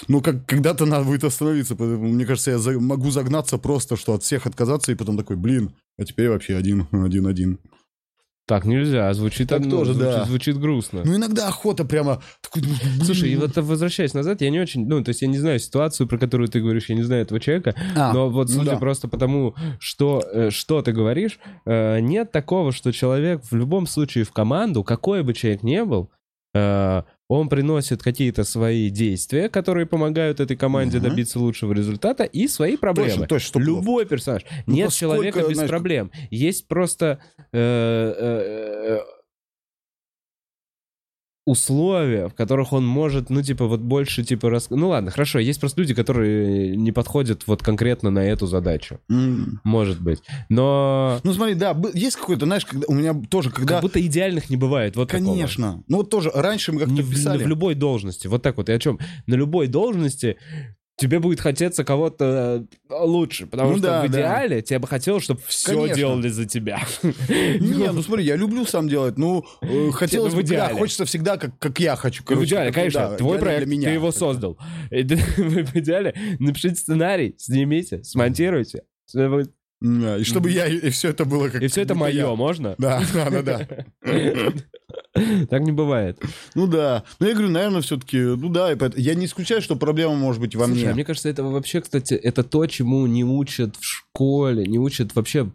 Ну, 0.07 0.21
как 0.21 0.45
когда-то 0.45 0.85
надо 0.85 1.05
будет 1.05 1.23
остановиться, 1.23 1.75
поэтому, 1.75 2.09
мне 2.09 2.25
кажется, 2.25 2.51
я 2.51 2.59
за, 2.59 2.79
могу 2.79 3.09
загнаться 3.09 3.57
просто, 3.57 3.95
что 3.95 4.13
от 4.13 4.21
всех 4.21 4.45
отказаться, 4.45 4.91
и 4.91 4.95
потом 4.95 5.17
такой, 5.17 5.35
блин, 5.35 5.73
а 5.97 6.05
теперь 6.05 6.29
вообще 6.29 6.55
один, 6.55 6.87
один-один. 6.91 7.59
Так 8.51 8.65
нельзя, 8.65 9.13
звучит 9.13 9.47
Так 9.47 9.61
так 9.61 9.71
тоже, 9.71 9.93
звучит, 9.93 10.11
да. 10.11 10.25
звучит 10.25 10.59
грустно. 10.59 11.03
Ну, 11.05 11.15
иногда 11.15 11.47
охота 11.47 11.85
прямо... 11.85 12.21
ну. 12.53 13.05
Слушай, 13.05 13.29
и 13.29 13.37
вот 13.37 13.55
возвращаясь 13.55 14.13
назад, 14.13 14.41
я 14.41 14.49
не 14.49 14.59
очень, 14.59 14.85
ну, 14.85 15.01
то 15.01 15.07
есть 15.07 15.21
я 15.21 15.29
не 15.29 15.37
знаю 15.37 15.57
ситуацию, 15.57 16.05
про 16.05 16.17
которую 16.17 16.49
ты 16.49 16.59
говоришь, 16.59 16.89
я 16.89 16.95
не 16.95 17.03
знаю 17.03 17.21
этого 17.21 17.39
человека, 17.39 17.73
А, 17.95 18.11
но 18.11 18.29
вот 18.29 18.49
ну 18.49 18.55
судя 18.55 18.71
да. 18.71 18.77
просто 18.77 19.07
потому, 19.07 19.55
что, 19.79 20.21
э, 20.33 20.49
что 20.49 20.81
ты 20.81 20.91
говоришь, 20.91 21.39
э, 21.65 22.01
нет 22.01 22.33
такого, 22.33 22.73
что 22.73 22.91
человек 22.91 23.41
в 23.49 23.55
любом 23.55 23.87
случае 23.87 24.25
в 24.25 24.33
команду, 24.33 24.83
какой 24.83 25.23
бы 25.23 25.33
человек 25.33 25.63
ни 25.63 25.79
был, 25.79 26.11
э, 26.53 27.03
он 27.31 27.47
приносит 27.47 28.03
какие-то 28.03 28.43
свои 28.43 28.89
действия, 28.89 29.47
которые 29.47 29.85
помогают 29.85 30.41
этой 30.41 30.57
команде 30.57 30.97
Мгм. 30.99 31.09
добиться 31.09 31.39
лучшего 31.39 31.71
результата, 31.71 32.25
и 32.25 32.45
свои 32.49 32.75
проблемы. 32.75 33.25
Точно, 33.25 33.27
точно. 33.27 33.59
Любой 33.59 34.05
персонаж. 34.05 34.43
Ну, 34.67 34.75
Нет 34.75 34.91
человека 34.91 35.39
без 35.47 35.53
знаешь, 35.53 35.69
проблем. 35.69 36.11
Есть 36.29 36.67
просто 36.67 37.19
э, 37.53 37.57
э, 37.57 38.99
условия, 41.45 42.27
в 42.27 42.33
которых 42.35 42.71
он 42.71 42.85
может, 42.85 43.29
ну, 43.29 43.41
типа, 43.41 43.65
вот 43.67 43.79
больше, 43.79 44.23
типа, 44.23 44.49
рас... 44.49 44.69
ну, 44.69 44.89
ладно, 44.89 45.09
хорошо, 45.09 45.39
есть 45.39 45.59
просто 45.59 45.81
люди, 45.81 45.93
которые 45.95 46.75
не 46.77 46.91
подходят 46.91 47.47
вот 47.47 47.63
конкретно 47.63 48.11
на 48.11 48.19
эту 48.19 48.45
задачу, 48.45 48.99
М. 49.09 49.59
может 49.63 49.99
быть, 50.01 50.19
но 50.49 51.19
Ну, 51.23 51.33
смотри, 51.33 51.55
да, 51.55 51.75
есть 51.93 52.17
какой-то, 52.17 52.45
знаешь, 52.45 52.65
когда 52.65 52.85
у 52.87 52.93
меня 52.93 53.13
тоже, 53.29 53.49
когда... 53.49 53.75
как 53.75 53.81
будто 53.81 53.99
идеальных 54.05 54.49
не 54.49 54.57
бывает, 54.57 54.95
вот 54.95 55.09
такого. 55.09 55.31
Конечно. 55.33 55.83
Ну, 55.87 55.97
вот 55.97 56.09
тоже 56.09 56.31
раньше 56.33 56.73
мы 56.73 56.79
как-то 56.79 56.93
Не 56.93 57.01
в, 57.01 57.09
писали... 57.09 57.43
в 57.43 57.47
любой 57.47 57.73
должности, 57.73 58.27
вот 58.27 58.43
так 58.43 58.57
вот, 58.57 58.69
и 58.69 58.73
о 58.73 58.79
чем? 58.79 58.99
На 59.25 59.33
любой 59.33 59.67
должности 59.67 60.37
тебе 61.01 61.19
будет 61.19 61.41
хотеться 61.41 61.83
кого-то 61.83 62.65
э, 62.89 62.93
лучше, 63.03 63.47
потому 63.47 63.71
Ну 63.71 63.77
что 63.77 63.87
да, 63.87 64.01
в 64.05 64.09
да. 64.09 64.17
идеале 64.19 64.61
тебе 64.61 64.79
бы 64.79 64.87
хотелось, 64.87 65.23
чтобы 65.23 65.41
все 65.47 65.73
Конечно. 65.73 65.95
делали 65.95 66.29
за 66.29 66.45
тебя. 66.45 66.79
Не, 67.03 67.91
ну 67.91 68.01
смотри, 68.03 68.23
я 68.25 68.35
люблю 68.35 68.65
сам 68.65 68.87
делать, 68.87 69.17
ну, 69.17 69.43
э, 69.61 69.89
хотелось 69.91 70.33
в 70.33 70.35
бы, 70.37 70.43
да, 70.43 70.47
идеале. 70.47 70.75
хочется 70.75 71.05
всегда, 71.05 71.37
как, 71.37 71.57
как 71.59 71.79
я 71.79 71.95
хочу. 71.95 72.23
в 72.23 72.45
идеале, 72.45 72.67
как- 72.67 72.75
конечно, 72.75 73.09
да, 73.09 73.15
твой 73.17 73.39
проект, 73.39 73.67
меня. 73.67 73.87
ты 73.87 73.93
его 73.93 74.11
создал. 74.11 74.57
В 74.91 75.75
идеале 75.77 76.13
напишите 76.39 76.75
сценарий, 76.75 77.35
снимите, 77.37 78.03
смонтируйте. 78.03 78.83
Будет- 79.13 79.51
Да, 79.81 80.17
И 80.17 80.23
чтобы 80.23 80.51
я, 80.51 80.67
и 80.67 80.89
все 80.91 81.09
это 81.09 81.25
было 81.25 81.49
как 81.49 81.61
И 81.63 81.67
все 81.67 81.81
это 81.81 81.95
я. 81.95 81.99
мое, 81.99 82.35
можно? 82.35 82.75
Да, 82.77 83.01
да, 83.13 83.29
да, 83.41 83.41
да. 83.41 83.67
Так 85.49 85.61
не 85.61 85.71
бывает. 85.71 86.21
Ну 86.55 86.67
да. 86.67 87.03
Ну 87.19 87.27
я 87.27 87.33
говорю, 87.33 87.49
наверное, 87.49 87.81
все-таки, 87.81 88.17
ну 88.19 88.49
да, 88.49 88.71
я 88.95 89.15
не 89.15 89.25
исключаю, 89.25 89.61
что 89.61 89.75
проблема 89.75 90.15
может 90.15 90.39
быть 90.41 90.55
во 90.55 90.65
Слушай, 90.65 90.81
а 90.83 90.85
мне. 90.85 90.93
мне 90.93 91.05
кажется, 91.05 91.29
это 91.29 91.43
вообще, 91.43 91.81
кстати, 91.81 92.13
это 92.13 92.43
то, 92.43 92.65
чему 92.67 93.05
не 93.07 93.23
учат 93.23 93.75
в 93.75 93.83
школе, 93.83 94.65
не 94.65 94.79
учат 94.79 95.15
вообще 95.15 95.45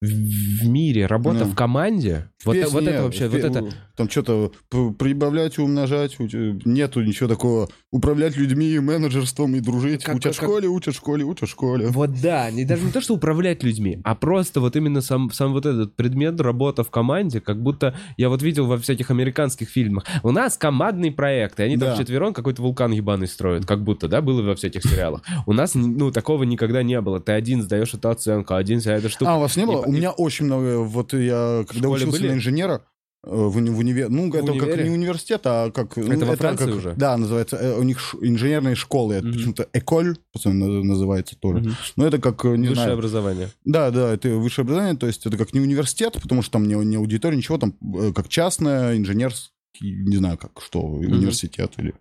в, 0.00 0.06
в- 0.06 0.62
в 0.62 0.68
мире. 0.68 1.06
Работа 1.06 1.44
Ну. 1.44 1.50
в 1.50 1.54
команде. 1.54 2.30
Вот, 2.44 2.54
Песни, 2.54 2.72
вот 2.72 2.86
это 2.86 3.02
вообще, 3.02 3.28
в 3.28 3.32
вот 3.32 3.40
это... 3.40 3.68
Там 3.96 4.08
что-то 4.08 4.52
прибавлять, 4.96 5.58
умножать, 5.58 6.16
нету 6.20 7.02
ничего 7.02 7.28
такого. 7.28 7.68
Управлять 7.90 8.36
людьми, 8.36 8.78
менеджерством 8.78 9.56
и 9.56 9.60
дружить. 9.60 10.04
Как- 10.04 10.14
учат 10.16 10.34
в 10.36 10.38
как- 10.38 10.48
школе, 10.48 10.68
учат 10.68 10.94
в 10.94 10.98
школе, 10.98 11.24
учат 11.24 11.48
в 11.48 11.52
школе. 11.52 11.88
Вот 11.88 12.20
да, 12.20 12.48
не, 12.52 12.64
даже 12.64 12.84
не 12.84 12.92
то, 12.92 13.00
что 13.00 13.14
управлять 13.14 13.64
людьми, 13.64 14.00
а 14.04 14.14
просто 14.14 14.60
вот 14.60 14.76
именно 14.76 15.00
сам, 15.00 15.30
сам 15.32 15.52
вот 15.52 15.66
этот 15.66 15.96
предмет 15.96 16.40
работа 16.40 16.84
в 16.84 16.90
команде, 16.90 17.40
как 17.40 17.60
будто 17.60 17.96
я 18.16 18.28
вот 18.28 18.40
видел 18.42 18.66
во 18.66 18.78
всяких 18.78 19.10
американских 19.10 19.68
фильмах. 19.68 20.04
У 20.22 20.30
нас 20.30 20.56
командный 20.56 21.10
проект, 21.10 21.58
и 21.58 21.64
они 21.64 21.76
там 21.76 21.88
Да. 21.88 21.94
вчетвером 21.96 22.34
какой-то 22.34 22.62
вулкан 22.62 22.92
ебаный 22.92 23.26
строят, 23.26 23.66
как 23.66 23.82
будто, 23.82 24.06
да, 24.06 24.22
было 24.22 24.42
во 24.42 24.54
всяких 24.54 24.84
сериалах. 24.84 25.22
У 25.46 25.52
нас, 25.52 25.74
ну, 25.74 26.12
такого 26.12 26.44
никогда 26.44 26.84
не 26.84 27.00
было. 27.00 27.18
Ты 27.18 27.32
один 27.32 27.62
сдаешь 27.62 27.92
эту 27.94 28.10
оценку, 28.10 28.54
один 28.54 28.78
вся 28.78 28.92
эта 28.94 29.08
штука. 29.08 29.32
А, 29.32 29.36
у 29.38 29.40
вас 29.40 29.56
не 29.56 29.66
было? 29.66 29.87
У 29.88 29.92
меня 29.92 30.10
очень 30.12 30.44
много, 30.46 30.78
вот 30.78 31.12
я, 31.12 31.64
когда 31.68 31.88
учился 31.88 32.24
на 32.24 32.32
инженера, 32.32 32.82
э, 33.24 33.30
в, 33.30 33.56
уни- 33.58 33.70
в 33.70 33.78
универ... 33.78 34.08
Ну, 34.10 34.28
это 34.28 34.46
как 34.46 34.48
универе? 34.54 34.84
не 34.84 34.90
университет, 34.90 35.42
а 35.44 35.70
как... 35.70 35.96
ну, 35.96 36.12
Это 36.12 36.26
во 36.26 36.36
Франции 36.36 36.66
как- 36.66 36.74
уже? 36.76 36.94
Да, 36.96 37.16
называется, 37.16 37.56
э, 37.56 37.78
у 37.78 37.82
них 37.82 37.98
ш- 38.00 38.18
инженерные 38.20 38.74
школы, 38.74 39.14
это 39.14 39.26
Мгм. 39.26 39.34
почему-то 39.36 39.68
эколь, 39.72 40.16
называется 40.44 41.36
тоже. 41.36 41.60
Мгм. 41.60 41.76
Но 41.96 42.06
это 42.06 42.18
как, 42.18 42.44
э, 42.44 42.50
не 42.56 42.68
Высшее 42.68 42.74
знаю... 42.74 42.92
образование. 42.94 43.48
Да, 43.64 43.90
да, 43.90 44.12
это 44.14 44.28
высшее 44.30 44.64
образование, 44.64 44.96
то 44.96 45.06
есть 45.06 45.26
это 45.26 45.36
как 45.36 45.52
не 45.54 45.60
университет, 45.60 46.18
потому 46.22 46.42
что 46.42 46.52
там 46.52 46.68
не, 46.68 46.74
не 46.84 46.96
аудитория, 46.96 47.36
ничего, 47.36 47.58
там 47.58 47.74
как 48.14 48.28
частное, 48.28 48.96
инженерский, 48.96 49.50
не 49.82 50.16
знаю, 50.16 50.38
как 50.38 50.52
что, 50.62 50.80
университет 50.82 51.72
или... 51.78 51.94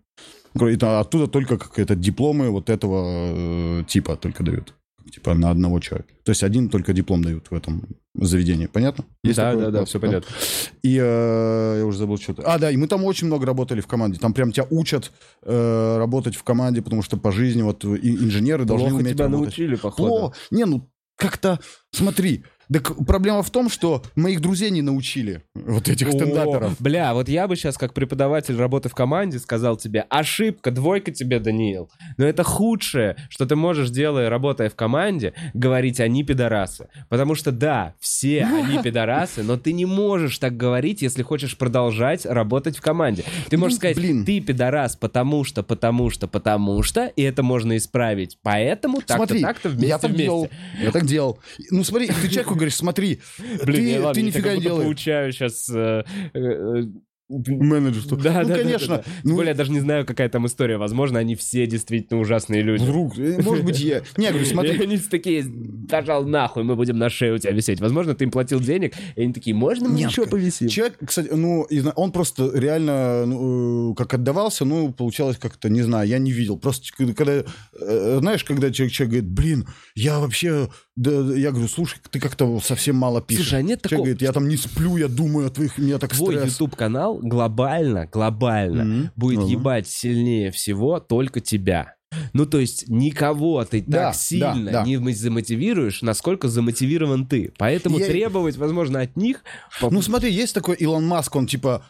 Это 0.59 0.99
оттуда 0.99 1.27
только 1.27 1.57
как 1.59 1.77
это 1.77 1.95
дипломы 1.95 2.49
вот 2.49 2.69
этого 2.71 3.81
э, 3.81 3.83
типа 3.87 4.15
только 4.15 4.43
дают. 4.43 4.73
Типа 5.11 5.33
на 5.33 5.49
одного 5.49 5.79
человека. 5.79 6.09
То 6.23 6.31
есть 6.31 6.43
один 6.43 6.69
только 6.69 6.93
диплом 6.93 7.23
дают 7.23 7.49
в 7.49 7.53
этом 7.55 7.83
заведении. 8.15 8.67
Понятно? 8.67 9.05
Есть 9.23 9.37
да, 9.37 9.51
такое? 9.51 9.65
да, 9.65 9.79
да, 9.79 9.85
все 9.85 9.99
да. 9.99 10.07
понятно. 10.07 10.35
И 10.83 10.97
э, 11.01 11.75
я 11.79 11.85
уже 11.85 11.97
забыл 11.97 12.17
что-то. 12.17 12.43
А, 12.43 12.57
да, 12.59 12.71
и 12.71 12.77
мы 12.77 12.87
там 12.87 13.03
очень 13.05 13.27
много 13.27 13.45
работали 13.45 13.81
в 13.81 13.87
команде. 13.87 14.19
Там 14.19 14.33
прям 14.33 14.51
тебя 14.51 14.67
учат 14.69 15.11
э, 15.43 15.97
работать 15.97 16.35
в 16.35 16.43
команде, 16.43 16.81
потому 16.81 17.01
что 17.01 17.17
по 17.17 17.31
жизни 17.31 17.61
вот 17.61 17.83
и- 17.85 17.87
инженеры 18.09 18.65
должны 18.65 18.89
Плохо 18.89 19.01
уметь 19.01 19.13
тебя 19.13 19.25
работать. 19.25 19.57
научили, 19.57 19.75
походу. 19.75 20.09
Плохо. 20.09 20.35
Не, 20.51 20.65
ну 20.65 20.89
как-то, 21.15 21.59
смотри, 21.91 22.43
так 22.71 23.05
проблема 23.05 23.43
в 23.43 23.49
том, 23.49 23.69
что 23.69 24.03
моих 24.15 24.41
друзей 24.41 24.71
не 24.71 24.81
научили 24.81 25.43
вот 25.55 25.87
этих 25.87 26.09
стендаперов. 26.09 26.75
Бля, 26.79 27.13
вот 27.13 27.29
я 27.29 27.47
бы 27.47 27.55
сейчас, 27.55 27.77
как 27.77 27.93
преподаватель 27.93 28.55
работы 28.57 28.89
в 28.89 28.95
команде, 28.95 29.39
сказал 29.39 29.77
тебе, 29.77 30.05
ошибка, 30.09 30.71
двойка 30.71 31.11
тебе, 31.11 31.39
Даниил. 31.39 31.89
Но 32.17 32.25
это 32.25 32.43
худшее, 32.43 33.15
что 33.29 33.45
ты 33.45 33.55
можешь, 33.55 33.89
делая, 33.89 34.29
работая 34.29 34.69
в 34.69 34.75
команде, 34.75 35.33
говорить 35.53 35.99
«они 35.99 36.23
пидорасы». 36.23 36.89
Потому 37.09 37.35
что, 37.35 37.51
да, 37.51 37.93
все 37.99 38.43
они 38.43 38.79
пидорасы, 38.83 39.43
но 39.43 39.57
ты 39.57 39.71
не 39.73 39.85
можешь 39.85 40.37
так 40.37 40.57
говорить, 40.57 41.01
если 41.01 41.23
хочешь 41.23 41.57
продолжать 41.57 42.25
работать 42.25 42.77
в 42.77 42.81
команде. 42.81 43.23
Ты 43.49 43.57
можешь 43.57 43.75
Ну, 43.75 43.77
сказать 43.79 43.97
блин. 43.97 44.25
«ты 44.25 44.39
пидорас, 44.41 44.95
потому 44.95 45.43
что, 45.43 45.63
потому 45.63 46.09
что, 46.09 46.27
потому 46.27 46.83
что», 46.83 47.07
и 47.07 47.21
это 47.21 47.43
можно 47.43 47.77
исправить. 47.77 48.37
Поэтому 48.41 49.01
так-то, 49.01 49.39
так-то, 49.39 49.69
я 49.69 49.75
вместе, 49.75 49.97
так 49.97 50.03
вместе. 50.11 50.23
делал, 50.23 50.49
я 50.81 50.91
так 50.91 51.05
делал. 51.05 51.39
Ну 51.71 51.83
смотри, 51.83 52.07
ты 52.07 52.27
человеку 52.29 52.56
говоришь, 52.57 52.75
смотри, 52.75 53.21
Блин, 53.63 53.65
ты, 53.65 53.89
я, 53.89 54.01
ладно, 54.01 54.13
ты 54.13 54.21
нифига 54.21 54.55
не 54.55 54.61
делаешь. 54.61 54.83
получаю 54.83 55.31
сейчас... 55.31 55.69
э, 55.69 56.03
э, 56.33 56.83
Менеджерство. 57.29 58.17
Да, 58.17 58.41
ну, 58.43 58.47
да, 58.47 58.55
да, 58.55 58.61
конечно. 58.61 58.87
да, 58.87 58.97
да. 58.97 59.03
Тем 59.03 59.13
Ну, 59.23 59.35
более, 59.35 59.49
я 59.49 59.55
даже 59.55 59.71
не 59.71 59.81
знаю, 59.81 60.05
какая 60.05 60.29
там 60.29 60.45
история. 60.45 60.77
Возможно, 60.77 61.19
они 61.19 61.35
все 61.35 61.67
действительно 61.67 62.21
ужасные 62.21 62.61
люди. 62.61 62.83
Вдруг, 62.83 63.19
э, 63.19 63.41
может 63.41 63.65
быть, 63.65 63.79
я... 63.81 64.01
Не, 64.15 64.29
говорю, 64.29 64.45
смотри, 64.45 64.79
они 64.81 64.97
такие, 64.97 65.43
пожал 65.89 66.25
нахуй, 66.25 66.63
мы 66.63 66.77
будем 66.77 66.97
на 66.97 67.09
шее 67.09 67.33
у 67.33 67.37
тебя 67.37 67.51
висеть. 67.51 67.81
Возможно, 67.81 68.15
ты 68.15 68.23
им 68.23 68.31
платил 68.31 68.61
денег, 68.61 68.93
и 69.17 69.23
они 69.23 69.33
такие, 69.33 69.53
можно 69.53 69.89
мы 69.89 69.99
еще 69.99 70.25
повисим? 70.25 70.69
Человек, 70.69 70.97
кстати, 71.05 71.27
ну, 71.33 71.67
он 71.95 72.11
просто 72.13 72.49
реально, 72.53 73.25
ну, 73.25 73.91
э, 73.91 73.95
как 73.95 74.13
отдавался, 74.13 74.63
ну, 74.63 74.93
получалось 74.93 75.37
как-то, 75.37 75.67
не 75.67 75.81
знаю, 75.81 76.07
я 76.07 76.19
не 76.19 76.31
видел. 76.31 76.57
Просто 76.57 76.85
когда, 77.13 77.43
э, 77.77 78.17
знаешь, 78.21 78.45
когда 78.45 78.71
человек, 78.71 78.93
человек 78.93 79.11
говорит, 79.11 79.29
блин, 79.31 79.67
я 79.95 80.19
вообще, 80.19 80.69
да, 80.97 81.23
да», 81.23 81.35
я 81.35 81.51
говорю, 81.51 81.67
слушай, 81.69 81.97
ты 82.11 82.19
как-то 82.19 82.59
совсем 82.59 82.97
мало 82.97 83.21
пишешь. 83.21 83.45
Слушай, 83.45 83.59
а 83.59 83.61
нет 83.61 83.79
Человек 83.81 83.89
такого, 83.89 84.03
говорит, 84.05 84.21
я 84.21 84.31
там 84.33 84.47
не 84.49 84.57
сплю, 84.57 84.97
я 84.97 85.07
думаю 85.07 85.47
о 85.47 85.49
твоих, 85.49 85.77
меня 85.77 85.97
так 85.99 86.13
Твой 86.13 86.35
стресс. 86.35 86.51
YouTube-канал 86.53 87.19
глобально, 87.23 88.07
глобально 88.07 88.83
Мгм. 88.83 89.11
будет 89.15 89.39
Ага. 89.39 89.47
ебать 89.49 89.87
сильнее 89.87 90.51
всего 90.51 90.99
только 90.99 91.39
тебя. 91.39 91.93
Ну, 92.31 92.45
то 92.45 92.57
есть, 92.57 92.87
никого 92.87 93.63
ты 93.65 93.83
Да, 93.85 94.07
так 94.11 94.15
сильно 94.15 94.55
да, 94.65 94.71
да. 94.71 94.83
не 94.83 94.97
замотивируешь, 95.13 96.01
насколько 96.01 96.47
замотивирован 96.47 97.27
ты. 97.27 97.51
Поэтому 97.57 97.99
Я- 97.99 98.05
требовать, 98.07 98.55
возможно, 98.55 99.01
от 99.01 99.17
них... 99.17 99.43
Ну 99.81 100.01
смотри, 100.01 100.31
есть 100.31 100.53
такой 100.53 100.75
Илон 100.77 101.05
Маск, 101.05 101.35
он 101.35 101.47
типа, 101.47 101.83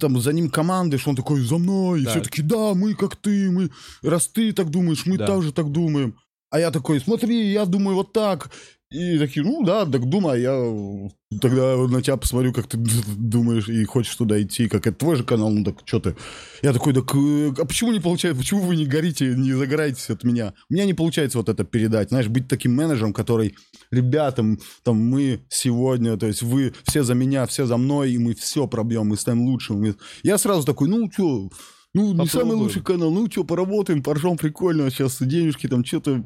там 0.00 0.18
за 0.20 0.32
ним 0.32 0.48
команды, 0.48 0.96
что 0.96 1.10
он 1.10 1.16
такой, 1.16 1.40
за 1.42 1.58
мной, 1.58 2.04
Так. 2.04 2.12
все 2.14 2.20
таки 2.22 2.42
да, 2.42 2.72
мы 2.74 2.94
как 2.94 3.16
ты, 3.16 3.50
мы, 3.50 3.70
раз 4.02 4.28
ты 4.28 4.52
так 4.52 4.70
думаешь, 4.70 5.04
мы 5.04 5.18
Да. 5.18 5.26
также 5.26 5.52
так 5.52 5.70
думаем. 5.70 6.14
А 6.50 6.58
я 6.58 6.70
такой, 6.70 7.00
смотри, 7.00 7.52
я 7.52 7.64
думаю 7.64 7.96
вот 7.96 8.12
так. 8.12 8.50
И 8.92 9.18
такие, 9.18 9.46
ну 9.46 9.62
да, 9.64 9.86
так 9.86 10.04
думай, 10.04 10.40
я 10.40 11.08
тогда 11.40 11.76
на 11.76 12.02
тебя 12.02 12.16
посмотрю, 12.16 12.52
как 12.52 12.66
ты 12.66 12.76
думаешь 12.76 13.68
и 13.68 13.84
хочешь 13.84 14.16
туда 14.16 14.42
идти, 14.42 14.66
как 14.66 14.84
это 14.84 14.98
твой 14.98 15.14
же 15.14 15.22
канал, 15.22 15.50
ну 15.50 15.62
так 15.62 15.76
что 15.84 16.00
ты? 16.00 16.16
Я 16.60 16.72
такой, 16.72 16.92
так 16.92 17.14
э, 17.14 17.52
а 17.56 17.64
почему 17.66 17.92
не 17.92 18.00
получается, 18.00 18.40
почему 18.40 18.62
вы 18.62 18.74
не 18.74 18.86
горите, 18.86 19.32
не 19.36 19.52
загораетесь 19.52 20.10
от 20.10 20.24
меня? 20.24 20.54
У 20.68 20.74
меня 20.74 20.86
не 20.86 20.94
получается 20.94 21.38
вот 21.38 21.48
это 21.48 21.62
передать, 21.62 22.08
знаешь, 22.08 22.26
быть 22.26 22.48
таким 22.48 22.74
менеджером, 22.74 23.12
который, 23.12 23.54
ребятам, 23.92 24.58
там, 24.82 24.96
мы 24.96 25.46
сегодня, 25.48 26.16
то 26.16 26.26
есть 26.26 26.42
вы 26.42 26.74
все 26.82 27.04
за 27.04 27.14
меня, 27.14 27.46
все 27.46 27.66
за 27.66 27.76
мной, 27.76 28.10
и 28.10 28.18
мы 28.18 28.34
все 28.34 28.66
пробьем, 28.66 29.06
мы 29.06 29.16
станем 29.16 29.42
лучшим. 29.42 29.94
Я 30.24 30.36
сразу 30.36 30.66
такой, 30.66 30.88
ну 30.88 31.08
что, 31.12 31.48
ну, 31.92 32.12
не 32.14 32.26
самый 32.26 32.56
лучший 32.56 32.82
канал. 32.82 33.10
Ну, 33.10 33.28
что, 33.30 33.44
поработаем, 33.44 34.02
поржем, 34.02 34.36
прикольно. 34.36 34.90
Сейчас 34.90 35.20
денежки 35.20 35.66
там 35.66 35.84
что-то... 35.84 36.24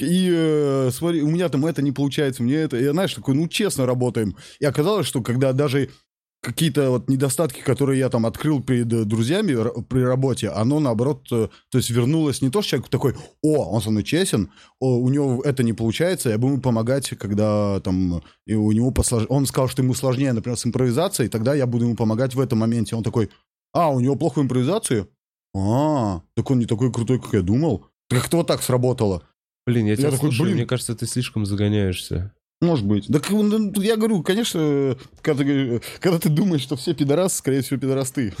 И 0.00 0.30
э, 0.32 0.90
смотри, 0.92 1.22
у 1.22 1.30
меня 1.30 1.48
там 1.48 1.64
это 1.64 1.80
не 1.80 1.92
получается, 1.92 2.42
мне 2.42 2.56
это... 2.56 2.76
Я, 2.76 2.92
знаешь, 2.92 3.14
такой, 3.14 3.34
ну, 3.34 3.48
честно 3.48 3.86
работаем. 3.86 4.36
И 4.60 4.64
оказалось, 4.64 5.06
что 5.06 5.22
когда 5.22 5.52
даже 5.52 5.88
какие-то 6.44 6.90
вот 6.90 7.08
недостатки, 7.08 7.60
которые 7.60 7.98
я 7.98 8.10
там 8.10 8.26
открыл 8.26 8.62
перед 8.62 8.92
э, 8.92 9.04
друзьями 9.04 9.56
при 9.88 10.02
работе, 10.02 10.50
оно 10.50 10.78
наоборот, 10.78 11.26
э, 11.32 11.48
то 11.70 11.78
есть 11.78 11.90
вернулось 11.90 12.42
не 12.42 12.50
то, 12.50 12.60
что 12.60 12.72
человек 12.72 12.90
такой, 12.90 13.14
о, 13.42 13.70
он 13.70 13.80
со 13.80 13.90
мной 13.90 14.04
честен, 14.04 14.50
о, 14.78 14.98
у 14.98 15.08
него 15.08 15.42
это 15.42 15.62
не 15.62 15.72
получается, 15.72 16.28
я 16.28 16.38
буду 16.38 16.52
ему 16.52 16.62
помогать, 16.62 17.08
когда 17.18 17.80
там 17.80 18.22
и 18.46 18.54
у 18.54 18.70
него 18.72 18.90
послож... 18.90 19.24
он 19.28 19.46
сказал, 19.46 19.68
что 19.68 19.82
ему 19.82 19.94
сложнее, 19.94 20.32
например, 20.32 20.58
с 20.58 20.66
импровизацией, 20.66 21.30
тогда 21.30 21.54
я 21.54 21.66
буду 21.66 21.86
ему 21.86 21.96
помогать 21.96 22.34
в 22.34 22.40
этом 22.40 22.58
моменте. 22.58 22.94
Он 22.94 23.02
такой, 23.02 23.30
а, 23.74 23.90
у 23.90 24.00
него 24.00 24.16
плохо 24.16 24.40
импровизация? 24.40 25.08
А, 25.54 26.22
так 26.34 26.50
он 26.50 26.60
не 26.60 26.66
такой 26.66 26.92
крутой, 26.92 27.20
как 27.20 27.34
я 27.34 27.42
думал. 27.42 27.86
Как 28.08 28.26
это 28.26 28.38
вот 28.38 28.46
так 28.46 28.62
сработало? 28.62 29.22
Блин, 29.66 29.86
я 29.86 29.96
тебя 29.96 30.08
я 30.08 30.16
слушаю, 30.16 30.32
такой, 30.32 30.44
блин. 30.46 30.56
мне 30.56 30.66
кажется, 30.66 30.94
ты 30.94 31.06
слишком 31.06 31.44
загоняешься. 31.44 32.32
Может 32.60 32.86
быть. 32.86 33.08
Так 33.08 33.30
ну, 33.30 33.72
я 33.80 33.96
говорю, 33.96 34.22
конечно, 34.22 34.96
когда 35.20 35.44
ты, 35.44 35.82
когда 36.00 36.18
ты 36.18 36.28
думаешь, 36.28 36.62
что 36.62 36.76
все 36.76 36.94
пидорасы, 36.94 37.38
скорее 37.38 37.62
всего, 37.62 37.80
пидорас 37.80 38.10
ты. 38.10 38.32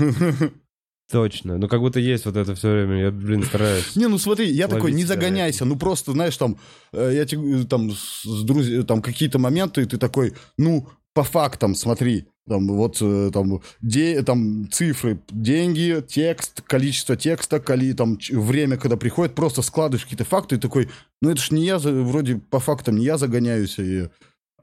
Точно. 1.10 1.58
Ну, 1.58 1.68
как 1.68 1.80
будто 1.80 2.00
есть 2.00 2.24
вот 2.24 2.36
это 2.36 2.54
все 2.54 2.72
время. 2.72 3.02
Я, 3.02 3.10
блин, 3.10 3.42
стараюсь. 3.42 3.94
Не, 3.96 4.06
ну 4.06 4.18
смотри, 4.18 4.50
я 4.50 4.68
такой, 4.68 4.92
не 4.92 5.04
загоняйся. 5.04 5.64
Ну, 5.64 5.76
просто, 5.76 6.12
знаешь, 6.12 6.36
там, 6.36 6.56
э, 6.92 7.12
я 7.14 7.26
тебе, 7.26 7.64
там, 7.64 7.90
с 7.92 8.42
друзьями, 8.42 8.82
там, 8.82 9.02
какие-то 9.02 9.38
моменты, 9.38 9.82
и 9.82 9.84
ты 9.84 9.98
такой, 9.98 10.34
ну, 10.56 10.88
по 11.12 11.22
фактам 11.22 11.74
смотри. 11.74 12.26
Там 12.46 12.68
вот 12.68 12.98
э, 13.00 13.30
там, 13.32 13.62
де, 13.80 14.22
там 14.22 14.68
цифры, 14.70 15.18
деньги, 15.30 16.04
текст, 16.06 16.60
количество 16.60 17.16
текста, 17.16 17.58
коли, 17.58 17.94
там 17.94 18.18
время, 18.30 18.76
когда 18.76 18.98
приходит, 18.98 19.34
просто 19.34 19.62
складываешь 19.62 20.04
какие-то 20.04 20.24
факты 20.24 20.56
и 20.56 20.58
такой, 20.58 20.90
ну 21.22 21.30
это 21.30 21.40
ж 21.40 21.52
не 21.52 21.64
я, 21.64 21.78
вроде 21.78 22.36
по 22.36 22.60
фактам 22.60 22.98
не 22.98 23.06
я 23.06 23.16
загоняюсь, 23.16 23.78
и 23.78 24.08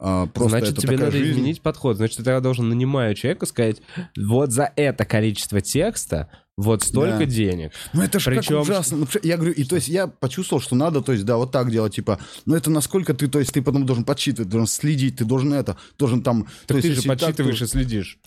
а, 0.03 0.25
просто 0.25 0.59
Значит, 0.59 0.77
тебе 0.77 0.97
надо 0.97 1.11
жизнь. 1.11 1.31
изменить 1.31 1.61
подход. 1.61 1.97
Значит, 1.97 2.17
ты 2.17 2.23
тогда 2.23 2.39
должен, 2.39 2.67
нанимая 2.69 3.13
человека, 3.13 3.45
сказать, 3.45 3.81
вот 4.17 4.51
за 4.51 4.71
это 4.75 5.05
количество 5.05 5.61
текста 5.61 6.29
вот 6.61 6.83
столько 6.83 7.19
да. 7.19 7.25
денег. 7.25 7.71
Ну 7.93 8.01
это 8.01 8.19
же 8.19 8.29
Причем... 8.29 8.55
как 8.55 8.63
ужасно. 8.63 8.97
Ну, 8.97 9.07
я 9.23 9.37
говорю, 9.37 9.53
и 9.53 9.63
то 9.63 9.75
есть 9.75 9.87
я 9.87 10.07
почувствовал, 10.07 10.61
что 10.61 10.75
надо, 10.75 11.01
то 11.01 11.11
есть, 11.11 11.25
да, 11.25 11.37
вот 11.37 11.51
так 11.51 11.71
делать, 11.71 11.95
типа, 11.95 12.19
ну 12.45 12.55
это 12.55 12.69
насколько 12.69 13.13
ты, 13.13 13.27
то 13.27 13.39
есть 13.39 13.53
ты 13.53 13.61
потом 13.61 13.85
должен 13.85 14.05
подсчитывать, 14.05 14.49
должен 14.49 14.67
следить, 14.67 15.17
ты 15.17 15.25
должен 15.25 15.53
это, 15.53 15.77
должен 15.97 16.23
там... 16.23 16.43
Так 16.67 16.77
то 16.77 16.81
ты 16.81 16.87
есть, 16.89 17.01
же 17.01 17.07
подсчитываешь 17.07 17.59
так, 17.59 17.67
и 17.67 17.71
следишь. 17.71 18.19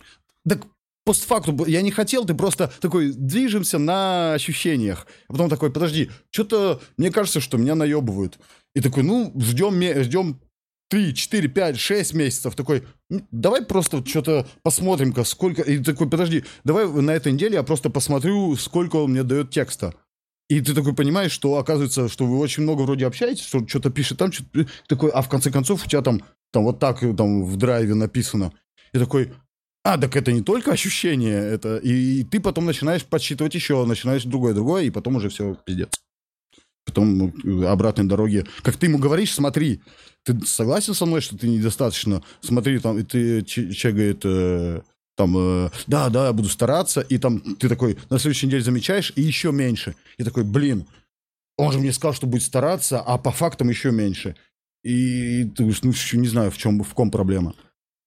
Так 0.47 0.61
постфакту, 1.05 1.65
я 1.65 1.81
не 1.81 1.91
хотел, 1.91 2.25
ты 2.25 2.33
просто 2.33 2.71
такой, 2.81 3.13
движемся 3.13 3.77
на 3.77 4.33
ощущениях. 4.33 5.07
А 5.27 5.33
потом 5.33 5.49
такой, 5.49 5.71
подожди, 5.71 6.09
что-то, 6.31 6.81
мне 6.97 7.11
кажется, 7.11 7.39
что 7.39 7.57
меня 7.57 7.75
наебывают. 7.75 8.39
И 8.73 8.81
такой, 8.81 9.03
ну, 9.03 9.33
ждем, 9.39 9.81
ждем 10.03 10.41
3, 10.89 11.13
4, 11.13 11.47
5, 11.47 11.79
6 11.79 12.13
месяцев, 12.13 12.55
такой, 12.55 12.83
давай 13.31 13.65
просто 13.65 14.05
что-то 14.05 14.47
посмотрим-ка, 14.63 15.23
сколько... 15.23 15.61
И 15.61 15.79
такой, 15.79 16.09
подожди, 16.09 16.43
давай 16.63 16.87
на 16.87 17.11
этой 17.11 17.31
неделе 17.31 17.55
я 17.55 17.63
просто 17.63 17.89
посмотрю, 17.89 18.55
сколько 18.55 18.97
он 18.97 19.11
мне 19.11 19.23
дает 19.23 19.49
текста. 19.49 19.93
И 20.47 20.61
ты 20.61 20.75
такой 20.75 20.93
понимаешь, 20.93 21.31
что 21.31 21.57
оказывается, 21.57 22.07
что 22.07 22.25
вы 22.25 22.37
очень 22.37 22.63
много 22.63 22.83
вроде 22.83 23.07
общаетесь, 23.07 23.43
что 23.43 23.67
что-то 23.67 23.89
пишет 23.89 24.19
там, 24.19 24.31
что-то 24.31 24.67
такой, 24.87 25.09
а 25.09 25.21
в 25.21 25.29
конце 25.29 25.49
концов 25.49 25.83
у 25.83 25.89
тебя 25.89 26.03
там, 26.03 26.21
там 26.51 26.63
вот 26.63 26.79
так 26.79 26.99
там 26.99 27.43
в 27.43 27.57
драйве 27.57 27.95
написано. 27.95 28.53
И 28.93 28.99
такой, 28.99 29.33
а, 29.83 29.97
так 29.97 30.15
это 30.15 30.31
не 30.31 30.41
только 30.41 30.71
ощущение, 30.71 31.37
это... 31.37 31.77
И, 31.77 32.19
и 32.19 32.23
ты 32.23 32.39
потом 32.39 32.65
начинаешь 32.65 33.03
подсчитывать 33.05 33.55
еще, 33.55 33.83
начинаешь 33.85 34.23
другое-другое, 34.23 34.83
и 34.83 34.91
потом 34.91 35.15
уже 35.15 35.29
все 35.29 35.55
пиздец. 35.65 35.89
Потом 36.85 37.33
ну, 37.43 37.67
обратной 37.67 38.05
дороги. 38.05 38.45
Как 38.61 38.77
ты 38.77 38.85
ему 38.85 38.99
говоришь, 38.99 39.33
смотри, 39.33 39.81
ты 40.23 40.39
согласен 40.45 40.93
со 40.93 41.05
мной, 41.05 41.21
что 41.21 41.37
ты 41.37 41.47
недостаточно? 41.47 42.23
Смотри, 42.41 42.79
там, 42.79 42.99
и 42.99 43.03
ты, 43.03 43.43
человек 43.43 43.95
говорит, 43.95 44.21
э, 44.23 44.81
там, 45.15 45.35
э, 45.37 45.69
да, 45.87 46.09
да, 46.09 46.27
я 46.27 46.33
буду 46.33 46.49
стараться, 46.49 47.01
и 47.01 47.17
там 47.17 47.39
ты 47.55 47.69
такой 47.69 47.97
на 48.09 48.19
следующей 48.19 48.47
неделе 48.47 48.63
замечаешь, 48.63 49.13
и 49.15 49.21
еще 49.21 49.51
меньше. 49.51 49.95
И 50.17 50.23
такой, 50.23 50.43
блин, 50.43 50.85
он 51.57 51.71
же 51.71 51.79
мне 51.79 51.93
сказал, 51.93 52.13
что 52.13 52.27
будет 52.27 52.43
стараться, 52.43 52.99
а 52.99 53.17
по 53.17 53.31
фактам 53.31 53.69
еще 53.69 53.91
меньше. 53.91 54.35
И 54.83 55.45
ты 55.45 55.63
говоришь, 55.63 55.83
ну, 55.83 55.93
не 56.19 56.27
знаю, 56.27 56.51
в 56.51 56.57
чем, 56.57 56.83
в 56.83 56.93
ком 56.93 57.09
проблема. 57.09 57.55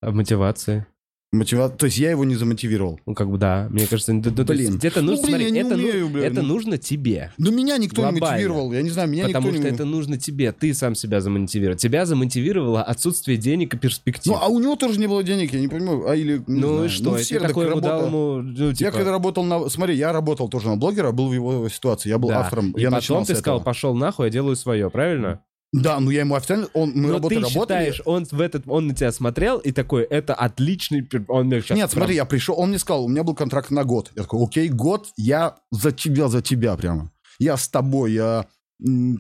А 0.00 0.10
в 0.10 0.14
мотивации? 0.14 0.86
Мотива... 1.30 1.68
То 1.68 1.86
есть 1.86 1.98
я 1.98 2.10
его 2.10 2.24
не 2.24 2.36
замотивировал. 2.36 3.00
Ну, 3.04 3.14
как 3.14 3.30
бы 3.30 3.36
да. 3.36 3.68
Мне 3.70 3.86
кажется, 3.86 4.14
да, 4.14 4.30
да, 4.30 4.44
блин. 4.44 4.80
это 4.82 5.02
нужно, 5.02 5.26
ну, 5.26 5.36
блин, 5.36 5.48
смотри, 5.48 5.60
это, 5.60 5.74
умею, 5.74 6.08
блин. 6.08 6.24
это 6.24 6.42
нужно 6.42 6.78
тебе. 6.78 7.32
Да 7.36 7.50
меня 7.50 7.76
никто 7.76 8.00
Глобально. 8.00 8.16
не 8.16 8.32
мотивировал. 8.32 8.72
Я 8.72 8.80
не 8.80 8.88
знаю, 8.88 9.10
меня 9.10 9.26
Потому 9.26 9.48
никто 9.48 9.60
что 9.60 9.68
не... 9.68 9.74
это 9.74 9.84
нужно 9.84 10.16
тебе. 10.16 10.52
Ты 10.52 10.72
сам 10.72 10.94
себя 10.94 11.20
замотивировал. 11.20 11.76
Тебя 11.76 12.06
замотивировало 12.06 12.82
отсутствие 12.82 13.36
денег 13.36 13.74
и 13.74 13.76
перспектив. 13.76 14.32
Ну, 14.32 14.38
а 14.40 14.48
у 14.48 14.58
него 14.58 14.76
тоже 14.76 14.98
не 14.98 15.06
было 15.06 15.22
денег, 15.22 15.52
я 15.52 15.60
не 15.60 15.68
понимаю. 15.68 16.08
А 16.08 16.16
или... 16.16 16.42
Не 16.46 16.60
ну 16.60 16.68
знаю. 16.68 16.86
и 16.86 16.88
что? 16.88 17.10
Ну, 17.10 17.16
все 17.16 17.40
такой 17.40 17.66
ему 17.66 17.76
работа... 17.76 17.88
дал 17.88 18.06
ему... 18.06 18.36
Ну, 18.42 18.72
типа... 18.72 18.84
Я 18.84 18.90
когда 18.90 19.10
работал 19.10 19.44
на... 19.44 19.68
Смотри, 19.68 19.96
я 19.96 20.12
работал 20.12 20.48
тоже 20.48 20.68
на 20.68 20.76
блогера, 20.76 21.12
был 21.12 21.28
в 21.28 21.34
его 21.34 21.68
ситуации. 21.68 22.08
Я 22.08 22.16
был 22.16 22.30
да. 22.30 22.40
автором. 22.40 22.72
И 22.72 22.80
я 22.80 22.90
потом 22.90 23.26
ты 23.26 23.34
сказал, 23.34 23.62
пошел 23.62 23.94
нахуй, 23.94 24.26
я 24.26 24.30
делаю 24.30 24.56
свое, 24.56 24.88
правильно? 24.88 25.42
Да, 25.72 26.00
ну 26.00 26.10
я 26.10 26.20
ему 26.20 26.34
официально, 26.34 26.66
он, 26.72 26.92
мы 26.94 27.08
Но 27.08 27.14
работали, 27.14 27.40
ты 27.40 27.44
работали. 27.44 27.78
считаешь, 27.78 28.02
он 28.06 28.24
в 28.24 28.40
этот, 28.40 28.62
он 28.66 28.86
на 28.86 28.94
тебя 28.94 29.12
смотрел 29.12 29.58
и 29.58 29.70
такой, 29.70 30.04
это 30.04 30.34
отличный, 30.34 31.06
он 31.28 31.46
мне 31.46 31.60
сейчас... 31.60 31.76
Нет, 31.76 31.90
смотри, 31.90 32.14
я 32.14 32.24
пришел, 32.24 32.58
он 32.58 32.70
мне 32.70 32.78
сказал, 32.78 33.04
у 33.04 33.08
меня 33.08 33.22
был 33.22 33.34
контракт 33.34 33.70
на 33.70 33.84
год. 33.84 34.10
Я 34.16 34.22
такой, 34.22 34.42
окей, 34.42 34.68
год, 34.70 35.08
я 35.16 35.56
за 35.70 35.92
тебя, 35.92 36.28
за 36.28 36.40
тебя 36.40 36.74
прямо. 36.76 37.12
Я 37.38 37.56
с 37.58 37.68
тобой, 37.68 38.12
я... 38.12 38.46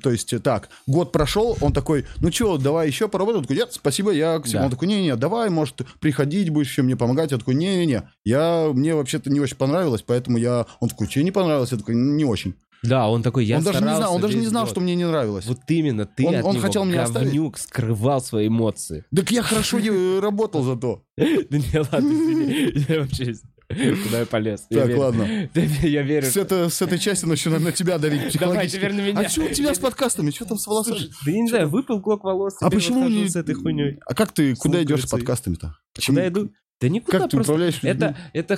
То 0.02 0.10
есть, 0.10 0.32
так, 0.42 0.70
год 0.86 1.12
прошел, 1.12 1.58
он 1.60 1.72
такой, 1.72 2.06
ну 2.20 2.32
что, 2.32 2.56
давай 2.56 2.86
еще 2.86 3.08
поработаем? 3.08 3.40
Он 3.40 3.44
такой, 3.44 3.56
нет, 3.56 3.72
спасибо, 3.72 4.12
я... 4.12 4.38
Да. 4.38 4.64
Он 4.64 4.70
такой, 4.70 4.88
не-не, 4.88 5.16
давай, 5.16 5.50
может, 5.50 5.82
приходить 6.00 6.48
будешь 6.48 6.68
еще 6.68 6.80
мне 6.82 6.96
помогать? 6.96 7.32
Я 7.32 7.38
такой, 7.38 7.56
не-не-не, 7.56 8.04
я... 8.24 8.70
мне 8.72 8.94
вообще-то 8.94 9.30
не 9.30 9.40
очень 9.40 9.56
понравилось, 9.56 10.02
поэтому 10.02 10.38
я... 10.38 10.64
Он 10.80 10.88
такой, 10.88 11.08
тебе 11.08 11.24
не 11.24 11.32
понравилось? 11.32 11.72
Я 11.72 11.78
такой, 11.78 11.94
не 11.94 12.24
очень. 12.24 12.54
Да, 12.82 13.08
он 13.08 13.22
такой, 13.22 13.44
я 13.44 13.58
он 13.58 13.64
даже 13.64 13.80
не 13.80 13.96
знал, 13.96 14.14
он 14.14 14.20
даже 14.20 14.38
не 14.38 14.46
знал, 14.46 14.64
год. 14.64 14.70
что 14.70 14.80
мне 14.80 14.94
не 14.94 15.06
нравилось. 15.06 15.46
Вот 15.46 15.58
именно, 15.68 16.06
ты 16.06 16.26
он, 16.26 16.34
от 16.34 16.44
он 16.44 16.54
него 16.54 16.66
хотел 16.66 16.84
меня 16.84 17.06
говнюк 17.06 17.56
оставить. 17.56 17.68
скрывал 17.68 18.20
свои 18.20 18.48
эмоции. 18.48 19.04
Так 19.14 19.30
я 19.30 19.42
хорошо 19.42 19.78
работал 20.20 20.62
зато. 20.62 21.02
Да 21.16 21.58
не, 21.58 21.78
ладно, 21.78 22.12
извини, 22.12 22.84
я 22.88 23.00
вообще... 23.00 23.34
Куда 23.68 24.20
я 24.20 24.26
полез? 24.26 24.66
Так, 24.70 24.96
ладно. 24.96 25.28
Я 25.82 26.00
верю. 26.00 26.26
С, 26.26 26.38
это, 26.38 26.70
с 26.70 26.80
этой 26.80 26.98
части 26.98 27.26
начну 27.26 27.58
на 27.58 27.70
тебя 27.70 27.98
давить 27.98 28.38
Давай, 28.38 28.66
теперь 28.66 28.94
на 28.94 29.00
меня. 29.00 29.20
А 29.20 29.28
что 29.28 29.42
у 29.42 29.48
тебя 29.50 29.74
с 29.74 29.78
подкастами? 29.78 30.30
Что 30.30 30.46
там 30.46 30.56
с 30.56 30.66
волосами? 30.66 31.10
Да 31.26 31.30
я 31.30 31.38
не 31.38 31.48
знаю, 31.50 31.68
выпил 31.68 32.00
клок 32.00 32.24
волос, 32.24 32.56
а 32.62 32.70
почему 32.70 33.06
не... 33.10 33.28
с 33.28 33.36
этой 33.36 33.54
хуйней. 33.54 33.98
А 34.06 34.14
как 34.14 34.32
ты, 34.32 34.54
куда 34.56 34.82
идешь 34.82 35.04
с 35.04 35.10
подкастами-то? 35.10 35.74
Куда 36.06 36.28
иду? 36.28 36.50
Да 36.80 36.88
никуда 36.88 37.18
как 37.18 37.30
ты 37.30 37.40
управляешь 37.40 37.80
Это, 37.82 38.16
это, 38.32 38.54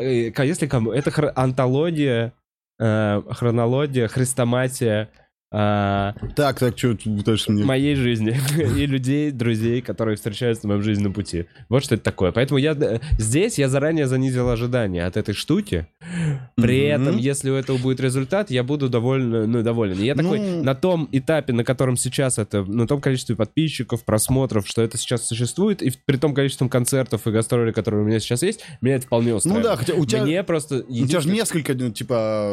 э, 0.00 0.32
э, 0.36 0.46
если 0.46 0.66
кому, 0.66 0.90
это 0.90 1.32
антология 1.36 2.34
э, 2.78 3.22
хронология, 3.30 4.08
хрестоматия 4.08 5.10
а, 5.50 6.14
так, 6.36 6.58
так, 6.58 6.76
что 6.76 6.94
точно 7.24 7.54
мне... 7.54 7.64
моей 7.64 7.94
жизни 7.94 8.36
и 8.78 8.84
людей, 8.84 9.30
друзей, 9.30 9.80
которые 9.80 10.16
встречаются 10.16 10.66
на 10.66 10.74
моем 10.74 10.82
жизненном 10.82 11.14
пути. 11.14 11.46
Вот 11.70 11.82
что 11.82 11.94
это 11.94 12.04
такое. 12.04 12.32
Поэтому 12.32 12.58
я 12.58 12.72
э, 12.72 12.98
здесь 13.16 13.58
я 13.58 13.70
заранее 13.70 14.06
занизил 14.08 14.50
ожидания 14.50 15.06
от 15.06 15.16
этой 15.16 15.32
штуки. 15.32 15.86
При 16.56 16.80
mm-hmm. 16.80 16.94
этом, 16.94 17.16
если 17.16 17.48
у 17.48 17.54
этого 17.54 17.78
будет 17.78 17.98
результат, 18.00 18.50
я 18.50 18.62
буду 18.62 18.90
доволен, 18.90 19.50
ну, 19.50 19.62
доволен. 19.62 19.98
я 20.02 20.14
такой, 20.14 20.38
ну... 20.38 20.62
на 20.62 20.74
том 20.74 21.08
этапе, 21.12 21.54
на 21.54 21.64
котором 21.64 21.96
сейчас 21.96 22.38
это, 22.38 22.62
на 22.64 22.86
том 22.86 23.00
количестве 23.00 23.34
подписчиков, 23.34 24.04
просмотров, 24.04 24.68
что 24.68 24.82
это 24.82 24.98
сейчас 24.98 25.26
существует, 25.26 25.82
и 25.82 25.90
при 26.04 26.18
том 26.18 26.34
количестве 26.34 26.68
концертов 26.68 27.26
и 27.26 27.30
гастролей, 27.30 27.72
которые 27.72 28.02
у 28.02 28.06
меня 28.06 28.20
сейчас 28.20 28.42
есть, 28.42 28.64
меня 28.82 28.96
это 28.96 29.06
вполне 29.06 29.34
устраивает. 29.34 29.64
Ну 29.64 29.70
да, 29.70 29.76
хотя 29.76 29.94
у 29.94 30.04
тебя... 30.04 30.24
Мне 30.24 30.42
просто... 30.42 30.84
У 30.86 31.06
тебя 31.06 31.20
же 31.20 31.30
несколько, 31.30 31.72
ну, 31.72 31.90
типа, 31.90 32.52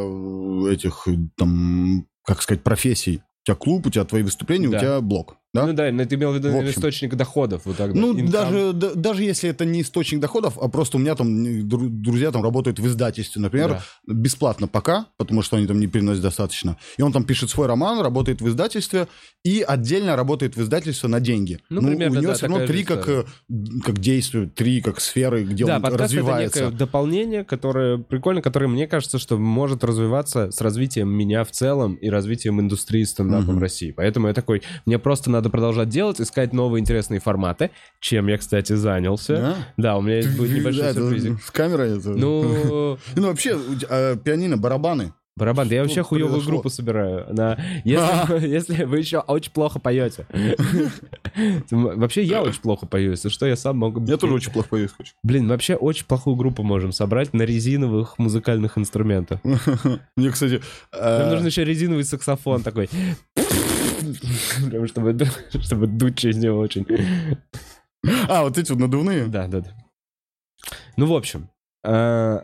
этих, 0.72 1.08
там, 1.36 2.08
как 2.26 2.42
сказать, 2.42 2.64
профессий. 2.64 3.18
У 3.18 3.46
тебя 3.46 3.56
клуб, 3.56 3.88
у 3.88 3.90
тебя 3.92 4.06
твои 4.06 4.24
выступления, 4.24 4.70
да. 4.70 4.78
у 4.78 4.80
тебя 4.80 5.02
блог. 5.02 5.38
Да? 5.56 5.66
Ну 5.68 5.74
да, 5.74 5.92
но 5.92 6.06
ты 6.06 6.16
имел 6.16 6.32
в 6.32 6.36
виду 6.36 6.52
В 6.52 6.56
общем. 6.58 6.70
источник 6.70 7.16
доходов. 7.16 7.62
Вот 7.66 7.78
так, 7.78 7.94
да, 7.94 8.00
Ну, 8.00 8.14
income. 8.14 8.30
даже, 8.30 8.74
да- 8.74 8.94
даже 8.94 9.24
если 9.24 9.50
это 9.50 9.66
не 9.66 9.82
источник 9.82 10.20
доходов, 10.20 10.58
а 10.62 10.68
просто 10.68 10.98
у 10.98 11.00
меня 11.00 11.16
там 11.16 11.28
дру- 11.68 11.88
друзья 11.90 12.32
там 12.32 12.44
работают 12.44 12.80
в 12.80 12.86
издательстве, 12.88 13.42
например, 13.42 13.82
бесплатно 14.08 14.68
пока, 14.68 15.08
потому 15.18 15.42
что 15.42 15.58
они 15.58 15.68
там 15.68 15.80
не 15.80 15.88
переносят 15.88 16.22
достаточно. 16.22 16.78
И 16.98 17.02
он 17.02 17.12
там 17.12 17.24
пишет 17.24 17.50
свой 17.50 17.68
роман, 17.68 18.02
работает 18.02 18.42
в 18.42 18.48
издательстве 18.48 19.08
и 19.44 19.62
отдельно 19.68 20.16
работает 20.16 20.56
в 20.56 20.62
издательстве 20.62 21.10
на 21.10 21.20
деньги. 21.20 21.60
Ну, 21.70 21.82
примерно, 21.82 22.20
у 22.20 22.22
него 22.22 22.32
да, 22.32 22.38
все 22.38 22.48
равно 22.48 22.66
три 22.68 22.84
как, 22.84 23.08
э, 23.10 23.24
как 23.84 24.00
действуют, 24.00 24.56
три 24.56 24.82
как 24.82 25.00
сферы, 25.00 25.44
где 25.44 25.66
Да, 25.66 25.78
он 25.78 25.82
подкаст 25.82 26.04
развивается. 26.14 26.60
это 26.60 26.66
некое 26.68 26.78
дополнение, 26.78 27.44
которое 27.44 27.98
прикольно, 27.98 28.42
которое 28.42 28.68
мне 28.68 28.88
кажется, 28.88 29.18
что 29.20 29.38
может 29.38 29.84
развиваться 29.84 30.52
с 30.52 30.62
развитием 30.62 31.10
меня 31.10 31.44
в 31.44 31.52
целом 31.52 31.96
и 31.96 32.10
развитием 32.10 32.60
индустрии 32.60 33.04
стендапа 33.04 33.44
Мгм. 33.46 33.56
в 33.58 33.60
России. 33.62 33.92
Поэтому 33.92 34.28
я 34.28 34.34
такой, 34.34 34.62
мне 34.86 35.00
просто 35.00 35.30
надо 35.30 35.45
продолжать 35.50 35.90
делать, 35.90 36.20
искать 36.22 36.54
новые 36.54 36.82
интересные 36.82 37.20
форматы, 37.20 37.72
чем 38.00 38.28
я, 38.28 38.38
кстати, 38.38 38.74
занялся. 38.74 39.36
Да? 39.36 39.56
Да, 39.78 39.98
у 39.98 40.02
меня 40.02 40.18
есть 40.18 40.36
будет 40.38 40.52
Да, 40.52 40.58
небольшой 40.58 40.84
это 40.84 41.00
сюрпризик. 41.00 41.44
С 41.44 41.52
камерой 41.52 41.98
это... 41.98 42.10
Ну, 42.10 42.98
Ну, 43.16 43.28
вообще, 43.28 43.58
э, 43.90 44.18
пианино, 44.24 44.58
барабаны. 44.58 45.14
барабан, 45.36 45.68
да 45.68 45.76
я 45.76 45.82
вообще 45.84 46.04
хуевую 46.04 46.32
произошло? 46.32 46.54
группу 46.54 46.70
собираю. 46.70 47.26
На... 47.34 47.58
Если, 47.84 48.48
если 48.48 48.84
вы 48.84 49.00
еще 49.00 49.20
очень 49.20 49.52
плохо 49.52 49.80
поете. 49.80 50.28
Вообще 51.72 52.24
я 52.24 52.42
очень 52.42 52.62
плохо 52.62 52.86
пою, 52.86 53.12
если 53.12 53.28
что, 53.28 53.46
я 53.46 53.58
сам 53.58 53.78
могу... 53.78 54.02
Я 54.06 54.16
тоже 54.18 54.34
очень 54.34 54.52
плохо 54.52 54.70
поесть 54.70 54.94
хочу. 54.98 55.14
Блин, 55.24 55.50
вообще 55.50 55.76
очень 55.76 56.06
плохую 56.06 56.38
группу 56.38 56.64
можем 56.64 56.94
собрать 56.94 57.34
на 57.34 57.42
резиновых 57.42 58.18
музыкальных 58.18 58.78
инструментах. 58.78 59.42
Мне, 60.16 60.32
кстати... 60.32 60.62
Нам 60.94 61.30
нужен 61.32 61.46
еще 61.46 61.66
резиновый 61.66 62.06
саксофон 62.06 62.64
такой. 62.64 62.90
Прям 64.70 64.88
чтобы, 64.88 65.18
чтобы 65.62 65.88
дуть 65.88 66.18
через 66.18 66.38
него 66.38 66.60
очень. 66.60 66.86
А, 68.28 68.44
вот 68.44 68.58
эти 68.58 68.72
вот 68.72 68.80
надувные? 68.80 69.26
Да, 69.26 69.48
да, 69.48 69.62
да. 69.62 69.70
Ну, 70.98 71.06
в 71.08 71.14
общем, 71.16 71.50
э, 71.84 72.40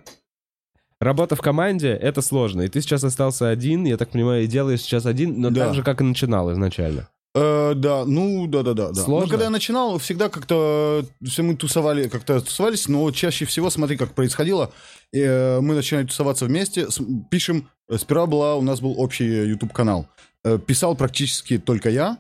работа 1.00 1.36
в 1.36 1.42
команде— 1.42 1.90
это 2.02 2.22
сложно. 2.22 2.62
И 2.64 2.68
ты 2.68 2.82
сейчас 2.82 3.04
остался 3.04 3.50
один, 3.50 3.86
я 3.86 3.98
так 3.98 4.10
понимаю, 4.10 4.44
и 4.44 4.48
делаешь 4.48 4.82
сейчас 4.82 5.06
один, 5.06 5.40
но 5.40 5.50
Да. 5.50 5.66
так 5.68 5.76
же, 5.76 5.84
как 5.84 6.02
и 6.02 6.04
начинал 6.04 6.52
изначально. 6.54 7.08
Э, 7.34 7.74
да, 7.76 8.04
ну 8.06 8.46
да, 8.48 8.62
да, 8.62 8.74
да, 8.74 8.90
да. 8.90 8.94
Сложно? 9.02 9.26
Ну, 9.26 9.30
когда 9.30 9.46
я 9.46 9.50
начинал, 9.50 9.98
всегда 10.00 10.28
как-то 10.28 11.06
все 11.24 11.44
мы 11.44 11.56
тусовали, 11.56 12.10
как-то 12.10 12.42
тусовались, 12.42 12.90
но 12.90 13.10
чаще 13.12 13.46
всего, 13.46 13.70
смотри, 13.70 13.96
как 13.96 14.14
происходило. 14.14 14.74
Э, 15.14 15.62
мы 15.62 15.76
начинали 15.76 16.06
тусоваться 16.08 16.46
вместе, 16.46 16.90
с- 16.92 17.02
пишем. 17.30 17.70
э, 17.90 17.98
Сперва 17.98 18.26
была, 18.26 18.56
у 18.56 18.62
нас 18.62 18.82
был 18.82 19.00
общий 19.00 19.26
YouTube 19.28 19.72
канал. 19.72 20.08
Э, 20.44 20.58
писал 20.58 20.96
практически 20.96 21.58
только 21.58 21.90
я. 21.90 22.18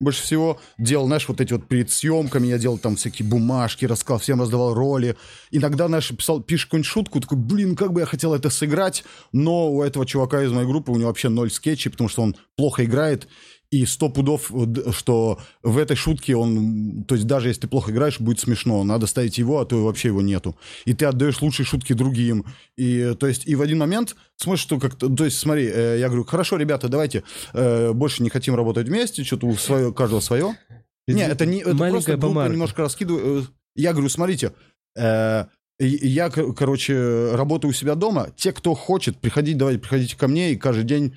Больше 0.00 0.22
всего 0.22 0.58
делал, 0.78 1.06
знаешь, 1.06 1.28
вот 1.28 1.42
эти 1.42 1.52
вот 1.52 1.68
перед 1.68 1.90
съемками 1.90 2.46
я 2.46 2.56
делал 2.56 2.78
там 2.78 2.96
всякие 2.96 3.28
бумажки, 3.28 3.84
рассказал, 3.84 4.18
всем 4.18 4.40
раздавал 4.40 4.72
роли. 4.72 5.14
Иногда, 5.50 5.88
знаешь, 5.88 6.08
писал, 6.08 6.40
пишешь 6.40 6.66
какую-нибудь 6.66 6.90
шутку, 6.90 7.20
такой, 7.20 7.36
блин, 7.36 7.76
как 7.76 7.92
бы 7.92 8.00
я 8.00 8.06
хотел 8.06 8.32
это 8.32 8.48
сыграть, 8.48 9.04
но 9.32 9.70
у 9.70 9.82
этого 9.82 10.06
чувака 10.06 10.42
из 10.42 10.52
моей 10.52 10.66
группы, 10.66 10.90
у 10.90 10.96
него 10.96 11.08
вообще 11.08 11.28
ноль 11.28 11.50
скетчей, 11.50 11.90
потому 11.90 12.08
что 12.08 12.22
он 12.22 12.34
плохо 12.56 12.86
играет, 12.86 13.28
и 13.70 13.86
сто 13.86 14.08
пудов, 14.08 14.50
что 14.92 15.38
в 15.62 15.78
этой 15.78 15.96
шутке 15.96 16.34
он, 16.34 17.04
то 17.04 17.14
есть 17.14 17.26
даже 17.26 17.48
если 17.48 17.62
ты 17.62 17.68
плохо 17.68 17.92
играешь, 17.92 18.18
будет 18.18 18.40
смешно. 18.40 18.82
Надо 18.82 19.06
ставить 19.06 19.38
его, 19.38 19.60
а 19.60 19.64
то 19.64 19.84
вообще 19.84 20.08
его 20.08 20.22
нету. 20.22 20.56
И 20.84 20.92
ты 20.92 21.04
отдаешь 21.04 21.40
лучшие 21.40 21.64
шутки 21.64 21.92
другим. 21.92 22.44
И 22.76 23.14
то 23.18 23.28
есть 23.28 23.46
и 23.46 23.54
в 23.54 23.62
один 23.62 23.78
момент 23.78 24.16
смотришь, 24.36 24.62
что 24.62 24.80
как-то, 24.80 25.08
то 25.08 25.24
есть 25.24 25.38
смотри, 25.38 25.70
э, 25.72 25.98
я 26.00 26.08
говорю, 26.08 26.24
хорошо, 26.24 26.56
ребята, 26.56 26.88
давайте 26.88 27.22
э, 27.52 27.92
больше 27.92 28.24
не 28.24 28.30
хотим 28.30 28.56
работать 28.56 28.88
вместе, 28.88 29.22
что-то 29.22 29.46
у 29.46 29.54
свое, 29.54 29.92
каждого 29.92 30.20
свое. 30.20 30.56
Не, 31.06 31.22
это 31.22 31.46
не, 31.46 31.60
это 31.60 31.76
просто 31.76 32.16
группа 32.16 32.48
немножко 32.48 32.82
раскидываю. 32.82 33.46
Я 33.76 33.92
говорю, 33.92 34.08
смотрите, 34.08 34.52
э, 34.96 35.44
я, 35.78 36.30
кор- 36.30 36.54
короче, 36.54 37.30
работаю 37.34 37.70
у 37.70 37.74
себя 37.74 37.94
дома. 37.94 38.28
Те, 38.36 38.52
кто 38.52 38.74
хочет 38.74 39.18
приходить, 39.18 39.56
давайте 39.56 39.80
приходите 39.80 40.16
ко 40.16 40.28
мне, 40.28 40.52
и 40.52 40.56
каждый 40.56 40.84
день 40.84 41.16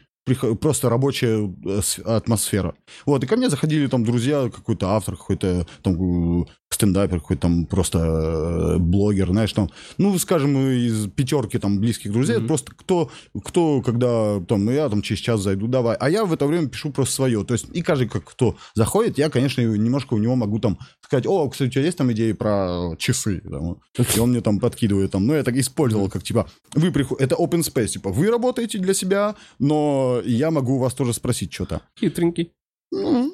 просто 0.62 0.90
рабочая 0.90 1.54
э, 1.66 1.82
атмосфера. 2.06 2.76
Вот, 3.06 3.24
и 3.24 3.28
ко 3.28 3.36
мне 3.36 3.50
заходили 3.50 3.88
там 3.88 4.04
друзья, 4.04 4.50
какой-то 4.50 4.90
автор, 4.90 5.18
какой-то 5.18 5.66
там 5.82 6.42
э, 6.42 6.46
стендапер, 6.74 7.20
какой-то 7.20 7.44
там 7.44 7.66
просто 7.66 8.00
э, 8.00 8.78
блогер, 8.78 9.28
знаешь, 9.30 9.54
там, 9.54 9.70
ну, 9.98 10.18
скажем, 10.20 10.58
из 10.58 11.08
пятерки 11.08 11.58
там 11.60 11.80
близких 11.80 12.12
друзей, 12.12 12.38
Мгм. 12.38 12.48
просто 12.48 12.72
кто, 12.76 13.12
кто, 13.44 13.82
когда 13.82 14.40
там, 14.42 14.66
ну, 14.66 14.72
я 14.72 14.90
там 14.90 15.02
через 15.02 15.22
час 15.22 15.42
зайду, 15.42 15.68
давай, 15.68 15.96
а 16.00 16.10
я 16.10 16.26
в 16.26 16.34
это 16.34 16.46
время 16.46 16.68
пишу 16.70 16.92
просто 16.92 17.16
свое, 17.16 17.44
то 17.44 17.54
есть, 17.54 17.68
и 17.74 17.82
каждый, 17.82 18.08
как 18.08 18.24
кто 18.26 18.56
заходит, 18.76 19.18
я, 19.18 19.30
конечно, 19.30 19.62
немножко 19.62 20.14
у 20.14 20.18
него 20.18 20.36
могу 20.36 20.60
там 20.60 20.78
сказать, 21.02 21.26
о, 21.28 21.50
кстати, 21.50 21.70
у 21.70 21.72
тебя 21.72 21.84
есть 21.86 21.98
там 21.98 22.12
идеи 22.12 22.32
про 22.32 22.96
часы, 22.98 23.42
там, 23.42 23.78
и 24.16 24.20
он 24.20 24.32
мне 24.32 24.42
там 24.42 24.60
подкидывает, 24.60 25.12
там, 25.12 25.26
ну, 25.28 25.34
я 25.36 25.44
так 25.44 25.56
использовал, 25.56 26.10
как, 26.10 26.24
типа, 26.24 26.50
вы 26.74 26.92
приход... 26.92 27.22
это 27.22 27.36
open 27.36 27.62
space, 27.62 27.88
типа, 27.90 28.10
вы 28.12 28.30
работаете 28.30 28.80
для 28.80 28.94
себя, 28.94 29.36
но 29.60 30.22
я 30.26 30.52
могу 30.52 30.76
у 30.76 30.80
вас 30.80 30.94
тоже 30.94 31.14
спросить 31.14 31.54
что-то. 31.54 31.82
Хитренький. 32.00 32.52
Ну, 32.92 33.34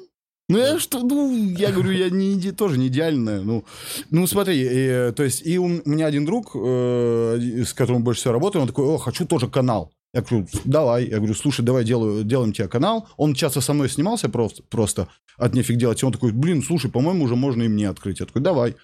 ну, 0.50 0.58
я 0.58 0.78
что, 0.78 0.98
ну, 1.00 1.32
я 1.32 1.70
говорю, 1.72 1.90
я 1.92 2.10
не, 2.10 2.34
иде- 2.36 2.52
тоже 2.52 2.78
не 2.78 2.88
идеальная. 2.88 3.40
Ну, 3.40 3.64
ну 4.10 4.26
смотри, 4.26 4.62
э, 4.62 5.12
то 5.12 5.22
есть, 5.22 5.46
и 5.46 5.58
у 5.58 5.68
меня 5.84 6.06
один 6.06 6.24
друг, 6.24 6.52
э, 6.54 7.62
с 7.64 7.72
которым 7.72 8.02
больше 8.02 8.20
всего 8.20 8.34
работаю, 8.34 8.62
он 8.62 8.68
такой, 8.68 8.84
о, 8.86 8.98
хочу 8.98 9.26
тоже 9.26 9.48
канал. 9.48 9.92
Я 10.12 10.22
говорю, 10.22 10.48
давай. 10.64 11.06
Я 11.06 11.18
говорю, 11.18 11.34
слушай, 11.34 11.64
давай 11.64 11.84
делаю, 11.84 12.24
делаем 12.24 12.52
тебе 12.52 12.66
канал. 12.66 13.06
Он 13.16 13.34
часто 13.34 13.60
со 13.60 13.72
мной 13.72 13.88
снимался 13.88 14.28
просто, 14.28 14.62
просто 14.64 15.08
от 15.36 15.54
нефиг 15.54 15.76
делать. 15.76 16.02
И 16.02 16.06
он 16.06 16.12
такой, 16.12 16.32
блин, 16.32 16.62
слушай, 16.64 16.90
по-моему, 16.90 17.24
уже 17.24 17.36
можно 17.36 17.62
и 17.62 17.68
мне 17.68 17.88
открыть. 17.88 18.18
Я 18.18 18.26
такой, 18.26 18.42
давай. 18.42 18.74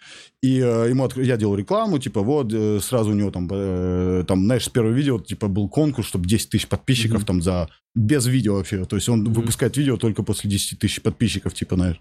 И 0.42 0.60
э, 0.60 0.90
ему 0.90 1.04
откры- 1.06 1.24
я 1.24 1.36
делал 1.36 1.56
рекламу, 1.56 1.98
типа, 1.98 2.20
вот, 2.20 2.52
э, 2.52 2.78
сразу 2.80 3.10
у 3.10 3.14
него 3.14 3.30
там, 3.30 3.48
э, 3.50 4.24
там, 4.28 4.44
знаешь, 4.44 4.64
с 4.64 4.68
первого 4.68 4.92
видео, 4.92 5.18
типа, 5.18 5.48
был 5.48 5.68
конкурс, 5.68 6.08
чтобы 6.08 6.26
10 6.28 6.50
тысяч 6.50 6.66
подписчиков 6.68 7.24
там 7.24 7.40
за... 7.42 7.68
Без 7.94 8.26
видео 8.26 8.56
вообще. 8.56 8.84
То 8.84 8.96
есть 8.96 9.08
он 9.08 9.24
выпускает 9.32 9.78
видео 9.78 9.96
только 9.96 10.22
после 10.22 10.50
10 10.50 10.78
тысяч 10.78 11.00
подписчиков, 11.00 11.54
типа, 11.54 11.76
знаешь. 11.76 12.00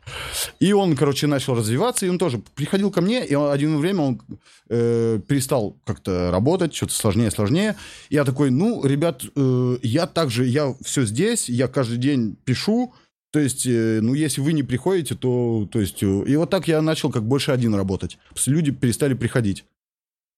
И 0.59 0.73
он, 0.73 0.97
короче, 0.97 1.25
начал 1.27 1.55
развиваться, 1.55 2.05
и 2.05 2.09
он 2.09 2.17
тоже 2.17 2.41
приходил 2.55 2.91
ко 2.91 2.99
мне, 3.01 3.25
и 3.25 3.33
он- 3.35 3.49
один 3.51 3.77
время 3.77 4.01
он 4.01 4.21
э, 4.69 5.19
перестал 5.25 5.77
как-то 5.85 6.29
работать, 6.31 6.75
что-то 6.75 6.93
сложнее, 6.93 7.31
сложнее. 7.31 7.75
Я 8.09 8.25
такой, 8.25 8.51
ну, 8.51 8.85
ребят, 8.85 9.23
э, 9.35 9.77
я 9.81 10.05
также, 10.07 10.45
я 10.45 10.75
все 10.83 11.05
здесь, 11.05 11.47
я 11.47 11.69
каждый 11.69 11.97
день 11.97 12.35
пишу, 12.43 12.93
то 13.35 13.41
есть, 13.41 13.67
э, 13.67 13.99
ну, 14.01 14.13
если 14.13 14.39
вы 14.39 14.53
не 14.53 14.63
приходите, 14.63 15.13
то, 15.13 15.67
то 15.69 15.81
есть, 15.81 16.01
э, 16.01 16.23
и 16.25 16.37
вот 16.37 16.49
так 16.49 16.69
я 16.69 16.81
начал 16.81 17.11
как 17.11 17.23
больше 17.23 17.51
один 17.51 17.75
работать. 17.75 18.17
Люди 18.45 18.71
перестали 18.71 19.13
приходить. 19.13 19.65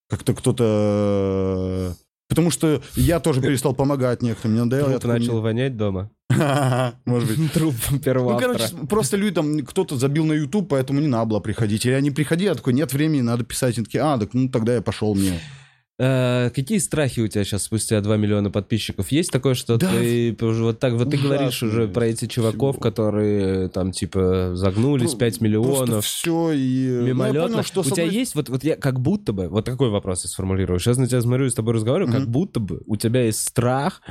Как-то 0.09 0.33
кто-то... 0.33 1.93
э, 1.93 2.03
Потому 2.27 2.49
что 2.49 2.81
я 2.95 3.19
тоже 3.19 3.39
перестал 3.39 3.75
помогать 3.75 4.23
некоторым. 4.23 4.53
Мне 4.53 4.63
надоело. 4.63 4.89
я 4.89 4.97
Труп 4.97 5.01
такой, 5.03 5.19
начал 5.19 5.41
вонять 5.41 5.77
дома. 5.77 6.09
Может 7.05 7.37
быть. 7.37 7.53
Труп 7.53 7.75
первого 8.03 8.33
Ну, 8.33 8.39
короче, 8.39 8.67
просто 8.89 9.15
люди 9.15 9.35
там, 9.35 9.59
кто-то 9.59 9.95
забил 9.95 10.25
на 10.25 10.33
YouTube, 10.33 10.67
поэтому 10.67 10.99
не 10.99 11.05
надо 11.05 11.25
было 11.27 11.39
приходить. 11.39 11.85
Или 11.85 11.93
они 11.93 12.09
приходили, 12.09 12.47
я 12.47 12.55
такой, 12.55 12.73
нет 12.73 12.91
времени, 12.93 13.21
надо 13.21 13.43
писать. 13.43 13.77
Они 13.77 13.85
такие, 13.85 14.03
а, 14.03 14.17
так 14.17 14.33
ну 14.33 14.49
тогда 14.49 14.73
я 14.73 14.81
пошел 14.81 15.13
мне. 15.13 15.39
Э, 15.99 16.51
Какие 16.53 16.77
страхи 16.77 17.21
у 17.21 17.27
тебя 17.27 17.43
сейчас 17.43 17.63
спустя 17.63 17.99
2 18.01 18.17
миллиона 18.17 18.51
подписчиков? 18.51 19.11
Есть 19.11 19.31
такое, 19.31 19.55
что 19.55 19.77
Да. 19.77 19.89
ты 19.91 20.35
уже 20.41 20.63
вот 20.63 20.79
так, 20.79 20.93
вот 20.93 21.09
ты 21.09 21.17
говоришь 21.17 21.63
уже 21.63 21.87
про 21.87 22.05
эти 22.07 22.25
чуваков, 22.27 22.75
всего. 22.75 22.81
которые 22.83 23.69
там 23.69 23.91
типа 23.91 24.51
загнулись, 24.53 25.15
5 25.15 25.41
миллионов. 25.41 26.05
все 26.05 26.51
и... 26.51 26.87
ну, 27.01 27.07
Мимолетно. 27.07 27.47
понял, 27.49 27.63
что 27.63 27.81
у 27.81 27.83
тебя 27.83 28.03
есть 28.03 28.35
вот, 28.35 28.49
вот 28.49 28.63
я 28.63 28.75
как 28.75 28.99
будто 28.99 29.33
бы, 29.33 29.47
вот 29.49 29.65
такой 29.65 29.89
вопрос 29.89 30.23
я 30.23 30.29
сформулирую. 30.29 30.79
Сейчас 30.79 30.97
на 30.97 31.07
тебя 31.07 31.21
смотрю 31.21 31.47
и 31.47 31.49
с 31.49 31.55
тобой 31.55 31.73
разговариваю, 31.73 32.11
как 32.13 32.23
Мгм. 32.23 32.31
будто 32.31 32.59
бы 32.59 32.81
у 32.85 32.95
тебя 32.95 33.23
есть 33.23 33.39
страх 33.47 34.01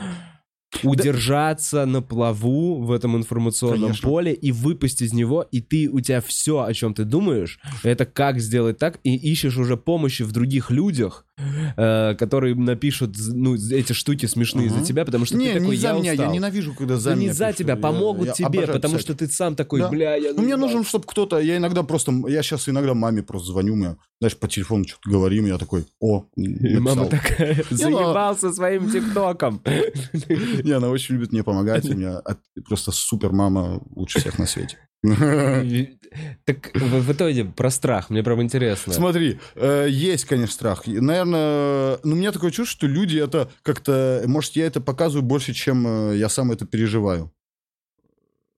удержаться 0.82 1.86
на 1.86 2.02
плаву 2.02 2.82
в 2.82 2.90
этом 2.92 3.16
информационном 3.16 3.80
Конечно. 3.90 4.08
поле 4.08 4.32
и 4.34 4.52
выпасть 4.52 5.00
из 5.00 5.12
него, 5.12 5.42
и 5.50 5.60
ты, 5.60 5.88
у 5.88 6.00
тебя 6.00 6.20
все, 6.20 6.62
о 6.62 6.74
чем 6.74 6.92
ты 6.92 7.04
думаешь, 7.04 7.60
это 7.82 8.04
как 8.04 8.40
сделать 8.40 8.76
так, 8.76 8.98
и 9.04 9.14
ищешь 9.14 9.56
уже 9.56 9.76
помощи 9.76 10.22
в 10.22 10.32
других 10.32 10.70
людях, 10.70 11.24
э, 11.38 12.14
которые 12.14 12.54
напишут 12.54 13.14
ну, 13.32 13.54
эти 13.54 13.92
штуки 13.92 14.26
смешные 14.26 14.68
Ага. 14.68 14.78
за 14.80 14.84
тебя, 14.86 15.04
потому 15.04 15.26
что 15.26 15.36
Не, 15.36 15.48
ты 15.52 15.60
такой, 15.60 15.68
не 15.70 15.76
за 15.76 15.88
я 15.88 15.92
меня, 15.94 16.12
я 16.12 16.18
устал». 16.20 16.32
ненавижу, 16.34 16.74
когда 16.74 16.96
за 16.96 17.10
Да 17.10 17.16
не 17.16 17.22
меня 17.24 17.34
за 17.34 17.44
пишут. 17.46 17.58
тебя, 17.58 17.74
Я- 17.74 17.80
помогут 17.80 18.26
я 18.28 18.32
тебе, 18.32 18.46
обожаю 18.46 18.72
потому 18.72 18.94
писать. 18.94 19.04
что 19.06 19.14
ты 19.14 19.28
сам 19.28 19.54
такой, 19.56 19.80
Да. 19.80 19.88
бля, 19.88 20.16
я... 20.16 20.32
Ну, 20.32 20.42
мне 20.42 20.56
нужен, 20.56 20.84
чтобы 20.84 21.04
кто-то... 21.06 21.38
Я 21.38 21.56
иногда 21.58 21.82
просто... 21.82 22.12
Я 22.28 22.42
сейчас 22.42 22.68
иногда 22.68 22.94
маме 22.94 23.22
просто 23.22 23.48
звоню, 23.52 23.76
мне, 23.76 23.96
знаешь, 24.20 24.36
по 24.36 24.48
телефону 24.48 24.84
что-то 24.86 25.10
говорим, 25.10 25.46
я 25.46 25.58
такой, 25.58 25.84
о, 26.00 26.24
И 26.36 26.78
мама 26.78 27.02
написал. 27.04 27.08
такая, 27.08 27.64
ну, 27.70 27.76
заебался 27.76 28.52
своим 28.52 28.90
тиктоком. 28.90 29.60
Не, 30.64 30.72
она 30.72 30.88
очень 30.88 31.16
любит 31.16 31.32
мне 31.32 31.42
помогать, 31.44 31.88
у 31.88 31.94
меня 31.94 32.22
просто 32.66 32.92
супер 32.92 33.32
мама 33.32 33.80
лучше 33.94 34.20
всех 34.20 34.38
на 34.38 34.46
свете. 34.46 34.78
Так 36.44 36.70
в, 36.74 37.12
итоге 37.12 37.44
про 37.44 37.70
страх, 37.70 38.08
мне 38.08 38.22
прям 38.22 38.40
интересно. 38.40 38.92
Смотри, 38.92 39.38
э, 39.54 39.86
есть, 39.90 40.24
конечно, 40.24 40.54
страх. 40.54 40.86
Наверное, 40.86 41.98
ну, 42.02 42.14
у 42.14 42.16
меня 42.16 42.32
такое 42.32 42.50
чувство, 42.50 42.72
что 42.72 42.86
люди 42.86 43.18
это 43.18 43.50
как-то... 43.62 44.22
Может, 44.26 44.56
я 44.56 44.66
это 44.66 44.80
показываю 44.80 45.22
больше, 45.22 45.52
чем 45.52 45.86
э, 45.86 46.16
я 46.16 46.28
сам 46.28 46.52
это 46.52 46.64
переживаю. 46.64 47.30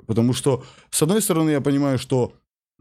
Потому 0.07 0.35
что, 0.35 0.65
с 0.91 1.03
одной 1.03 1.21
стороны, 1.21 1.51
я 1.51 1.61
понимаю, 1.61 1.99
что... 1.99 2.33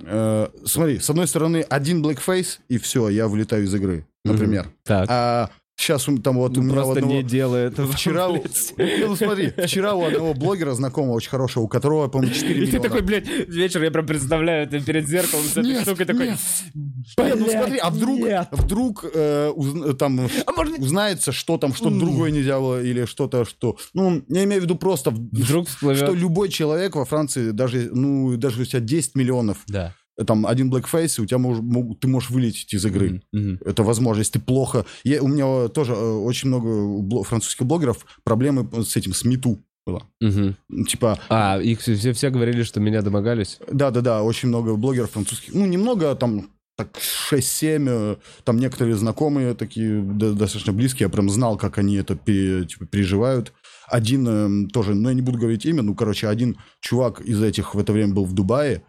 э, 0.04 0.48
смотри, 0.66 1.00
с 1.00 1.10
одной 1.10 1.28
стороны, 1.28 1.66
один 1.68 2.04
blackface, 2.06 2.60
и 2.70 2.78
все, 2.78 3.10
я 3.10 3.28
вылетаю 3.28 3.64
из 3.64 3.74
игры, 3.74 4.06
например. 4.24 4.70
Так. 4.84 5.08
А 5.10 5.50
сейчас 5.80 6.06
там 6.24 6.38
вот 6.38 6.58
у 6.58 6.62
Ну, 6.62 6.68
меня 6.68 6.72
у 6.82 6.86
просто 6.86 6.94
одного- 7.00 7.14
не 7.14 7.24
делай 7.24 7.68
этого. 7.68 7.92
Вчера, 7.92 8.28
у- 8.30 8.34
блядь. 8.34 8.74
ну 9.08 9.16
смотри, 9.16 9.54
вчера 9.66 9.94
у 9.94 10.04
одного 10.06 10.34
блогера 10.34 10.74
знакомого 10.74 11.14
очень 11.14 11.30
хорошего, 11.30 11.64
у 11.64 11.68
которого, 11.68 12.08
по-моему, 12.08 12.34
4 12.34 12.52
И 12.52 12.54
ты 12.54 12.66
миллиона. 12.66 12.84
такой, 12.84 13.02
блядь, 13.04 13.28
вечер 13.28 13.84
я 13.84 13.92
прям 13.92 14.06
представляю 14.08 14.64
это 14.68 14.80
перед 14.82 15.08
зеркалом 15.08 15.46
с 15.46 15.52
этой 15.52 15.64
Нет, 15.64 15.82
штукой 15.84 16.06
такой. 16.06 16.28
нет. 16.32 16.40
Нет, 16.74 17.36
ну 17.40 17.46
«Блядь, 17.46 17.52
смотри, 17.52 17.78
а 17.78 17.90
вдруг, 17.90 18.20
нет». 18.20 18.48
вдруг 18.52 19.06
э, 19.14 19.50
узна- 19.56 19.94
там 19.94 20.28
А 20.46 20.52
может, 20.52 20.80
узнается, 20.80 21.32
что 21.32 21.58
там, 21.58 21.74
что-то 21.74 21.98
другое 21.98 22.32
нельзя 22.32 22.60
было, 22.60 22.82
или 22.82 23.06
что-то, 23.06 23.46
что... 23.46 23.78
Ну, 23.94 24.24
я 24.30 24.44
имею 24.44 24.62
в 24.62 24.66
виду 24.66 24.76
просто, 24.76 25.12
вдруг 25.12 25.68
всплывет. 25.68 25.98
что 26.04 26.14
любой 26.14 26.50
человек 26.50 26.96
во 26.96 27.06
Франции, 27.06 27.52
даже, 27.52 27.90
ну, 27.94 28.36
даже 28.38 28.62
у 28.62 28.66
тебя 28.66 28.80
10 28.80 29.16
миллионов, 29.16 29.60
Да. 29.68 29.94
Э, 30.18 30.24
там, 30.26 30.46
один 30.46 30.72
blackface, 30.72 31.20
и 31.20 31.22
у 31.22 31.26
тебя 31.26 31.38
мож- 31.40 31.62
мог- 31.62 32.00
ты 32.00 32.08
можешь 32.08 32.30
вылететь 32.30 32.74
из 32.74 32.86
игры. 32.86 33.22
Мгм. 33.32 33.60
Это 33.66 33.84
возможно, 33.84 34.20
если 34.22 34.34
ты 34.34 34.40
плохо... 34.40 34.86
Я, 35.04 35.22
у 35.22 35.28
меня 35.28 35.68
тоже 35.70 35.94
э, 35.94 35.96
очень 36.18 36.48
много 36.50 36.68
у 36.68 37.02
бло- 37.04 37.24
французских 37.24 37.66
блогеров 37.66 38.06
проблемы 38.24 38.68
с 38.84 38.96
этим, 38.96 39.14
с 39.14 39.24
мету 39.26 39.60
было. 39.86 40.04
Ну, 40.20 40.84
Типа, 40.86 41.18
А, 41.30 41.60
их 41.62 41.80
все, 41.80 42.12
все 42.14 42.30
говорили, 42.30 42.64
что 42.64 42.80
меня 42.82 43.02
домогались. 43.02 43.60
Да-да-да, 43.72 44.22
очень 44.24 44.50
много 44.50 44.76
блогеров 44.76 45.12
французских. 45.12 45.54
Ну, 45.54 45.66
немного, 45.66 46.14
там, 46.16 46.50
так, 46.76 46.90
6-7. 47.32 47.86
э, 47.90 48.16
Там 48.44 48.58
некоторые 48.60 48.96
знакомые 48.96 49.54
такие, 49.54 50.02
да- 50.02 50.34
достаточно 50.34 50.74
близкие. 50.74 51.06
Я 51.06 51.10
прям 51.10 51.30
знал, 51.30 51.58
как 51.58 51.78
они 51.78 51.96
это 51.96 52.16
пере- 52.16 52.66
типа, 52.66 52.86
переживают. 52.86 53.54
Один 53.90 54.28
эм, 54.28 54.70
тоже, 54.70 54.94
ну, 54.94 55.08
я 55.08 55.16
не 55.16 55.22
буду 55.22 55.38
говорить 55.40 55.66
имя, 55.66 55.82
ну, 55.82 55.96
короче, 55.96 56.28
один 56.28 56.58
чувак 56.82 57.22
из 57.22 57.42
этих 57.42 57.74
в 57.74 57.80
это 57.80 57.94
время 57.94 58.14
был 58.14 58.26
в 58.26 58.34
Дубае, 58.34 58.84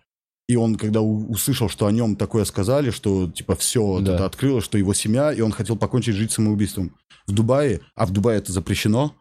и 0.48 0.56
он, 0.56 0.76
когда 0.76 1.02
услышал, 1.02 1.68
что 1.68 1.86
о 1.86 1.92
нем 1.92 2.16
такое 2.16 2.44
сказали, 2.44 2.90
что, 2.90 3.30
типа, 3.30 3.54
все 3.54 4.00
Да. 4.00 4.14
это 4.14 4.24
открылось, 4.24 4.64
что 4.64 4.78
его 4.78 4.94
семья, 4.94 5.30
и 5.32 5.42
он 5.42 5.52
хотел 5.52 5.76
покончить 5.76 6.14
жизнь 6.16 6.32
самоубийством 6.32 6.96
в 7.26 7.32
Дубае, 7.32 7.80
а 7.94 8.06
в 8.06 8.10
Дубае 8.10 8.38
это 8.38 8.52
запрещено, 8.52 9.14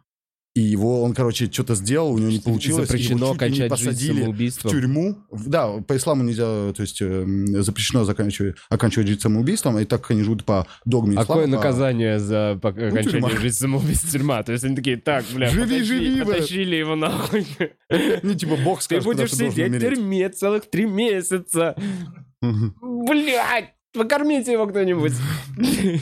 и 0.57 0.61
его, 0.61 1.03
он, 1.03 1.13
короче, 1.13 1.45
что-то 1.51 1.75
сделал, 1.75 2.11
у 2.13 2.17
него 2.17 2.31
не 2.31 2.39
получилось. 2.39 2.77
и 2.79 2.81
его 2.81 2.85
Запрещено 2.87 3.33
чуть 3.33 3.41
ли 3.41 3.49
не 3.49 3.57
кончать 3.57 3.77
жизнь 3.79 3.85
посадили 3.89 4.11
в 4.11 4.19
самоубийством. 4.21 4.71
тюрьму. 4.71 5.17
Да, 5.31 5.67
по 5.81 5.95
исламу 5.95 6.23
нельзя, 6.23 6.45
то 6.73 6.81
есть 6.81 7.01
э, 7.01 7.25
запрещено 7.61 8.03
заканчивать, 8.05 8.55
оканчивать 8.69 9.07
жизнь 9.07 9.19
самоубийством, 9.21 9.77
и 9.79 9.85
так 9.85 10.01
как 10.01 10.11
они 10.11 10.23
живут 10.23 10.43
по 10.45 10.65
догме 10.85 11.17
А 11.17 11.23
ислама. 11.23 11.25
какое 11.41 11.43
по- 11.45 11.49
наказание 11.51 12.19
за 12.19 12.59
пок- 12.61 12.87
окончание 12.87 13.03
тюрьма. 13.11 13.29
жизни 13.41 13.49
самоубийства? 13.49 14.09
Тюрьма. 14.11 14.43
То 14.43 14.51
есть 14.53 14.63
они 14.63 14.75
такие, 14.75 14.97
так, 14.97 15.25
бля, 15.33 15.49
Живи, 15.49 15.63
потащи- 15.79 15.83
живи, 15.83 16.15
бля». 16.15 16.25
потащили 16.25 16.75
его 16.75 16.95
нахуй. 16.95 17.45
Ну, 18.23 18.33
типа, 18.33 18.55
Бог 18.63 18.81
скажет, 18.81 19.03
будешь 19.05 19.31
ты 19.31 19.37
должен 19.37 19.51
сидеть 19.51 19.73
в 19.73 19.79
тюрьме 19.79 20.29
целых 20.29 20.69
три 20.69 20.85
месяца. 20.85 21.75
Блядь, 22.41 23.73
покормите 23.93 24.53
его 24.53 24.65
кто-нибудь. 24.67 25.13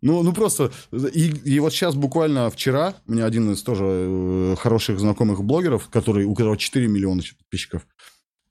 Ну, 0.00 0.22
ну 0.22 0.32
просто, 0.32 0.70
и, 0.92 1.32
и 1.44 1.58
вот 1.60 1.72
сейчас 1.72 1.94
буквально 1.94 2.50
вчера, 2.50 2.94
у 3.06 3.12
меня 3.12 3.24
один 3.24 3.52
из 3.52 3.62
тоже 3.62 3.84
э, 3.84 4.56
хороших 4.58 5.00
знакомых 5.00 5.42
блогеров, 5.42 5.88
который, 5.88 6.24
у 6.24 6.34
которого 6.34 6.56
4 6.56 6.86
миллиона 6.86 7.22
подписчиков, 7.36 7.86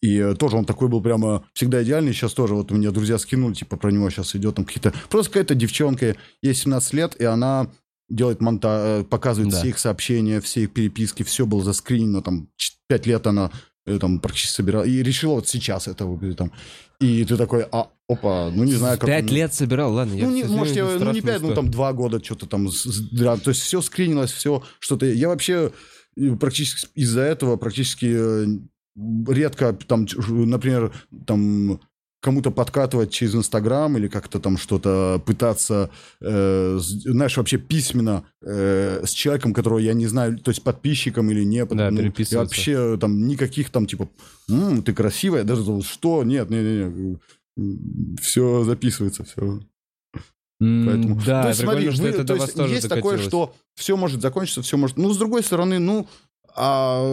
и 0.01 0.17
э, 0.17 0.35
тоже 0.35 0.57
он 0.57 0.65
такой 0.65 0.89
был 0.89 1.01
прямо 1.01 1.45
всегда 1.53 1.81
идеальный, 1.83 2.13
сейчас 2.13 2.33
тоже 2.33 2.53
вот 2.53 2.71
у 2.71 2.75
меня 2.75 2.91
друзья 2.91 3.17
скинули, 3.17 3.53
типа 3.53 3.77
про 3.77 3.91
него 3.91 4.09
сейчас 4.09 4.35
идет 4.35 4.55
там 4.55 4.65
какие-то, 4.65 4.93
просто 5.09 5.31
какая-то 5.31 5.55
девчонка, 5.55 6.15
ей 6.41 6.53
17 6.53 6.93
лет, 6.93 7.15
и 7.15 7.23
она 7.23 7.69
делает 8.09 8.41
монтаж, 8.41 9.05
показывает 9.05 9.51
Да. 9.51 9.59
все 9.59 9.69
их 9.69 9.79
сообщения, 9.79 10.41
все 10.41 10.63
их 10.63 10.73
переписки, 10.73 11.23
все 11.23 11.45
было 11.45 11.63
заскринено, 11.63 12.21
там 12.21 12.49
5 12.87 13.05
лет 13.05 13.25
она 13.27 13.51
э, 13.85 13.97
там 13.99 14.19
практически 14.19 14.51
собирала, 14.55 14.83
и 14.83 15.01
решила 15.01 15.35
вот 15.35 15.47
сейчас 15.47 15.87
это 15.87 16.05
выглядит 16.05 16.37
там. 16.37 16.51
И 16.99 17.23
ты 17.25 17.37
такой, 17.37 17.65
а, 17.71 17.89
опа, 18.07 18.49
ну 18.51 18.63
не 18.63 18.73
знаю, 18.73 18.97
как... 18.97 19.07
Пять 19.07 19.29
лет 19.31 19.53
собирал, 19.53 19.93
ладно. 19.93 20.13
я 20.13 20.27
ну, 20.27 20.34
не, 20.34 20.43
всё 20.43 20.53
может, 20.53 20.75
я, 20.75 20.85
ну, 20.85 20.91
не 20.91 20.97
страшную 20.97 21.23
пять, 21.23 21.41
ну, 21.41 21.53
там 21.53 21.69
два 21.69 21.93
года 21.93 22.23
что-то 22.23 22.45
там. 22.45 22.69
да, 23.11 23.38
то 23.38 23.49
есть 23.49 23.61
все 23.61 23.81
скринилось, 23.81 24.31
все 24.31 24.63
что-то. 24.79 25.05
Я 25.05 25.27
вообще 25.27 25.71
э, 26.15 26.35
практически 26.35 26.89
из-за 26.95 27.21
этого 27.21 27.57
практически 27.57 28.07
э, 28.09 28.45
редко 29.27 29.73
там, 29.73 30.07
например, 30.27 30.93
там 31.25 31.79
кому-то 32.19 32.51
подкатывать 32.51 33.11
через 33.11 33.35
Инстаграм 33.35 33.95
или 33.97 34.07
как-то 34.07 34.39
там 34.39 34.57
что-то 34.57 35.21
пытаться, 35.25 35.89
э, 36.19 36.77
знаешь, 36.79 37.38
вообще 37.38 37.57
письменно 37.57 38.23
э, 38.41 39.03
с 39.05 39.11
человеком, 39.11 39.53
которого 39.53 39.77
я 39.77 39.93
не 39.93 40.07
знаю, 40.07 40.38
то 40.39 40.49
есть 40.49 40.63
подписчиком 40.63 41.29
или 41.29 41.43
не. 41.43 41.65
Да, 41.65 41.91
ну, 41.91 42.01
я 42.01 42.39
вообще 42.39 42.97
там 42.97 43.27
никаких 43.27 43.69
там 43.69 43.85
типа, 43.85 44.09
«М, 44.49 44.81
ты 44.81 44.93
красивая, 44.93 45.43
даже 45.43 45.63
что, 45.84 46.23
нет, 46.23 46.49
не, 46.49 46.61
не, 46.61 46.84
не. 46.85 47.17
Все 48.21 48.63
записывается, 48.63 49.23
все. 49.23 49.59
Поэтому... 50.59 51.21
Да, 51.25 51.43
то 51.43 51.47
есть, 51.49 51.61
смотри, 51.61 51.91
что 51.91 52.01
вы- 52.03 52.09
это 52.09 52.23
то 52.23 52.35
есть 52.35 52.55
тоже 52.55 52.73
есть 52.75 52.89
такое, 52.89 53.17
докатилось. 53.17 53.27
что 53.27 53.55
все 53.75 53.95
может 53.95 54.21
закончиться, 54.21 54.61
все 54.63 54.75
может... 54.77 54.97
Ну, 54.97 55.11
с 55.13 55.17
другой 55.17 55.43
стороны, 55.43 55.77
ну, 55.77 56.07
а, 56.55 57.03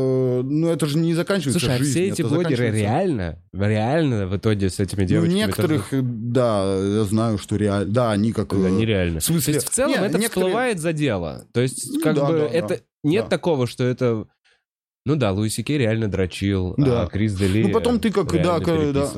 ну 0.42 0.68
это 0.68 0.86
же 0.86 0.96
не 0.96 1.12
заканчивается 1.12 1.60
Слушай, 1.60 1.74
а 1.74 1.78
жизнь, 1.78 1.90
все 1.90 2.08
эти 2.08 2.22
блогеры 2.22 2.70
реально, 2.70 3.38
реально 3.52 4.26
в 4.26 4.34
итоге 4.38 4.70
с 4.70 4.80
этими 4.80 5.02
Ну, 5.02 5.06
девочками... 5.06 5.36
некоторых, 5.36 5.92
э, 5.92 6.00
да, 6.02 6.74
я 6.74 7.04
знаю, 7.04 7.36
что 7.36 7.56
реально... 7.56 7.84
Да, 7.92 8.12
они 8.12 8.32
как... 8.32 8.48
тоже- 8.48 8.62
Да, 8.62 8.68
э, 8.70 8.72
нереально. 8.72 9.20
в 9.20 9.24
смысле- 9.24 9.52
То 9.52 9.58
есть 9.58 9.68
в 9.68 9.70
целом 9.74 9.90
Не, 9.90 9.96
это 9.96 10.18
некоторые- 10.18 10.28
всплывает 10.28 10.78
за 10.80 10.92
дело. 10.94 11.44
То 11.52 11.60
есть 11.60 11.90
Ну 11.92 12.00
как 12.00 12.14
да, 12.16 12.24
бы 12.26 12.32
да, 12.38 12.44
это... 12.46 12.68
да. 12.68 12.76
Нет 13.02 13.24
Да. 13.24 13.28
такого, 13.30 13.66
что 13.66 13.84
это... 13.84 14.26
Ну 15.06 15.16
да, 15.16 15.32
Луиси 15.32 15.62
Кей 15.62 15.76
реально 15.76 16.08
дрочил, 16.08 16.74
Да. 16.78 17.02
а 17.02 17.06
Крис 17.06 17.34
Дели 17.34 17.64
Ну, 17.64 17.72
потом 17.72 18.00
ты 18.00 18.10
как, 18.10 18.32
да, 18.32 18.58
да. 18.58 19.10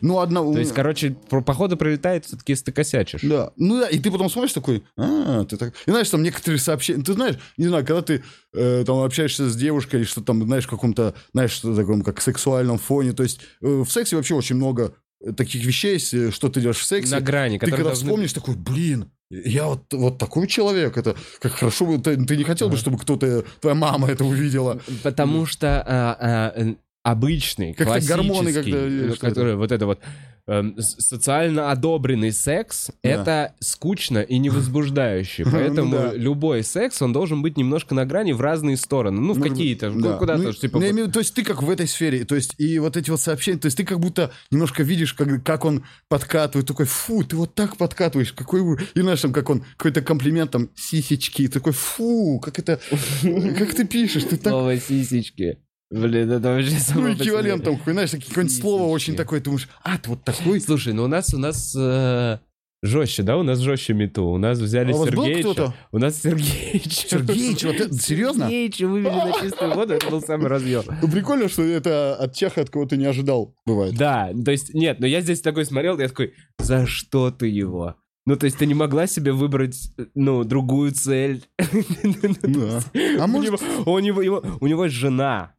Ну, 0.00 0.20
одна... 0.20 0.40
То 0.42 0.58
есть, 0.58 0.72
короче, 0.72 1.16
походу 1.28 1.76
пролетает 1.76 2.24
все-таки, 2.24 2.52
если 2.52 2.66
ты 2.66 2.72
косячишь. 2.72 3.22
Да, 3.22 3.52
ну 3.56 3.80
да, 3.80 3.88
и 3.88 3.98
ты 3.98 4.12
потом 4.12 4.30
смотришь 4.30 4.52
такой, 4.52 4.84
а, 4.96 5.44
ты 5.44 5.56
так... 5.56 5.74
И 5.86 5.90
знаешь, 5.90 6.08
там 6.08 6.22
некоторые 6.22 6.60
сообщения, 6.60 7.02
ты 7.02 7.14
знаешь, 7.14 7.36
не 7.56 7.66
знаю, 7.66 7.84
когда 7.84 8.02
ты 8.02 8.22
э, 8.52 8.84
там 8.86 8.98
общаешься 9.00 9.50
с 9.50 9.56
девушкой, 9.56 9.96
или 9.96 10.04
что 10.04 10.20
там, 10.20 10.40
знаешь, 10.44 10.66
в 10.66 10.70
каком-то, 10.70 11.14
знаешь, 11.32 11.50
что 11.50 11.74
таком, 11.74 12.02
как 12.02 12.20
сексуальном 12.20 12.78
фоне, 12.78 13.12
то 13.12 13.24
есть 13.24 13.40
э, 13.60 13.66
в 13.66 13.90
сексе 13.90 14.14
вообще 14.14 14.36
очень 14.36 14.54
много 14.54 14.94
таких 15.36 15.64
вещей, 15.64 15.98
что 15.98 16.48
ты 16.48 16.60
делаешь 16.60 16.78
в 16.78 16.84
сексе. 16.84 17.12
На 17.12 17.20
грани, 17.20 17.58
ты 17.58 17.66
когда 17.66 17.84
должны- 17.84 18.04
вспомнишь, 18.06 18.32
такой, 18.32 18.54
блин, 18.54 19.10
я 19.44 19.66
вот, 19.66 19.92
вот 19.92 20.18
такой 20.18 20.46
человек, 20.46 20.96
это 20.96 21.16
как 21.40 21.52
хорошо 21.52 21.86
бы, 21.86 21.98
ты, 21.98 22.16
ты 22.24 22.36
не 22.36 22.44
хотел 22.44 22.68
бы, 22.68 22.76
чтобы 22.76 22.98
кто-то, 22.98 23.44
твоя 23.60 23.74
мама 23.74 24.08
это 24.08 24.24
увидела. 24.24 24.80
Потому 25.02 25.46
что 25.46 25.82
а, 25.86 26.16
а, 26.56 26.74
обычный, 27.02 27.74
Как-то 27.74 27.84
классический, 27.84 28.16
гормоны 28.16 28.52
когда- 28.52 29.16
который 29.16 29.56
вот 29.56 29.72
это 29.72 29.86
вот 29.86 30.00
эм, 30.46 30.76
социально 30.78 31.70
одобренный 31.70 32.32
секс, 32.32 32.90
Да. 33.02 33.08
это 33.10 33.54
скучно 33.60 34.18
и 34.18 34.38
невозбуждающий. 34.38 35.44
Поэтому 35.50 35.90
Ну 35.90 35.96
да. 36.02 36.14
любой 36.14 36.62
секс, 36.62 37.00
он 37.02 37.12
должен 37.12 37.42
быть 37.42 37.56
немножко 37.56 37.94
на 37.94 38.04
грани 38.04 38.32
в 38.32 38.40
разные 38.40 38.76
стороны. 38.76 39.20
Ну, 39.20 39.32
в 39.34 39.40
какие-то, 39.40 39.90
да. 39.90 39.96
ну, 39.96 40.18
куда-то, 40.18 40.42
Ну, 40.42 40.52
типа... 40.52 40.78
ну, 40.80 41.02
вот- 41.04 41.12
то 41.12 41.20
есть 41.20 41.34
ты 41.34 41.42
как 41.44 41.62
в 41.62 41.70
этой 41.70 41.88
сфере, 41.88 42.24
то 42.24 42.34
есть 42.34 42.54
и 42.58 42.78
вот 42.78 42.96
эти 42.96 43.10
вот 43.10 43.20
сообщения, 43.20 43.58
то 43.58 43.66
есть 43.66 43.76
ты 43.76 43.84
как 43.84 44.00
будто 44.00 44.30
немножко 44.50 44.82
видишь, 44.82 45.14
как, 45.14 45.42
как 45.44 45.64
он 45.64 45.84
подкатывает, 46.08 46.66
такой, 46.68 46.86
фу, 46.86 47.24
ты 47.24 47.36
вот 47.36 47.54
так 47.54 47.76
подкатываешь, 47.76 48.32
какой 48.32 48.62
вы... 48.62 48.78
И 48.94 49.00
знаешь, 49.00 49.20
там, 49.20 49.32
как 49.32 49.48
он, 49.50 49.64
какой-то 49.76 50.02
комплимент, 50.02 50.50
там, 50.50 50.68
сисечки, 50.74 51.48
такой, 51.48 51.72
фу, 51.72 52.40
как 52.40 52.58
это, 52.58 52.80
как 53.22 53.74
ты 53.74 53.86
пишешь, 53.86 54.24
ты 54.24 54.36
так... 54.36 54.52
Слово 54.52 54.76
сисечки. 54.78 55.58
Блин, 55.94 56.30
это 56.30 56.48
вообще 56.48 56.76
Ну, 56.96 57.12
эквивалент 57.12 57.62
там, 57.64 57.78
какой, 57.78 57.92
знаешь, 57.92 58.10
какое-нибудь 58.10 58.56
слово 58.56 58.84
очень 58.88 59.14
такое, 59.14 59.38
ты 59.38 59.44
думаешь, 59.44 59.68
а, 59.82 59.96
ты 59.96 60.10
вот 60.10 60.24
такой... 60.24 60.60
Слушай, 60.60 60.92
ну 60.92 61.04
у 61.04 61.06
нас, 61.06 61.32
у 61.32 61.38
нас 61.38 61.72
э, 61.78 62.38
жестче, 62.82 63.22
да? 63.22 63.36
У 63.36 63.44
нас 63.44 63.60
жестче 63.60 63.94
мету. 63.94 64.24
У 64.24 64.38
нас 64.38 64.58
взяли 64.58 64.90
А 64.90 64.96
у 64.96 64.98
вас 64.98 65.10
был 65.10 65.24
кто-то? 65.38 65.72
У 65.92 65.98
нас 65.98 66.20
Сергеич. 66.20 67.06
Сергеич, 67.08 67.62
вот 67.62 67.76
это, 67.76 67.94
серьезно? 67.96 68.46
Сергеича 68.46 68.88
вывели 68.88 69.14
на 69.14 69.32
чистую 69.40 69.72
воду, 69.74 69.94
это 69.94 70.10
был 70.10 70.20
самый 70.20 70.48
разъем. 70.48 70.82
Ну, 71.00 71.08
прикольно, 71.08 71.48
что 71.48 71.62
это 71.62 72.16
от 72.16 72.32
тех, 72.32 72.58
от 72.58 72.70
кого 72.70 72.86
ты 72.86 72.96
не 72.96 73.06
ожидал, 73.06 73.54
бывает. 73.64 73.94
Да, 73.96 74.32
то 74.44 74.50
есть, 74.50 74.74
нет, 74.74 74.98
но 74.98 75.06
я 75.06 75.20
здесь 75.20 75.42
такой 75.42 75.64
смотрел, 75.64 75.96
я 76.00 76.08
такой, 76.08 76.34
за 76.58 76.86
что 76.86 77.30
ты 77.30 77.46
его? 77.46 77.94
Ну, 78.26 78.36
то 78.36 78.46
есть 78.46 78.58
ты 78.58 78.66
не 78.66 78.74
могла 78.74 79.06
себе 79.06 79.32
выбрать, 79.32 79.92
ну, 80.14 80.44
другую 80.44 80.90
цель. 80.92 81.44
Да. 82.42 82.80
А 83.20 83.24
У 83.24 83.28
может... 83.28 83.60
него, 83.60 83.92
у 83.92 83.98
него, 84.00 84.22
его- 84.22 84.42
у 84.60 84.66
него 84.66 84.88
жена. 84.88 85.54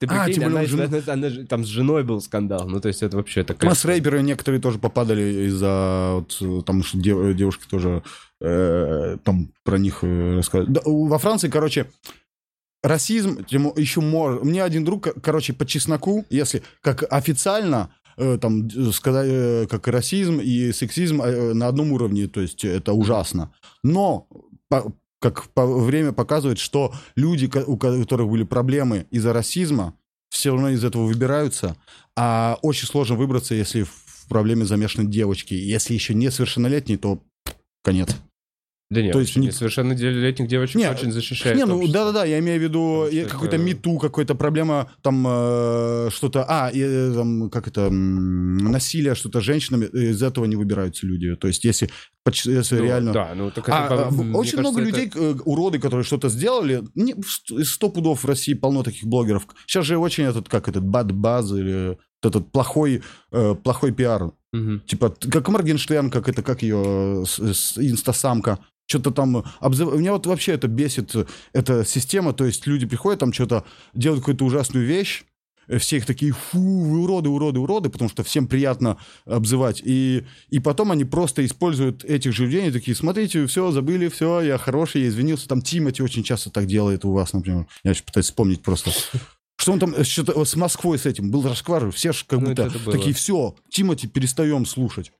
Ты 0.00 0.06
А, 0.08 0.26
тем 0.30 0.44
более 0.44 0.46
она, 0.46 0.60
он 0.60 0.66
жена- 0.66 1.02
она- 1.12 1.26
она 1.26 1.46
там 1.46 1.64
с 1.64 1.66
женой 1.68 2.04
был 2.04 2.20
скандал. 2.20 2.68
Ну, 2.68 2.80
то 2.80 2.86
есть 2.88 3.02
это 3.02 3.16
вообще 3.16 3.42
такая... 3.42 3.68
нас 3.68 3.84
рэперы 3.84 4.22
некоторые 4.22 4.60
тоже 4.60 4.78
попадали 4.78 5.46
из-за 5.48 6.24
вот, 6.40 6.64
там 6.64 6.84
что 6.84 6.98
дев- 6.98 7.34
девушки 7.34 7.64
тоже 7.68 8.02
э, 8.40 9.16
там 9.24 9.52
про 9.64 9.76
них 9.78 9.98
э, 10.02 10.36
рассказывали. 10.36 10.72
Да, 10.74 10.80
во 10.84 11.18
Франции, 11.18 11.48
короче, 11.48 11.86
расизм 12.82 13.44
тем 13.44 13.72
еще 13.76 14.00
может. 14.00 14.44
Мне 14.44 14.62
один 14.62 14.84
друг, 14.84 15.04
ко- 15.04 15.20
короче, 15.20 15.52
по 15.52 15.66
чесноку, 15.66 16.24
если 16.30 16.62
как 16.80 17.04
официально 17.12 17.90
э, 18.16 18.38
там 18.40 18.68
сказать, 18.92 19.26
э, 19.28 19.66
как 19.68 19.88
и 19.88 19.90
расизм 19.90 20.38
и 20.40 20.72
сексизм 20.72 21.18
на 21.18 21.66
одном 21.68 21.92
уровне, 21.92 22.28
то 22.28 22.40
есть 22.40 22.64
это 22.64 22.92
ужасно. 22.92 23.52
Но 23.82 24.28
по- 24.68 24.92
как 25.20 25.48
время 25.54 26.12
показывает, 26.12 26.58
что 26.58 26.94
люди, 27.16 27.50
у 27.66 27.76
ко- 27.76 27.98
которых 28.00 28.28
были 28.28 28.44
проблемы 28.44 29.06
из-за 29.10 29.32
расизма, 29.32 29.94
все 30.30 30.52
равно 30.52 30.70
из 30.70 30.84
этого 30.84 31.04
выбираются. 31.04 31.76
А 32.16 32.58
очень 32.62 32.86
сложно 32.86 33.16
выбраться, 33.16 33.54
если 33.54 33.82
в 33.82 34.26
проблеме 34.28 34.64
замешаны 34.64 35.08
девочки. 35.08 35.54
Если 35.54 35.94
еще 35.94 36.14
несовершеннолетние, 36.14 36.98
то 36.98 37.22
конец. 37.82 38.10
Да 38.90 39.02
нет, 39.02 39.12
То 39.12 39.20
есть 39.20 39.36
не- 39.36 39.48
несовершеннолетних 39.48 40.48
девочек 40.48 40.76
Не, 40.76 40.90
очень 40.90 41.12
защищает 41.12 41.56
Не, 41.58 41.66
ну 41.66 41.86
да-да-да, 41.88 42.24
я 42.24 42.38
имею 42.38 42.58
в 42.58 42.62
виду 42.62 43.06
что 43.10 43.28
какой-то 43.28 43.56
это- 43.56 43.64
мету, 43.64 43.98
какая-то 43.98 44.34
проблема, 44.34 44.90
там 45.02 45.26
э, 45.28 46.08
что-то, 46.10 46.46
а, 46.48 46.70
и, 46.70 46.80
э, 46.80 47.12
там, 47.14 47.50
как 47.50 47.68
это, 47.68 47.90
насилие, 47.90 49.14
что-то 49.14 49.42
женщинами, 49.42 49.84
из 49.86 50.22
этого 50.22 50.46
не 50.46 50.56
выбираются 50.56 51.06
люди. 51.06 51.34
То 51.36 51.48
есть 51.48 51.64
если, 51.64 51.90
если 52.26 52.76
Ну, 52.78 52.82
реально... 52.84 53.12
Да, 53.12 53.32
ну 53.34 53.50
так 53.50 53.68
это, 53.68 54.06
а, 54.06 54.10
мне 54.10 54.34
очень 54.34 54.56
кажется, 54.56 54.60
много 54.60 54.80
это- 54.80 54.88
людей, 54.88 55.12
э, 55.14 55.34
уроды, 55.44 55.78
которые 55.78 56.04
что-то 56.04 56.30
сделали. 56.30 56.82
Не, 56.94 57.14
сто, 57.64 57.90
пудов 57.90 58.24
в 58.24 58.26
России 58.26 58.54
полно 58.54 58.82
таких 58.82 59.04
блогеров. 59.04 59.46
Сейчас 59.66 59.84
же 59.84 59.98
очень 59.98 60.24
этот, 60.24 60.48
как 60.48 60.66
этот, 60.68 60.84
бад 60.84 61.12
баз 61.12 61.52
или 61.52 61.98
этот 62.22 62.50
плохой, 62.50 63.02
э, 63.32 63.54
плохой 63.62 63.92
пиар. 63.92 64.32
Мгм. 64.52 64.80
Типа, 64.86 65.14
как 65.30 65.48
Моргенштерн, 65.48 66.10
как 66.10 66.26
это, 66.28 66.42
как 66.42 66.62
ее, 66.62 67.24
с- 67.26 67.38
с- 67.38 67.76
инстасамка. 67.78 68.58
Что-то 68.88 69.10
там 69.10 69.44
обзыв... 69.60 69.94
Меня 69.94 70.14
вот 70.14 70.26
вообще 70.26 70.52
это 70.52 70.66
бесит, 70.66 71.14
э, 71.14 71.26
эта 71.52 71.84
система. 71.84 72.32
То 72.32 72.46
есть 72.46 72.66
люди 72.66 72.86
приходят, 72.86 73.20
там 73.20 73.34
что-то 73.34 73.64
делают 73.92 74.22
какую-то 74.22 74.46
ужасную 74.46 74.86
вещь, 74.86 75.24
э, 75.66 75.76
все 75.76 75.98
их 75.98 76.06
такие, 76.06 76.32
фу, 76.32 76.58
вы 76.58 77.02
уроды, 77.02 77.28
уроды, 77.28 77.60
уроды, 77.60 77.90
потому 77.90 78.08
что 78.08 78.24
всем 78.24 78.46
приятно 78.46 78.96
обзывать. 79.26 79.82
И, 79.84 80.24
и 80.48 80.58
потом 80.58 80.90
они 80.90 81.04
просто 81.04 81.44
используют 81.44 82.02
этих 82.02 82.32
же 82.32 82.46
людей, 82.46 82.72
такие, 82.72 82.96
смотрите, 82.96 83.46
все, 83.46 83.70
забыли, 83.72 84.08
все, 84.08 84.40
я 84.40 84.56
хороший, 84.56 85.02
я 85.02 85.08
извинился. 85.08 85.48
Там 85.48 85.60
Тимати 85.60 86.02
очень 86.02 86.24
часто 86.24 86.48
так 86.48 86.64
делает 86.64 87.04
у 87.04 87.12
вас, 87.12 87.34
например. 87.34 87.66
Я 87.84 87.92
сейчас 87.92 88.04
пытаюсь 88.04 88.26
вспомнить 88.26 88.62
просто. 88.62 88.90
Что 89.60 89.72
он 89.72 89.80
там, 89.80 89.92
э, 89.94 90.02
что-то 90.02 90.42
с 90.46 90.56
Москвой 90.56 90.98
с 90.98 91.04
этим, 91.04 91.30
был 91.30 91.46
расшквар, 91.46 91.90
все 91.90 92.12
ж 92.14 92.24
как 92.26 92.40
Ну, 92.40 92.46
будто 92.48 92.70
такие, 92.90 93.12
все, 93.12 93.54
Тимати, 93.68 94.06
перестаем 94.06 94.64
слушать. 94.64 95.12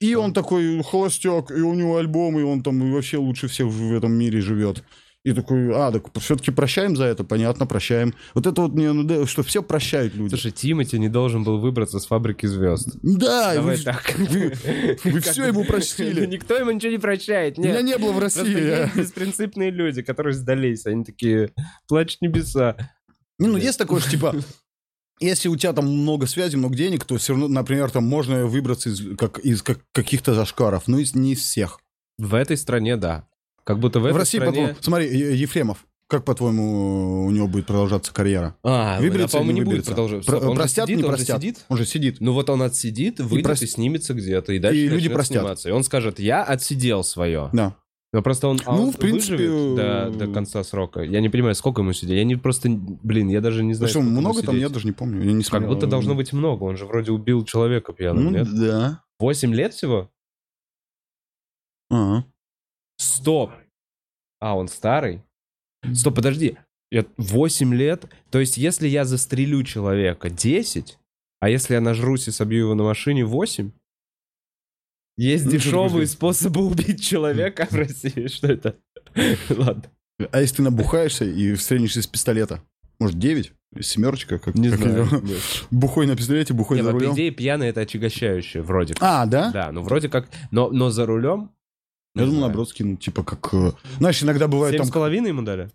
И 0.00 0.14
он 0.14 0.32
такой 0.32 0.82
холостяк, 0.82 1.50
и 1.50 1.60
у 1.60 1.74
него 1.74 1.96
альбом, 1.96 2.38
и 2.38 2.42
он 2.42 2.62
там 2.62 2.92
вообще 2.92 3.16
лучше 3.16 3.48
всех 3.48 3.68
в 3.68 3.94
этом 3.94 4.12
мире 4.12 4.40
живет. 4.40 4.84
И 5.26 5.32
такой, 5.32 5.74
а, 5.74 5.90
так 5.90 6.04
все-таки 6.20 6.52
прощаем 6.52 6.94
за 6.94 7.04
это, 7.04 7.24
понятно, 7.24 7.66
прощаем. 7.66 8.14
Вот 8.34 8.46
это 8.46 8.60
вот 8.60 8.74
мне, 8.74 8.92
ну, 8.92 9.02
да, 9.02 9.26
что 9.26 9.42
все 9.42 9.60
прощают 9.60 10.14
люди. 10.14 10.28
Слушай, 10.30 10.52
Тимати 10.52 11.00
не 11.00 11.08
должен 11.08 11.42
был 11.42 11.58
выбраться 11.58 11.98
с 11.98 12.06
фабрики 12.06 12.46
звезд. 12.46 12.90
да, 13.02 13.54
Давай 13.54 13.76
вы, 13.76 13.82
так. 13.82 14.14
вы, 14.18 14.52
вы 15.02 15.20
все 15.20 15.46
ему 15.46 15.64
простили. 15.64 16.26
Никто 16.30 16.56
ему 16.56 16.70
ничего 16.70 16.92
не 16.92 16.98
прощает. 16.98 17.58
Меня 17.58 17.82
Нет. 17.82 17.84
не 17.84 17.98
было 17.98 18.12
в 18.12 18.20
России. 18.20 18.96
беспринципные 18.96 19.72
люди, 19.72 20.02
которые 20.02 20.32
сдались. 20.32 20.86
Они 20.86 21.02
такие, 21.02 21.50
плачут 21.88 22.20
небеса. 22.20 22.76
Не, 23.40 23.48
ну 23.48 23.56
есть 23.56 23.78
такое, 23.78 24.00
что 24.00 24.10
типа, 24.10 24.32
если 25.20 25.48
у 25.48 25.56
тебя 25.56 25.72
там 25.72 25.86
много 25.86 26.26
связей, 26.26 26.56
много 26.56 26.74
денег, 26.76 27.04
то 27.04 27.16
все 27.16 27.32
равно, 27.32 27.48
например, 27.48 27.90
там 27.90 28.04
можно 28.04 28.46
выбраться 28.46 28.90
из, 28.90 29.16
как, 29.16 29.38
из 29.40 29.62
как- 29.62 29.80
каких-то 29.92 30.34
зашкаров, 30.34 30.84
но 30.88 30.98
из, 30.98 31.14
не 31.14 31.32
из 31.32 31.40
всех. 31.40 31.80
В 32.18 32.34
этой 32.34 32.56
стране, 32.56 32.96
да. 32.96 33.26
Как 33.64 33.78
будто 33.78 33.98
в 33.98 34.02
В, 34.02 34.06
этой 34.06 34.18
России, 34.18 34.38
стране... 34.38 34.52
по-твоему, 34.52 34.76
смотри, 34.80 35.36
Ефремов, 35.38 35.84
как, 36.08 36.24
по-твоему, 36.24 37.26
у 37.26 37.30
него 37.32 37.48
будет 37.48 37.66
продолжаться 37.66 38.12
карьера? 38.14 38.54
А, 38.62 39.00
Выберется 39.00 39.38
а, 39.38 39.40
по-моему, 39.40 39.50
или 39.50 39.54
не 39.54 39.58
не 39.60 39.64
будет 39.64 39.66
выберется? 39.86 39.90
продолжаться. 39.90 40.30
Про- 40.30 40.48
Он 40.50 40.56
простят, 40.56 40.86
сидит, 40.86 40.98
не 40.98 41.02
он 41.04 41.10
же 41.10 41.16
простят? 41.16 41.40
сидит. 41.40 41.64
Он 41.68 41.76
же 41.76 41.84
сидит. 41.86 42.16
Ну 42.20 42.32
вот 42.32 42.48
он 42.48 42.62
отсидит, 42.62 43.18
выйдет 43.18 43.46
и, 43.46 43.64
прос- 43.64 43.66
снимется 43.66 44.14
где-то, 44.14 44.52
и 44.52 44.58
дальше 44.60 44.78
И 44.78 44.88
люди 44.88 45.08
простят. 45.08 45.38
сниматься. 45.42 45.68
И 45.68 45.72
он 45.72 45.82
скажет, 45.82 46.20
я 46.20 46.44
отсидел 46.44 47.02
свое. 47.02 47.50
Да. 47.52 47.74
Но 48.16 48.22
просто 48.22 48.48
он, 48.48 48.58
а 48.64 48.74
Ну, 48.74 48.90
в 48.90 48.96
принципе, 48.96 49.36
выживет 49.50 49.76
до, 49.76 50.10
до 50.10 50.32
конца 50.32 50.64
срока. 50.64 51.02
Я 51.02 51.20
не 51.20 51.28
понимаю, 51.28 51.54
сколько 51.54 51.82
ему 51.82 51.92
сидеть. 51.92 52.16
Я 52.16 52.24
не 52.24 52.36
просто, 52.36 52.70
блин, 52.70 53.28
я 53.28 53.42
даже 53.42 53.62
не 53.62 53.74
знаю, 53.74 53.90
что, 53.90 54.00
много 54.00 54.40
там, 54.42 54.56
я 54.56 54.70
даже 54.70 54.86
не 54.86 54.92
помню. 54.92 55.22
Я 55.22 55.32
не 55.32 55.42
Как 55.42 55.50
смотрел. 55.50 55.74
будто 55.74 55.86
должно 55.86 56.14
быть 56.14 56.32
много. 56.32 56.62
Он 56.64 56.78
же 56.78 56.86
вроде 56.86 57.12
убил 57.12 57.44
человека 57.44 57.92
пьяным, 57.92 58.24
Ну, 58.24 58.30
нет? 58.30 58.48
да. 58.58 59.02
Восемь 59.18 59.52
лет 59.54 59.74
всего? 59.74 60.10
Ага. 61.90 62.24
Стоп. 62.96 63.50
А, 64.40 64.56
он 64.56 64.68
старый? 64.68 65.22
Стоп, 65.92 66.14
подожди. 66.14 66.56
Я... 66.90 67.04
8 67.18 67.74
лет? 67.74 68.06
То 68.30 68.40
есть, 68.40 68.56
если 68.56 68.88
я 68.88 69.04
застрелю 69.04 69.62
человека 69.62 70.30
10, 70.30 70.98
а 71.40 71.50
если 71.50 71.74
я 71.74 71.82
нажрусь 71.82 72.28
и 72.28 72.30
собью 72.30 72.60
его 72.60 72.74
на 72.74 72.84
машине 72.84 73.26
8? 73.26 73.72
Есть 75.16 75.46
Ну, 75.46 75.50
дешевые 75.52 76.06
способы 76.06 76.64
убить 76.66 77.02
человека 77.02 77.66
в 77.70 77.74
России. 77.74 78.26
Что 78.32 78.48
это? 78.48 78.76
Ладно. 79.48 79.84
А 80.30 80.40
если 80.40 80.56
ты 80.56 80.62
набухаешься 80.62 81.24
и 81.24 81.54
встретишься 81.54 82.00
из 82.00 82.06
пистолета? 82.06 82.62
Может, 82.98 83.18
9? 83.18 83.52
Семерочка? 83.80 84.38
Как, 84.38 84.54
Не 84.54 84.70
как 84.70 84.78
знаю. 84.80 85.08
Нет. 85.22 85.40
Бухой 85.70 86.06
на 86.06 86.16
пистолете, 86.16 86.54
бухой 86.54 86.78
Не, 86.78 86.82
за 86.82 86.92
ну, 86.92 86.98
по 86.98 87.00
рулем. 87.04 87.14
идее, 87.14 87.30
пьяный 87.30 87.68
это 87.68 87.82
отягощающее, 87.82 88.62
вроде 88.62 88.94
как. 88.94 89.02
А, 89.02 89.26
да? 89.26 89.50
Да, 89.52 89.72
ну 89.72 89.82
вроде 89.82 90.08
как. 90.08 90.28
Но, 90.50 90.70
но 90.70 90.90
за 90.90 91.04
рулем. 91.06 91.50
Я 92.14 92.24
думал, 92.24 92.40
наоборот, 92.42 92.70
скинуть, 92.70 93.00
типа 93.00 93.22
как... 93.22 93.52
э, 93.52 93.72
Знаешь, 93.98 94.22
иногда 94.22 94.48
бывает 94.48 94.72
Семь 94.72 94.78
там... 94.80 94.86
с 94.88 94.90
половиной 94.90 95.28
ему 95.28 95.42
дали? 95.42 95.70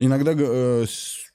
Иногда... 0.00 0.32
э, 0.36 0.84
с- 0.86 1.32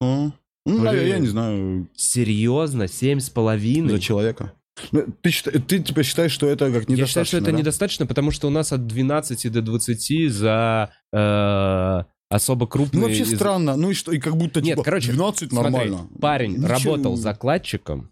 ну, 0.00 0.32
ну, 0.64 0.80
Блин. 0.80 1.06
я 1.06 1.18
не 1.18 1.26
знаю, 1.26 1.88
Серьезно? 1.94 2.88
Семь 2.88 3.20
с 3.20 3.28
половиной? 3.28 3.90
за 3.90 4.00
человека. 4.00 4.54
Ну, 4.92 5.06
Ты, 5.22 5.30
ты 5.60 5.78
типа 5.80 6.02
считаешь, 6.02 6.32
что 6.32 6.46
это 6.46 6.70
как 6.70 6.88
недостаточно, 6.88 7.00
Я 7.00 7.06
считаю, 7.06 7.26
что 7.26 7.36
это 7.38 7.50
да? 7.52 7.58
недостаточно, 7.58 8.06
потому 8.06 8.30
что 8.30 8.48
у 8.48 8.50
нас 8.50 8.72
от 8.72 8.86
12 8.86 9.50
до 9.52 9.62
20 9.62 10.32
за 10.32 10.90
э, 11.12 12.02
особо 12.28 12.66
крупные... 12.66 13.00
Ну, 13.02 13.06
вообще 13.08 13.22
из- 13.24 13.34
странно. 13.34 13.76
Ну 13.76 13.90
и 13.90 13.94
что? 13.94 14.12
И 14.12 14.18
как 14.18 14.36
будто, 14.36 14.60
Нет, 14.60 14.74
типа, 14.74 14.84
короче, 14.84 15.12
12 15.12 15.50
Смотри, 15.50 15.70
нормально. 15.72 16.08
парень 16.20 16.52
Ничего- 16.52 16.68
работал 16.68 17.16
закладчиком, 17.16 18.10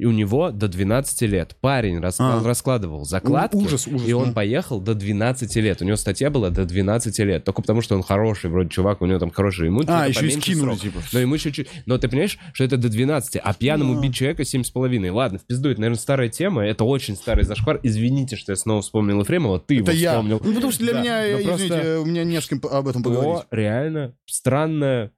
и 0.00 0.06
у 0.06 0.12
него 0.12 0.50
до 0.50 0.66
12 0.66 1.22
лет. 1.26 1.54
Парень 1.60 2.00
рас- 2.00 2.16
А. 2.18 2.42
раскладывал 2.42 3.04
закладки, 3.04 3.54
У- 3.56 3.60
Ужас, 3.60 3.86
ужас. 3.86 4.08
и 4.08 4.12
он 4.14 4.28
ну. 4.28 4.32
поехал 4.32 4.80
до 4.80 4.94
12 4.94 5.56
лет. 5.56 5.82
У 5.82 5.84
него 5.84 5.96
статья 5.96 6.30
была 6.30 6.48
до 6.50 6.64
12 6.64 7.18
лет. 7.22 7.44
Только 7.44 7.60
потому, 7.60 7.82
что 7.82 7.94
он 7.96 8.02
хороший, 8.02 8.48
вроде 8.48 8.70
чувак, 8.70 9.02
у 9.02 9.06
него 9.06 9.18
там 9.18 9.30
хороший 9.30 9.66
ему 9.66 9.82
А, 9.86 10.06
чуть-чуть 10.06 10.22
еще 10.30 10.38
и 10.38 10.40
скинули, 10.40 10.68
срок. 10.70 10.80
типа. 10.80 11.00
Но 11.12 11.18
ему 11.20 11.36
чуть-чуть... 11.36 11.68
Но 11.84 11.98
ты 11.98 12.08
понимаешь, 12.08 12.38
что 12.54 12.64
это 12.64 12.76
до 12.78 12.88
12, 12.88 13.36
а 13.44 13.52
пьяным 13.54 13.88
Ну. 13.92 13.98
убить 13.98 14.14
человека 14.14 14.42
7,5. 14.44 15.10
Ладно, 15.12 15.38
в 15.38 15.44
пизду, 15.46 15.68
это, 15.70 15.80
наверное, 15.80 16.00
старая 16.00 16.28
тема, 16.30 16.64
это 16.64 16.84
очень 16.84 17.14
старый 17.14 17.44
зашквар. 17.44 17.78
Извините, 17.82 18.36
что 18.36 18.52
я 18.52 18.56
снова 18.56 18.80
вспомнил 18.82 19.20
Ефремова, 19.20 19.60
ты 19.60 19.80
Это 19.80 19.90
его 19.92 20.00
я. 20.00 20.10
вспомнил. 20.12 20.40
Ну, 20.42 20.54
потому 20.54 20.72
что 20.72 20.82
для 20.82 20.94
Да, 20.94 21.00
меня, 21.02 21.36
но 21.38 21.44
просто- 21.44 21.66
извините, 21.66 21.96
у 21.98 22.04
меня 22.06 22.24
не 22.24 22.40
с 22.40 22.46
кем 22.48 22.60
об 22.70 22.88
этом 22.88 23.02
поговорить. 23.02 23.42
То 23.50 23.56
реально 23.56 24.14
странное... 24.26 25.12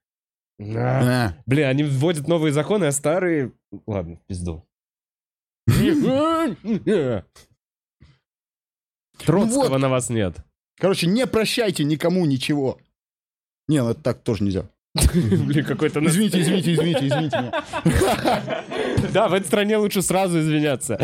А, 0.60 0.64
А. 1.28 1.34
Блин, 1.46 1.66
они 1.66 1.82
вводят 1.84 2.28
новые 2.28 2.52
законы, 2.52 2.84
а 2.86 2.92
старые... 2.92 3.52
Ладно, 3.86 4.18
пизду. 4.28 4.64
Троцкого 9.24 9.68
Вот. 9.68 9.78
на 9.78 9.88
вас 9.88 10.10
нет. 10.10 10.36
Короче, 10.78 11.06
не 11.06 11.26
прощайте 11.26 11.84
никому 11.84 12.26
ничего. 12.26 12.78
Не, 13.68 13.82
ну 13.82 13.90
это 13.90 14.00
так 14.02 14.22
тоже 14.22 14.44
нельзя. 14.44 14.68
Блин, 15.14 15.64
какой-то... 15.64 16.04
Извините, 16.04 16.40
извините, 16.40 16.74
извините, 16.74 17.06
извините. 17.06 17.38
меня. 17.38 18.64
Да, 19.12 19.28
в 19.28 19.32
этой 19.34 19.46
стране 19.46 19.76
лучше 19.76 20.00
сразу 20.02 20.40
извиняться. 20.40 20.96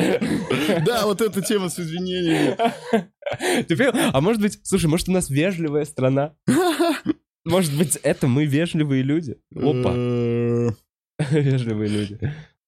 Да, 0.85 1.05
вот 1.07 1.21
эта 1.21 1.43
тема 1.43 1.69
с 1.69 1.79
извинениями. 1.79 2.57
Понял? 3.69 4.11
А 4.13 4.21
может 4.21 4.41
быть, 4.41 4.61
слушай, 4.63 4.87
может 4.87 5.09
у 5.09 5.13
нас 5.13 5.29
вежливая 5.31 5.85
страна? 5.85 6.35
Может 7.45 7.77
быть, 7.77 7.97
это 8.03 8.27
мы 8.27 8.45
вежливые 8.47 9.03
люди? 9.03 9.39
Опа, 9.55 9.93
Э, 9.95 10.71
вежливые 11.31 11.89
люди. 11.89 12.19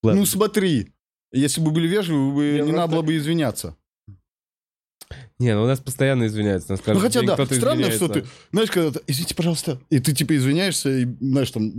Ну 0.03 0.27
смотри, 0.27 0.93
если 1.33 1.61
бы 1.61 1.71
были 1.71 1.87
вежливы, 1.89 2.33
вы 2.33 2.45
Я 2.45 2.53
не 2.53 2.59
просто- 2.59 2.77
надо 2.77 2.93
было 2.95 3.03
бы 3.03 3.17
извиняться. 3.17 3.77
Не, 5.41 5.55
ну 5.55 5.65
у 5.65 5.67
нас 5.67 5.81
постоянно 5.81 6.27
извиняются. 6.27 6.73
Нас 6.73 6.83
Ну 6.87 6.99
хотя 7.01 7.21
день 7.21 7.29
да, 7.29 7.35
странно, 7.47 7.81
извиняется. 7.81 7.97
что 7.97 8.09
ты, 8.09 8.25
знаешь, 8.53 8.71
когда 8.71 8.91
ты, 8.93 9.01
извините, 9.07 9.35
пожалуйста, 9.35 9.81
и 9.89 9.99
ты 9.99 10.13
типа 10.13 10.37
извиняешься, 10.37 10.91
и, 10.91 11.07
знаешь, 11.19 11.51
там, 11.51 11.73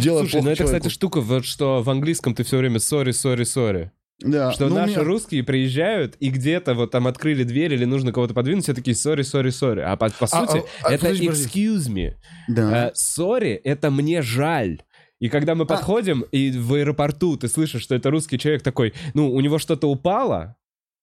делаешь 0.00 0.30
Слушай, 0.30 0.42
ну 0.44 0.50
это, 0.50 0.64
кстати, 0.64 0.82
человеку. 0.82 0.90
штука, 0.90 1.20
вот 1.20 1.44
что 1.44 1.82
в 1.82 1.90
английском 1.90 2.34
ты 2.34 2.44
все 2.44 2.56
время 2.56 2.78
сори, 2.78 3.10
сори, 3.10 3.44
сори. 3.44 3.90
Да, 4.20 4.52
Что 4.52 4.68
ну, 4.68 4.74
наши 4.76 4.92
меня- 4.96 5.02
русские 5.02 5.42
приезжают, 5.42 6.14
и 6.20 6.28
где-то 6.30 6.74
вот 6.74 6.90
там 6.90 7.06
открыли 7.06 7.42
дверь 7.42 7.72
или 7.74 7.84
нужно 7.86 8.12
кого-то 8.12 8.32
подвинуть, 8.34 8.64
все 8.64 8.74
такие 8.74 8.94
сори, 8.94 9.22
сори, 9.22 9.50
сори. 9.50 9.80
А 9.80 9.96
по, 9.96 10.08
по 10.10 10.26
А, 10.26 10.46
сути, 10.46 10.62
а, 10.82 10.88
а, 10.88 10.92
это 10.92 11.02
подожди, 11.06 11.26
подожди. 11.26 11.46
excuse 11.66 11.88
me. 11.90 12.14
Да. 12.48 12.88
Э, 12.88 12.90
Сори, 12.94 13.52
это 13.52 13.90
мне 13.90 14.20
жаль. 14.22 14.82
И 15.20 15.28
когда 15.28 15.52
А. 15.52 15.54
мы 15.54 15.66
подходим, 15.66 16.22
и 16.32 16.50
в 16.50 16.74
аэропорту 16.74 17.36
ты 17.36 17.48
слышишь, 17.48 17.82
что 17.82 17.94
это 17.94 18.10
русский 18.10 18.38
человек 18.38 18.62
такой, 18.62 18.94
ну, 19.14 19.32
у 19.32 19.40
него 19.40 19.58
что-то 19.58 19.88
упало, 19.88 20.56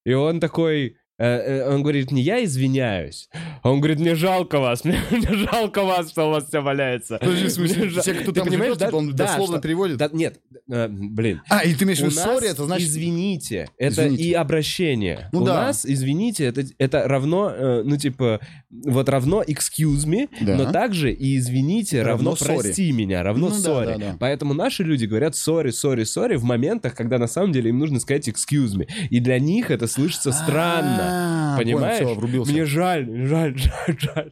и 0.05 0.13
он 0.13 0.39
такой, 0.39 0.97
он 1.19 1.81
говорит, 1.81 2.11
не 2.11 2.21
я 2.21 2.43
извиняюсь, 2.43 3.29
а 3.63 3.71
он 3.71 3.79
говорит, 3.79 3.99
мне 3.99 4.15
жалко 4.15 4.59
вас, 4.59 4.83
мне, 4.85 4.99
мне 5.11 5.27
жалко 5.51 5.83
вас, 5.83 6.11
что 6.11 6.27
у 6.27 6.31
вас 6.31 6.47
все 6.47 6.61
валяется. 6.61 7.17
Подожди, 7.19 7.47
в 7.47 7.51
смысле, 7.51 7.89
те, 8.01 8.13
кто 8.13 8.31
там 8.31 8.51
живет, 8.51 8.77
типа, 8.77 8.95
он 8.95 9.11
да, 9.15 9.25
дословно 9.25 9.55
что- 9.57 9.61
переводит? 9.63 9.97
да, 9.97 10.09
нет, 10.13 10.39
э, 10.71 10.87
блин. 10.87 11.41
А, 11.49 11.63
и 11.63 11.73
ты 11.73 11.85
имеешь 11.85 11.99
в 11.99 12.03
виду 12.03 12.15
sorry, 12.15 12.45
это 12.45 12.65
значит... 12.65 12.87
извините, 12.87 13.67
это 13.77 14.03
Извините. 14.05 14.23
и 14.23 14.33
обращение. 14.33 15.29
Ну 15.31 15.41
У 15.41 15.45
да. 15.45 15.53
нас 15.65 15.85
извините, 15.85 16.45
это, 16.45 16.63
это 16.77 17.07
равно, 17.07 17.49
э, 17.51 17.81
ну 17.83 17.97
типа, 17.97 18.39
вот 18.69 19.09
равно 19.09 19.41
excuse 19.41 20.05
me, 20.05 20.29
Да. 20.41 20.55
но 20.55 20.71
также 20.71 21.11
и 21.11 21.37
извините 21.37 22.03
равно, 22.03 22.31
Равно 22.35 22.53
sorry. 22.53 22.61
прости 22.61 22.91
меня, 22.91 23.23
равно 23.23 23.49
Ну 23.49 23.61
да, 23.63 23.85
да, 23.85 23.97
да. 23.97 24.17
Поэтому 24.19 24.53
наши 24.53 24.83
люди 24.83 25.05
говорят 25.05 25.33
sorry, 25.33 25.69
sorry, 25.69 26.01
sorry 26.03 26.37
в 26.37 26.43
моментах, 26.43 26.93
когда 26.95 27.17
на 27.17 27.27
самом 27.27 27.51
деле 27.51 27.69
им 27.69 27.79
нужно 27.79 27.99
сказать 27.99 28.27
excuse 28.27 28.75
me. 28.75 28.87
И 29.09 29.19
для 29.19 29.39
них 29.39 29.71
это 29.71 29.87
слышится 29.87 30.31
странно. 30.31 31.06
А, 31.09 31.57
Понимаешь? 31.57 31.99
понял, 31.99 32.11
всё, 32.11 32.19
врубился. 32.19 32.51
Мне 32.51 32.65
жаль, 32.65 33.27
жаль, 33.27 33.57
жаль, 33.57 33.97
жаль. 33.99 34.31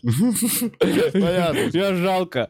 Понятно. 1.14 1.60
Мне 1.74 1.96
жалко. 1.96 2.50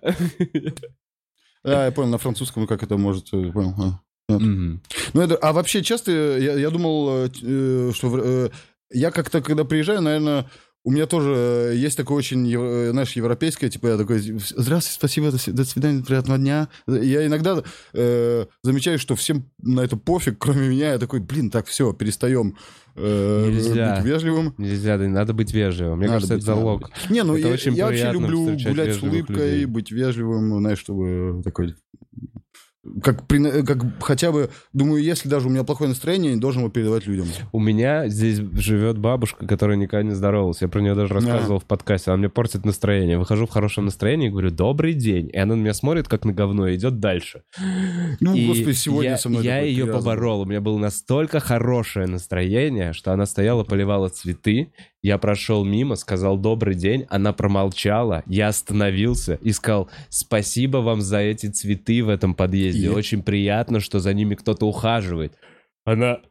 А, 1.63 1.85
я 1.85 1.91
понял, 1.91 2.09
на 2.09 2.17
французском 2.17 2.67
как 2.67 2.83
это 2.83 2.97
может... 2.97 3.27
э, 3.33 3.51
Понял. 3.51 3.73
а. 3.79 3.99
Ну, 4.29 4.79
это, 5.21 5.35
а 5.35 5.53
вообще 5.53 5.83
часто, 5.83 6.11
я, 6.11 6.53
я 6.53 6.69
думал, 6.71 7.25
э, 7.25 7.29
э, 7.43 7.91
что 7.93 8.17
э, 8.23 8.49
я 8.91 9.11
как-то, 9.11 9.41
когда 9.41 9.63
приезжаю, 9.65 10.01
наверное, 10.01 10.49
у 10.83 10.91
меня 10.91 11.05
тоже 11.07 11.33
э, 11.35 11.75
есть 11.75 11.95
такое 11.97 12.17
очень, 12.17 12.45
ев- 12.47 12.91
знаешь, 12.91 13.13
европейское, 13.13 13.69
типа 13.69 13.87
я 13.87 13.97
такой, 13.97 14.19
здравствуйте, 14.19 14.95
спасибо, 14.97 15.31
до, 15.31 15.37
сви- 15.37 15.51
до 15.53 15.63
свидания, 15.63 16.03
приятного 16.03 16.39
дня. 16.39 16.69
Я 16.87 17.25
иногда 17.25 17.63
э, 17.93 18.45
замечаю, 18.63 18.97
что 18.99 19.15
всем 19.15 19.49
на 19.61 19.81
это 19.81 19.95
пофиг, 19.97 20.37
кроме 20.39 20.69
меня, 20.69 20.93
я 20.93 20.99
такой, 20.99 21.19
блин, 21.19 21.49
так, 21.51 21.67
все, 21.67 21.93
перестаем 21.93 22.57
Нельзя. 22.95 23.97
быть 23.97 24.05
вежливым. 24.05 24.53
Нельзя, 24.57 24.97
да, 24.97 25.07
надо 25.07 25.33
быть 25.33 25.53
вежливым. 25.53 25.97
Мне 25.97 26.07
Надо 26.07 26.17
кажется, 26.27 26.33
быть, 26.35 26.43
это 26.43 26.55
залог. 26.55 26.81
надо. 26.81 26.93
Не, 27.09 27.23
ну 27.23 27.37
Это 27.37 27.47
я, 27.47 27.53
очень 27.53 27.73
я 27.73 27.85
вообще 27.87 28.11
люблю 28.11 28.45
гулять 28.45 28.95
с 28.95 29.03
улыбкой, 29.03 29.35
людей. 29.51 29.65
быть 29.65 29.91
вежливым, 29.91 30.59
знаешь, 30.59 30.79
чтобы 30.79 31.41
такой... 31.43 31.75
Как, 33.01 33.25
при- 33.27 33.63
как 33.65 33.79
хотя 34.01 34.31
бы, 34.31 34.49
думаю, 34.73 35.01
если 35.03 35.27
даже 35.27 35.47
у 35.47 35.49
меня 35.49 35.63
плохое 35.63 35.89
настроение, 35.89 36.29
я 36.29 36.35
не 36.35 36.41
должен 36.41 36.61
его 36.61 36.69
передавать 36.71 37.07
людям. 37.07 37.25
У 37.51 37.59
меня 37.59 38.07
здесь 38.09 38.37
живет 38.37 38.97
бабушка, 38.99 39.47
которая 39.47 39.75
никогда 39.77 40.03
не 40.03 40.13
здоровалась. 40.15 40.61
Я 40.61 40.67
про 40.67 40.81
нее 40.81 40.93
даже 40.95 41.13
рассказывал 41.13 41.59
в 41.59 41.65
подкасте. 41.65 42.11
Она 42.11 42.17
мне 42.19 42.29
портит 42.29 42.63
настроение. 42.65 43.17
Выхожу 43.17 43.47
в 43.47 43.49
хорошем 43.49 43.85
настроении 43.85 44.27
и 44.27 44.29
говорю 44.29 44.51
«Добрый 44.51 44.93
день». 44.93 45.29
И 45.33 45.37
она 45.37 45.55
на 45.55 45.59
меня 45.61 45.73
смотрит, 45.73 46.07
как 46.07 46.25
на 46.25 46.33
говно, 46.33 46.67
и 46.67 46.75
идет 46.75 46.99
дальше. 46.99 47.41
Ну, 48.19 48.35
И 48.35 48.47
господи, 48.47 48.71
сегодня 48.75 49.11
я, 49.11 49.17
со 49.17 49.29
мной 49.29 49.43
я 49.43 49.59
ее 49.61 49.85
было. 49.85 49.93
поборол. 49.99 50.41
У 50.41 50.45
меня 50.45 50.61
было 50.61 50.77
настолько 50.77 51.39
хорошее 51.39 52.07
настроение, 52.07 52.93
что 52.93 53.11
она 53.13 53.25
стояла, 53.25 53.63
поливала 53.63 54.09
цветы. 54.09 54.71
Я 55.05 55.19
прошел 55.19 55.63
мимо, 55.63 55.97
сказал 55.97 56.35
«Добрый 56.35 56.73
день». 56.73 57.05
Она 57.09 57.31
промолчала. 57.31 58.23
Я 58.25 58.47
остановился 58.47 59.35
и 59.35 59.51
сказал 59.51 59.87
«Спасибо 60.09 60.77
вам 60.77 60.99
за 61.01 61.19
эти 61.19 61.45
цветы 61.45 62.03
в 62.03 62.09
этом 62.09 62.33
подъезде. 62.33 62.87
И? 62.87 62.89
Очень 62.89 63.21
приятно, 63.21 63.81
что 63.81 63.99
за 63.99 64.15
ними 64.15 64.33
кто-то 64.33 64.65
ухаживает». 64.65 65.37
Она... 65.85 66.21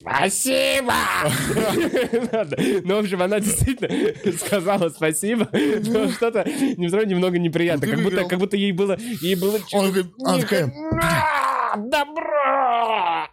Спасибо! 0.00 0.92
Ну, 2.84 2.96
в 2.96 2.98
общем, 3.00 3.20
она 3.20 3.40
действительно 3.40 4.14
сказала 4.38 4.88
спасибо, 4.90 5.48
но 5.86 6.08
что-то 6.10 6.44
немного, 6.76 7.04
немного 7.04 7.38
неприятно. 7.40 7.88
Ну, 7.88 7.94
Как 7.94 8.04
будто, 8.04 8.24
как 8.26 8.38
будто 8.38 8.56
ей 8.56 8.70
было... 8.70 8.96
Ей 9.20 9.34
было 9.34 9.58
Он 9.72 10.40
такая, 10.40 10.72
«А, 11.02 11.43
Добро! 11.76 13.28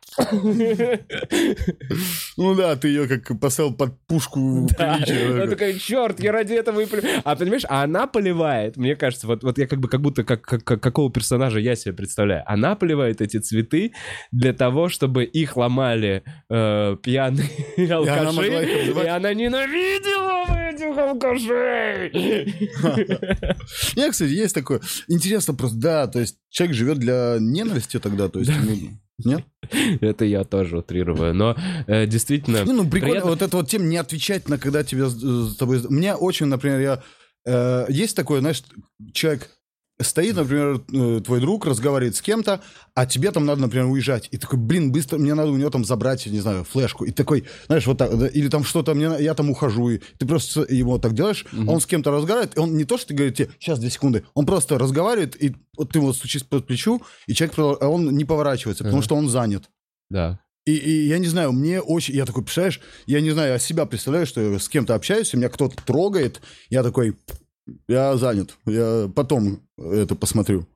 Ну 2.38 2.55
да, 2.55 2.76
ты 2.76 2.88
ее 2.89 3.07
как 3.07 3.39
поставил 3.39 3.73
под 3.73 3.99
пушку 4.07 4.68
Да. 4.77 4.97
Она 5.31 5.47
такая, 5.47 5.73
черт, 5.77 6.19
я 6.19 6.31
ради 6.31 6.53
этого 6.53 6.80
и 6.81 6.85
полю. 6.85 7.03
А 7.23 7.35
понимаешь, 7.35 7.63
а 7.69 7.84
она 7.84 8.07
поливает, 8.07 8.77
мне 8.77 8.95
кажется, 8.95 9.27
вот, 9.27 9.43
вот 9.43 9.57
я 9.57 9.68
как 9.68 9.80
бы 9.80 9.88
как 9.88 10.01
будто 10.01 10.23
как, 10.23 10.41
как- 10.41 10.63
как- 10.63 10.81
какого 10.81 11.11
персонажа 11.11 11.59
я 11.59 11.76
себе 11.76 11.93
представляю. 11.93 12.43
Она 12.45 12.76
поливает 12.76 13.22
эти 13.22 13.38
цветы 13.38 13.93
для 14.31 14.53
того, 14.53 14.89
чтобы 14.89 15.23
их 15.23 15.57
ломали 15.57 16.23
э, 16.49 16.95
пьяные 17.01 17.49
алкаши, 17.91 18.47
их 18.47 18.69
обзывать. 18.88 19.05
и 19.05 19.09
она 19.09 19.34
ненавидела 19.34 20.45
этих 20.73 20.98
алкашей. 20.98 22.11
Нет, 23.95 24.11
кстати, 24.11 24.31
есть 24.31 24.56
такое. 24.56 24.81
Интересно 25.07 25.53
просто, 25.53 25.77
да, 25.77 26.07
то 26.07 26.19
есть 26.19 26.38
человек 26.49 26.76
живет 26.76 26.99
для 26.99 27.38
ненависти 27.39 27.99
тогда, 27.99 28.27
то 28.30 28.39
есть... 28.39 28.52
Нет? 29.23 29.45
Это 30.02 30.26
я 30.26 30.43
тоже 30.43 30.80
утрирую, 30.80 31.34
но 31.35 31.56
э, 31.85 32.07
действительно... 32.07 32.64
Не, 32.64 32.73
ну 32.73 32.89
прикольно, 32.89 33.14
Приятно. 33.14 33.30
вот 33.30 33.41
это 33.43 33.57
вот 33.57 33.69
тем 33.69 33.88
не 33.88 33.98
отвечать 33.98 34.49
на 34.49 34.57
когда 34.57 34.84
тебя 34.84 35.10
с 35.10 35.14
с 35.14 35.56
тобой... 35.57 35.80
Мне 35.89 36.15
очень, 36.15 36.48
например, 36.48 36.80
я... 36.80 37.03
э, 37.45 37.85
есть 37.89 38.15
такое, 38.15 38.39
знаешь, 38.39 38.64
человек 39.14 39.49
стоит, 40.03 40.36
например, 40.36 40.82
э, 40.91 41.22
твой 41.22 41.40
друг 41.40 41.65
разговаривает 41.65 42.15
с 42.15 42.22
кем-то, 42.22 42.61
а 42.94 43.06
тебе 43.06 43.32
там 43.32 43.45
надо, 43.45 43.61
например, 43.61 43.88
уезжать. 43.88 44.28
И 44.32 44.38
такой, 44.38 44.60
блин, 44.60 44.91
быстро, 44.91 45.18
мне 45.18 45.34
надо 45.34 45.52
у 45.52 45.57
него 45.57 45.69
там 45.69 45.86
забрать, 45.86 46.26
не 46.26 46.40
знаю, 46.40 46.64
флешку. 46.64 47.06
И 47.06 47.11
такой, 47.11 47.45
знаешь, 47.68 47.88
вот 47.88 47.98
так, 47.98 48.18
да, 48.18 48.28
или 48.28 48.48
там 48.48 48.64
что-то, 48.64 48.94
мне, 48.94 49.10
я 49.19 49.34
там 49.34 49.49
ухожу, 49.49 49.90
и 49.90 49.99
ты 50.18 50.26
просто 50.26 50.65
ему 50.69 50.99
так 50.99 51.14
делаешь, 51.14 51.45
он 51.68 51.80
с 51.80 51.86
кем-то 51.86 52.11
разговаривает, 52.11 52.57
и 52.57 52.60
он 52.60 52.78
не 52.78 52.86
то, 52.86 52.98
что 52.98 53.10
ты 53.10 53.14
говорит 53.14 53.36
тебе, 53.36 53.49
сейчас, 53.60 53.80
две 53.80 53.90
секунды, 53.90 54.23
он 54.34 54.45
просто 54.45 54.78
разговаривает, 54.78 55.41
и 55.41 55.56
вот 55.78 55.91
ты 55.91 55.99
его 55.99 56.14
стучишь 56.14 56.45
по 56.45 56.60
плечу, 56.60 57.02
и 57.28 57.34
человек, 57.34 57.57
а 57.57 57.88
он 57.88 58.15
не 58.15 58.26
поворачивается, 58.26 58.84
потому 58.84 58.99
Ага. 58.99 59.06
что 59.06 59.15
он 59.15 59.30
занят. 59.30 59.69
Да. 60.10 60.40
И, 60.65 60.76
и 60.76 61.07
я 61.07 61.18
не 61.18 61.28
знаю, 61.28 61.53
мне 61.53 61.82
очень... 61.82 62.14
Я 62.14 62.26
такой, 62.26 62.44
представляешь, 62.44 62.82
я 63.07 63.19
не 63.22 63.32
знаю, 63.32 63.53
я 63.53 63.60
себя 63.60 63.86
представляю, 63.86 64.28
что 64.28 64.41
я 64.41 64.60
с 64.60 64.69
кем-то 64.69 64.94
общаюсь, 64.94 65.34
и 65.34 65.38
меня 65.38 65.49
кто-то 65.49 65.76
трогает, 65.84 66.40
я 66.69 66.84
такой, 66.84 67.18
я 67.88 68.15
занят, 68.17 68.55
я 68.65 69.09
потом 69.15 69.61
это 69.77 70.15
посмотрю. 70.15 70.67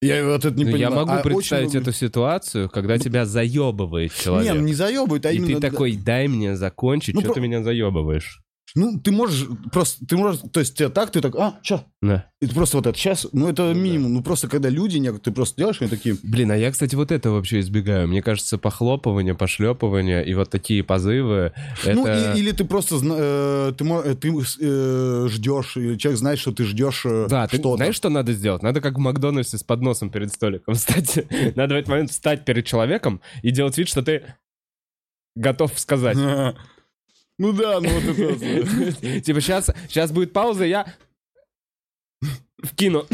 Я 0.00 0.24
вот 0.24 0.44
это 0.44 0.56
не 0.56 0.64
Ну, 0.64 0.70
понимаю. 0.70 0.80
я 0.80 0.90
могу 0.90 1.10
А 1.10 1.18
очень 1.18 1.24
представить 1.34 1.74
люблю- 1.74 1.80
эту 1.80 1.92
ситуацию, 1.92 2.70
когда 2.70 2.98
тебя 2.98 3.26
заебывает 3.26 4.12
Не, 4.16 4.22
человек. 4.24 4.54
ну 4.54 4.60
не 4.60 4.72
заебывает, 4.74 5.26
а 5.26 5.32
и 5.32 5.36
именно... 5.36 5.60
ты 5.60 5.70
такой, 5.70 5.96
дай 5.96 6.28
мне 6.28 6.56
закончить, 6.56 7.14
Ну, 7.16 7.20
что 7.20 7.30
ты 7.30 7.34
про- 7.34 7.42
меня 7.42 7.64
заебываешь. 7.64 8.40
Ну, 8.74 8.98
ты 9.00 9.10
можешь 9.12 9.46
просто... 9.72 10.04
Ты 10.06 10.16
можешь... 10.16 10.40
То 10.52 10.60
есть 10.60 10.76
тебе 10.76 10.88
так, 10.88 11.10
ты 11.10 11.20
так, 11.20 11.34
а, 11.36 11.58
ща. 11.62 11.84
Да. 12.02 12.30
И 12.40 12.46
ты 12.46 12.54
просто 12.54 12.76
вот 12.76 12.86
это 12.86 12.98
сейчас... 12.98 13.26
Ну, 13.32 13.48
это 13.48 13.72
минимум. 13.72 14.14
Ну, 14.14 14.22
просто 14.22 14.48
когда 14.48 14.68
люди, 14.68 14.98
ты 15.18 15.30
просто 15.32 15.56
делаешь, 15.56 15.78
они 15.80 15.88
такие... 15.90 16.16
Блин, 16.22 16.50
а 16.50 16.56
я, 16.56 16.70
кстати, 16.70 16.94
вот 16.94 17.10
это 17.10 17.30
вообще 17.30 17.60
избегаю. 17.60 18.08
Мне 18.08 18.22
кажется, 18.22 18.58
похлопывание, 18.58 19.34
пошлепывание 19.34 20.24
и 20.26 20.34
вот 20.34 20.50
такие 20.50 20.84
позывы, 20.84 21.52
Ну, 21.84 22.06
это... 22.06 22.34
и- 22.34 22.40
или 22.40 22.52
ты 22.52 22.64
просто 22.64 22.96
э, 23.02 23.72
ты, 23.76 23.84
э, 23.84 24.14
ты 24.14 24.28
э, 24.60 25.28
ждешь, 25.30 25.76
или 25.76 25.96
человек 25.96 26.18
знает, 26.18 26.38
что 26.38 26.52
ты 26.52 26.64
ждешь 26.64 27.02
э, 27.06 27.26
Да, 27.28 27.46
ты 27.48 27.56
что-то. 27.56 27.76
знаешь, 27.76 27.94
что 27.96 28.08
надо 28.10 28.32
сделать? 28.32 28.62
Надо 28.62 28.80
как 28.80 28.94
в 28.96 28.98
Макдональдсе 29.00 29.58
с 29.58 29.62
подносом 29.62 30.10
перед 30.10 30.32
столиком 30.32 30.74
встать. 30.74 31.24
Надо 31.56 31.74
в 31.74 31.78
этот 31.78 31.88
момент 31.88 32.10
встать 32.10 32.44
перед 32.44 32.66
человеком 32.66 33.20
и 33.42 33.50
делать 33.50 33.76
вид, 33.78 33.88
что 33.88 34.02
ты 34.02 34.22
готов 35.34 35.78
сказать. 35.78 36.16
Ну 37.38 37.52
да, 37.52 37.80
ну 37.80 37.88
вот 37.88 38.04
это... 38.04 39.20
Типа, 39.20 39.40
сейчас, 39.40 39.70
сейчас 39.88 40.10
будет 40.10 40.32
пауза, 40.32 40.64
я 40.64 40.92
вкину. 42.62 43.06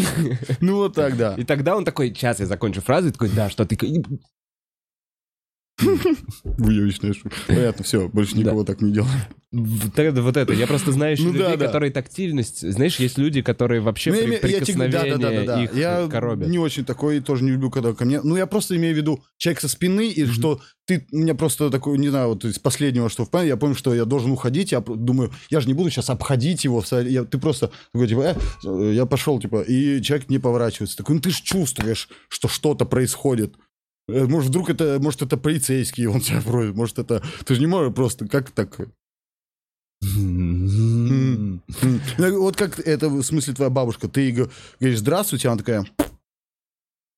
Ну 0.60 0.76
вот 0.76 0.94
так, 0.94 1.16
да. 1.16 1.34
И 1.36 1.44
тогда 1.44 1.76
он 1.76 1.84
такой, 1.84 2.08
сейчас 2.08 2.40
я 2.40 2.46
закончу 2.46 2.80
фразу, 2.80 3.08
и 3.08 3.12
такой, 3.12 3.28
да, 3.28 3.50
что 3.50 3.66
ты... 3.66 3.76
Шутка. 7.14 7.36
Понятно, 7.46 7.84
все, 7.84 8.08
больше 8.08 8.36
никого 8.36 8.64
так 8.64 8.80
не 8.80 8.92
делаем. 8.92 9.20
Вот 9.52 10.36
это. 10.36 10.52
Я 10.52 10.66
просто 10.66 10.90
знаю 10.90 11.16
Ну 11.20 11.32
людей, 11.32 11.56
которые 11.56 11.92
тактильность... 11.92 12.68
Знаешь, 12.68 12.96
есть 12.96 13.18
люди, 13.18 13.40
которые 13.40 13.80
вообще 13.80 14.10
Ну, 14.10 14.16
я 14.16 14.22
при 14.24 14.32
име- 14.32 14.52
я 14.52 14.60
тебе 14.60 14.74
говорю, 14.88 14.90
прикосновении 14.90 15.64
их 15.64 15.74
Я 15.76 16.08
коробят. 16.10 16.48
не 16.48 16.58
очень 16.58 16.84
такой, 16.84 17.20
тоже 17.20 17.44
не 17.44 17.52
люблю, 17.52 17.70
когда 17.70 17.92
ко 17.94 18.04
мне... 18.04 18.20
Ну, 18.22 18.36
я 18.36 18.46
просто 18.46 18.76
имею 18.76 18.94
в 18.94 18.96
виду 18.96 19.22
человек 19.36 19.60
со 19.60 19.68
спины, 19.68 20.08
и 20.08 20.26
что 20.26 20.60
ты... 20.86 21.06
У 21.12 21.18
меня 21.18 21.36
просто 21.36 21.70
такой, 21.70 21.98
не 21.98 22.08
знаю, 22.08 22.30
вот 22.30 22.44
из 22.44 22.58
последнего, 22.58 23.08
что 23.08 23.24
в 23.24 23.30
памяти, 23.30 23.48
я 23.50 23.56
помню, 23.56 23.76
что 23.76 23.94
я 23.94 24.04
должен 24.04 24.32
уходить, 24.32 24.72
я 24.72 24.80
думаю, 24.80 25.30
я 25.50 25.60
же 25.60 25.68
не 25.68 25.74
буду 25.74 25.88
сейчас 25.90 26.10
обходить 26.10 26.64
его, 26.64 26.82
я- 26.90 27.24
ты 27.24 27.38
просто 27.38 27.70
такой, 27.92 28.08
типа, 28.08 28.36
«Э, 28.64 28.92
я 28.92 29.06
пошел, 29.06 29.38
типа, 29.40 29.62
и 29.62 30.02
человек 30.02 30.28
не 30.30 30.38
поворачивается. 30.40 30.96
Такой, 30.96 31.14
ну, 31.16 31.20
ты 31.20 31.30
же 31.30 31.40
чувствуешь, 31.42 32.08
что 32.28 32.48
что-то 32.48 32.86
происходит. 32.86 33.54
Э, 34.08 34.26
Может, 34.26 34.50
вдруг 34.50 34.70
это, 34.70 34.98
может, 35.00 35.22
это 35.22 35.36
полицейский, 35.36 36.06
он 36.06 36.20
тебя 36.20 36.40
просит, 36.40 36.74
может, 36.74 36.98
это... 36.98 37.22
Ты 37.44 37.54
же 37.54 37.60
не 37.60 37.66
можешь 37.66 37.94
просто, 37.94 38.28
как 38.28 38.50
так... 38.50 38.78
Вот 42.18 42.56
как 42.56 42.78
это 42.80 43.08
в 43.08 43.22
смысле 43.22 43.54
твоя 43.54 43.70
бабушка? 43.70 44.08
Ты 44.08 44.48
говоришь 44.78 44.98
«здравствуйте», 44.98 45.48
она 45.48 45.56
такая 45.56 45.86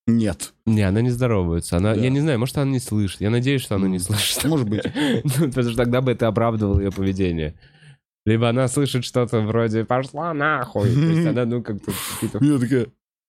«нет». 0.07 0.53
Не, 0.65 0.83
она 0.83 1.01
не 1.01 1.09
здоровается. 1.09 1.77
Она, 1.77 1.95
Да. 1.95 2.01
Я 2.01 2.09
не 2.09 2.21
знаю, 2.21 2.39
может, 2.39 2.57
она 2.57 2.71
не 2.71 2.79
слышит. 2.79 3.19
Я 3.19 3.29
надеюсь, 3.29 3.61
что 3.61 3.75
она 3.75 3.89
не 3.89 3.99
слышит. 3.99 4.43
Может 4.45 4.69
быть. 4.69 4.83
Ну, 5.23 5.47
Потому 5.47 5.67
что 5.67 5.75
тогда 5.75 6.01
бы 6.01 6.11
это 6.13 6.27
оправдывало 6.27 6.79
ее 6.79 6.91
поведение. 6.91 7.59
Либо 8.25 8.49
она 8.49 8.67
слышит 8.69 9.03
что-то 9.03 9.41
вроде 9.41 9.83
«пошла 9.83 10.33
нахуй». 10.33 10.93
То 10.93 10.99
есть 10.99 11.27
она, 11.27 11.45
ну, 11.45 11.61
как-то 11.61 11.91
какие-то 12.13 12.43
Я 12.43 12.57
такая... 12.59 12.87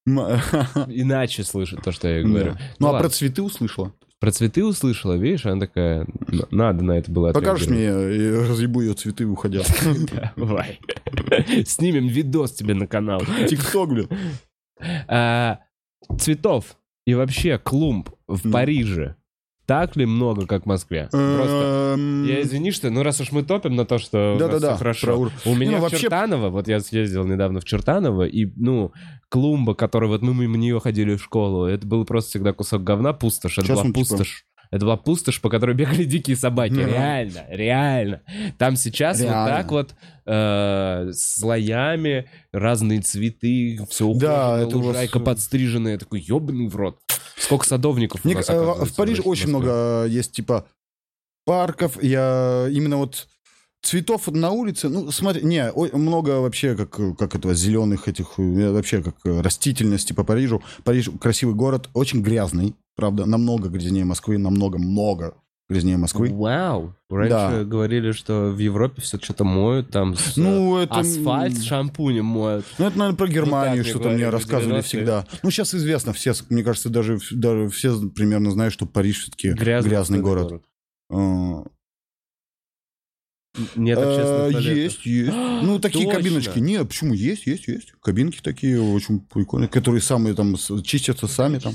«Ма- 0.09 0.41
иначе 0.89 1.45
слышит 1.45 1.83
то, 1.83 1.93
что 1.93 2.09
я 2.09 2.23
говорю. 2.23 2.53
Да. 2.53 2.59
Ну, 2.59 2.67
Ну, 2.81 2.87
а 2.89 2.91
ладно. 2.93 3.09
про 3.09 3.15
цветы 3.15 3.43
услышала? 3.43 3.93
Про 4.21 4.33
цветы 4.33 4.65
услышала, 4.65 5.13
видишь, 5.15 5.47
она 5.47 5.61
такая, 5.61 6.01
«Н- 6.01 6.47
надо 6.51 6.83
на 6.85 6.93
это 6.99 7.11
было 7.11 7.33
Покажешь 7.33 7.67
отреагировать». 7.69 8.17
мне, 8.17 8.25
я 8.43 8.49
разъебу 8.49 8.81
ее 8.81 8.95
цветы, 8.95 9.27
уходя. 9.27 9.63
Давай. 10.37 10.81
Снимем 11.67 12.09
видос 12.09 12.53
тебе 12.53 12.75
на 12.75 12.87
канал. 12.87 13.23
Тикток, 13.49 13.91
блин. 13.91 14.09
А, 15.07 15.59
цветов 16.19 16.77
и 17.07 17.15
вообще 17.15 17.59
клумб 17.59 18.11
в. 18.27 18.51
Париже 18.51 19.15
так 19.67 19.97
ли 19.97 20.07
много, 20.07 20.47
как 20.47 20.63
в 20.63 20.67
Москве? 20.67 21.09
Просто 21.11 21.93
Эм, 21.99 22.25
Я 22.25 22.41
извини, 22.41 22.71
что, 22.71 22.89
ну 22.89 23.03
раз 23.03 23.21
уж 23.21 23.33
мы 23.33 23.43
топим 23.43 23.77
на 23.77 23.85
то, 23.85 23.99
что 23.99 24.35
у 24.35 24.39
нас 24.39 24.49
Да-да-да, 24.49 24.69
всё 24.71 24.79
хорошо. 24.79 25.07
про 25.45 25.51
У 25.51 25.55
меня 25.55 25.73
ну, 25.73 25.77
в 25.77 25.81
вообще- 25.83 25.99
Чертаново, 25.99 26.49
вот 26.49 26.69
я 26.69 26.81
съездил 26.81 27.27
недавно 27.27 27.61
в 27.61 27.65
Чертаново, 27.67 28.23
и, 28.27 28.47
ну, 28.57 28.93
клумба, 29.31 29.75
которая, 29.75 30.09
вот 30.11 30.23
мы 30.23 30.35
мимо 30.35 30.57
нее 30.57 30.81
ходили 30.81 31.17
в 31.17 31.23
школу, 31.23 31.65
это 31.67 31.87
был 31.87 32.05
просто 32.05 32.31
всегда 32.31 32.53
кусок 32.53 32.83
говна, 32.85 33.13
пустошь, 33.13 33.59
это 33.59 33.73
была 33.73 33.83
типа- 33.85 33.95
пустошь. 33.95 34.45
Это 34.71 34.85
была 34.85 34.99
пустошь, 34.99 35.41
по 35.41 35.49
которой 35.49 35.75
бегали 35.75 36.05
дикие 36.05 36.37
собаки. 36.37 36.75
Реально, 36.75 37.47
реально. 37.49 38.21
Там 38.59 38.77
сейчас 38.77 39.19
вот 39.19 39.25
Реально. 39.31 39.57
так 39.57 39.71
вот 39.71 39.95
э, 40.27 41.11
слоями 41.15 42.29
разные 42.53 43.01
цветы, 43.01 43.79
все 43.89 44.13
Да, 44.13 44.51
ухоженная 44.61 44.67
это 44.67 44.77
у 44.77 44.81
вас- 44.81 44.87
лужайка 44.89 45.21
подстриженная. 45.21 45.93
Я 45.93 45.99
такой, 45.99 46.21
ебаный 46.21 46.69
в 46.69 46.77
рот. 46.77 46.99
Сколько 47.39 47.65
садовников 47.67 48.21
у 48.25 48.29
Мне 48.29 48.37
нас, 48.37 48.51
э, 48.51 48.85
в 48.85 48.95
Париже 48.95 49.23
очень 49.23 49.49
много 49.49 50.05
есть, 50.07 50.33
типа, 50.33 50.67
парков. 51.47 52.03
Я 52.03 52.67
именно 52.71 52.99
вот 52.99 53.27
цветов 53.83 54.27
на 54.29 54.51
улице, 54.51 54.89
ну, 54.89 55.11
смотри, 55.11 55.43
не, 55.45 55.73
много 55.95 56.41
вообще, 56.41 56.75
как, 56.77 56.99
как 57.17 57.35
этого, 57.35 57.55
зеленых 57.55 58.09
этих, 58.09 58.39
э, 58.39 58.71
вообще, 58.73 59.03
как 59.03 59.17
э, 59.25 59.41
растительности 59.41 60.13
по 60.13 60.25
Парижу. 60.25 60.63
Париж 60.85 61.11
красивый 61.21 61.55
город, 61.55 61.89
очень 61.95 62.23
грязный, 62.23 62.75
правда, 62.97 63.25
намного 63.27 63.69
грязнее 63.69 64.05
Москвы, 64.05 64.39
намного-много 64.39 65.35
грязнее 65.71 65.99
Москвы. 65.99 66.31
Вау. 66.33 66.95
Раньше 67.11 67.29
Да. 67.31 67.65
говорили, 67.65 68.13
что 68.13 68.51
в 68.51 68.59
Европе 68.59 69.03
все 69.03 69.19
что-то 69.19 69.45
моют, 69.45 69.91
там 69.91 70.17
с, 70.17 70.37
Ну, 70.37 70.79
э, 70.79 70.85
это... 70.85 71.01
асфальт 71.01 71.57
с 71.59 71.63
шампунем 71.63 72.25
моют. 72.25 72.65
Ну, 72.79 72.87
это, 72.87 72.99
наверное, 72.99 73.19
про 73.19 73.29
Германию, 73.29 73.85
так 73.85 73.85
мне 73.85 73.91
что-то 73.91 74.09
мне 74.11 74.29
рассказывали 74.31 74.79
90-е. 74.79 74.83
всегда. 74.83 75.27
Ну, 75.43 75.51
сейчас 75.51 75.75
известно, 75.75 76.13
все, 76.15 76.33
мне 76.49 76.63
кажется, 76.63 76.89
даже, 76.89 77.19
даже 77.31 77.69
все 77.69 77.99
примерно 78.09 78.51
знают, 78.51 78.73
что 78.73 78.87
Париж 78.87 79.23
все-таки 79.23 79.51
грязный, 79.51 80.21
город. 80.21 80.63
А, 81.11 81.65
Нет 83.77 83.99
общественных 83.99 84.49
Э, 84.49 84.51
туалетов. 84.53 84.77
Есть, 84.77 85.07
есть. 85.07 85.33
Ну, 85.33 85.79
такие 85.79 86.05
Точно. 86.07 86.19
кабиночки. 86.21 86.59
Не, 86.59 86.85
почему? 86.85 87.15
Есть, 87.15 87.47
есть, 87.47 87.69
есть. 87.69 87.93
Кабинки 88.01 88.41
такие 88.43 88.81
очень 88.81 89.21
прикольные, 89.21 89.69
которые 89.69 90.01
самые 90.01 90.35
там 90.35 90.57
чистятся 90.83 91.27
сами 91.27 91.59
там. 91.59 91.75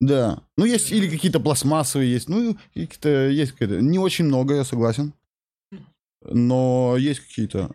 Да. 0.00 0.42
Ну, 0.56 0.64
есть 0.64 0.90
или 0.92 1.08
какие-то 1.08 1.40
пластмассовые 1.40 2.12
есть. 2.12 2.28
Ну, 2.28 2.56
какие-то 2.74 3.28
есть 3.28 3.52
какие-то. 3.52 3.80
Не 3.80 3.98
очень 3.98 4.24
много, 4.26 4.54
я 4.54 4.64
согласен. 4.64 5.12
Но 6.22 6.96
есть 6.98 7.20
какие-то. 7.20 7.70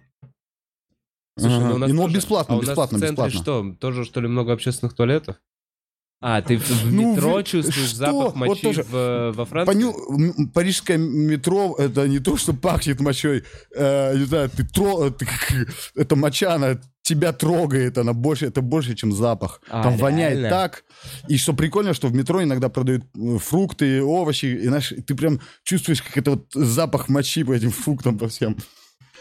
Слушай, 1.38 1.58
Ага. 1.58 1.68
ну 1.70 1.76
у 1.76 1.78
нас 1.78 1.90
И, 1.90 1.94
ну, 1.94 2.02
тоже- 2.04 2.16
бесплатно, 2.16 2.56
а 2.56 2.58
у 2.58 2.62
нас 2.62 2.70
бесплатно, 2.70 2.98
в 2.98 3.02
центре 3.02 3.26
бесплатно. 3.26 3.42
что, 3.42 3.76
тоже 3.80 4.04
что 4.06 4.20
ли 4.22 4.28
много 4.28 4.52
общественных 4.52 4.94
туалетов? 4.94 5.38
А, 6.22 6.42
ты 6.42 6.58
в, 6.58 6.92
Ну, 6.92 7.16
метро 7.16 7.34
вы- 7.36 7.44
чувствуешь 7.44 7.88
что? 7.88 7.96
запах 7.96 8.14
Вот 8.14 8.36
мочи 8.36 8.62
тоже. 8.62 8.84
в- 8.84 9.32
во 9.32 9.46
Франции? 9.46 9.72
Поню... 9.74 10.48
Парижское 10.54 10.98
метро 10.98 11.76
это 11.80 12.08
не 12.10 12.20
то, 12.20 12.36
что 12.36 12.54
пахнет 12.54 13.00
мочой. 13.00 13.44
Э, 13.74 14.18
не 14.18 14.26
знаю, 14.26 14.50
ты 14.50 14.66
тро... 14.68 15.10
ты 15.12 15.26
как- 15.48 15.68
Это 15.96 16.16
моча, 16.18 16.56
она 16.56 16.80
тебя 17.04 17.32
трогает, 17.32 17.98
она 17.98 18.12
больше, 18.14 18.48
это 18.48 18.62
больше, 18.62 18.96
чем 18.96 19.14
запах. 19.14 19.62
А, 19.70 19.82
Там 19.82 19.96
воняет 19.98 20.34
реально? 20.40 20.50
так. 20.50 20.84
И 21.30 21.38
что 21.38 21.54
прикольно, 21.54 21.94
что 21.94 22.08
в 22.10 22.14
метро 22.14 22.44
иногда 22.44 22.68
продают 22.68 23.06
э, 23.16 23.38
фрукты, 23.38 24.04
овощи, 24.04 24.46
и 24.48 24.68
знаешь, 24.68 24.94
ты 25.08 25.16
прям 25.16 25.40
чувствуешь, 25.64 26.02
как 26.04 26.18
это 26.18 26.32
вот 26.32 26.48
запах 26.54 27.08
мочи 27.08 27.44
по 27.46 27.54
этим 27.54 27.72
фруктам 27.72 28.18
по 28.18 28.28
всем. 28.28 28.58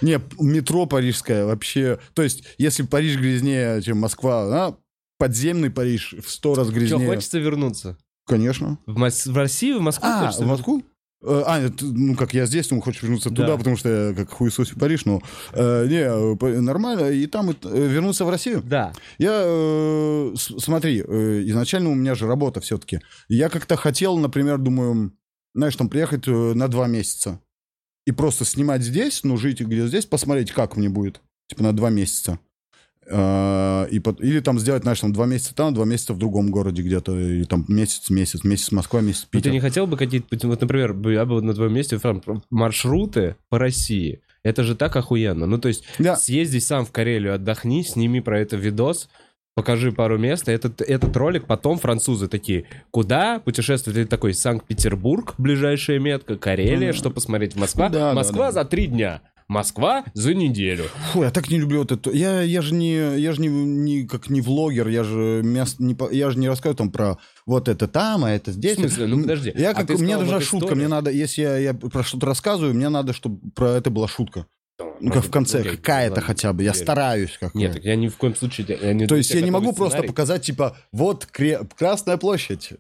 Не, 0.03 0.21
метро 0.41 0.87
парижское 0.87 1.45
вообще... 1.45 1.99
То 2.15 2.23
есть, 2.23 2.43
если 2.59 2.83
Париж 2.83 3.17
грязнее, 3.19 3.81
чем 3.83 3.99
Москва, 3.99 4.67
а, 4.67 4.77
подземный 5.19 5.71
Париж 5.71 6.15
в 6.25 6.31
сто 6.31 6.55
раз 6.55 6.69
Что, 6.69 6.77
грязнее. 6.77 7.07
хочется 7.09 7.39
вернуться? 7.39 7.99
Конечно. 8.27 8.79
В, 8.87 8.97
Мос- 8.99 9.31
в 9.31 9.37
Россию, 9.37 9.79
в 9.79 9.83
Москву 9.83 10.09
А, 10.09 10.21
хочется 10.27 10.45
в 10.45 10.49
Москву? 10.49 10.85
Э, 11.23 11.43
А, 11.47 11.61
нет, 11.61 11.73
ну 11.81 12.15
как 12.15 12.33
я 12.35 12.47
здесь, 12.47 12.71
ну 12.71 12.81
хочешь 12.81 13.03
вернуться 13.03 13.31
Да. 13.31 13.37
туда, 13.37 13.57
потому 13.57 13.77
что 13.77 13.89
я 14.11 14.15
как 14.15 14.31
хуесос 14.31 14.71
в 14.71 14.79
Париж, 14.79 15.05
ну 15.05 15.21
э, 15.53 15.87
не, 15.89 16.61
нормально, 16.61 17.11
и 17.11 17.27
там 17.27 17.51
и 17.51 17.55
э, 17.65 17.89
вернуться 17.89 18.25
в 18.25 18.31
Россию. 18.31 18.63
Да. 18.65 18.93
Я, 19.19 19.43
э, 19.45 20.35
смотри, 20.37 21.03
э, 21.07 21.43
изначально 21.47 21.91
у 21.91 21.95
меня 21.95 22.15
же 22.15 22.27
работа 22.27 22.61
все-таки. 22.61 23.01
Я 23.29 23.49
как-то 23.49 23.77
хотел, 23.77 24.17
например, 24.19 24.59
думаю, 24.59 25.13
знаешь, 25.55 25.75
там 25.77 25.89
приехать 25.89 26.29
э, 26.29 26.31
на 26.55 26.69
два 26.69 26.87
месяца 26.87 27.41
и 28.07 28.13
просто 28.13 28.45
снимать 28.45 28.83
здесь, 28.83 29.25
ну 29.25 29.37
жить 29.37 29.61
где 29.61 29.87
здесь, 29.89 30.07
посмотреть, 30.07 30.53
как 30.53 30.77
мне 30.77 30.89
будет, 30.89 31.21
типа 31.49 31.63
на 31.65 31.73
два 31.75 31.91
месяца. 31.91 32.39
Э, 33.11 33.87
И, 33.91 33.97
или 34.21 34.41
там 34.41 34.59
сделать, 34.59 34.83
знаешь, 34.83 35.01
там 35.01 35.13
два 35.13 35.27
месяца 35.27 35.55
там, 35.55 35.73
два 35.75 35.85
месяца 35.85 36.13
в 36.15 36.19
другом 36.19 36.51
городе 36.51 36.83
где-то, 36.83 37.19
и 37.19 37.45
там 37.45 37.65
месяц, 37.69 38.11
месяц, 38.11 38.45
месяц 38.45 38.71
Москва, 38.73 39.01
месяц 39.01 39.23
Ну, 39.23 39.29
ты 39.33 39.39
Питер. 39.39 39.53
не 39.53 39.61
хотел 39.61 39.87
бы 39.87 39.97
какие-то, 39.97 40.47
вот, 40.49 40.61
например, 40.61 40.95
я 41.11 41.25
бы 41.25 41.41
на 41.43 41.55
твоем 41.55 41.73
месте 41.75 41.99
прям 41.99 42.23
маршруты 42.51 43.37
по 43.49 43.59
России. 43.59 44.21
Это 44.45 44.63
же 44.63 44.75
так 44.77 44.95
охуенно. 44.97 45.47
Ну, 45.47 45.59
то 45.59 45.69
есть, 45.69 45.85
Да. 45.99 46.17
съезди 46.17 46.59
сам 46.59 46.85
в 46.85 46.93
Карелию, 46.93 47.35
отдохни, 47.35 47.83
сними 47.83 48.21
про 48.21 48.41
это 48.41 48.57
видос, 48.57 49.09
покажи 49.55 49.91
пару 49.91 50.19
мест. 50.19 50.49
Этот, 50.49 50.81
этот 50.83 51.17
ролик 51.17 51.47
потом 51.47 51.79
французы 51.79 52.29
такие, 52.29 52.65
куда 52.91 53.41
путешествовать? 53.41 53.97
Ты 54.03 54.07
такой, 54.07 54.35
Санкт-Петербург, 54.35 55.35
ближайшая 55.39 55.99
метка, 55.99 56.37
Карелия, 56.37 56.91
Мгм. 56.91 56.97
что 56.99 57.11
посмотреть? 57.11 57.57
Москва? 57.57 57.89
Да, 57.89 58.11
да, 58.11 58.15
Москва 58.15 58.47
да. 58.47 58.53
за 58.53 58.65
три 58.65 58.87
дня. 58.87 59.21
Москва 59.49 60.05
за 60.13 60.35
неделю. 60.35 60.85
Фу, 61.13 61.23
я 61.23 61.31
так 61.31 61.51
не 61.51 61.59
люблю 61.59 61.79
вот 61.81 61.91
это. 61.93 62.11
Я, 62.11 62.43
я 62.43 62.61
же 62.61 62.75
не, 62.75 63.19
я 63.19 63.33
же 63.33 63.41
не, 63.41 63.49
не 63.49 64.07
как 64.07 64.29
не 64.29 64.43
влогер, 64.43 64.89
я 64.89 65.05
же 65.05 65.41
мест, 65.43 65.81
не, 65.81 65.97
я 66.15 66.31
же 66.31 66.39
не 66.39 66.49
рассказываю 66.49 66.77
там 66.77 66.91
про 66.91 67.19
вот 67.47 67.69
это 67.69 67.89
там, 67.89 68.25
а 68.25 68.31
это 68.31 68.53
здесь. 68.53 68.77
В 68.77 68.81
смысле? 68.81 69.07
Ну, 69.07 69.23
подожди. 69.23 69.53
Я 69.57 69.71
А 69.71 69.75
как, 69.75 69.89
мне 69.89 69.97
сказал, 69.99 70.21
нужна 70.21 70.35
вот 70.37 70.45
шутка, 70.45 70.75
мне 70.75 70.89
надо, 70.89 71.11
если 71.11 71.43
я, 71.43 71.57
я 71.57 71.75
про 71.75 72.05
что-то 72.05 72.27
рассказываю, 72.27 72.75
мне 72.75 72.91
надо, 72.91 73.15
чтобы 73.15 73.39
про 73.53 73.71
это 73.71 73.89
была 73.91 74.07
шутка. 74.07 74.47
Ну, 75.01 75.13
как 75.13 75.25
в 75.25 75.31
конце, 75.31 75.61
Окей, 75.61 75.77
какая-то 75.77 76.21
хотя 76.21 76.53
бы. 76.53 76.63
Я 76.63 76.73
верю. 76.73 76.83
стараюсь 76.85 77.37
как 77.39 77.55
Нет, 77.55 77.73
так 77.73 77.85
я 77.85 77.97
ни 77.97 78.09
в 78.09 78.17
коем 78.17 78.35
случае... 78.37 78.79
Я 78.81 78.93
не 78.93 79.07
То 79.07 79.17
есть 79.17 79.31
я 79.31 79.41
не 79.41 79.51
могу 79.51 79.67
готовлю 79.67 79.77
просто 79.77 79.91
сценарий. 79.99 80.09
показать, 80.09 80.43
типа, 80.43 80.77
вот 80.93 81.27
Кре- 81.33 81.69
Красная 81.77 82.17
площадь. 82.17 82.73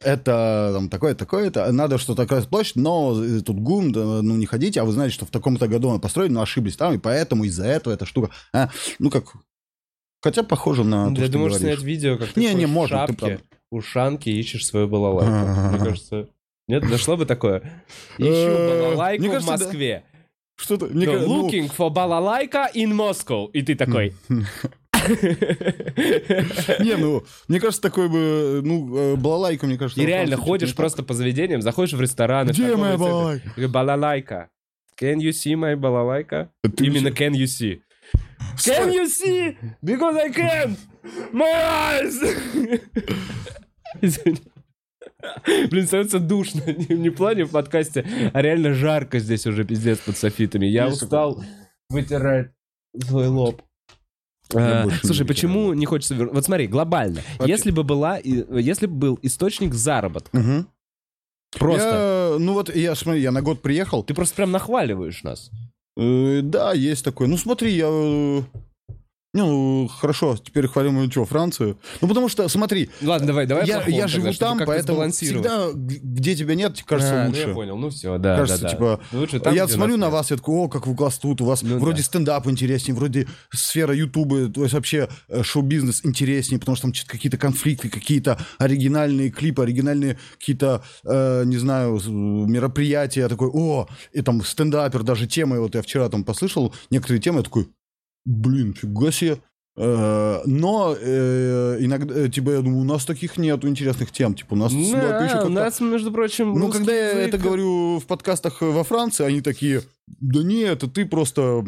Это 0.00 0.70
там 0.74 0.88
такое-то, 0.90 1.18
такое-то. 1.20 1.72
Надо 1.72 1.96
что-то 1.98 2.26
Красная 2.26 2.48
площадь, 2.50 2.76
но 2.76 3.14
э, 3.22 3.40
тут 3.40 3.56
ГУМ, 3.58 3.92
да, 3.92 4.04
ну 4.22 4.36
не 4.36 4.44
ходите, 4.46 4.80
а 4.80 4.84
вы 4.84 4.92
знаете, 4.92 5.14
что 5.14 5.24
в 5.26 5.30
таком-то 5.30 5.68
году 5.68 5.88
она 5.90 5.98
построена, 5.98 6.34
но 6.34 6.42
ошиблись 6.42 6.76
там, 6.76 6.94
и 6.94 6.98
поэтому 6.98 7.44
из-за 7.44 7.64
этого 7.66 7.94
эта 7.94 8.04
штука. 8.04 8.30
а, 8.52 8.68
ну 8.98 9.10
как, 9.10 9.24
хотя 10.20 10.42
похоже 10.42 10.84
на 10.84 11.08
Ну, 11.08 11.14
то, 11.14 11.20
да, 11.22 11.26
что 11.26 11.32
ты 11.32 11.38
можешь 11.38 11.58
говоришь. 11.58 11.78
снять 11.78 11.86
видео, 11.86 12.18
как 12.18 12.28
ты 12.28 12.40
Не, 12.40 12.52
не, 12.54 12.66
можно, 12.66 13.06
ты 13.06 13.12
шапке, 13.14 13.26
прав. 13.26 13.40
ушанки, 13.70 14.28
ищешь 14.28 14.66
свою 14.66 14.86
балалайку. 14.86 15.32
Мне 15.70 15.78
кажется... 15.78 16.28
Нет, 16.68 16.86
дошло 16.88 17.16
бы 17.16 17.24
такое? 17.26 17.60
Ищу 18.18 18.28
Э, 18.28 18.82
балалайку 18.82 19.22
мне 19.24 19.30
в. 19.40 19.46
Москве. 19.62 20.04
Что-то, 20.58 20.86
кажется, 20.88 21.28
ну, 21.28 21.48
Looking 21.48 21.70
for 21.74 21.90
балалайка 21.90 22.68
in 22.74 22.92
Moscow. 22.92 23.50
И 23.52 23.62
ты 23.62 23.74
такой... 23.76 24.14
Не, 26.80 26.96
ну, 26.96 27.24
мне 27.48 27.60
кажется, 27.60 27.82
такой 27.82 28.08
бы, 28.08 28.60
ну, 28.64 28.96
э, 28.96 29.16
балалайка, 29.16 29.66
мне 29.66 29.78
кажется... 29.78 30.00
И 30.00 30.06
реально 30.06 30.36
Франции 30.36 30.50
ходишь 30.50 30.74
просто 30.74 31.02
по 31.02 31.14
заведениям, 31.14 31.62
заходишь 31.62 31.94
в 31.94 32.00
рестораны. 32.00 32.50
Где 32.50 32.76
моя 32.76 32.96
балалайка? 32.96 33.68
Балалайка. 33.68 34.50
Can 35.00 35.16
you 35.16 35.30
see 35.30 35.54
my 35.54 35.76
балалайка? 35.76 36.50
Именно 36.78 37.08
can 37.08 37.32
you 37.32 37.44
see. 37.44 37.80
Can 38.56 38.92
you 38.92 39.06
see? 39.06 39.56
Because 39.82 40.16
I 40.16 40.30
can't. 40.30 40.78
My 41.32 41.52
eyes. 41.52 42.20
Блин, 45.70 45.86
становится 45.86 46.18
душно. 46.18 46.62
Не, 46.88 47.10
в 47.10 47.14
плане 47.14 47.44
в 47.44 47.50
подкасте, 47.50 48.06
а 48.32 48.42
реально 48.42 48.74
жарко 48.74 49.18
здесь 49.18 49.46
уже, 49.46 49.64
пиздец, 49.64 49.98
под 49.98 50.16
софитами. 50.16 50.66
Я 50.66 50.88
устал 50.88 51.42
вытирать 51.88 52.50
свой 53.06 53.28
лоб. 53.28 53.62
А, 54.54 54.84
не 54.84 54.90
слушай, 55.02 55.26
почему 55.26 55.72
не 55.72 55.86
хочется 55.86 56.14
вер- 56.14 56.30
Вот 56.32 56.44
смотри, 56.44 56.66
глобально. 56.66 57.20
Вообще- 57.38 57.52
Если 57.52 57.70
бы 57.70 57.82
была, 57.82 58.18
если 58.18 58.86
бы 58.86 58.94
был 58.94 59.18
источник 59.22 59.74
заработка, 59.74 60.36
Мгм. 60.36 60.68
просто 61.58 62.36
Я, 62.38 62.44
ну 62.44 62.52
вот, 62.52 62.74
я, 62.74 62.94
смотри, 62.94 63.22
я 63.22 63.30
на 63.32 63.42
год 63.42 63.62
приехал. 63.62 64.02
ты 64.04 64.14
просто 64.14 64.36
прям 64.36 64.50
нахваливаешь 64.52 65.22
нас. 65.24 65.50
Э, 65.96 66.40
да, 66.42 66.72
есть 66.74 67.04
такое. 67.04 67.26
Ну 67.28 67.36
смотри, 67.38 67.72
я... 67.74 67.86
ну, 69.36 69.88
хорошо, 69.88 70.36
теперь 70.36 70.66
хвалим 70.66 70.94
мы 70.94 71.10
что, 71.10 71.24
Францию? 71.24 71.78
Ну, 72.00 72.08
потому 72.08 72.28
что, 72.28 72.48
смотри, 72.48 72.90
Ладно, 73.02 73.28
давай, 73.28 73.46
давай. 73.46 73.66
я, 73.66 73.76
я 73.76 73.82
тогда, 73.84 74.08
живу 74.08 74.32
чтобы 74.32 74.58
там, 74.58 74.66
поэтому 74.66 75.10
всегда, 75.10 75.68
где 75.74 76.34
тебя 76.34 76.54
нет, 76.54 76.82
кажется 76.84 77.22
А, 77.22 77.24
ну 77.24 77.28
лучше. 77.28 77.48
я 77.48 77.54
понял, 77.54 77.76
ну 77.76 77.90
все, 77.90 78.18
да, 78.18 78.36
Кажется, 78.36 78.62
да, 78.62 78.68
да. 78.68 78.74
типа, 78.74 79.00
Лучше 79.12 79.40
там, 79.40 79.54
я 79.54 79.68
смотрю 79.68 79.96
на 79.96 80.10
вас, 80.10 80.30
я 80.30 80.36
такой, 80.36 80.54
о, 80.56 80.68
как 80.68 80.86
вы 80.86 80.96
класс 80.96 81.18
тут, 81.18 81.40
у 81.40 81.44
вас 81.44 81.62
Ну 81.62 81.78
вроде 81.78 81.98
да. 81.98 82.02
стендап 82.04 82.46
интереснее, 82.48 82.96
вроде 82.96 83.28
сфера 83.52 83.94
ютуба, 83.94 84.48
то 84.48 84.62
есть 84.62 84.74
вообще 84.74 85.08
э, 85.28 85.42
шоу-бизнес 85.42 86.00
интереснее, 86.04 86.58
потому 86.58 86.76
что 86.76 86.88
там 86.90 86.92
какие-то 87.06 87.38
конфликты, 87.38 87.88
какие-то 87.88 88.38
оригинальные 88.58 89.30
клипы, 89.30 89.62
оригинальные 89.62 90.18
какие-то, 90.38 90.82
э, 91.04 91.44
не 91.44 91.58
знаю, 91.58 92.00
мероприятия. 92.08 93.20
Я 93.20 93.28
такой, 93.28 93.48
о, 93.52 93.86
и 94.12 94.22
там 94.22 94.42
стендапер, 94.44 95.02
даже 95.02 95.26
темы, 95.26 95.60
вот 95.60 95.74
я 95.74 95.82
вчера 95.82 96.08
там 96.08 96.24
послышал 96.24 96.74
некоторые 96.90 97.20
темы, 97.20 97.38
я 97.38 97.42
такой, 97.44 97.68
блин, 98.26 98.74
фига 98.74 99.10
себе. 99.10 99.38
Э, 99.78 100.40
Но 100.46 100.94
э, 100.98 101.76
иногда, 101.80 102.14
э, 102.14 102.28
типа, 102.28 102.50
я 102.50 102.60
думаю, 102.60 102.80
у 102.80 102.84
нас 102.84 103.04
таких 103.04 103.36
нету 103.36 103.68
интересных 103.68 104.10
тем. 104.10 104.34
Типа, 104.34 104.54
у 104.54 104.56
нас 104.56 104.72
Да, 104.72 105.22
пишут 105.22 105.44
у 105.44 105.48
нас, 105.48 105.80
между 105.80 106.10
прочим, 106.12 106.54
ну, 106.58 106.70
когда 106.70 106.92
я 106.94 107.10
язык- 107.12 107.28
это 107.28 107.38
говорю 107.38 107.98
в 107.98 108.06
подкастах 108.06 108.62
во 108.62 108.84
Франции, 108.84 109.24
они 109.24 109.40
такие, 109.42 109.82
да 110.06 110.42
нет, 110.42 110.78
это 110.78 110.88
ты 110.88 111.04
просто 111.04 111.64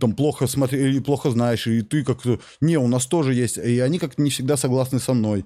там 0.00 0.14
плохо 0.14 0.46
смотри, 0.46 0.98
плохо 1.00 1.30
знаешь, 1.30 1.66
и 1.66 1.82
ты 1.82 2.04
как-то... 2.04 2.40
Не, 2.60 2.78
у 2.78 2.88
нас 2.88 3.06
тоже 3.06 3.34
есть, 3.34 3.58
и 3.58 3.78
они 3.80 3.98
как-то 3.98 4.22
не 4.22 4.30
всегда 4.30 4.56
согласны 4.56 4.98
со 4.98 5.12
мной. 5.12 5.44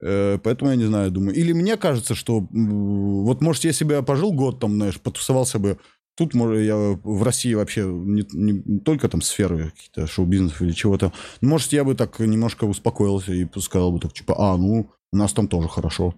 Поэтому 0.00 0.70
я 0.70 0.76
не 0.76 0.84
знаю, 0.84 1.10
думаю. 1.10 1.34
Или 1.34 1.52
мне 1.52 1.76
кажется, 1.76 2.14
что 2.14 2.46
вот, 2.50 3.40
может, 3.40 3.64
если 3.64 3.84
бы 3.84 3.94
я 3.94 4.02
пожил 4.02 4.32
год 4.32 4.58
там, 4.60 4.74
знаешь, 4.74 5.00
потусовался 5.00 5.58
бы 5.60 5.78
тут, 6.16 6.34
может, 6.34 6.64
я 6.64 6.76
в 6.76 7.22
России 7.22 7.54
вообще 7.54 7.84
не, 7.84 8.26
не 8.32 8.80
только 8.80 9.08
там 9.08 9.22
сферы 9.22 9.70
какие-то 9.70 10.06
шоу-бизнеса 10.06 10.64
или 10.64 10.72
чего-то, 10.72 11.12
может, 11.40 11.72
я 11.72 11.84
бы 11.84 11.94
так 11.94 12.18
немножко 12.18 12.64
успокоился 12.64 13.32
и 13.32 13.46
сказал 13.60 13.92
бы 13.92 14.00
так, 14.00 14.12
типа, 14.12 14.34
а, 14.38 14.56
ну, 14.56 14.90
у 15.12 15.16
нас 15.16 15.32
там 15.32 15.46
тоже 15.46 15.68
хорошо. 15.68 16.14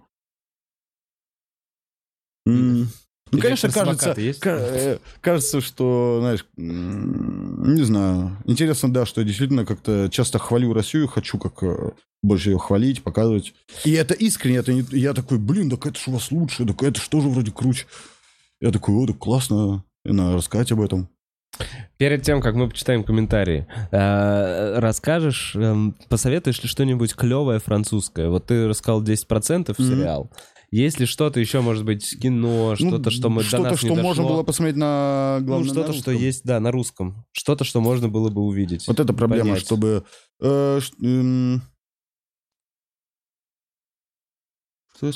М. 2.47 2.87
Ну, 3.31 3.39
конечно, 3.39 3.69
кажется, 3.69 4.15
есть? 4.17 4.39
э, 4.43 4.97
кажется, 5.21 5.61
что, 5.61 6.17
знаешь, 6.19 6.45
не 6.57 7.83
знаю. 7.83 8.37
Интересно, 8.45 8.91
да, 8.91 9.05
что 9.05 9.21
я 9.21 9.27
действительно 9.27 9.65
как-то 9.67 10.09
часто 10.11 10.39
хвалю 10.39 10.73
Россию, 10.73 11.07
хочу 11.07 11.37
как 11.37 11.61
э, 11.61 11.91
больше 12.23 12.49
ее 12.49 12.57
хвалить, 12.57 13.03
показывать. 13.03 13.53
И 13.85 13.91
это 13.91 14.15
искренне, 14.15 14.57
это 14.57 14.73
не- 14.73 14.83
я 14.97 15.13
такой, 15.13 15.37
блин, 15.37 15.69
так 15.69 15.85
это 15.85 15.99
ж 15.99 16.07
у 16.07 16.11
вас 16.13 16.31
лучше, 16.31 16.65
так 16.65 16.81
это 16.81 16.99
что 16.99 17.21
же 17.21 17.27
вроде 17.29 17.51
круче. 17.51 17.85
Я 18.61 18.71
такой, 18.71 18.95
о, 18.95 19.05
так 19.05 19.19
классно, 19.19 19.83
и 20.05 20.11
надо 20.11 20.37
рассказать 20.37 20.71
об 20.71 20.81
этом. 20.81 21.09
Перед 21.97 22.23
тем, 22.23 22.41
как 22.41 22.55
мы 22.55 22.69
почитаем 22.69 23.03
комментарии, 23.03 23.67
э, 23.91 24.79
расскажешь, 24.79 25.55
эм, 25.55 25.95
посоветуешь 26.07 26.61
ли 26.63 26.69
что-нибудь 26.69 27.15
клевое 27.15 27.59
французское? 27.59 28.29
Вот 28.29 28.45
ты 28.47 28.67
рассказал 28.67 29.01
10% 29.03 29.77
Мгм. 29.77 29.87
сериал. 29.89 30.31
Есть 30.71 30.99
ли 30.99 31.05
что-то 31.07 31.39
еще, 31.39 31.61
может 31.61 31.83
быть, 31.83 32.17
кино, 32.21 32.69
Ну, 32.69 32.75
что-то, 32.75 33.09
что 33.09 33.29
мы 33.29 33.41
до 33.41 33.47
что-то, 33.47 33.63
нас 33.71 33.83
не 33.83 33.89
что 33.89 33.95
можно 33.95 34.23
дошло? 34.23 34.35
было 34.35 34.43
посмотреть 34.43 34.77
на 34.77 35.37
Ну, 35.39 35.45
главном 35.47 35.67
что-то, 35.69 35.93
что 35.93 36.11
есть, 36.11 36.43
да, 36.45 36.59
на 36.59 36.71
русском. 36.71 37.25
Что-то, 37.31 37.63
что 37.63 37.81
можно 37.81 38.07
было 38.07 38.29
бы 38.29 38.41
увидеть. 38.43 38.87
Вот 38.87 38.99
это 38.99 39.11
проблема, 39.13 39.49
понять. 39.49 39.65
чтобы... 39.65 40.05
э, 40.39 40.79
м, 41.01 41.61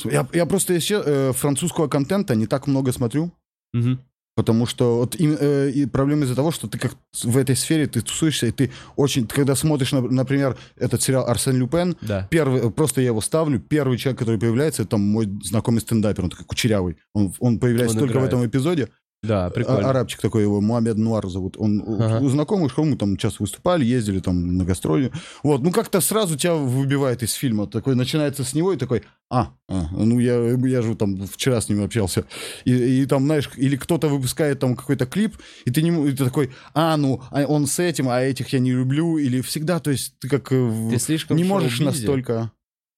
Я, 0.05 0.27
я 0.33 0.45
просто 0.45 0.73
еще 0.73 1.03
э, 1.05 1.31
французского 1.33 1.87
контента 1.87 2.35
не 2.35 2.47
так 2.47 2.67
много 2.67 2.91
смотрю. 2.91 3.31
Мгм. 3.73 3.99
Потому 4.35 4.65
что 4.65 4.97
вот 4.97 5.15
им, 5.15 5.37
э, 5.39 5.69
и 5.69 5.85
проблема 5.85 6.23
из-за 6.23 6.35
того, 6.35 6.51
что 6.51 6.67
ты 6.67 6.79
как 6.79 6.95
в 7.23 7.37
этой 7.37 7.55
сфере, 7.55 7.85
ты 7.85 8.01
тусуешься, 8.01 8.47
и 8.47 8.51
ты 8.51 8.71
очень... 8.95 9.27
ты 9.27 9.35
когда 9.35 9.55
смотришь, 9.55 9.91
на- 9.91 10.01
например, 10.01 10.57
этот 10.75 11.03
сериал 11.03 11.27
«Арсен 11.27 11.55
Люпен», 11.55 11.95
Да. 12.01 12.27
первый, 12.31 12.71
просто 12.71 13.01
я 13.01 13.07
его 13.07 13.21
ставлю, 13.21 13.59
первый 13.59 13.97
человек, 13.99 14.17
который 14.19 14.39
появляется, 14.39 14.81
это 14.81 14.91
там 14.91 15.01
мой 15.01 15.29
знакомый 15.43 15.81
стендапер, 15.81 16.23
он 16.23 16.29
такой 16.31 16.45
кучерявый. 16.45 16.97
Он, 17.13 17.31
он 17.39 17.59
появляется 17.59 17.95
Он 17.95 17.99
только 17.99 18.13
играет. 18.13 18.31
в 18.31 18.35
этом 18.35 18.47
эпизоде. 18.47 18.89
Да, 19.23 19.45
А- 19.45 19.49
прикольно. 19.49 19.89
Арабчик 19.89 20.19
такой 20.19 20.43
его, 20.43 20.59
Муаммед 20.59 20.97
Нуар 20.97 21.27
зовут. 21.29 21.55
Он 21.57 21.81
Ага. 21.81 22.19
у 22.19 22.29
знакомых, 22.29 22.77
мы 22.77 22.97
там 22.97 23.15
часто 23.15 23.41
выступали, 23.43 23.85
ездили 23.85 24.19
там 24.19 24.57
на 24.57 24.65
гастроли. 24.65 25.11
Вот, 25.43 25.61
ну 25.63 25.71
как-то 25.71 26.01
сразу 26.01 26.37
тебя 26.37 26.55
выбивает 26.55 27.23
из 27.23 27.31
фильма. 27.31 27.65
Такой 27.67 27.95
начинается 27.95 28.43
с 28.43 28.53
него 28.53 28.73
и 28.73 28.77
такой, 28.77 29.03
а, 29.29 29.53
а, 29.69 29.87
ну 29.91 30.19
я, 30.19 30.35
я 30.67 30.81
же 30.81 30.95
там 30.95 31.25
вчера 31.25 31.61
с 31.61 31.69
ним 31.69 31.83
общался. 31.83 32.25
И, 32.65 32.73
и 32.73 33.05
там, 33.05 33.23
знаешь, 33.23 33.49
или 33.55 33.77
кто-то 33.77 34.09
выпускает 34.09 34.59
там 34.59 34.75
какой-то 34.75 35.05
клип, 35.05 35.37
и 35.65 35.71
ты, 35.71 35.81
не, 35.81 36.09
и 36.09 36.11
ты 36.11 36.25
такой, 36.25 36.51
а, 36.73 36.97
ну, 36.97 37.21
а 37.31 37.45
он 37.45 37.65
с 37.65 37.79
этим, 37.79 38.09
а 38.09 38.21
этих 38.21 38.49
я 38.51 38.59
не 38.59 38.71
люблю. 38.73 39.17
Или 39.17 39.39
всегда, 39.39 39.79
то 39.79 39.89
есть 39.89 40.15
ты 40.19 40.27
как... 40.27 40.51
э, 40.51 40.89
Ты 40.91 40.99
слишком 40.99 41.37
не 41.37 41.45
можешь 41.45 41.79
настолько... 41.79 42.51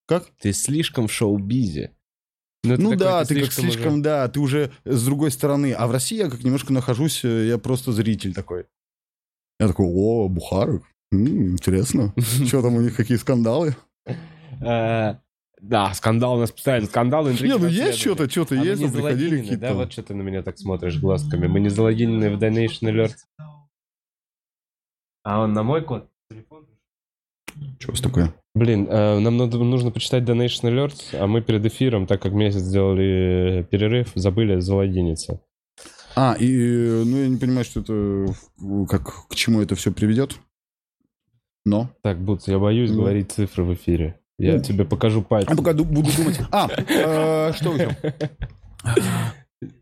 Как? 0.07 0.26
Ты 0.39 0.53
слишком 0.53 1.07
в 1.07 1.11
шоу-бизе. 1.11 1.91
Ну 2.67 2.91
такой, 2.91 2.97
да, 2.97 3.25
ты, 3.25 3.35
как 3.35 3.43
уже- 3.49 3.51
слишком, 3.51 4.01
да, 4.01 4.27
ты 4.27 4.39
уже 4.39 4.71
с 4.85 5.05
другой 5.05 5.31
стороны. 5.31 5.73
А 5.73 5.87
в 5.87 5.91
России 5.91 6.17
я 6.17 6.29
как 6.29 6.43
немножко 6.43 6.73
нахожусь, 6.73 7.23
э, 7.23 7.47
я 7.47 7.57
просто 7.57 7.91
зритель 7.91 8.33
такой. 8.33 8.65
Я 9.59 9.67
такой, 9.67 9.85
о, 9.87 10.27
Бухаров, 10.27 10.83
м, 11.11 11.53
интересно. 11.53 12.13
Что 12.45 12.61
там 12.61 12.75
у 12.75 12.81
них, 12.81 12.95
какие 12.95 13.17
скандалы? 13.17 13.75
Э, 14.61 15.15
Да, 15.61 15.93
скандал 15.93 16.35
у 16.35 16.39
нас 16.39 16.51
постоянно. 16.51 16.85
Скандалы, 16.85 17.31
интриги, 17.31 17.51
Не, 17.53 17.57
ну 17.57 17.67
есть 17.67 17.97
что-то, 17.99 18.29
что-то 18.29 18.55
мы 18.55 18.65
есть, 18.65 18.81
там 18.81 18.91
приходили 18.91 19.39
какие-то... 19.39 19.61
да? 19.61 19.73
Вот 19.73 19.91
что 19.91 20.03
ты 20.03 20.13
на 20.13 20.21
меня 20.21 20.43
так 20.43 20.59
смотришь 20.59 20.99
глазками. 20.99 21.47
Мы 21.47 21.59
не 21.59 21.69
залогинены 21.69 22.35
в 22.35 22.39
Donation 22.41 22.81
Alert. 22.83 23.15
А 25.23 25.39
он 25.41 25.53
на 25.53 25.63
мой 25.63 25.83
код? 25.83 26.09
Что 27.79 27.87
у 27.87 27.91
вас 27.91 28.01
такое? 28.01 28.33
Блин, 28.56 28.88
э, 28.90 29.19
нам 29.19 29.36
надо, 29.38 29.57
нужно 29.57 29.91
почитать 29.91 30.23
Donation 30.23 30.64
Alert, 30.72 30.95
а 31.19 31.27
мы 31.27 31.41
перед 31.41 31.65
эфиром, 31.65 32.07
так 32.07 32.22
как 32.22 32.32
месяц 32.32 32.61
сделали 32.61 33.68
перерыв, 33.69 34.11
забыли 34.15 34.60
залогиниться. 34.61 35.41
А, 36.15 36.38
и, 36.40 36.48
э, 36.57 37.03
ну, 37.06 37.18
я 37.18 37.27
не 37.27 37.36
понимаю, 37.38 37.65
что 37.65 37.82
это, 37.82 37.94
э, 37.94 38.86
как, 38.90 39.27
к 39.27 39.36
чему 39.36 39.61
это 39.61 39.76
все 39.76 39.91
приведет. 39.91 40.38
Но. 41.65 41.90
Так, 42.02 42.18
Бутс, 42.22 42.48
я 42.48 42.57
боюсь 42.57 42.91
Ну. 42.91 43.02
говорить 43.02 43.32
цифры 43.34 43.65
в 43.65 43.73
эфире. 43.73 44.19
Я 44.38 44.56
Ну. 44.56 44.64
тебе 44.64 44.86
покажу 44.86 45.19
А 45.19 45.23
пальцем. 45.23 45.57
пока 45.57 45.73
ду- 45.73 45.84
буду 45.84 46.10
думать. 46.15 46.40
А, 46.52 46.69
э, 46.69 47.52
что 47.53 47.73
еще? 47.73 47.98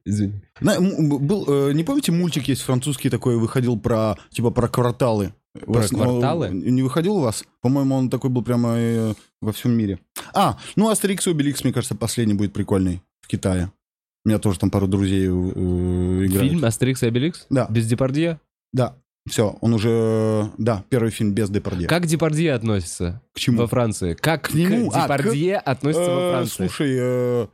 Извини. 0.05 0.41
На- 0.61 0.79
был, 0.79 1.45
э, 1.47 1.73
не 1.73 1.83
помните, 1.83 2.11
мультик 2.11 2.47
есть 2.47 2.61
французский 2.61 3.09
такой, 3.09 3.37
выходил 3.37 3.77
про, 3.79 4.15
типа, 4.31 4.49
про 4.49 4.67
кварталы? 4.67 5.33
Про 5.59 5.73
вас, 5.73 5.89
кварталы? 5.89 6.47
э, 6.47 6.51
Не 6.51 6.81
выходил 6.81 7.17
у 7.17 7.21
вас? 7.21 7.43
По-моему, 7.61 7.95
он 7.95 8.09
такой 8.09 8.29
был 8.29 8.41
прямо 8.43 8.75
э, 8.77 9.13
во 9.41 9.51
всем 9.51 9.71
мире. 9.73 9.99
А, 10.33 10.57
ну, 10.75 10.89
Астерикс 10.89 11.27
и 11.27 11.31
Обеликс, 11.31 11.63
мне 11.63 11.71
кажется, 11.73 11.95
последний 11.95 12.33
будет 12.33 12.53
прикольный 12.53 13.01
в 13.21 13.27
Китае. 13.27 13.71
У 14.25 14.29
меня 14.29 14.39
тоже 14.39 14.57
там 14.59 14.71
пару 14.71 14.87
друзей 14.87 15.27
э, 15.27 15.29
играют. 16.25 16.49
Фильм 16.51 16.65
«Астерикс 16.65 17.03
и 17.03 17.07
Обеликс»? 17.07 17.45
Да. 17.49 17.67
Без 17.69 17.85
Депардье? 17.87 18.39
Да, 18.71 18.95
все, 19.29 19.57
он 19.61 19.73
уже... 19.73 20.49
Да, 20.57 20.83
первый 20.89 21.11
фильм 21.11 21.33
без 21.33 21.49
Депардье. 21.49 21.87
Как 21.87 22.05
Депардье 22.07 22.53
относится 22.53 23.21
К 23.33 23.39
чему? 23.39 23.59
во 23.59 23.67
Франции? 23.67 24.15
Как 24.15 24.43
К 24.49 24.53
нему? 24.53 24.89
к 24.89 24.95
А, 24.95 25.01
Депардье 25.03 25.57
относится 25.57 26.09
во 26.09 26.21
Э, 26.21 26.31
Франции? 26.31 26.67
Слушай, 26.67 26.95
э, 26.99 27.47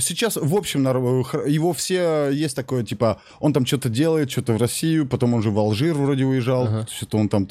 сейчас, 0.00 0.36
в 0.36 0.54
общем, 0.54 0.86
э, 0.86 1.50
его 1.50 1.72
все 1.72 2.30
есть 2.30 2.56
такое, 2.56 2.82
типа, 2.84 3.20
он 3.40 3.52
там 3.52 3.66
что-то 3.66 3.88
делает, 3.88 4.30
что-то 4.30 4.52
в 4.54 4.56
Россию, 4.60 5.06
потом 5.06 5.34
он 5.34 5.42
же 5.42 5.50
в 5.50 5.58
Алжир 5.58 5.94
вроде 5.94 6.24
уезжал, 6.24 6.64
Ага. 6.66 6.86
что-то 6.90 7.18
он 7.18 7.28
там. 7.28 7.46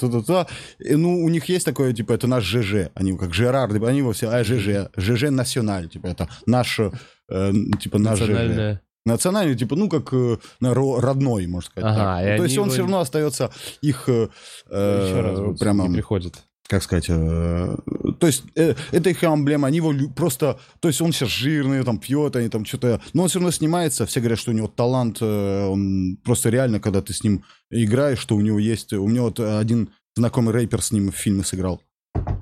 И, 0.79 0.95
ну, 0.95 1.23
у 1.23 1.29
них 1.29 1.45
есть 1.49 1.65
такое, 1.65 1.93
типа, 1.93 2.13
это 2.13 2.27
наш 2.27 2.43
ЖЖ, 2.43 2.89
они 2.95 3.17
как 3.17 3.33
Жерар, 3.33 3.71
типа, 3.73 3.89
они 3.89 3.99
его 3.99 4.11
все, 4.11 4.29
а, 4.29 4.43
ЖЖ, 4.43 4.89
ЖЖ 4.97 5.29
националь, 5.29 5.87
типа, 5.89 6.07
это 6.07 6.27
наш, 6.45 6.79
э, 6.79 7.51
типа, 7.79 7.99
наш 7.99 8.19
ЖЖ. 8.19 8.79
Национальный, 9.05 9.55
типа, 9.55 9.75
ну, 9.77 9.87
как 9.89 10.11
э, 10.11 10.37
на- 10.59 10.73
ро- 10.73 10.99
родной, 10.99 11.47
можно 11.47 11.69
сказать. 11.71 11.91
Ага, 11.97 12.21
так. 12.23 12.33
и 12.33 12.37
То 12.37 12.43
есть 12.43 12.57
он 12.57 12.65
его- 12.65 12.73
все 12.73 12.81
равно 12.81 12.99
остается 12.99 13.51
их, 13.81 14.03
э, 14.09 14.27
э, 14.69 15.07
Еще 15.09 15.21
раз 15.21 15.59
прямо 15.59 15.89
приходит. 15.93 16.35
Как 16.67 16.83
сказать, 16.83 17.05
э, 17.09 17.77
то 18.19 18.27
есть 18.27 18.43
э, 18.55 18.75
это 18.91 19.09
их 19.09 19.23
эмблема, 19.23 19.69
они 19.69 19.77
его 19.77 19.93
просто, 20.15 20.59
то 20.79 20.89
есть 20.89 21.01
он 21.01 21.13
сейчас 21.13 21.29
жирный, 21.29 21.83
там 21.83 21.97
пьет, 21.97 22.35
они 22.35 22.49
там 22.49 22.65
что-то, 22.65 23.01
но 23.13 23.23
он 23.23 23.29
все 23.29 23.39
равно 23.39 23.51
снимается, 23.51 24.05
все 24.05 24.19
говорят, 24.19 24.39
что 24.39 24.51
у 24.51 24.53
него 24.53 24.67
талант, 24.67 25.17
э, 25.21 25.65
он 25.65 26.17
просто 26.23 26.49
реально, 26.49 26.79
когда 26.79 27.01
ты 27.01 27.13
с 27.13 27.23
ним 27.23 27.43
играешь, 27.69 28.19
что 28.19 28.35
у 28.35 28.41
него 28.41 28.59
есть, 28.59 28.93
у 28.93 29.07
него 29.07 29.27
вот 29.27 29.39
один 29.39 29.91
знакомый 30.15 30.53
рэпер 30.53 30.81
с 30.81 30.91
ним 30.91 31.11
в 31.11 31.15
фильме 31.15 31.43
сыграл, 31.43 31.81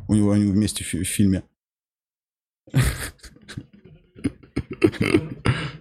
у 0.07 0.15
него 0.15 0.31
они 0.31 0.45
вместе 0.45 0.84
в, 0.84 0.93
в 0.93 1.03
фильме. 1.03 1.43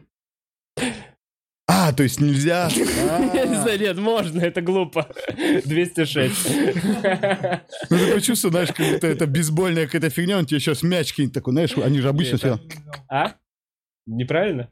А, 1.85 1.93
то 1.93 2.03
есть 2.03 2.19
нельзя? 2.19 2.71
Нет, 2.77 3.99
можно, 3.99 4.41
это 4.41 4.63
глупо. 4.63 5.07
206. 5.67 6.51
Ну, 7.91 7.99
такое 7.99 8.21
чувство, 8.23 8.51
знаешь, 8.51 8.71
как 8.73 8.91
будто 8.91 9.07
это 9.07 9.27
бейсбольная 9.27 9.85
какая-то 9.85 10.09
фигня, 10.09 10.39
он 10.39 10.47
тебе 10.47 10.61
сейчас 10.61 10.83
мяч 10.83 11.13
кинет 11.13 11.35
такой, 11.35 11.53
знаешь, 11.53 11.77
они 11.77 12.01
же 12.01 12.09
обычно 12.09 12.39
все... 12.39 12.59
А? 13.11 13.35
Неправильно? 14.07 14.71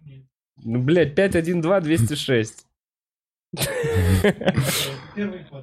Ну, 0.64 0.78
блядь, 0.80 1.14
5, 1.14 1.36
1, 1.36 1.60
2, 1.60 1.80
206. 1.80 2.66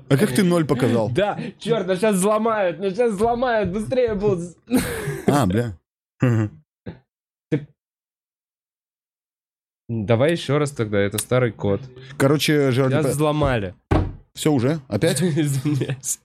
А 0.10 0.18
как 0.18 0.32
ты 0.32 0.44
ноль 0.44 0.66
показал? 0.66 1.10
Да, 1.10 1.40
черт, 1.58 1.88
ну 1.88 1.96
сейчас 1.96 2.16
взломают, 2.18 2.78
ну 2.78 2.92
сейчас 2.92 3.14
взломают, 3.14 3.72
быстрее 3.72 4.14
будут. 4.14 4.56
А, 5.26 5.48
бля. 5.48 5.76
Давай 9.90 10.34
еще 10.34 10.60
раз 10.60 10.70
тогда, 10.70 11.00
это 11.00 11.18
старый 11.18 11.52
код. 11.52 11.82
Короче, 12.16 12.70
Жерар 12.70 12.92
Сейчас 12.92 13.06
Депардье... 13.06 13.12
взломали. 13.12 13.74
Все 14.36 14.54
уже? 14.54 14.80
Опять? 14.88 15.20
Извиняюсь. 15.24 16.20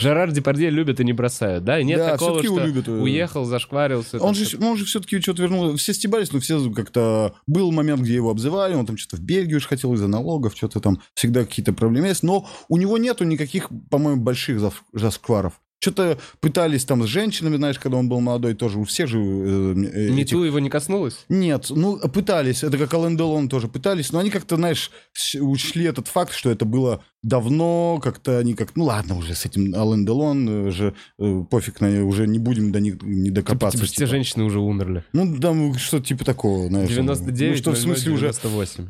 Жерар 0.00 0.32
Депардье 0.32 0.68
любят 0.68 0.98
и 0.98 1.04
не 1.04 1.12
бросают, 1.12 1.64
да? 1.64 1.78
И 1.78 1.84
нет 1.84 1.98
Да, 1.98 2.10
такого, 2.10 2.42
что 2.42 2.58
любят, 2.58 2.88
э. 2.88 2.90
уехал, 2.90 3.44
зашкварился. 3.44 4.18
Он 4.20 4.34
же, 4.34 4.58
он 4.58 4.76
же 4.76 4.84
все-таки 4.84 5.20
что-то 5.20 5.42
вернул. 5.42 5.76
Все 5.76 5.94
стебались, 5.94 6.32
но 6.32 6.40
все 6.40 6.70
как-то... 6.72 7.36
Был 7.46 7.70
момент, 7.70 8.02
где 8.02 8.14
его 8.14 8.30
обзывали, 8.30 8.74
он 8.74 8.84
там 8.84 8.96
что-то 8.96 9.16
в 9.16 9.24
Бельгию 9.24 9.58
уж 9.58 9.66
хотел 9.66 9.94
из-за 9.94 10.08
налогов, 10.08 10.56
что-то 10.56 10.80
там 10.80 11.00
всегда 11.14 11.44
какие-то 11.44 11.72
проблемы 11.72 12.08
есть. 12.08 12.24
Но 12.24 12.46
у 12.68 12.76
него 12.76 12.98
нету 12.98 13.22
никаких, 13.24 13.68
по-моему, 13.90 14.20
больших 14.20 14.58
зашкваров. 14.92 15.54
Что-то 15.80 16.18
пытались 16.40 16.84
там 16.86 17.02
с 17.02 17.06
женщинами, 17.06 17.56
знаешь, 17.56 17.78
когда 17.78 17.98
он 17.98 18.08
был 18.08 18.20
молодой, 18.20 18.54
тоже 18.54 18.78
у 18.78 18.84
всех 18.84 19.06
же... 19.06 19.18
э, 19.18 19.74
э, 19.76 20.04
этих- 20.06 20.14
Мету 20.14 20.42
его 20.44 20.58
не 20.58 20.70
коснулось? 20.70 21.26
Нет, 21.28 21.66
ну, 21.68 21.98
пытались, 22.08 22.62
это 22.64 22.78
как 22.78 22.94
Ален 22.94 23.18
Делон 23.18 23.50
тоже 23.50 23.68
пытались, 23.68 24.10
но 24.10 24.20
они 24.20 24.30
как-то, 24.30 24.56
знаешь, 24.56 24.90
учли 25.38 25.84
этот 25.84 26.08
факт, 26.08 26.32
что 26.32 26.48
это 26.50 26.64
было 26.64 27.04
давно, 27.22 28.00
как-то 28.02 28.38
они 28.38 28.54
как, 28.54 28.76
ну 28.76 28.84
ладно 28.84 29.18
уже 29.18 29.34
с 29.34 29.44
этим 29.44 29.74
Ален 29.74 30.06
Делон, 30.06 30.68
э, 30.68 30.70
же 30.70 30.94
э, 31.18 31.44
пофиг, 31.50 31.82
на 31.82 32.02
уже 32.06 32.26
не 32.26 32.38
будем 32.38 32.72
до 32.72 32.80
них 32.80 33.02
не 33.02 33.28
докопаться. 33.30 33.76
Типа, 33.76 33.86
все 33.86 33.96
типа. 33.96 34.06
женщины 34.08 34.44
уже 34.44 34.60
умерли. 34.60 35.04
Ну, 35.12 35.36
да, 35.36 35.52
ну, 35.52 35.74
что-то 35.74 36.06
типа 36.06 36.24
такого, 36.24 36.68
знаешь. 36.68 36.88
99, 36.88 37.50
Ну, 37.50 37.56
что 37.58 37.72
в 37.72 37.78
смысле 37.78 38.12
уже... 38.12 38.26
98. 38.28 38.88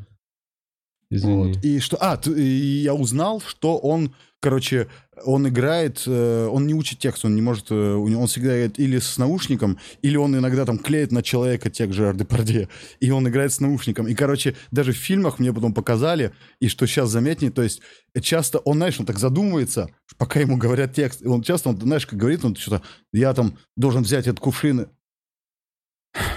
Извини. 1.11 1.35
Вот. 1.55 1.65
И 1.65 1.81
что... 1.81 1.97
А, 2.01 2.17
т- 2.17 2.33
и 2.33 2.83
я 2.83 2.95
узнал, 2.95 3.41
что 3.41 3.77
он, 3.79 4.15
короче, 4.41 4.89
он 5.25 5.49
играет, 5.49 6.03
э, 6.07 6.49
он 6.51 6.67
не 6.67 6.75
учит 6.75 6.99
текст, 6.99 7.25
он 7.25 7.35
не 7.35 7.43
может, 7.43 7.71
э, 7.71 7.75
он 7.75 8.27
всегда 8.27 8.55
играет 8.57 8.79
или 8.79 8.99
с 8.99 9.19
наушником, 9.19 9.79
или 10.03 10.17
он 10.17 10.37
иногда 10.37 10.65
там 10.65 10.79
клеит 10.79 11.13
на 11.13 11.23
человека 11.23 11.71
текст 11.71 11.95
Жерар 11.95 12.17
Депардье, 12.17 12.69
и 13.01 13.11
он 13.11 13.29
играет 13.29 13.53
с 13.53 13.61
наушником. 13.61 14.09
И, 14.09 14.15
короче, 14.15 14.57
даже 14.71 14.93
в 14.93 14.97
фильмах 14.97 15.39
мне 15.39 15.53
потом 15.53 15.73
показали, 15.75 16.33
и 16.61 16.69
что 16.69 16.87
сейчас 16.87 17.11
заметнее, 17.11 17.51
то 17.51 17.63
есть 17.63 17.81
часто 18.21 18.59
он, 18.59 18.77
знаешь, 18.77 18.99
он 18.99 19.07
так 19.07 19.19
задумывается, 19.19 19.89
пока 20.17 20.41
ему 20.41 20.57
говорят 20.57 20.95
текст, 20.95 21.23
и 21.23 21.27
он 21.27 21.43
часто, 21.43 21.71
он, 21.71 21.81
знаешь, 21.81 22.07
как 22.07 22.19
говорит, 22.19 22.45
он 22.45 22.57
что-то, 22.57 22.83
я 23.13 23.33
там 23.35 23.59
должен 23.77 24.03
взять 24.03 24.27
этот 24.27 24.41
кувшин, 24.41 24.89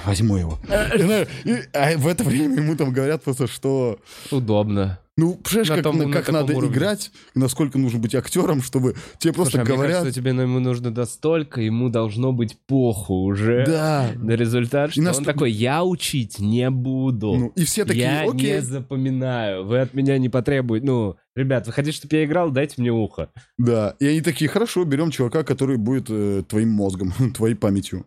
возьму 0.06 0.38
его. 0.38 0.60
И, 0.96 1.50
и- 1.50 1.64
а 1.74 1.98
в 1.98 2.08
это 2.08 2.24
время 2.24 2.58
ему 2.58 2.76
там 2.76 2.92
говорят 2.92 3.24
просто, 3.24 3.48
что... 3.48 4.00
Удобно. 4.32 5.00
Ну, 5.20 5.34
понимаешь, 5.34 5.70
На 5.70 5.76
как, 5.76 5.84
том- 5.84 5.98
на- 5.98 6.06
на 6.06 6.14
как 6.14 6.26
таком 6.28 6.42
надо 6.42 6.54
уровне. 6.56 6.76
играть, 6.76 7.12
насколько 7.34 7.80
нужно 7.80 7.98
быть 7.98 8.14
актером, 8.14 8.62
чтобы 8.62 8.94
тебе 9.18 9.34
просто 9.34 9.54
Слушай, 9.58 9.62
а 9.64 9.66
мне 9.66 9.76
говорят... 9.76 9.98
кажется, 10.02 10.20
тебе 10.22 10.32
ну, 10.34 10.44
ему 10.44 10.60
нужно 10.60 10.92
достолько, 10.92 11.60
ему 11.60 11.90
должно 11.90 12.34
быть 12.34 12.56
похуй 12.68 13.32
уже. 13.34 13.66
Да. 13.66 14.12
На 14.16 14.34
результат, 14.34 14.92
что 14.92 15.02
нас 15.02 15.18
он 15.18 15.24
тут- 15.24 15.34
такой, 15.34 15.52
я 15.52 15.84
учить 15.84 16.38
не 16.40 16.70
буду. 16.70 17.34
Ну, 17.34 17.48
и 17.56 17.64
все 17.66 17.84
такие, 17.84 18.04
я 18.06 18.30
окей. 18.30 18.54
не 18.58 18.62
запоминаю. 18.62 19.66
Вы 19.66 19.80
от 19.80 19.96
меня 19.96 20.20
не 20.20 20.30
потребуете. 20.30 20.86
Ну, 20.86 21.16
ребят, 21.36 21.66
вы 21.66 21.74
хотите, 21.74 21.98
чтобы 21.98 22.16
я 22.16 22.26
играл? 22.26 22.52
Дайте 22.52 22.76
мне 22.78 22.92
ухо. 22.92 23.30
Да, 23.58 23.96
и 24.00 24.06
они 24.06 24.22
такие, 24.22 24.48
хорошо, 24.50 24.84
берем 24.84 25.10
чувака, 25.10 25.42
который 25.44 25.78
будет 25.78 26.08
э, 26.12 26.44
твоим 26.48 26.70
мозгом, 26.70 27.12
твоей 27.36 27.56
памятью. 27.56 28.06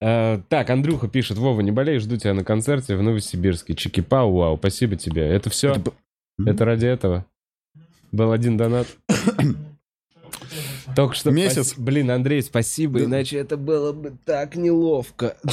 Э, 0.00 0.40
так, 0.48 0.70
Андрюха 0.70 1.08
пишет, 1.08 1.38
Вова, 1.38 1.60
не 1.60 1.70
болей, 1.70 1.98
жду 1.98 2.16
тебя 2.16 2.34
на 2.34 2.44
концерте 2.44 2.96
в 2.96 3.02
Новосибирске. 3.02 3.74
Чики-пау, 3.74 4.32
вау, 4.32 4.56
спасибо 4.58 4.96
тебе. 4.96 5.22
Это 5.26 5.50
все? 5.50 5.72
Это 5.72 5.92
Это, 6.44 6.64
ради 6.64 6.86
этого? 6.86 7.24
Был 8.12 8.32
один 8.32 8.56
донат? 8.56 8.86
Только 10.96 11.14
что... 11.14 11.30
Месяц. 11.30 11.68
спас- 11.74 11.78
Блин, 11.78 12.10
Андрей, 12.10 12.42
спасибо, 12.42 12.98
Да. 12.98 13.04
иначе 13.04 13.36
это 13.36 13.56
было 13.56 13.92
бы 13.92 14.14
так 14.24 14.56
неловко. 14.56 15.36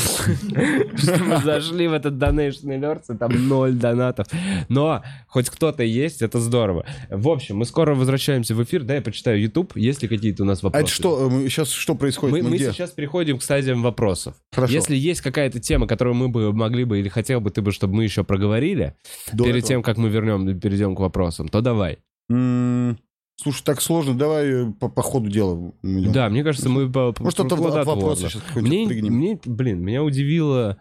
Что 0.96 1.18
мы 1.24 1.38
зашли 1.44 1.88
в 1.88 1.94
этот 1.94 2.14
Donation 2.16 2.66
Alerts, 2.80 3.14
и 3.14 3.18
там 3.18 3.48
ноль 3.48 3.74
донатов. 3.74 4.28
Но 4.70 5.04
хоть 5.28 5.50
кто-то 5.50 5.84
есть, 5.84 6.22
это 6.22 6.40
здорово. 6.40 6.86
В 7.10 7.28
общем, 7.30 7.58
мы 7.58 7.66
скоро 7.66 7.94
возвращаемся 7.94 8.56
в 8.56 8.64
эфир. 8.64 8.84
Да, 8.84 8.96
я 8.96 9.02
почитаю 9.02 9.40
YouTube, 9.42 9.76
есть 9.76 10.02
ли 10.02 10.08
какие-то 10.08 10.44
у 10.44 10.46
нас 10.46 10.60
А 10.64 10.68
вопросы. 10.68 10.86
это 10.86 10.94
что, 10.94 11.30
сейчас 11.50 11.70
что 11.70 11.96
происходит? 11.96 12.44
Мы, 12.44 12.50
Мы 12.50 12.58
сейчас 12.58 12.92
переходим 12.92 13.38
к 13.38 13.44
стадиям 13.44 13.82
вопросов. 13.84 14.36
Хорошо. 14.54 14.74
Если 14.74 14.96
есть 14.96 15.22
какая-то 15.22 15.60
тема, 15.60 15.88
которую 15.88 16.16
мы 16.16 16.30
бы 16.30 16.54
могли 16.54 16.86
бы 16.86 17.00
или 17.00 17.10
хотел 17.10 17.42
бы 17.42 17.50
ты 17.50 17.62
бы, 17.62 17.72
чтобы 17.72 17.96
мы 17.96 18.04
еще 18.04 18.24
проговорили, 18.24 18.96
До 19.34 19.44
перед 19.44 19.58
этого. 19.58 19.68
тем, 19.68 19.84
как 19.84 19.98
мы 19.98 20.10
вернем, 20.10 20.60
перейдем 20.60 20.96
к 20.96 21.00
вопросам, 21.00 21.48
то 21.50 21.62
давай. 21.62 22.00
М, 22.30 22.98
Слушай, 23.44 23.64
так 23.66 23.82
сложно, 23.82 24.18
давай 24.18 24.48
э, 24.48 24.72
по, 24.80 24.88
по 24.90 25.02
ходу 25.02 25.30
дела 25.30 25.74
идем. 25.84 26.12
Да, 26.14 26.30
мне 26.30 26.44
кажется, 26.44 26.70
мы 26.70 26.90
по, 26.90 27.12
по- 27.12 27.24
Может, 27.24 27.42
это 27.42 27.56
от 27.56 27.86
вопроса 27.86 28.30
сейчас 28.30 28.42
Мне, 28.56 28.88
мне, 28.88 29.40
блин, 29.46 29.82
меня 29.82 30.02
удивило 30.02 30.78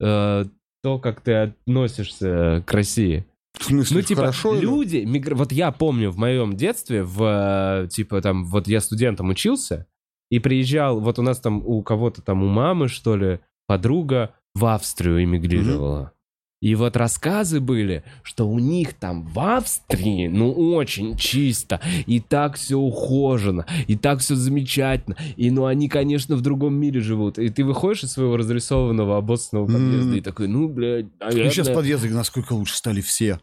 э, 0.00 0.44
то, 0.82 0.98
как 0.98 1.20
ты 1.20 1.34
относишься 1.34 2.64
к 2.66 2.72
России. 2.72 3.26
В 3.58 3.64
смысле, 3.64 3.96
Ну, 3.98 4.02
типа, 4.02 4.20
хорошо? 4.22 4.54
люди, 4.58 4.96
мигр- 5.06 5.34
вот 5.34 5.52
я 5.52 5.70
помню 5.70 6.10
в 6.10 6.16
моем 6.16 6.56
детстве, 6.56 7.02
в, 7.02 7.84
э, 7.84 7.88
типа, 7.88 8.22
там, 8.22 8.44
вот 8.46 8.68
я 8.68 8.80
студентом 8.80 9.28
учился, 9.28 9.86
и 10.30 10.38
приезжал, 10.38 11.00
вот 11.00 11.18
у 11.18 11.22
нас 11.22 11.40
там 11.40 11.62
у 11.66 11.82
кого-то 11.82 12.22
там, 12.22 12.42
у 12.42 12.48
мамы, 12.48 12.88
что 12.88 13.16
ли, 13.16 13.40
подруга 13.66 14.34
в 14.54 14.64
Австрию 14.64 15.22
эмигрировала. 15.24 16.12
И 16.60 16.74
вот 16.74 16.96
рассказы 16.96 17.60
были, 17.60 18.02
что 18.24 18.48
у 18.48 18.58
них 18.58 18.94
там 18.94 19.22
в 19.22 19.38
Австрии, 19.38 20.26
ну, 20.26 20.50
очень 20.52 21.16
чисто, 21.16 21.80
и 22.06 22.18
так 22.18 22.56
все 22.56 22.76
ухожено, 22.76 23.64
и 23.86 23.96
так 23.96 24.18
все 24.18 24.34
замечательно, 24.34 25.16
и, 25.36 25.50
ну, 25.52 25.66
они, 25.66 25.88
конечно, 25.88 26.34
в 26.34 26.40
другом 26.40 26.74
мире 26.74 27.00
живут. 27.00 27.38
И 27.38 27.48
ты 27.48 27.64
выходишь 27.64 28.04
из 28.04 28.12
своего 28.12 28.36
разрисованного 28.36 29.16
обоссанного 29.16 29.66
подъезда 29.66 30.12
М. 30.12 30.16
и 30.16 30.20
такой, 30.20 30.48
ну, 30.48 30.68
блядь, 30.68 31.06
Ну, 31.20 31.30
сейчас 31.30 31.68
наверное». 31.68 31.74
подъезды 31.74 32.10
насколько 32.10 32.54
лучше 32.54 32.76
стали 32.76 33.00
все. 33.00 33.38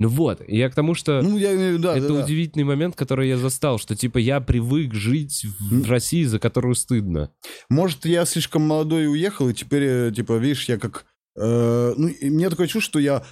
Ну 0.00 0.08
вот, 0.08 0.42
я 0.48 0.68
к 0.68 0.74
тому, 0.74 0.94
что... 0.94 1.22
Ну, 1.22 1.38
я 1.38 1.54
имею 1.54 1.78
да, 1.78 1.96
это 1.96 2.08
да, 2.08 2.14
да. 2.14 2.24
удивительный 2.24 2.64
момент, 2.64 2.96
который 2.96 3.28
я 3.28 3.38
застал, 3.38 3.78
что 3.78 3.94
типа 3.94 4.18
я 4.18 4.40
привык 4.40 4.92
жить 4.92 5.46
в. 5.60 5.88
России, 5.88 6.24
за 6.24 6.40
которую 6.40 6.74
стыдно. 6.74 7.30
Может, 7.70 8.04
я 8.04 8.24
слишком 8.24 8.62
молодой 8.62 9.04
и 9.04 9.06
уехал, 9.06 9.48
и 9.48 9.54
теперь, 9.54 9.84
э, 9.84 10.12
типа, 10.14 10.36
видишь, 10.36 10.68
я 10.68 10.78
как... 10.78 11.06
э, 11.36 11.94
ну, 11.96 12.08
и 12.08 12.30
мне 12.30 12.50
такое 12.50 12.66
чувство, 12.66 12.90
что 12.90 12.98
я 12.98 13.22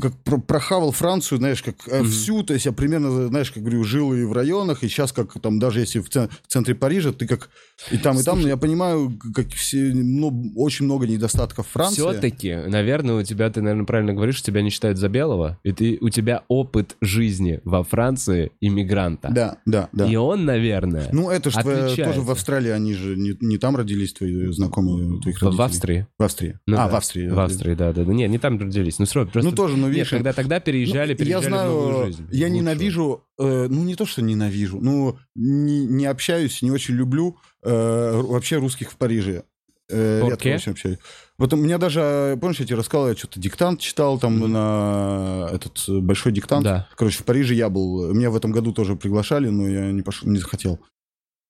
как 0.00 0.12
про- 0.24 0.38
прохавал 0.38 0.90
Францию, 0.92 1.38
знаешь, 1.38 1.62
как 1.62 1.74
э, 1.88 2.00
Мгм. 2.00 2.08
всю, 2.10 2.42
то 2.42 2.54
есть 2.54 2.66
я 2.66 2.72
примерно, 2.72 3.28
знаешь, 3.28 3.50
как 3.50 3.62
говорю, 3.62 3.84
жил 3.84 4.12
и 4.14 4.24
в 4.24 4.32
районах, 4.32 4.82
и 4.82 4.88
сейчас 4.88 5.12
как 5.12 5.38
там, 5.40 5.58
даже 5.58 5.80
если 5.80 6.00
в, 6.00 6.08
цен- 6.08 6.28
в 6.42 6.46
центре 6.52 6.74
Парижа, 6.74 7.12
ты 7.12 7.26
как 7.26 7.50
и 7.90 7.98
там, 7.98 8.18
и 8.18 8.22
там, 8.22 8.40
но 8.40 8.48
я 8.48 8.56
понимаю, 8.56 9.18
как 9.34 9.48
все, 9.50 9.92
ну, 9.94 10.52
очень 10.56 10.86
много 10.86 11.06
недостатков 11.06 11.66
Франции. 11.68 11.96
Все-таки, 12.02 12.54
наверное, 12.66 13.16
у 13.16 13.22
тебя, 13.22 13.50
ты, 13.50 13.60
наверное, 13.60 13.84
правильно 13.86 14.14
говоришь, 14.14 14.40
тебя 14.42 14.62
не 14.62 14.70
считают 14.70 14.98
за 14.98 15.08
белого, 15.08 15.58
и 15.62 15.72
ты, 15.72 15.98
у 16.00 16.08
тебя 16.08 16.42
опыт 16.48 16.96
жизни 17.00 17.60
во 17.64 17.82
Франции 17.84 18.52
иммигранта. 18.60 19.28
Да, 19.30 19.58
да, 19.66 19.88
да. 19.92 20.06
И 20.06 20.16
он, 20.16 20.44
наверное, 20.44 21.08
Ну, 21.12 21.30
это 21.30 21.50
же 21.50 21.58
тоже 21.60 22.20
в 22.22 22.30
Австралии, 22.30 22.70
они 22.70 22.94
же 22.94 23.16
не, 23.16 23.36
не 23.40 23.58
там 23.58 23.76
родились, 23.76 24.12
твои 24.14 24.50
знакомые, 24.52 25.20
твоих 25.20 25.40
родителей. 25.42 25.56
в 25.58 25.60
Австрии. 25.62 26.06
В 26.18 26.22
Австрии. 26.22 26.58
Ну 26.66 26.76
а, 26.76 26.86
да, 26.86 26.88
в 26.88 26.94
Австрии. 26.96 27.28
В 27.28 27.38
Австрии, 27.38 27.74
да, 27.74 27.92
да, 27.92 28.04
да. 28.04 28.12
Не, 28.12 28.26
не 28.28 28.38
там 28.38 28.58
родились. 28.58 28.98
Ну, 28.98 29.04
все 29.04 29.16
равно, 29.20 29.32
просто... 29.32 29.50
Ну, 29.50 29.56
тоже, 29.66 29.76
но 29.76 29.86
Нет, 29.86 29.94
видишь... 29.96 30.10
когда 30.10 30.32
тогда 30.32 30.60
переезжали, 30.60 31.12
Ну, 31.12 31.18
переезжали 31.18 31.42
я 31.44 31.48
знаю, 31.50 31.70
в 31.70 31.74
новую 31.74 32.06
жизнь. 32.06 32.22
я 32.30 32.46
лучшую. 32.46 32.50
ненавижу, 32.52 33.24
э, 33.38 33.66
ну 33.68 33.84
не 33.84 33.94
то, 33.94 34.06
что 34.06 34.22
ненавижу, 34.22 34.78
ну 34.80 35.18
не, 35.34 35.84
не 35.86 36.06
общаюсь, 36.06 36.62
не 36.62 36.70
очень 36.70 36.94
люблю 36.94 37.36
э, 37.62 38.20
вообще 38.22 38.56
русских 38.56 38.92
в 38.92 38.96
Париже. 38.96 39.44
Э, 39.88 40.20
редко 40.22 40.34
Окей. 40.34 40.54
очень 40.56 40.72
общаюсь. 40.72 40.98
Вот 41.38 41.52
у 41.52 41.56
меня 41.56 41.78
даже, 41.78 42.36
помнишь, 42.40 42.58
я 42.60 42.66
тебе 42.66 42.76
рассказывал, 42.76 43.08
я 43.10 43.16
что-то 43.16 43.38
диктант 43.38 43.78
читал 43.80 44.18
там 44.18 44.38
Мгм. 44.38 44.52
на 44.52 45.48
этот 45.52 45.78
э, 45.88 45.98
большой 46.00 46.32
диктант. 46.32 46.64
Да. 46.64 46.88
Короче, 46.96 47.18
в 47.18 47.24
Париже 47.24 47.54
я 47.54 47.68
был. 47.68 48.12
Меня 48.12 48.30
в 48.30 48.36
этом 48.36 48.50
году 48.52 48.72
тоже 48.72 48.96
приглашали, 48.96 49.48
но 49.48 49.68
я 49.68 49.92
не 49.92 50.02
пошел, 50.02 50.28
не 50.28 50.38
захотел. 50.38 50.80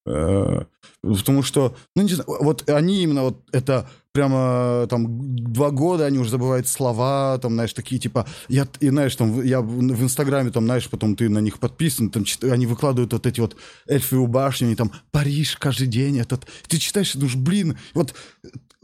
Э, 0.06 0.64
Потому 1.02 1.42
что, 1.42 1.76
ну 1.94 2.02
не 2.02 2.08
знаю, 2.10 2.26
вот 2.42 2.68
они 2.68 3.02
именно 3.02 3.22
вот 3.22 3.42
это 3.52 3.88
прямо 4.16 4.86
там 4.88 5.06
два 5.52 5.70
года 5.70 6.06
они 6.06 6.18
уже 6.18 6.30
забывают 6.30 6.66
слова, 6.66 7.38
там, 7.38 7.52
знаешь, 7.52 7.74
такие 7.74 8.00
типа, 8.00 8.26
я, 8.48 8.66
и 8.80 8.88
знаешь, 8.88 9.14
там, 9.14 9.42
я 9.42 9.60
в, 9.60 10.02
Инстаграме, 10.02 10.50
там, 10.50 10.64
знаешь, 10.64 10.88
потом 10.88 11.16
ты 11.16 11.28
на 11.28 11.40
них 11.40 11.58
подписан, 11.58 12.08
там, 12.08 12.24
чит- 12.24 12.44
они 12.44 12.64
выкладывают 12.66 13.12
вот 13.12 13.26
эти 13.26 13.40
вот 13.40 13.56
эльфы 13.86 14.26
башни, 14.26 14.74
там, 14.74 14.90
Париж 15.10 15.56
каждый 15.58 15.86
день, 15.86 16.18
этот, 16.18 16.46
ты 16.66 16.78
читаешь 16.78 17.14
и 17.14 17.18
думаешь, 17.18 17.36
блин, 17.36 17.76
вот 17.92 18.14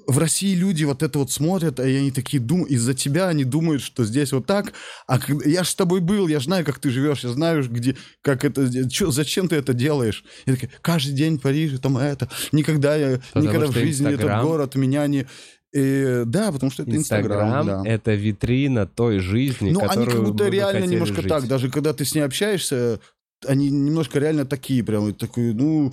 в 0.07 0.19
России 0.19 0.55
люди 0.55 0.85
вот 0.85 1.03
это 1.03 1.19
вот 1.19 1.31
смотрят, 1.31 1.79
и 1.81 1.83
они 1.83 2.11
такие 2.11 2.41
думают, 2.41 2.71
из-за 2.71 2.95
тебя 2.95 3.29
они 3.29 3.45
думают, 3.45 3.83
что 3.83 4.05
здесь 4.05 4.33
вот 4.33 4.47
так, 4.47 4.73
а 5.07 5.19
когда- 5.19 5.49
я 5.49 5.65
же 5.65 5.71
с 5.71 5.75
тобой 5.75 6.01
был, 6.01 6.29
я 6.29 6.41
знаю, 6.41 6.65
как 6.65 6.79
ты 6.79 6.91
живешь, 6.91 7.21
я 7.25 7.31
знаю, 7.31 7.63
где, 7.69 7.97
как 8.23 8.45
это, 8.45 8.89
чё, 8.89 9.11
зачем 9.11 9.49
ты 9.49 9.57
это 9.57 9.73
делаешь? 9.75 10.25
И 10.47 10.53
такие, 10.53 10.71
каждый 10.81 11.13
день 11.15 11.39
в 11.39 11.43
Париже, 11.43 11.79
там 11.79 11.97
это, 11.99 12.29
никогда 12.53 12.97
я, 12.97 13.19
Потому 13.33 13.47
никогда 13.47 13.67
в 13.67 13.73
жизни 13.75 14.07
Инстаграм. 14.07 14.39
этот 14.39 14.49
город 14.49 14.75
меня 14.75 15.07
не... 15.07 15.27
И, 15.75 16.25
да, 16.27 16.53
потому 16.53 16.71
что 16.71 16.83
это 16.83 16.95
Инстаграм. 16.95 17.49
Инстаграм 17.49 17.85
да.— 17.85 17.91
это 17.95 18.15
витрина 18.15 18.87
той 18.87 19.21
жизни, 19.21 19.71
Ну, 19.71 19.81
они 19.89 20.05
как 20.07 20.23
будто 20.25 20.49
реально 20.49 20.85
немножко 20.85 21.23
жить. 21.23 21.29
так, 21.31 21.47
даже 21.49 21.71
когда 21.71 21.95
ты 21.95 22.05
с 22.05 22.15
ней 22.15 22.21
общаешься, 22.21 23.01
они 23.47 23.71
немножко 23.71 24.19
реально 24.19 24.45
такие, 24.45 24.85
прям, 24.85 25.15
такой, 25.15 25.55
ну, 25.55 25.91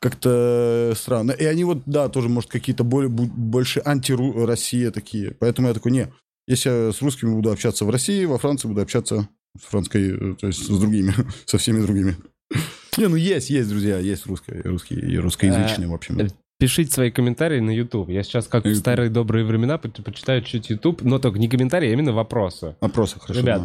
как-то 0.00 0.92
странно. 0.96 1.32
И 1.32 1.44
они 1.44 1.64
вот, 1.64 1.82
да, 1.86 2.08
тоже, 2.08 2.28
может, 2.28 2.50
какие-то 2.50 2.84
более, 2.84 3.08
больше 3.10 3.80
анти-Россия 3.84 4.90
такие. 4.90 5.32
Поэтому 5.38 5.68
я 5.68 5.74
такой, 5.74 5.92
не, 5.92 6.08
если 6.48 6.70
я 6.70 6.92
с 6.92 7.00
русскими 7.02 7.32
буду 7.34 7.50
общаться 7.50 7.84
в 7.84 7.90
России, 7.90 8.24
во 8.24 8.38
Франции 8.38 8.66
буду 8.68 8.80
общаться 8.80 9.28
с 9.58 9.64
французской, 9.64 10.32
э, 10.32 10.34
то 10.36 10.46
есть 10.46 10.64
с 10.64 10.68
другими, 10.78 11.14
со 11.44 11.58
всеми 11.58 11.80
другими. 11.82 12.16
Не, 12.98 13.06
ну 13.08 13.16
есть, 13.16 13.50
есть, 13.50 13.68
друзья, 13.68 13.98
есть 13.98 14.26
русские, 14.26 14.62
русские 14.62 15.00
и 15.00 15.16
русскоязычные, 15.18 15.88
в 15.88 15.94
общем. 15.94 16.18
э, 16.18 16.28
Пишите 16.58 16.92
свои 16.92 17.10
комментарии 17.10 17.58
на 17.60 17.70
YouTube. 17.70 18.10
Я 18.10 18.22
сейчас, 18.22 18.46
как 18.46 18.64
в 18.66 18.74
старые 18.74 19.08
добрые 19.08 19.44
времена, 19.46 19.78
по- 19.78 19.88
почитаю 19.88 20.42
чуть 20.42 20.68
YouTube, 20.70 21.00
но 21.02 21.18
только 21.18 21.38
не 21.38 21.48
комментарии, 21.48 21.88
а 21.88 21.92
именно 21.92 22.12
вопросы. 22.12 22.76
Вопросы, 22.80 23.18
хорошо. 23.18 23.40
Ребят, 23.40 23.62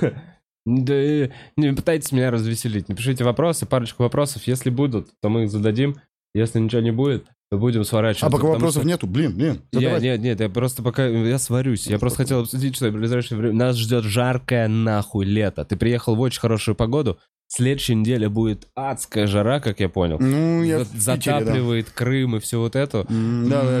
да. 0.76 0.94
Да, 0.94 1.32
не 1.56 1.72
пытайтесь 1.74 2.12
меня 2.12 2.30
развеселить. 2.30 2.88
Напишите 2.88 3.24
вопросы, 3.24 3.66
парочку 3.66 4.02
вопросов. 4.02 4.42
Если 4.46 4.70
будут, 4.70 5.08
то 5.20 5.28
мы 5.28 5.44
их 5.44 5.50
зададим. 5.50 5.96
Если 6.34 6.58
ничего 6.60 6.82
не 6.82 6.90
будет, 6.90 7.26
то 7.50 7.56
будем 7.58 7.84
сворачиваться. 7.84 8.26
А 8.26 8.30
пока 8.30 8.48
вопросов 8.48 8.82
что- 8.82 8.88
нету, 8.88 9.06
блин, 9.06 9.34
блин, 9.34 9.62
Я, 9.72 9.98
нет, 9.98 10.20
нет, 10.20 10.40
я 10.40 10.48
просто 10.50 10.82
пока... 10.82 11.06
Я 11.06 11.38
сварюсь. 11.38 11.86
Я 11.86 11.98
просто 11.98 12.18
хотел 12.18 12.40
обсудить, 12.40 12.76
что 12.76 12.90
в 12.90 12.92
ближайшее 12.92 13.38
время... 13.38 13.54
Нас 13.54 13.76
ждет 13.76 14.04
жаркое 14.04 14.68
нахуй 14.68 15.24
лето. 15.24 15.64
Ты 15.64 15.76
приехал 15.76 16.14
в 16.16 16.20
очень 16.20 16.40
хорошую 16.40 16.74
погоду. 16.74 17.18
Следующей 17.50 17.94
неделе 17.94 18.28
будет 18.28 18.68
адская 18.74 19.26
жара, 19.26 19.60
как 19.60 19.80
я 19.80 19.88
понял. 19.88 20.18
Ну, 20.20 20.62
я 20.62 20.80
За- 20.84 20.84
Питере, 20.84 20.98
да. 21.38 21.40
Затапливает 21.40 21.88
Крым 21.90 22.36
и 22.36 22.40
все 22.40 22.60
вот 22.60 22.76
это. 22.76 23.06
Да, 23.08 23.62
да, 23.62 23.80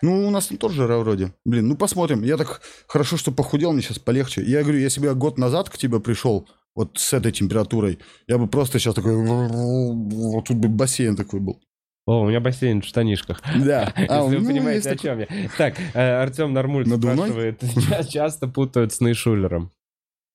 Ну, 0.00 0.26
у 0.26 0.30
нас 0.30 0.46
там 0.48 0.58
тоже 0.58 0.76
жара 0.76 0.98
вроде. 0.98 1.32
Блин, 1.44 1.68
ну 1.68 1.76
посмотрим. 1.76 2.22
Я 2.22 2.36
так 2.36 2.60
хорошо, 2.86 3.16
что 3.16 3.32
похудел, 3.32 3.72
мне 3.72 3.82
сейчас 3.82 3.98
полегче. 3.98 4.42
Я 4.42 4.62
говорю, 4.62 4.78
если 4.78 5.00
бы 5.00 5.06
я 5.06 5.14
год 5.14 5.38
назад 5.38 5.70
к 5.70 5.78
тебе 5.78 6.00
пришел, 6.00 6.48
вот 6.74 6.92
с 6.98 7.12
этой 7.12 7.32
температурой, 7.32 7.98
я 8.26 8.38
бы 8.38 8.46
просто 8.48 8.78
сейчас 8.78 8.94
такой... 8.94 9.14
Вот 9.14 10.44
тут 10.46 10.56
бы 10.56 10.68
бассейн 10.68 11.16
такой 11.16 11.40
был. 11.40 11.60
О, 12.06 12.22
у 12.22 12.28
меня 12.28 12.40
бассейн 12.40 12.82
в 12.82 12.84
штанишках. 12.84 13.40
Да. 13.64 13.92
Если 13.96 14.12
А, 14.12 14.22
вы 14.24 14.38
ну, 14.40 14.46
понимаете, 14.46 14.90
о 14.90 14.96
такой- 14.96 15.02
чем 15.10 15.18
я. 15.20 15.48
Так, 15.56 15.78
э, 15.94 16.00
Артем 16.22 16.52
Нормуль 16.52 16.88
Надувной? 16.88 17.16
спрашивает, 17.28 17.60
«Ча- 17.88 18.02
часто 18.04 18.48
путают 18.48 18.92
с 18.92 19.00
Нейшулером. 19.00 19.70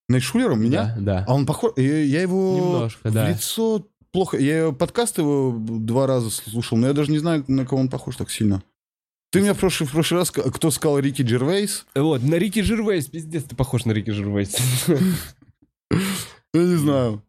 Найшулером 0.08 0.62
меня? 0.62 0.96
Да, 0.98 1.02
да. 1.02 1.26
А 1.28 1.34
он 1.34 1.46
похож... 1.46 1.74
Я, 1.76 2.00
я 2.04 2.22
его 2.22 2.56
Немножко, 2.58 3.10
в 3.10 3.14
да. 3.14 3.30
лицо 3.30 3.86
плохо... 4.14 4.38
Я 4.38 4.72
подкаст 4.72 5.18
его 5.18 5.54
два 5.60 6.08
раза 6.08 6.30
слушал, 6.30 6.78
но 6.78 6.88
я 6.88 6.94
даже 6.94 7.12
не 7.12 7.18
знаю, 7.18 7.44
на 7.50 7.66
кого 7.66 7.82
он 7.82 7.90
похож 7.90 8.16
так 8.16 8.32
сильно. 8.32 8.64
Ты 9.32 9.42
меня 9.42 9.54
в 9.54 9.60
прошлый, 9.60 9.88
в 9.88 9.92
прошлый 9.92 10.20
раз, 10.22 10.32
кто 10.32 10.72
сказал 10.72 11.00
Рики 11.00 11.22
Джервейс? 11.22 11.86
Вот, 11.96 12.24
на 12.24 12.36
Рики 12.36 12.62
Жервейс, 12.62 13.08
пиздец, 13.08 13.44
ты 13.44 13.56
похож 13.56 13.84
на 13.86 13.92
Рики 13.92 14.10
Жервейс. 14.12 14.56
Я 14.90 16.64
не 16.64 16.76
знаю. 16.76 17.24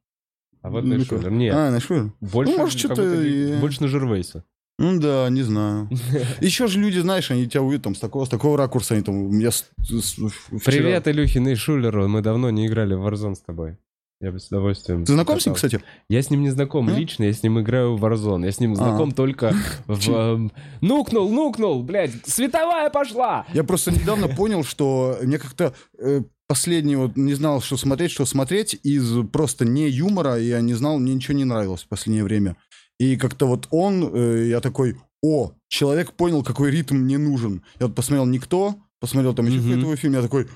А 0.63 0.71
вот 0.71 0.85
Ну, 0.85 0.95
Нейшулер, 0.97 1.31
нет. 1.31 1.55
А, 1.55 1.71
Найшулер. 1.71 2.13
Больше, 2.21 2.53
ну, 2.53 2.59
может, 2.59 2.79
что-то 2.79 3.23
и- 3.23 3.59
больше 3.61 3.83
на 3.83 3.89
Жервейса. 3.89 4.45
Ну 4.81 5.01
да, 5.01 5.29
не 5.29 5.43
знаю. 5.43 5.89
Еще 6.41 6.69
же 6.69 6.79
люди, 6.81 6.99
знаешь, 6.99 7.31
они 7.33 7.49
тебя 7.49 7.63
увидят 7.63 7.83
там 7.85 7.95
с 7.97 7.99
такого, 8.01 8.25
с 8.25 8.29
такого 8.29 8.57
ракурса, 8.57 8.95
они 8.95 9.03
там, 9.03 9.17
у 9.17 9.29
меня 9.33 9.51
с- 9.51 9.67
с- 9.83 10.13
вчера- 10.15 10.61
Привет, 10.65 11.09
Илюхе 11.09 11.41
Нейшулеру, 11.41 12.09
мы 12.09 12.21
давно 12.23 12.51
не 12.51 12.67
играли 12.69 12.95
в 12.95 13.05
Warzone 13.07 13.35
с 13.35 13.41
тобой. 13.41 13.77
Я 14.21 14.33
бы 14.33 14.41
с 14.41 14.49
удовольствием... 14.49 15.05
Ты 15.05 15.13
знаком 15.13 15.39
с 15.39 15.47
ним, 15.47 15.55
кстати? 15.55 15.81
Я 16.09 16.23
с 16.23 16.31
ним 16.31 16.43
не 16.43 16.51
знаком 16.51 16.89
М? 16.89 16.97
лично, 16.97 17.23
я 17.25 17.33
с 17.33 17.43
ним 17.45 17.61
играю 17.61 17.97
в 17.97 18.05
Warzone. 18.05 18.45
Я 18.45 18.51
с 18.51 18.59
ним 18.59 18.73
А. 18.73 18.75
знаком 18.77 19.13
только 19.13 19.55
в... 19.87 20.09
Эм, 20.11 20.53
Нукнул, 20.81 21.31
нукнул, 21.31 21.83
блядь, 21.85 22.11
световая 22.27 22.91
пошла! 22.91 23.47
Я 23.55 23.63
просто 23.63 23.93
недавно 23.93 24.27
понял, 24.29 24.65
что 24.65 25.17
мне 25.23 25.39
как-то 25.39 25.73
э, 26.01 26.23
последний 26.49 26.97
вот 26.97 27.17
не 27.17 27.35
знал, 27.35 27.61
что 27.61 27.77
смотреть, 27.77 28.11
что 28.11 28.25
смотреть 28.25 28.75
из 28.83 29.25
просто 29.29 29.65
не 29.65 29.89
юмора, 29.89 30.37
я 30.37 30.61
не 30.61 30.75
знал, 30.75 30.99
мне 30.99 31.15
ничего 31.15 31.35
не 31.37 31.45
нравилось 31.45 31.85
в 31.85 31.89
последнее 31.89 32.25
время. 32.25 32.57
И 32.99 33.17
как-то 33.17 33.47
вот 33.47 33.69
он, 33.71 34.11
э, 34.13 34.47
я 34.49 34.61
такой, 34.61 34.97
о, 35.23 35.53
человек 35.69 36.13
понял, 36.15 36.43
какой 36.43 36.73
ритм 36.73 36.97
мне 36.97 37.19
нужен. 37.19 37.63
Я 37.79 37.87
вот 37.87 37.95
посмотрел 37.95 38.27
«Никто», 38.27 38.75
посмотрел 38.99 39.33
там 39.35 39.47
еще 39.47 39.59
какой-то 39.61 39.95
фильм, 39.97 40.15
я 40.15 40.23
такой, 40.23 40.45
«Д- 40.45 40.51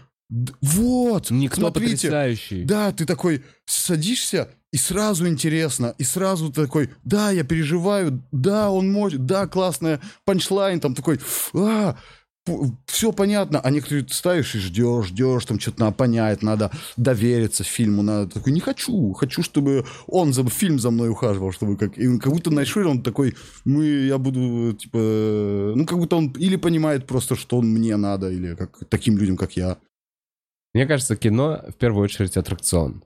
вот, 0.62 1.30
Никто 1.30 1.60
смотрите, 1.60 2.08
потрясающий. 2.08 2.64
Да, 2.64 2.92
ты 2.92 3.04
такой 3.04 3.44
садишься, 3.66 4.48
и 4.72 4.78
сразу 4.78 5.28
интересно, 5.28 5.94
и 5.98 6.04
сразу 6.04 6.50
ты 6.50 6.62
такой, 6.62 6.90
да, 7.04 7.30
я 7.30 7.44
переживаю, 7.44 8.22
да, 8.32 8.70
он 8.70 8.90
может, 8.90 9.26
да, 9.26 9.46
классная 9.46 10.00
панчлайн, 10.24 10.80
там 10.80 10.94
такой, 10.94 11.20
а, 11.54 11.96
все 12.86 13.12
понятно, 13.12 13.60
а 13.60 13.70
некоторые 13.70 14.04
ты 14.04 14.14
ставишь 14.14 14.54
и 14.54 14.58
ждешь, 14.58 15.08
ждешь, 15.08 15.44
там 15.44 15.60
что-то 15.60 15.80
надо 15.80 15.96
понять, 15.96 16.42
надо 16.42 16.70
довериться 16.96 17.62
фильму, 17.62 18.02
надо 18.02 18.30
такой, 18.32 18.52
не 18.54 18.60
хочу, 18.60 19.12
хочу, 19.12 19.42
чтобы 19.42 19.84
он 20.06 20.32
за 20.32 20.48
фильм 20.48 20.78
за 20.78 20.90
мной 20.90 21.10
ухаживал, 21.10 21.52
чтобы 21.52 21.76
как, 21.76 21.98
и 21.98 22.18
как 22.18 22.32
будто 22.32 22.50
Найшвиль, 22.50 22.86
он 22.86 23.02
такой, 23.02 23.36
мы, 23.66 23.84
я 23.84 24.16
буду, 24.16 24.72
типа, 24.72 24.98
ну, 25.76 25.84
как 25.84 25.98
будто 25.98 26.16
он 26.16 26.30
или 26.38 26.56
понимает 26.56 27.06
просто, 27.06 27.36
что 27.36 27.58
он 27.58 27.68
мне 27.68 27.96
надо, 27.96 28.30
или 28.30 28.54
как 28.54 28.78
таким 28.88 29.18
людям, 29.18 29.36
как 29.36 29.52
я. 29.56 29.76
Мне 30.74 30.86
кажется, 30.86 31.16
кино 31.16 31.62
в 31.68 31.74
первую 31.74 32.04
очередь 32.04 32.36
аттракцион. 32.36 33.04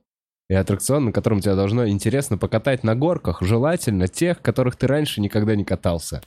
И 0.48 0.54
аттракцион, 0.54 1.06
на 1.06 1.12
котором 1.12 1.40
тебя 1.40 1.56
должно 1.56 1.88
интересно 1.88 2.38
покатать 2.38 2.84
на 2.84 2.94
горках, 2.94 3.42
желательно 3.42 4.06
тех, 4.06 4.40
которых 4.40 4.76
ты 4.76 4.86
раньше 4.86 5.20
никогда 5.20 5.56
не 5.56 5.64
катался. 5.64 6.22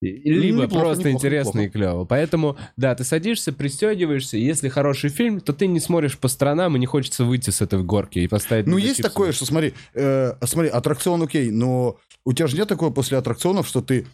И- 0.00 0.08
Либо 0.32 0.62
неплохо, 0.64 0.84
просто 0.84 0.98
неплохо, 1.04 1.10
интересно 1.18 1.48
неплохо. 1.60 1.66
и 1.66 1.70
клево. 1.70 2.04
Поэтому, 2.06 2.56
да, 2.76 2.94
ты 2.94 3.04
садишься, 3.04 3.52
пристегиваешься, 3.52 4.36
и 4.36 4.40
если 4.42 4.68
хороший 4.68 5.10
фильм, 5.10 5.40
то 5.40 5.52
ты 5.52 5.66
не 5.68 5.78
смотришь 5.78 6.18
по 6.18 6.26
сторонам, 6.28 6.74
и 6.74 6.80
не 6.80 6.86
хочется 6.86 7.24
выйти 7.24 7.50
с 7.50 7.60
этой 7.60 7.84
горки 7.84 8.18
и 8.18 8.26
поставить... 8.26 8.66
Ну, 8.66 8.78
есть 8.78 9.00
такое, 9.02 9.30
что 9.32 9.44
смотри, 9.46 9.74
э, 9.94 10.32
смотри, 10.44 10.70
аттракцион 10.70 11.22
окей, 11.22 11.50
но 11.52 11.98
у 12.24 12.32
тебя 12.32 12.48
же 12.48 12.56
нет 12.56 12.66
такого 12.68 12.90
после 12.90 13.16
аттракционов, 13.18 13.68
что 13.68 13.80
ты 13.80 14.06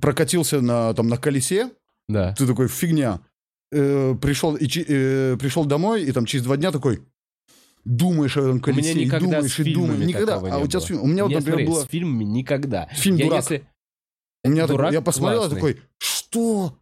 прокатился 0.00 0.60
на, 0.60 0.92
там, 0.94 1.06
на 1.08 1.16
колесе, 1.16 1.70
Да. 2.08 2.34
ты 2.36 2.44
такой, 2.46 2.66
фигня, 2.66 3.20
э, 3.72 4.14
пришел, 4.20 4.56
и, 4.56 4.66
э, 4.66 5.36
пришел 5.38 5.64
домой, 5.64 6.04
и 6.04 6.12
там 6.12 6.26
через 6.26 6.44
два 6.44 6.56
дня 6.56 6.70
такой, 6.72 7.02
думаешь 7.84 8.36
о 8.36 8.40
этом 8.40 8.50
У 8.52 8.54
меня 8.54 8.62
колесе, 8.62 8.92
и 8.92 9.04
никогда 9.04 9.26
думаешь, 9.36 9.58
и 9.60 9.74
думаешь. 9.74 10.06
Никогда. 10.06 10.34
А 10.36 10.58
у 10.58 10.66
тебя 10.66 10.80
с 10.80 10.84
фильмом, 10.84 11.04
у 11.04 11.06
меня 11.08 11.24
вот, 11.24 11.32
например, 11.32 11.58
смотри, 11.58 11.66
было 11.66 11.82
с 11.84 11.88
фильмами 11.88 12.24
никогда. 12.24 12.86
фильм 12.92 13.16
Я 13.16 13.24
«Дурак». 13.26 13.40
если- 13.42 13.66
У 14.44 14.48
меня 14.48 14.66
Дурак 14.66 14.86
такой, 14.86 14.94
я 14.94 15.00
посмотрел, 15.00 15.40
классный. 15.40 15.54
такой, 15.56 15.80
что? 15.98 16.78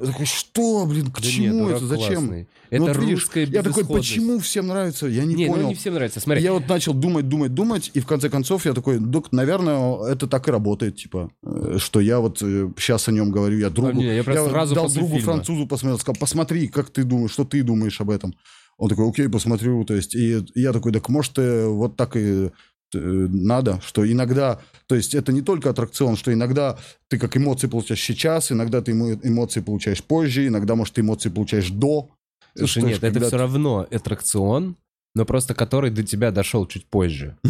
Я 0.00 0.06
такой, 0.08 0.26
что, 0.26 0.84
блин, 0.86 1.06
к 1.10 1.20
Да 1.20 1.26
нет, 1.26 1.34
чему 1.34 1.64
«Дурак» 1.64 1.76
это, 1.78 1.86
зачем? 1.86 2.06
классный. 2.26 2.48
Ну, 2.70 2.76
Это 2.76 2.84
вот 2.84 2.96
видишь, 3.04 3.20
русская 3.22 3.46
Я 3.46 3.62
такой, 3.62 3.84
почему 3.86 4.38
всем 4.40 4.66
нравится? 4.66 5.06
Я 5.06 5.24
не, 5.24 5.34
Не, 5.34 5.46
понял. 5.46 5.62
ну 5.62 5.68
не 5.68 5.74
всем 5.74 5.94
нравится. 5.94 6.20
Смотри, 6.20 6.42
Я 6.42 6.52
вот 6.52 6.68
начал 6.68 6.92
думать, 6.94 7.28
думать, 7.28 7.54
думать, 7.54 7.90
и 7.94 8.00
в 8.00 8.06
конце 8.06 8.28
концов 8.28 8.66
я 8.66 8.74
такой, 8.74 8.98
док, 8.98 9.32
наверное, 9.32 10.04
это 10.12 10.26
так 10.26 10.48
и 10.48 10.50
работает, 10.50 10.96
типа, 10.96 11.30
э, 11.44 11.76
что 11.78 12.00
я 12.00 12.20
вот 12.20 12.38
сейчас 12.38 13.08
о 13.08 13.12
нем 13.12 13.30
говорю, 13.30 13.58
я 13.58 13.70
другу, 13.70 13.90
А, 13.90 13.92
не, 13.94 14.14
я 14.16 14.24
просто 14.24 14.50
сразу 14.50 14.74
дал 14.74 14.88
другу 14.90 15.16
фильма. 15.16 15.22
французу 15.24 15.66
посмотрел, 15.66 15.98
сказал, 15.98 16.16
посмотри, 16.20 16.68
как 16.68 16.90
ты 16.90 17.04
думаешь, 17.04 17.30
что 17.30 17.44
ты 17.44 17.62
думаешь 17.62 18.00
об 18.00 18.10
этом. 18.10 18.34
Он 18.78 18.90
такой, 18.90 19.08
окей, 19.08 19.28
посмотрю, 19.28 19.84
то 19.84 19.94
есть, 19.94 20.14
и 20.14 20.44
я 20.54 20.72
такой, 20.72 20.92
так 20.92 21.08
может, 21.08 21.38
э, 21.38 21.66
вот 21.66 21.96
так 21.96 22.16
и 22.16 22.20
э, 22.20 22.50
надо, 22.94 23.80
что 23.84 24.10
иногда, 24.10 24.60
то 24.86 24.94
есть 24.94 25.14
это 25.14 25.32
не 25.32 25.42
только 25.42 25.70
аттракцион, 25.70 26.16
что 26.16 26.32
иногда 26.32 26.78
ты 27.08 27.18
как 27.18 27.36
эмоции 27.36 27.66
получаешь 27.66 28.00
сейчас, 28.02 28.52
иногда 28.52 28.80
ты 28.80 28.92
эмо- 28.92 29.18
эмоции 29.22 29.60
получаешь 29.60 30.02
позже, 30.02 30.46
иногда, 30.46 30.74
может, 30.74 30.94
ты 30.94 31.00
эмоции 31.00 31.28
получаешь 31.28 31.70
до. 31.70 32.10
Слушай, 32.56 32.84
нет, 32.84 33.02
это 33.02 33.26
все 33.26 33.36
равно 33.36 33.86
аттракцион, 33.90 34.76
но 35.14 35.24
просто 35.24 35.54
который 35.54 35.90
до 35.90 36.02
тебя 36.02 36.30
дошел 36.30 36.66
чуть 36.66 36.86
позже. 36.86 37.36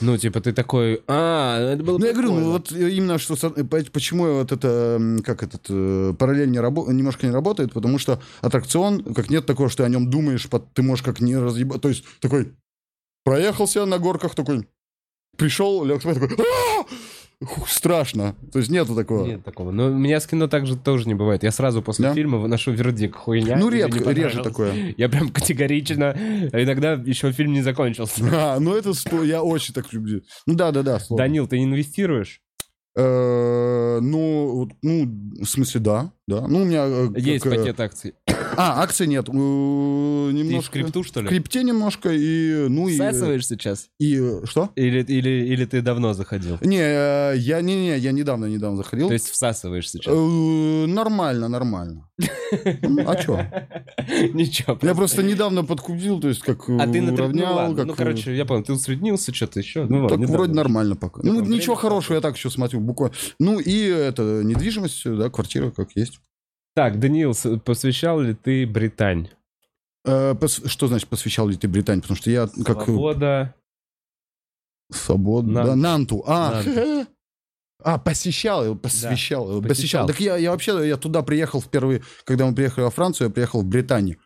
Ну, 0.00 0.16
типа, 0.16 0.40
ты 0.40 0.52
такой, 0.52 1.02
а, 1.08 1.58
это 1.72 1.82
было 1.82 1.98
Ну, 1.98 2.06
я 2.06 2.12
говорю, 2.12 2.28
ну 2.28 2.34
прикольно». 2.36 2.52
вот 2.52 2.70
именно 2.70 3.18
что... 3.18 3.34
э, 3.56 3.64
по- 3.64 3.82
Почему 3.90 4.32
вот 4.34 4.52
это, 4.52 5.18
как 5.24 5.42
этот, 5.42 5.66
э, 5.68 6.14
параллель 6.16 6.52
не 6.52 6.58
рабо- 6.58 6.88
немножко 6.92 7.26
не 7.26 7.32
работает, 7.32 7.72
потому 7.72 7.98
что 7.98 8.22
аттракцион, 8.42 9.02
как 9.12 9.28
нет 9.28 9.44
такого, 9.44 9.68
что 9.68 9.82
ты 9.82 9.86
о 9.86 9.88
нем 9.88 10.08
думаешь, 10.08 10.46
ты 10.74 10.82
можешь 10.82 11.04
как 11.04 11.20
не 11.20 11.36
разъебать... 11.36 11.80
То 11.80 11.88
есть 11.88 12.04
такой, 12.20 12.52
проехался 13.24 13.84
на 13.86 13.98
горках, 13.98 14.34
такой, 14.34 14.68
пришел, 15.36 15.84
лег 15.84 16.00
спать, 16.00 16.20
такой, 16.20 16.36
«А!» 16.38 16.84
Хух, 17.44 17.68
страшно. 17.68 18.36
То 18.52 18.60
есть 18.60 18.70
нету 18.70 18.94
такого. 18.94 19.26
Нет 19.26 19.42
такого. 19.44 19.72
Но 19.72 19.86
у 19.86 19.98
меня 19.98 20.20
с 20.20 20.28
кино 20.28 20.46
так 20.46 20.64
же 20.64 20.76
тоже 20.76 21.08
не 21.08 21.14
бывает. 21.14 21.42
Я 21.42 21.50
сразу 21.50 21.82
после 21.82 22.04
Да? 22.06 22.14
фильма 22.14 22.38
выношу 22.38 22.70
вердикт. 22.70 23.16
Хуйня. 23.16 23.56
Ну, 23.56 23.68
редко, 23.68 24.10
реже 24.10 24.44
такое. 24.44 24.94
Я 24.96 25.08
прям 25.08 25.28
категорично... 25.30 26.10
а 26.52 26.62
Иногда 26.62 26.92
еще 26.92 27.32
фильм 27.32 27.52
не 27.52 27.62
закончился. 27.62 28.22
А, 28.32 28.60
ну 28.60 28.76
это 28.76 28.94
сто- 28.94 29.24
я 29.24 29.42
очень 29.42 29.74
так 29.74 29.92
люблю. 29.92 30.22
Ну 30.46 30.54
да, 30.54 30.70
да, 30.70 30.84
да. 30.84 31.00
сложно. 31.00 31.16
Данил, 31.24 31.48
ты 31.48 31.60
инвестируешь? 31.60 32.40
Э, 32.94 33.98
Ну, 34.00 34.68
ну, 34.82 35.08
в 35.42 35.44
смысле, 35.46 35.80
да, 35.80 36.12
да. 36.28 36.46
Ну, 36.46 36.62
у 36.62 36.64
меня... 36.64 36.84
э, 36.86 37.08
Есть 37.16 37.44
э, 37.46 37.50
пакет 37.50 37.80
акций. 37.80 38.14
А, 38.56 38.82
акций 38.82 39.06
нет. 39.06 39.28
Э, 39.28 39.32
Ты 39.32 39.38
в 39.38 40.32
Немножко... 40.32 40.72
крипту, 40.72 41.02
что 41.04 41.20
В 41.20 41.22
ли? 41.24 41.28
крипте 41.28 41.62
немножко, 41.64 42.10
и... 42.12 42.68
Ну, 42.68 42.88
и... 42.88 42.94
Всасываешь 42.94 43.46
сейчас? 43.46 43.88
И... 43.98 44.18
э, 44.20 44.44
Что? 44.44 44.70
Или, 44.76 45.02
или, 45.02 45.30
или 45.52 45.64
ты 45.64 45.80
давно 45.82 46.12
заходил? 46.14 46.58
Не, 46.62 46.80
э, 46.80 47.34
я 47.36 47.60
не, 47.60 47.74
не, 47.76 47.98
я 47.98 48.12
недавно, 48.12 48.46
недавно 48.46 48.76
заходил. 48.78 49.08
То 49.08 49.14
есть 49.14 49.28
всасываешь 49.30 49.90
сейчас? 49.90 50.12
Э, 50.14 50.86
Нормально, 50.86 51.48
нормально. 51.48 52.08
Ну, 52.82 53.04
А 53.06 53.16
чё? 53.16 53.38
Ничего. 54.34 54.78
Я 54.82 54.94
просто 54.94 55.22
недавно 55.22 55.64
подкрутил, 55.64 56.20
то 56.20 56.28
есть 56.28 56.40
как 56.42 56.68
А 56.68 56.86
ты 56.86 57.00
на 57.00 57.12
уравнял, 57.12 57.72
ну, 57.74 57.84
ну, 57.84 57.94
короче, 57.94 58.36
я 58.36 58.44
понял, 58.44 58.62
ты 58.62 58.72
усреднился, 58.72 59.34
что-то 59.34 59.60
еще. 59.60 59.84
Ну, 59.84 60.08
Так 60.08 60.18
вроде 60.18 60.52
нормально 60.52 60.96
пока. 60.96 61.20
Ну, 61.24 61.32
Ну, 61.34 61.40
ничего 61.44 61.74
хорошего, 61.74 62.16
я 62.16 62.20
так 62.20 62.36
еще 62.36 62.50
смотрю, 62.50 62.80
буквально. 62.80 63.14
Ну, 63.38 63.58
и 63.58 63.86
это, 63.86 64.42
недвижимость, 64.44 65.02
да, 65.04 65.30
квартира 65.30 65.70
как 65.70 65.90
есть. 65.96 66.20
Так, 66.74 66.98
Даниил, 66.98 67.34
посвящал 67.64 68.20
ли 68.20 68.34
ты 68.34 68.66
Британь? 68.66 69.28
Э, 70.04 70.32
пос- 70.32 70.68
Что 70.68 70.88
значит 70.88 71.08
посвящал 71.08 71.48
ли 71.48 71.56
ты 71.56 71.68
Британии? 71.68 72.00
Потому 72.00 72.16
что 72.16 72.30
я 72.30 72.48
как... 72.64 72.84
Свобода. 72.84 73.54
Свобода. 74.90 75.48
Нанту. 75.48 75.66
Да, 75.66 75.76
Нанту. 75.76 76.24
А, 76.26 76.62
Нанту. 76.62 77.10
а, 77.82 77.98
посещал, 77.98 78.74
посвящал, 78.76 79.50
его, 79.50 79.60
посещал. 79.62 80.06
посещал. 80.06 80.06
Так 80.06 80.20
я, 80.20 80.36
я 80.36 80.50
вообще, 80.50 80.88
я 80.88 80.96
туда 80.96 81.22
приехал 81.22 81.60
впервые, 81.60 82.02
когда 82.24 82.46
мы 82.46 82.54
приехали 82.54 82.84
во 82.84 82.90
Францию, 82.90 83.28
я 83.28 83.32
приехал 83.32 83.62
в 83.62 83.66
Британию. 83.66 84.18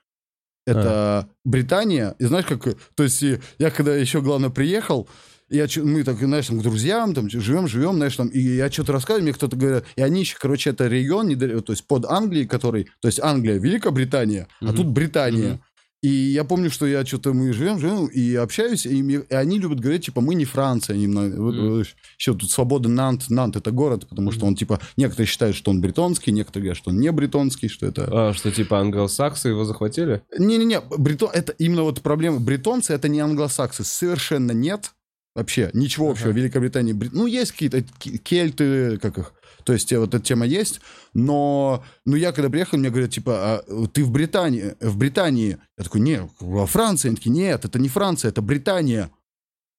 Это 0.66 1.28
Британия, 1.44 2.16
и 2.18 2.24
знаешь, 2.24 2.46
как, 2.46 2.64
то 2.96 3.04
есть 3.04 3.22
я 3.22 3.70
когда 3.70 3.94
еще, 3.94 4.20
главное, 4.20 4.50
приехал, 4.50 5.08
я, 5.48 5.66
мы 5.82 6.02
так, 6.04 6.18
знаешь, 6.18 6.46
там, 6.46 6.58
к 6.58 6.62
друзьям, 6.62 7.14
там, 7.14 7.28
живем, 7.30 7.68
живем, 7.68 7.94
знаешь, 7.96 8.16
там, 8.16 8.28
и 8.28 8.40
я 8.40 8.70
что-то 8.70 8.92
рассказываю, 8.92 9.24
мне 9.24 9.32
кто-то 9.32 9.56
говорит, 9.56 9.84
и 9.96 10.02
они 10.02 10.20
еще, 10.20 10.36
короче, 10.40 10.70
это 10.70 10.86
регион, 10.88 11.38
то 11.62 11.72
есть 11.72 11.86
под 11.86 12.04
Англией, 12.06 12.46
который, 12.46 12.88
то 13.00 13.08
есть 13.08 13.20
Англия, 13.20 13.58
Великобритания, 13.58 14.48
а 14.60 14.66
Мгм. 14.66 14.76
тут 14.76 14.86
Британия. 14.88 15.50
Мгм. 15.54 15.60
И 16.02 16.08
я 16.08 16.44
помню, 16.44 16.70
что 16.70 16.86
я 16.86 17.04
что-то, 17.06 17.32
мы 17.32 17.52
живем, 17.52 17.78
живем, 17.80 18.06
и 18.06 18.34
общаюсь, 18.34 18.86
и, 18.86 19.02
мне- 19.02 19.22
и 19.28 19.34
они 19.34 19.58
любят 19.58 19.80
говорить, 19.80 20.04
типа, 20.04 20.20
мы 20.20 20.34
не 20.34 20.44
Франция, 20.44 20.94
Мгм. 20.96 21.42
вот, 21.42 21.86
еще 22.18 22.34
тут 22.34 22.50
свобода 22.50 22.88
Нант, 22.88 23.28
Нант 23.30 23.56
это 23.56 23.70
город, 23.72 24.06
потому 24.08 24.30
что 24.30 24.46
он, 24.46 24.54
типа, 24.54 24.78
некоторые 24.96 25.26
считают, 25.26 25.56
что 25.56 25.70
он 25.70 25.80
бретонский, 25.80 26.32
некоторые 26.32 26.64
говорят, 26.64 26.76
что 26.76 26.90
он 26.90 27.00
не 27.00 27.10
бретонский, 27.10 27.68
что 27.68 27.86
это... 27.86 28.06
А, 28.12 28.34
что 28.34 28.52
типа 28.52 28.78
англосаксы 28.78 29.48
его 29.48 29.64
захватили? 29.64 30.22
Не-не-не, 30.38 30.80
бритон, 30.98 31.30
это 31.32 31.52
именно 31.52 31.82
вот 31.82 32.02
проблема. 32.02 32.40
Бретонцы 32.40 32.92
это 32.92 33.08
не 33.08 33.20
англосаксы, 33.20 33.82
совершенно 33.82 34.52
нет. 34.52 34.92
Вообще, 35.36 35.68
ничего 35.74 36.10
общего. 36.10 36.30
Ага. 36.30 36.38
Великобритании, 36.38 36.94
Бри- 36.94 37.10
ну, 37.12 37.26
есть 37.26 37.52
какие-то 37.52 37.82
кельты, 37.82 38.96
как 38.96 39.18
их, 39.18 39.34
то 39.64 39.74
есть 39.74 39.92
вот 39.92 40.14
эта 40.14 40.24
тема 40.24 40.46
есть, 40.46 40.80
но, 41.12 41.84
ну, 42.06 42.16
я 42.16 42.32
когда 42.32 42.48
приехал, 42.48 42.78
мне 42.78 42.88
говорят, 42.88 43.10
типа, 43.10 43.32
а 43.68 43.86
ты 43.92 44.02
в 44.02 44.10
Британии, 44.10 44.74
в 44.80 44.96
Британии. 44.96 45.58
Я 45.76 45.84
такой, 45.84 46.00
нет, 46.00 46.30
во 46.40 46.66
Франции. 46.66 47.08
Они 47.08 47.16
такие, 47.16 47.32
нет, 47.32 47.66
это 47.66 47.78
не 47.78 47.88
Франция, 47.90 48.30
это 48.30 48.40
Британия. 48.40 49.10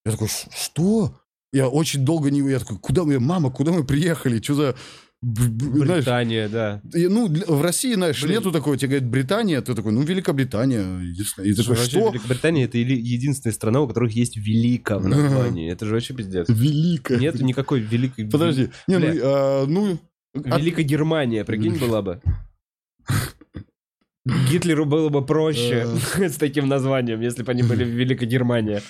Я 0.06 0.12
такой, 0.12 0.28
«Ш- 0.28 0.48
что? 0.56 1.20
Я 1.52 1.70
очень 1.70 2.06
долго 2.06 2.30
не... 2.30 2.48
Я 2.52 2.60
такой, 2.60 2.78
куда 2.78 3.04
мы, 3.04 3.20
мама, 3.20 3.50
куда 3.50 3.72
мы 3.72 3.84
приехали? 3.84 4.40
Что 4.40 4.54
за... 4.54 4.76
знаешь, 5.22 6.06
Британия, 6.06 6.48
да. 6.48 6.82
ну, 6.94 7.28
в 7.28 7.62
России, 7.62 7.96
знаешь, 7.96 8.22
Блин. 8.22 8.36
нету 8.36 8.52
такого, 8.52 8.78
тебе 8.78 8.90
говорят 8.90 9.10
Британия, 9.10 9.62
ты 9.62 9.74
такой, 9.74 9.92
ну, 9.92 10.04
Великобритания, 10.04 10.82
единственное. 11.00 11.50
И 11.50 11.54
ты 11.54 11.64
такой, 11.64 11.76
что? 11.78 12.12
Великобритания 12.12 12.66
это 12.66 12.78
единственная 12.78 13.54
страна, 13.54 13.82
у 13.82 13.88
которых 13.88 14.12
есть 14.12 14.38
велика 14.38 15.00
в 15.00 15.08
названии. 15.08 15.72
Это 15.72 15.88
же 15.88 15.94
вообще 15.94 16.14
пиздец. 16.14 16.48
Великая. 16.50 17.18
Нет 17.18 17.42
никакой 17.42 17.80
великой... 17.80 18.26
Подожди. 18.32 18.70
Не, 18.88 19.00
ну, 19.00 19.08
а, 19.24 19.66
ну... 19.66 19.98
а- 20.46 20.60
Великая 20.60 20.84
Германия, 20.84 21.44
прикинь, 21.44 21.78
была 21.80 22.04
бы. 22.04 22.22
Гитлеру 24.52 24.86
было 24.86 25.10
бы 25.10 25.26
проще 25.26 25.88
с 26.18 26.36
таким 26.36 26.68
названием, 26.68 27.22
если 27.22 27.42
бы 27.44 27.52
они 27.52 27.64
были 27.64 27.84
в 27.84 27.88
Великой 27.88 28.28
Германии. 28.28 28.82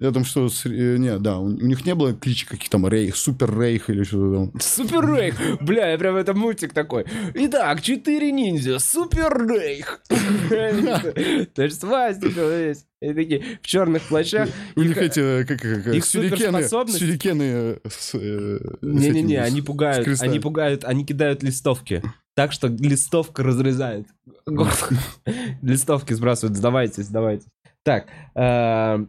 Я 0.00 0.12
там 0.12 0.24
что, 0.24 0.48
с- 0.48 0.64
э, 0.64 0.96
не, 0.96 1.18
да, 1.18 1.38
у, 1.38 1.44
у 1.44 1.50
них 1.50 1.84
не 1.84 1.94
было 1.94 2.14
кличек 2.14 2.48
каких 2.48 2.70
там 2.70 2.88
Рейх, 2.88 3.16
Супер 3.16 3.56
Рейх 3.58 3.90
или 3.90 4.02
что-то 4.02 4.50
там. 4.50 4.60
Супер 4.60 5.04
Рейх! 5.14 5.34
Бля, 5.60 5.90
я 5.90 5.98
прям 5.98 6.16
это 6.16 6.32
мультик 6.32 6.72
такой. 6.72 7.04
Итак, 7.34 7.82
четыре 7.82 8.32
ниндзя. 8.32 8.78
Супер 8.78 9.46
Рейх! 9.46 10.00
То 11.54 11.62
есть 11.62 11.80
свастика 11.80 12.40
есть. 12.40 12.86
И 13.02 13.12
такие 13.12 13.58
в 13.62 13.66
черных 13.66 14.02
плащах. 14.02 14.48
У 14.74 14.80
них 14.82 14.92
Их- 14.96 15.02
эти, 15.02 15.20
э, 15.20 15.44
как, 15.44 15.64
их 15.64 16.04
сюрикены, 16.04 16.62
сюрикены 16.64 17.42
э, 17.42 17.76
с, 17.88 18.14
э, 18.14 18.58
с 18.58 18.82
Не-не-не, 18.82 19.36
они 19.36 19.60
пугают, 19.62 20.06
они 20.22 20.40
пугают, 20.40 20.84
они 20.84 21.04
кидают 21.04 21.42
листовки. 21.42 22.02
Так 22.34 22.52
что 22.52 22.68
листовка 22.68 23.42
разрезает. 23.42 24.06
Листовки 25.62 26.12
сбрасывают, 26.12 26.56
сдавайтесь, 26.56 27.04
сдавайтесь. 27.06 27.46
Так, 27.84 28.06
э, 28.34 28.40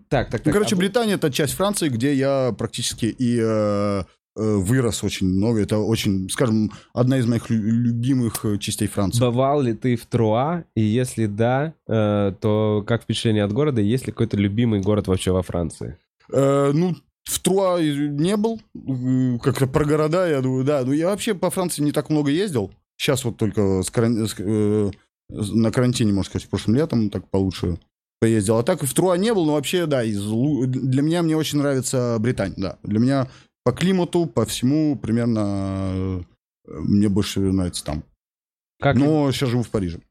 так, 0.09 0.29
так, 0.29 0.29
так. 0.31 0.45
Ну, 0.45 0.51
короче, 0.53 0.75
а- 0.75 0.77
Британия 0.77 1.15
это 1.15 1.31
часть 1.31 1.53
Франции, 1.53 1.89
где 1.89 2.13
я 2.13 2.55
практически 2.57 3.05
и 3.05 3.37
э, 3.37 3.43
э, 4.03 4.03
вырос 4.35 5.03
очень 5.03 5.27
много. 5.27 5.61
Это 5.61 5.77
очень, 5.79 6.29
скажем, 6.29 6.71
одна 6.93 7.17
из 7.17 7.25
моих 7.27 7.49
лю- 7.49 7.61
любимых 7.61 8.45
э, 8.45 8.57
частей 8.59 8.87
Франции. 8.87 9.19
Бывал 9.19 9.61
ли 9.61 9.73
ты 9.73 9.97
в 9.97 10.05
Труа? 10.05 10.63
И 10.75 10.81
если 10.81 11.25
да, 11.25 11.73
э, 11.87 12.33
то 12.39 12.83
как 12.87 13.03
впечатление 13.03 13.43
от 13.43 13.51
города? 13.51 13.81
Есть 13.81 14.05
ли 14.07 14.13
какой-то 14.13 14.37
любимый 14.37 14.79
город 14.79 15.07
вообще 15.07 15.31
во 15.31 15.41
Франции? 15.43 15.97
Э, 16.31 16.71
ну, 16.73 16.95
в 17.25 17.39
Труа 17.39 17.77
не 17.81 18.37
был. 18.37 18.61
Как-то 19.41 19.67
про 19.67 19.83
города, 19.83 20.27
я 20.29 20.39
думаю, 20.41 20.63
да. 20.63 20.83
Ну, 20.85 20.93
я 20.93 21.09
вообще 21.09 21.33
по 21.33 21.49
Франции 21.49 21.83
не 21.83 21.91
так 21.91 22.09
много 22.09 22.31
ездил. 22.31 22.71
Сейчас 22.97 23.25
вот 23.25 23.35
только 23.35 23.81
с 23.83 23.89
каран- 23.89 24.27
с, 24.27 24.35
э, 24.39 24.91
на 25.29 25.71
карантине, 25.71 26.13
можно 26.13 26.29
сказать, 26.29 26.49
прошлым 26.49 26.77
летом 26.77 27.09
так 27.09 27.29
получше 27.29 27.77
поездил. 28.21 28.59
А 28.59 28.63
так 28.63 28.83
и 28.83 28.85
в 28.85 28.93
Труа 28.93 29.17
не 29.17 29.33
был, 29.33 29.45
но 29.45 29.53
вообще, 29.53 29.87
да, 29.87 30.03
из, 30.03 30.21
для 30.21 31.01
меня 31.01 31.23
мне 31.23 31.35
очень 31.35 31.57
нравится 31.57 32.15
Британия, 32.19 32.55
да. 32.55 32.77
Для 32.83 32.99
меня 32.99 33.27
по 33.63 33.71
климату, 33.73 34.27
по 34.27 34.45
всему 34.45 34.95
примерно 34.95 36.23
э, 36.67 36.71
мне 36.71 37.09
больше 37.09 37.39
нравится 37.39 37.83
там. 37.83 38.03
Как, 38.79 38.95
Но 38.95 39.31
сейчас 39.31 39.49
живу 39.49 39.63
в 39.63 39.69
Париже. 39.69 40.01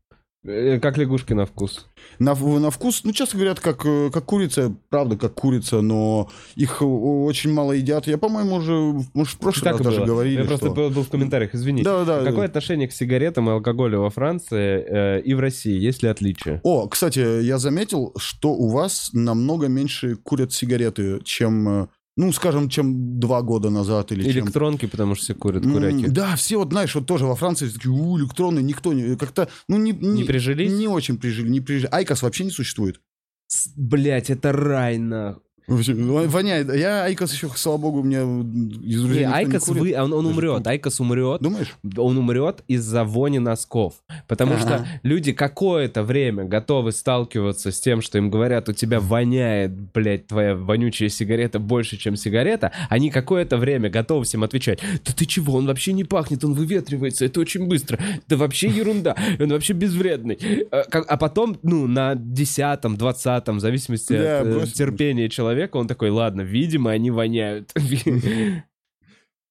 Э, 0.44 0.78
как 0.80 0.98
лягушки 0.98 1.32
на 1.32 1.46
вкус? 1.46 1.86
На, 2.18 2.34
на 2.34 2.70
вкус, 2.70 3.02
ну, 3.04 3.12
часто 3.12 3.36
говорят, 3.36 3.60
как, 3.60 3.84
э, 3.84 4.10
как 4.12 4.24
курица, 4.24 4.74
правда, 4.88 5.16
как 5.16 5.34
курица, 5.34 5.80
но 5.80 6.28
их 6.56 6.82
э, 6.82 6.84
очень 6.84 7.52
мало 7.52 7.72
едят. 7.72 8.06
Я, 8.06 8.18
по-моему, 8.18 8.56
уже, 8.56 8.72
может, 9.14 9.34
в 9.34 9.38
прошлый 9.38 9.64
Так 9.72 9.78
раз 9.78 9.84
даже 9.84 10.00
было. 10.00 10.06
говорили, 10.06 10.40
Я 10.42 10.44
просто 10.44 10.66
что... 10.66 10.74
был, 10.74 10.90
был 10.90 11.02
в 11.04 11.08
комментариях, 11.08 11.54
извините. 11.54 11.84
Да, 11.84 12.04
да. 12.04 12.24
Какое 12.24 12.46
отношение 12.46 12.88
к 12.88 12.92
сигаретам 12.92 13.48
и 13.48 13.52
алкоголю 13.52 14.00
во 14.00 14.10
Франции 14.10 14.84
э, 14.86 15.20
и 15.20 15.34
в 15.34 15.40
России? 15.40 15.78
Есть 15.78 16.02
ли 16.02 16.08
отличия? 16.08 16.60
О, 16.64 16.88
кстати, 16.88 17.42
я 17.42 17.58
заметил, 17.58 18.12
что 18.16 18.52
у 18.52 18.68
вас 18.68 19.10
намного 19.12 19.68
меньше 19.68 20.16
курят 20.16 20.52
сигареты, 20.52 21.20
чем, 21.24 21.88
ну, 22.20 22.32
скажем, 22.32 22.68
чем 22.68 23.18
два 23.18 23.40
года 23.40 23.70
назад 23.70 24.12
или 24.12 24.30
чем... 24.30 24.44
Электронки, 24.44 24.86
потому 24.86 25.14
что 25.14 25.24
все 25.24 25.34
курят 25.34 25.64
куряки. 25.64 26.06
Да, 26.06 26.36
все 26.36 26.58
вот, 26.58 26.70
знаешь, 26.70 26.94
вот 26.94 27.06
тоже 27.06 27.24
во 27.24 27.34
Франции 27.34 27.68
такие, 27.68 27.90
у, 27.90 28.18
электронные, 28.18 28.62
никто 28.62 28.92
не... 28.92 29.16
Как-то, 29.16 29.48
ну, 29.68 29.78
не... 29.78 29.92
Не 29.92 30.24
прижились? 30.24 30.70
Не 30.70 30.86
очень 30.86 31.16
прижили, 31.16 31.48
не 31.48 31.60
прижили. 31.60 31.88
IQOS 31.90 32.22
вообще 32.22 32.44
не 32.44 32.50
существует. 32.50 33.00
Блять, 33.74 34.28
это 34.28 34.52
рай, 34.52 34.98
нахуй. 34.98 35.42
Воняет. 35.70 36.74
Я 36.74 37.04
IQOS 37.04 37.32
еще, 37.32 37.48
слава 37.54 37.78
богу, 37.78 38.02
мне 38.02 38.18
из 38.18 39.02
друзей 39.02 39.24
Не, 39.24 39.32
IQOS, 39.32 39.64
курит. 39.66 39.80
вы, 39.82 39.94
он, 40.02 40.12
он 40.12 40.24
Даже 40.26 40.36
умрет. 40.38 40.66
IQOS 40.66 40.98
умрет. 41.00 41.40
Думаешь? 41.40 41.76
Он 41.96 42.18
умрет 42.18 42.64
из-за 42.66 43.04
вони 43.04 43.38
носков. 43.38 43.94
Потому 44.26 44.54
Ага. 44.54 44.60
что 44.60 44.86
люди 45.04 45.32
какое-то 45.32 46.02
время 46.02 46.44
готовы 46.44 46.90
сталкиваться 46.90 47.70
с 47.70 47.80
тем, 47.80 48.02
что 48.02 48.18
им 48.18 48.30
говорят, 48.30 48.68
у 48.68 48.72
тебя 48.72 48.98
воняет, 48.98 49.70
блядь, 49.92 50.26
твоя 50.26 50.56
вонючая 50.56 51.08
сигарета 51.08 51.60
больше, 51.60 51.96
чем 51.96 52.16
сигарета. 52.16 52.72
Они 52.88 53.10
какое-то 53.10 53.56
время 53.56 53.90
готовы 53.90 54.24
всем 54.24 54.42
отвечать, 54.42 54.80
да 55.04 55.12
ты 55.12 55.24
чего, 55.24 55.54
он 55.54 55.66
вообще 55.66 55.92
не 55.92 56.02
пахнет, 56.02 56.44
он 56.44 56.54
выветривается, 56.54 57.24
это 57.24 57.38
очень 57.38 57.68
быстро. 57.68 57.98
Да 58.26 58.36
вообще 58.36 58.68
ерунда, 58.68 59.14
он 59.38 59.50
вообще 59.50 59.72
безвредный. 59.74 60.36
А, 60.72 60.82
как- 60.90 61.06
а 61.08 61.16
потом, 61.16 61.58
ну, 61.62 61.86
на 61.86 62.16
десятом, 62.16 62.96
двадцатом, 62.96 63.58
в 63.58 63.60
зависимости 63.60 64.14
от 64.14 64.46
э, 64.46 64.66
терпения 64.74 65.28
человека, 65.28 65.59
он 65.74 65.88
такой, 65.88 66.10
ладно, 66.10 66.42
видимо, 66.42 66.90
они 66.90 67.10
воняют. 67.10 67.72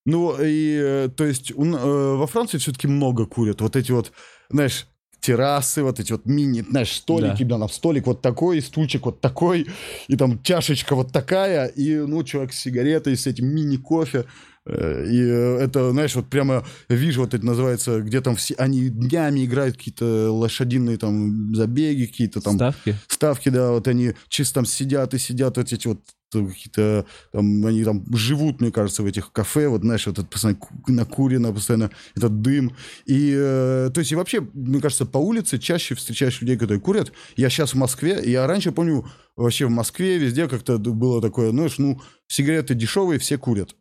Ну, 0.06 0.36
и, 0.41 0.80
э, 0.81 1.10
то 1.15 1.26
есть, 1.26 1.52
э, 1.52 1.56
во 1.56 2.26
Франции 2.26 2.57
все-таки 2.57 2.88
много 2.88 3.27
курят. 3.27 3.61
Вот 3.61 3.76
эти 3.76 3.91
вот, 3.91 4.11
знаешь, 4.49 4.88
террасы, 5.22 5.84
вот 5.84 6.00
эти 6.00 6.12
вот 6.12 6.26
мини, 6.26 6.64
знаешь, 6.70 6.91
столики, 6.94 7.44
да, 7.44 7.60
там 7.60 7.70
столик 7.70 8.08
вот 8.08 8.22
такой, 8.22 8.62
стульчик 8.62 9.06
вот 9.06 9.22
такой, 9.22 9.68
и 10.08 10.16
там 10.16 10.41
чашечка 10.44 10.96
вот 10.96 11.12
такая, 11.12 11.68
и, 11.68 11.96
ну, 11.96 12.24
человек 12.24 12.54
с 12.54 12.60
сигаретой, 12.60 13.16
с 13.16 13.28
этим 13.28 13.48
мини-кофе. 13.48 14.26
Э, 14.66 15.06
И 15.08 15.20
э, 15.22 15.58
это, 15.62 15.91
знаешь, 15.91 16.16
вот 16.16 16.30
прямо 16.30 16.66
вижу, 16.90 17.22
вот 17.22 17.34
это 17.34 17.46
называется, 17.46 18.02
где 18.02 18.22
там 18.22 18.36
все, 18.36 18.56
они 18.56 18.90
днями 18.90 19.46
играют 19.46 19.78
какие-то 19.78 20.32
лошадиные 20.32 20.98
там 20.98 21.56
забеги, 21.56 22.06
какие-то 22.06 22.41
там 22.41 22.56
Ставки? 22.56 22.96
ставки, 23.08 23.50
да, 23.50 23.72
вот 23.72 23.88
они 23.88 24.14
чисто 24.28 24.56
там 24.56 24.66
сидят 24.66 25.14
и 25.14 25.18
сидят, 25.18 25.58
вот 25.58 25.72
эти 25.72 25.88
вот 25.88 26.00
какие-то, 26.31 27.06
там, 27.31 27.65
они 27.65 27.84
там 27.84 28.06
живут, 28.15 28.61
мне 28.61 28.72
кажется, 28.72 29.03
в 29.03 29.06
этих 29.06 29.31
кафе, 29.31 29.68
вот, 29.68 29.81
знаешь, 29.81 30.06
вот 30.07 30.19
это 30.19 30.27
постоянно 30.27 30.60
ку- 30.60 30.73
накурено, 30.88 31.51
постоянно 31.53 31.89
этот 32.15 32.41
дым. 32.41 32.76
И, 33.06 33.34
э, 33.35 33.89
то 33.93 33.99
есть, 33.99 34.11
и 34.11 34.15
вообще, 34.15 34.41
мне 34.53 34.80
кажется, 34.81 35.06
по 35.06 35.18
улице 35.18 35.57
чаще 35.57 35.95
встречаешь 35.95 36.39
людей, 36.41 36.57
которые 36.57 36.80
курят. 36.80 37.11
Я 37.35 37.49
сейчас 37.49 37.73
в 37.73 37.77
Москве, 37.77 38.22
я 38.26 38.45
раньше 38.47 38.72
помню, 38.72 39.06
вообще 39.35 39.65
в 39.65 39.72
Москве 39.72 40.18
везде 40.18 40.47
как-то 40.47 40.77
было 40.77 41.22
такое, 41.22 41.49
знаешь, 41.51 41.77
ну, 41.77 42.01
сигареты 42.27 42.76
дешевые, 42.76 43.19
все 43.19 43.38
курят. 43.38 43.76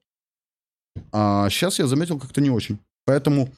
А 1.12 1.48
сейчас 1.50 1.78
я 1.78 1.86
заметил 1.86 2.18
как-то 2.18 2.40
не 2.40 2.50
очень. 2.50 2.78
Поэтому 3.04 3.52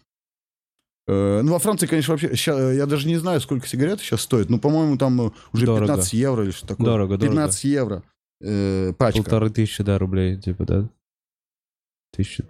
Э, 1.09 1.41
Ну, 1.43 1.53
во 1.53 1.59
Франции, 1.59 1.87
конечно, 1.87 2.13
вообще... 2.13 2.37
ща- 2.37 2.73
я 2.73 2.87
даже 2.87 3.09
не 3.09 3.17
знаю, 3.17 3.41
сколько 3.41 3.67
сигарет 3.67 4.01
сейчас 4.01 4.21
стоит. 4.21 4.49
Ну, 4.51 4.59
по-моему, 4.61 4.97
там 4.97 5.21
э, 5.29 5.31
уже 5.53 5.67
Дорого. 5.67 5.87
15 5.87 6.13
евро 6.13 6.45
или 6.45 6.51
что 6.53 6.67
такое. 6.69 6.85
Дорого, 6.87 7.17
дорого. 7.17 7.27
15 7.27 7.65
евро 7.65 8.03
э, 8.41 8.93
пачка. 8.99 9.23
Полторы 9.23 9.51
тысячи, 9.51 9.83
да, 9.83 9.99
рублей, 9.99 10.37
типа, 10.37 10.65
да? 10.65 10.89
Тысяча. 12.13 12.45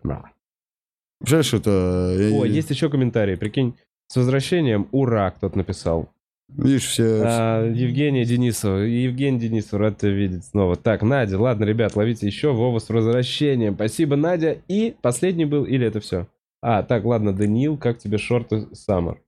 Представляешь, 1.19 1.55
это... 1.55 2.17
я- 2.19 2.41
О, 2.41 2.45
есть 2.45 2.71
еще 2.71 2.89
комментарий, 2.89 3.37
прикинь. 3.37 3.77
С 4.09 4.17
возвращением, 4.17 4.89
ура, 4.91 5.31
кто-то 5.31 5.57
написал. 5.59 6.11
Видишь, 6.49 6.87
все... 6.87 7.23
А, 7.25 7.65
Евгения 7.65 8.25
Денисова. 8.25 8.79
Евгений 8.79 9.39
Денисов, 9.39 9.75
рад 9.79 9.99
тебя 9.99 10.11
видеть 10.11 10.47
снова. 10.47 10.75
Так, 10.77 11.03
Надя, 11.03 11.39
ладно, 11.39 11.65
ребят, 11.65 11.95
ловите 11.95 12.27
еще 12.27 12.53
Вова 12.53 12.81
с 12.81 12.89
возвращением. 12.89 13.75
Спасибо, 13.75 14.17
Надя. 14.17 14.59
И 14.67 14.97
последний 15.01 15.45
был, 15.45 15.65
или 15.65 15.87
это 15.87 16.01
все? 16.01 16.27
А, 16.63 16.83
так, 16.83 17.05
ладно, 17.05 17.33
Даниил, 17.33 17.79
как 17.79 17.99
тебе 17.99 18.19
шорты 18.19 18.67
Summer? 18.73 19.19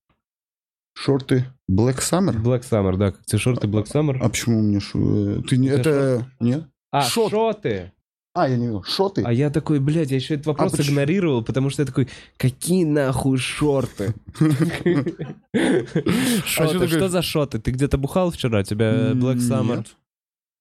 Шорты 0.95 1.47
Black 1.71 1.99
Summer? 1.99 2.37
Black 2.41 2.63
Summer, 2.63 2.97
да, 2.97 3.13
как 3.13 3.25
тебе 3.25 3.39
шорты 3.39 3.67
Black 3.67 3.87
Summer? 3.87 4.19
А 4.21 4.29
почему 4.29 4.61
мне... 4.63 4.81
шу- 4.81 5.39
э, 5.39 5.43
Ты 5.43 5.57
не... 5.57 5.69
Это 5.69 5.81
Это... 5.91 6.27
Нет? 6.41 6.65
А, 6.91 7.03
шот. 7.03 7.31
шоты. 7.31 7.93
А, 8.35 8.49
я 8.49 8.57
не 8.57 8.67
видел. 8.67 8.83
Шоты? 8.83 9.23
А 9.27 9.33
я 9.33 9.51
такой, 9.51 9.79
блядь, 9.79 10.11
я 10.11 10.17
еще 10.17 10.35
этот 10.35 10.47
вопрос 10.47 10.73
почему? 10.73 10.95
игнорировал, 10.95 11.43
потому 11.45 11.69
что 11.71 11.83
я 11.83 11.87
такой, 11.87 12.09
какие 12.39 12.85
нахуй 12.85 13.37
шорты? 13.39 14.15
Шоты, 16.45 16.73
такое? 16.73 16.89
что 16.89 17.09
за 17.09 17.23
шоты? 17.23 17.59
Ты 17.59 17.71
где-то 17.73 17.99
бухал 17.99 18.31
вчера? 18.31 18.63
Тебя 18.65 19.13
Black 19.13 19.37
Summer? 19.37 19.79
Нет. 19.79 19.97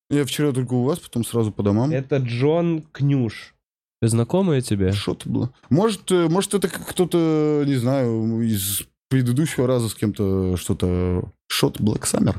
Я 0.10 0.26
вчера 0.26 0.52
только 0.52 0.74
у 0.74 0.84
вас, 0.84 1.00
потом 1.00 1.24
сразу 1.24 1.52
по 1.52 1.64
домам. 1.64 1.92
Это 1.92 2.18
Джон 2.18 2.84
Кнюш. 2.92 3.56
Знакомая 4.02 4.62
тебе? 4.62 4.92
Что-то 4.92 5.30
было. 5.30 5.54
Может, 5.70 6.12
э, 6.12 6.28
может, 6.28 6.54
это 6.56 6.68
как 6.68 6.88
кто-то, 6.88 7.64
не 7.68 7.76
знаю, 7.76 8.42
из 8.42 8.82
предыдущего 9.12 9.68
раза 9.68 9.90
с 9.90 9.94
кем-то 9.94 10.56
что-то... 10.56 11.32
Шот 11.48 11.82
Black 11.82 12.04
Summer? 12.04 12.38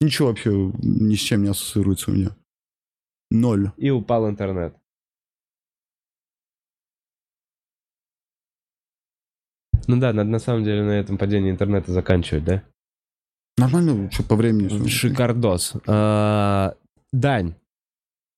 Ничего 0.00 0.28
вообще 0.28 0.50
ни 0.50 1.14
с 1.14 1.20
чем 1.20 1.44
не 1.44 1.48
ассоциируется 1.48 2.10
у 2.10 2.14
меня. 2.14 2.36
Ноль. 3.30 3.70
И 3.76 3.88
упал 3.88 4.28
интернет. 4.28 4.76
Ну 9.86 10.00
да, 10.00 10.12
надо 10.12 10.28
на 10.28 10.40
самом 10.40 10.64
деле 10.64 10.82
на 10.82 10.90
этом 10.90 11.18
падении 11.18 11.52
интернета 11.52 11.92
заканчивать, 11.92 12.44
да? 12.44 12.64
Нормально, 13.56 14.10
что 14.10 14.24
по 14.24 14.34
времени. 14.34 14.88
Шикардос. 14.88 15.74
А, 15.86 16.74
Дань, 17.12 17.54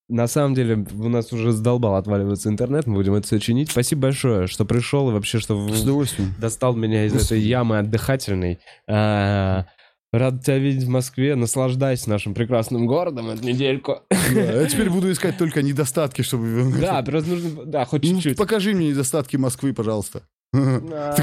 на 0.09 0.27
самом 0.27 0.55
деле 0.55 0.87
у 0.99 1.09
нас 1.09 1.33
уже 1.33 1.53
задолбал 1.53 1.97
отваливаться 1.97 2.49
интернет, 2.49 2.87
мы 2.87 2.95
будем 2.97 3.15
это 3.15 3.27
все 3.27 3.39
чинить. 3.39 3.71
Спасибо 3.71 4.03
большое, 4.03 4.47
что 4.47 4.65
пришел 4.65 5.09
и 5.11 5.13
вообще, 5.13 5.39
что 5.39 5.57
в- 5.57 5.75
С 5.75 5.83
удовольствием. 5.83 6.35
достал 6.39 6.75
меня 6.75 7.07
из 7.07 7.15
этой 7.15 7.41
ямы 7.41 7.79
отдыхательной. 7.79 8.59
А, 8.89 9.67
Рад 10.13 10.45
тебя 10.45 10.59
видеть 10.59 10.85
в 10.85 10.89
Москве. 10.89 11.35
Наслаждайся 11.35 12.09
нашим 12.09 12.35
прекрасным 12.35 12.87
городом 12.87 13.31
эту 13.31 13.43
недельку. 13.45 14.03
Да, 14.11 14.43
я 14.61 14.67
теперь 14.69 14.89
буду 14.89 15.11
искать 15.11 15.37
только 15.39 15.61
недостатки, 15.63 16.23
чтобы... 16.23 16.73
Да, 16.81 17.03
просто 17.07 17.31
нужно... 17.31 17.65
Да, 17.65 17.85
хоть 17.85 18.05
Ну, 18.05 18.15
чуть-чуть. 18.15 18.37
покажи 18.39 18.75
мне 18.75 18.91
недостатки 18.91 19.37
Москвы, 19.37 19.73
пожалуйста. 19.75 20.23
А. 20.55 21.17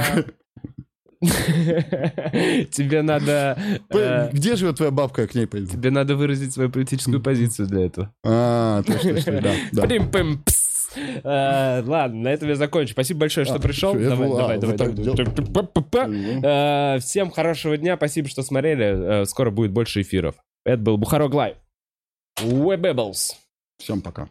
Тебе 2.71 3.01
надо... 3.03 3.57
э, 3.89 4.29
Где 4.31 4.55
живет 4.55 4.77
твоя 4.77 4.91
бабка, 4.91 5.21
я 5.23 5.27
к 5.27 5.35
ней 5.35 5.45
пойду. 5.47 5.67
Тебе 5.67 5.91
надо 5.91 6.15
выразить 6.15 6.53
свою 6.53 6.69
политическую 6.71 7.21
позицию 7.21 7.67
для 7.67 7.85
этого. 7.85 8.13
А, 8.25 8.81
точно, 8.83 9.41
да. 9.71 9.87
Э, 11.23 11.81
Ладно, 11.85 12.23
на 12.23 12.27
этом 12.27 12.49
я 12.49 12.55
закончу. 12.55 12.91
Спасибо 12.91 13.21
большое, 13.21 13.45
что 13.45 13.55
А, 13.55 13.59
пришел. 13.59 13.93
Давай, 13.93 14.27
а, 14.27 14.57
давай. 14.57 14.75
давай. 14.77 14.93
Э, 16.43 16.99
Всем 16.99 17.31
хорошего 17.31 17.77
дня. 17.77 17.95
Спасибо, 17.95 18.27
что 18.27 18.43
смотрели. 18.43 19.23
Скоро 19.23 19.51
будет 19.51 19.71
больше 19.71 20.01
эфиров. 20.01 20.35
Это 20.65 20.81
был 20.81 20.97
Бухарок 20.97 21.33
Лайв. 21.33 21.55
Webebbles. 22.41 23.35
Всем 23.79 24.01
пока. 24.01 24.27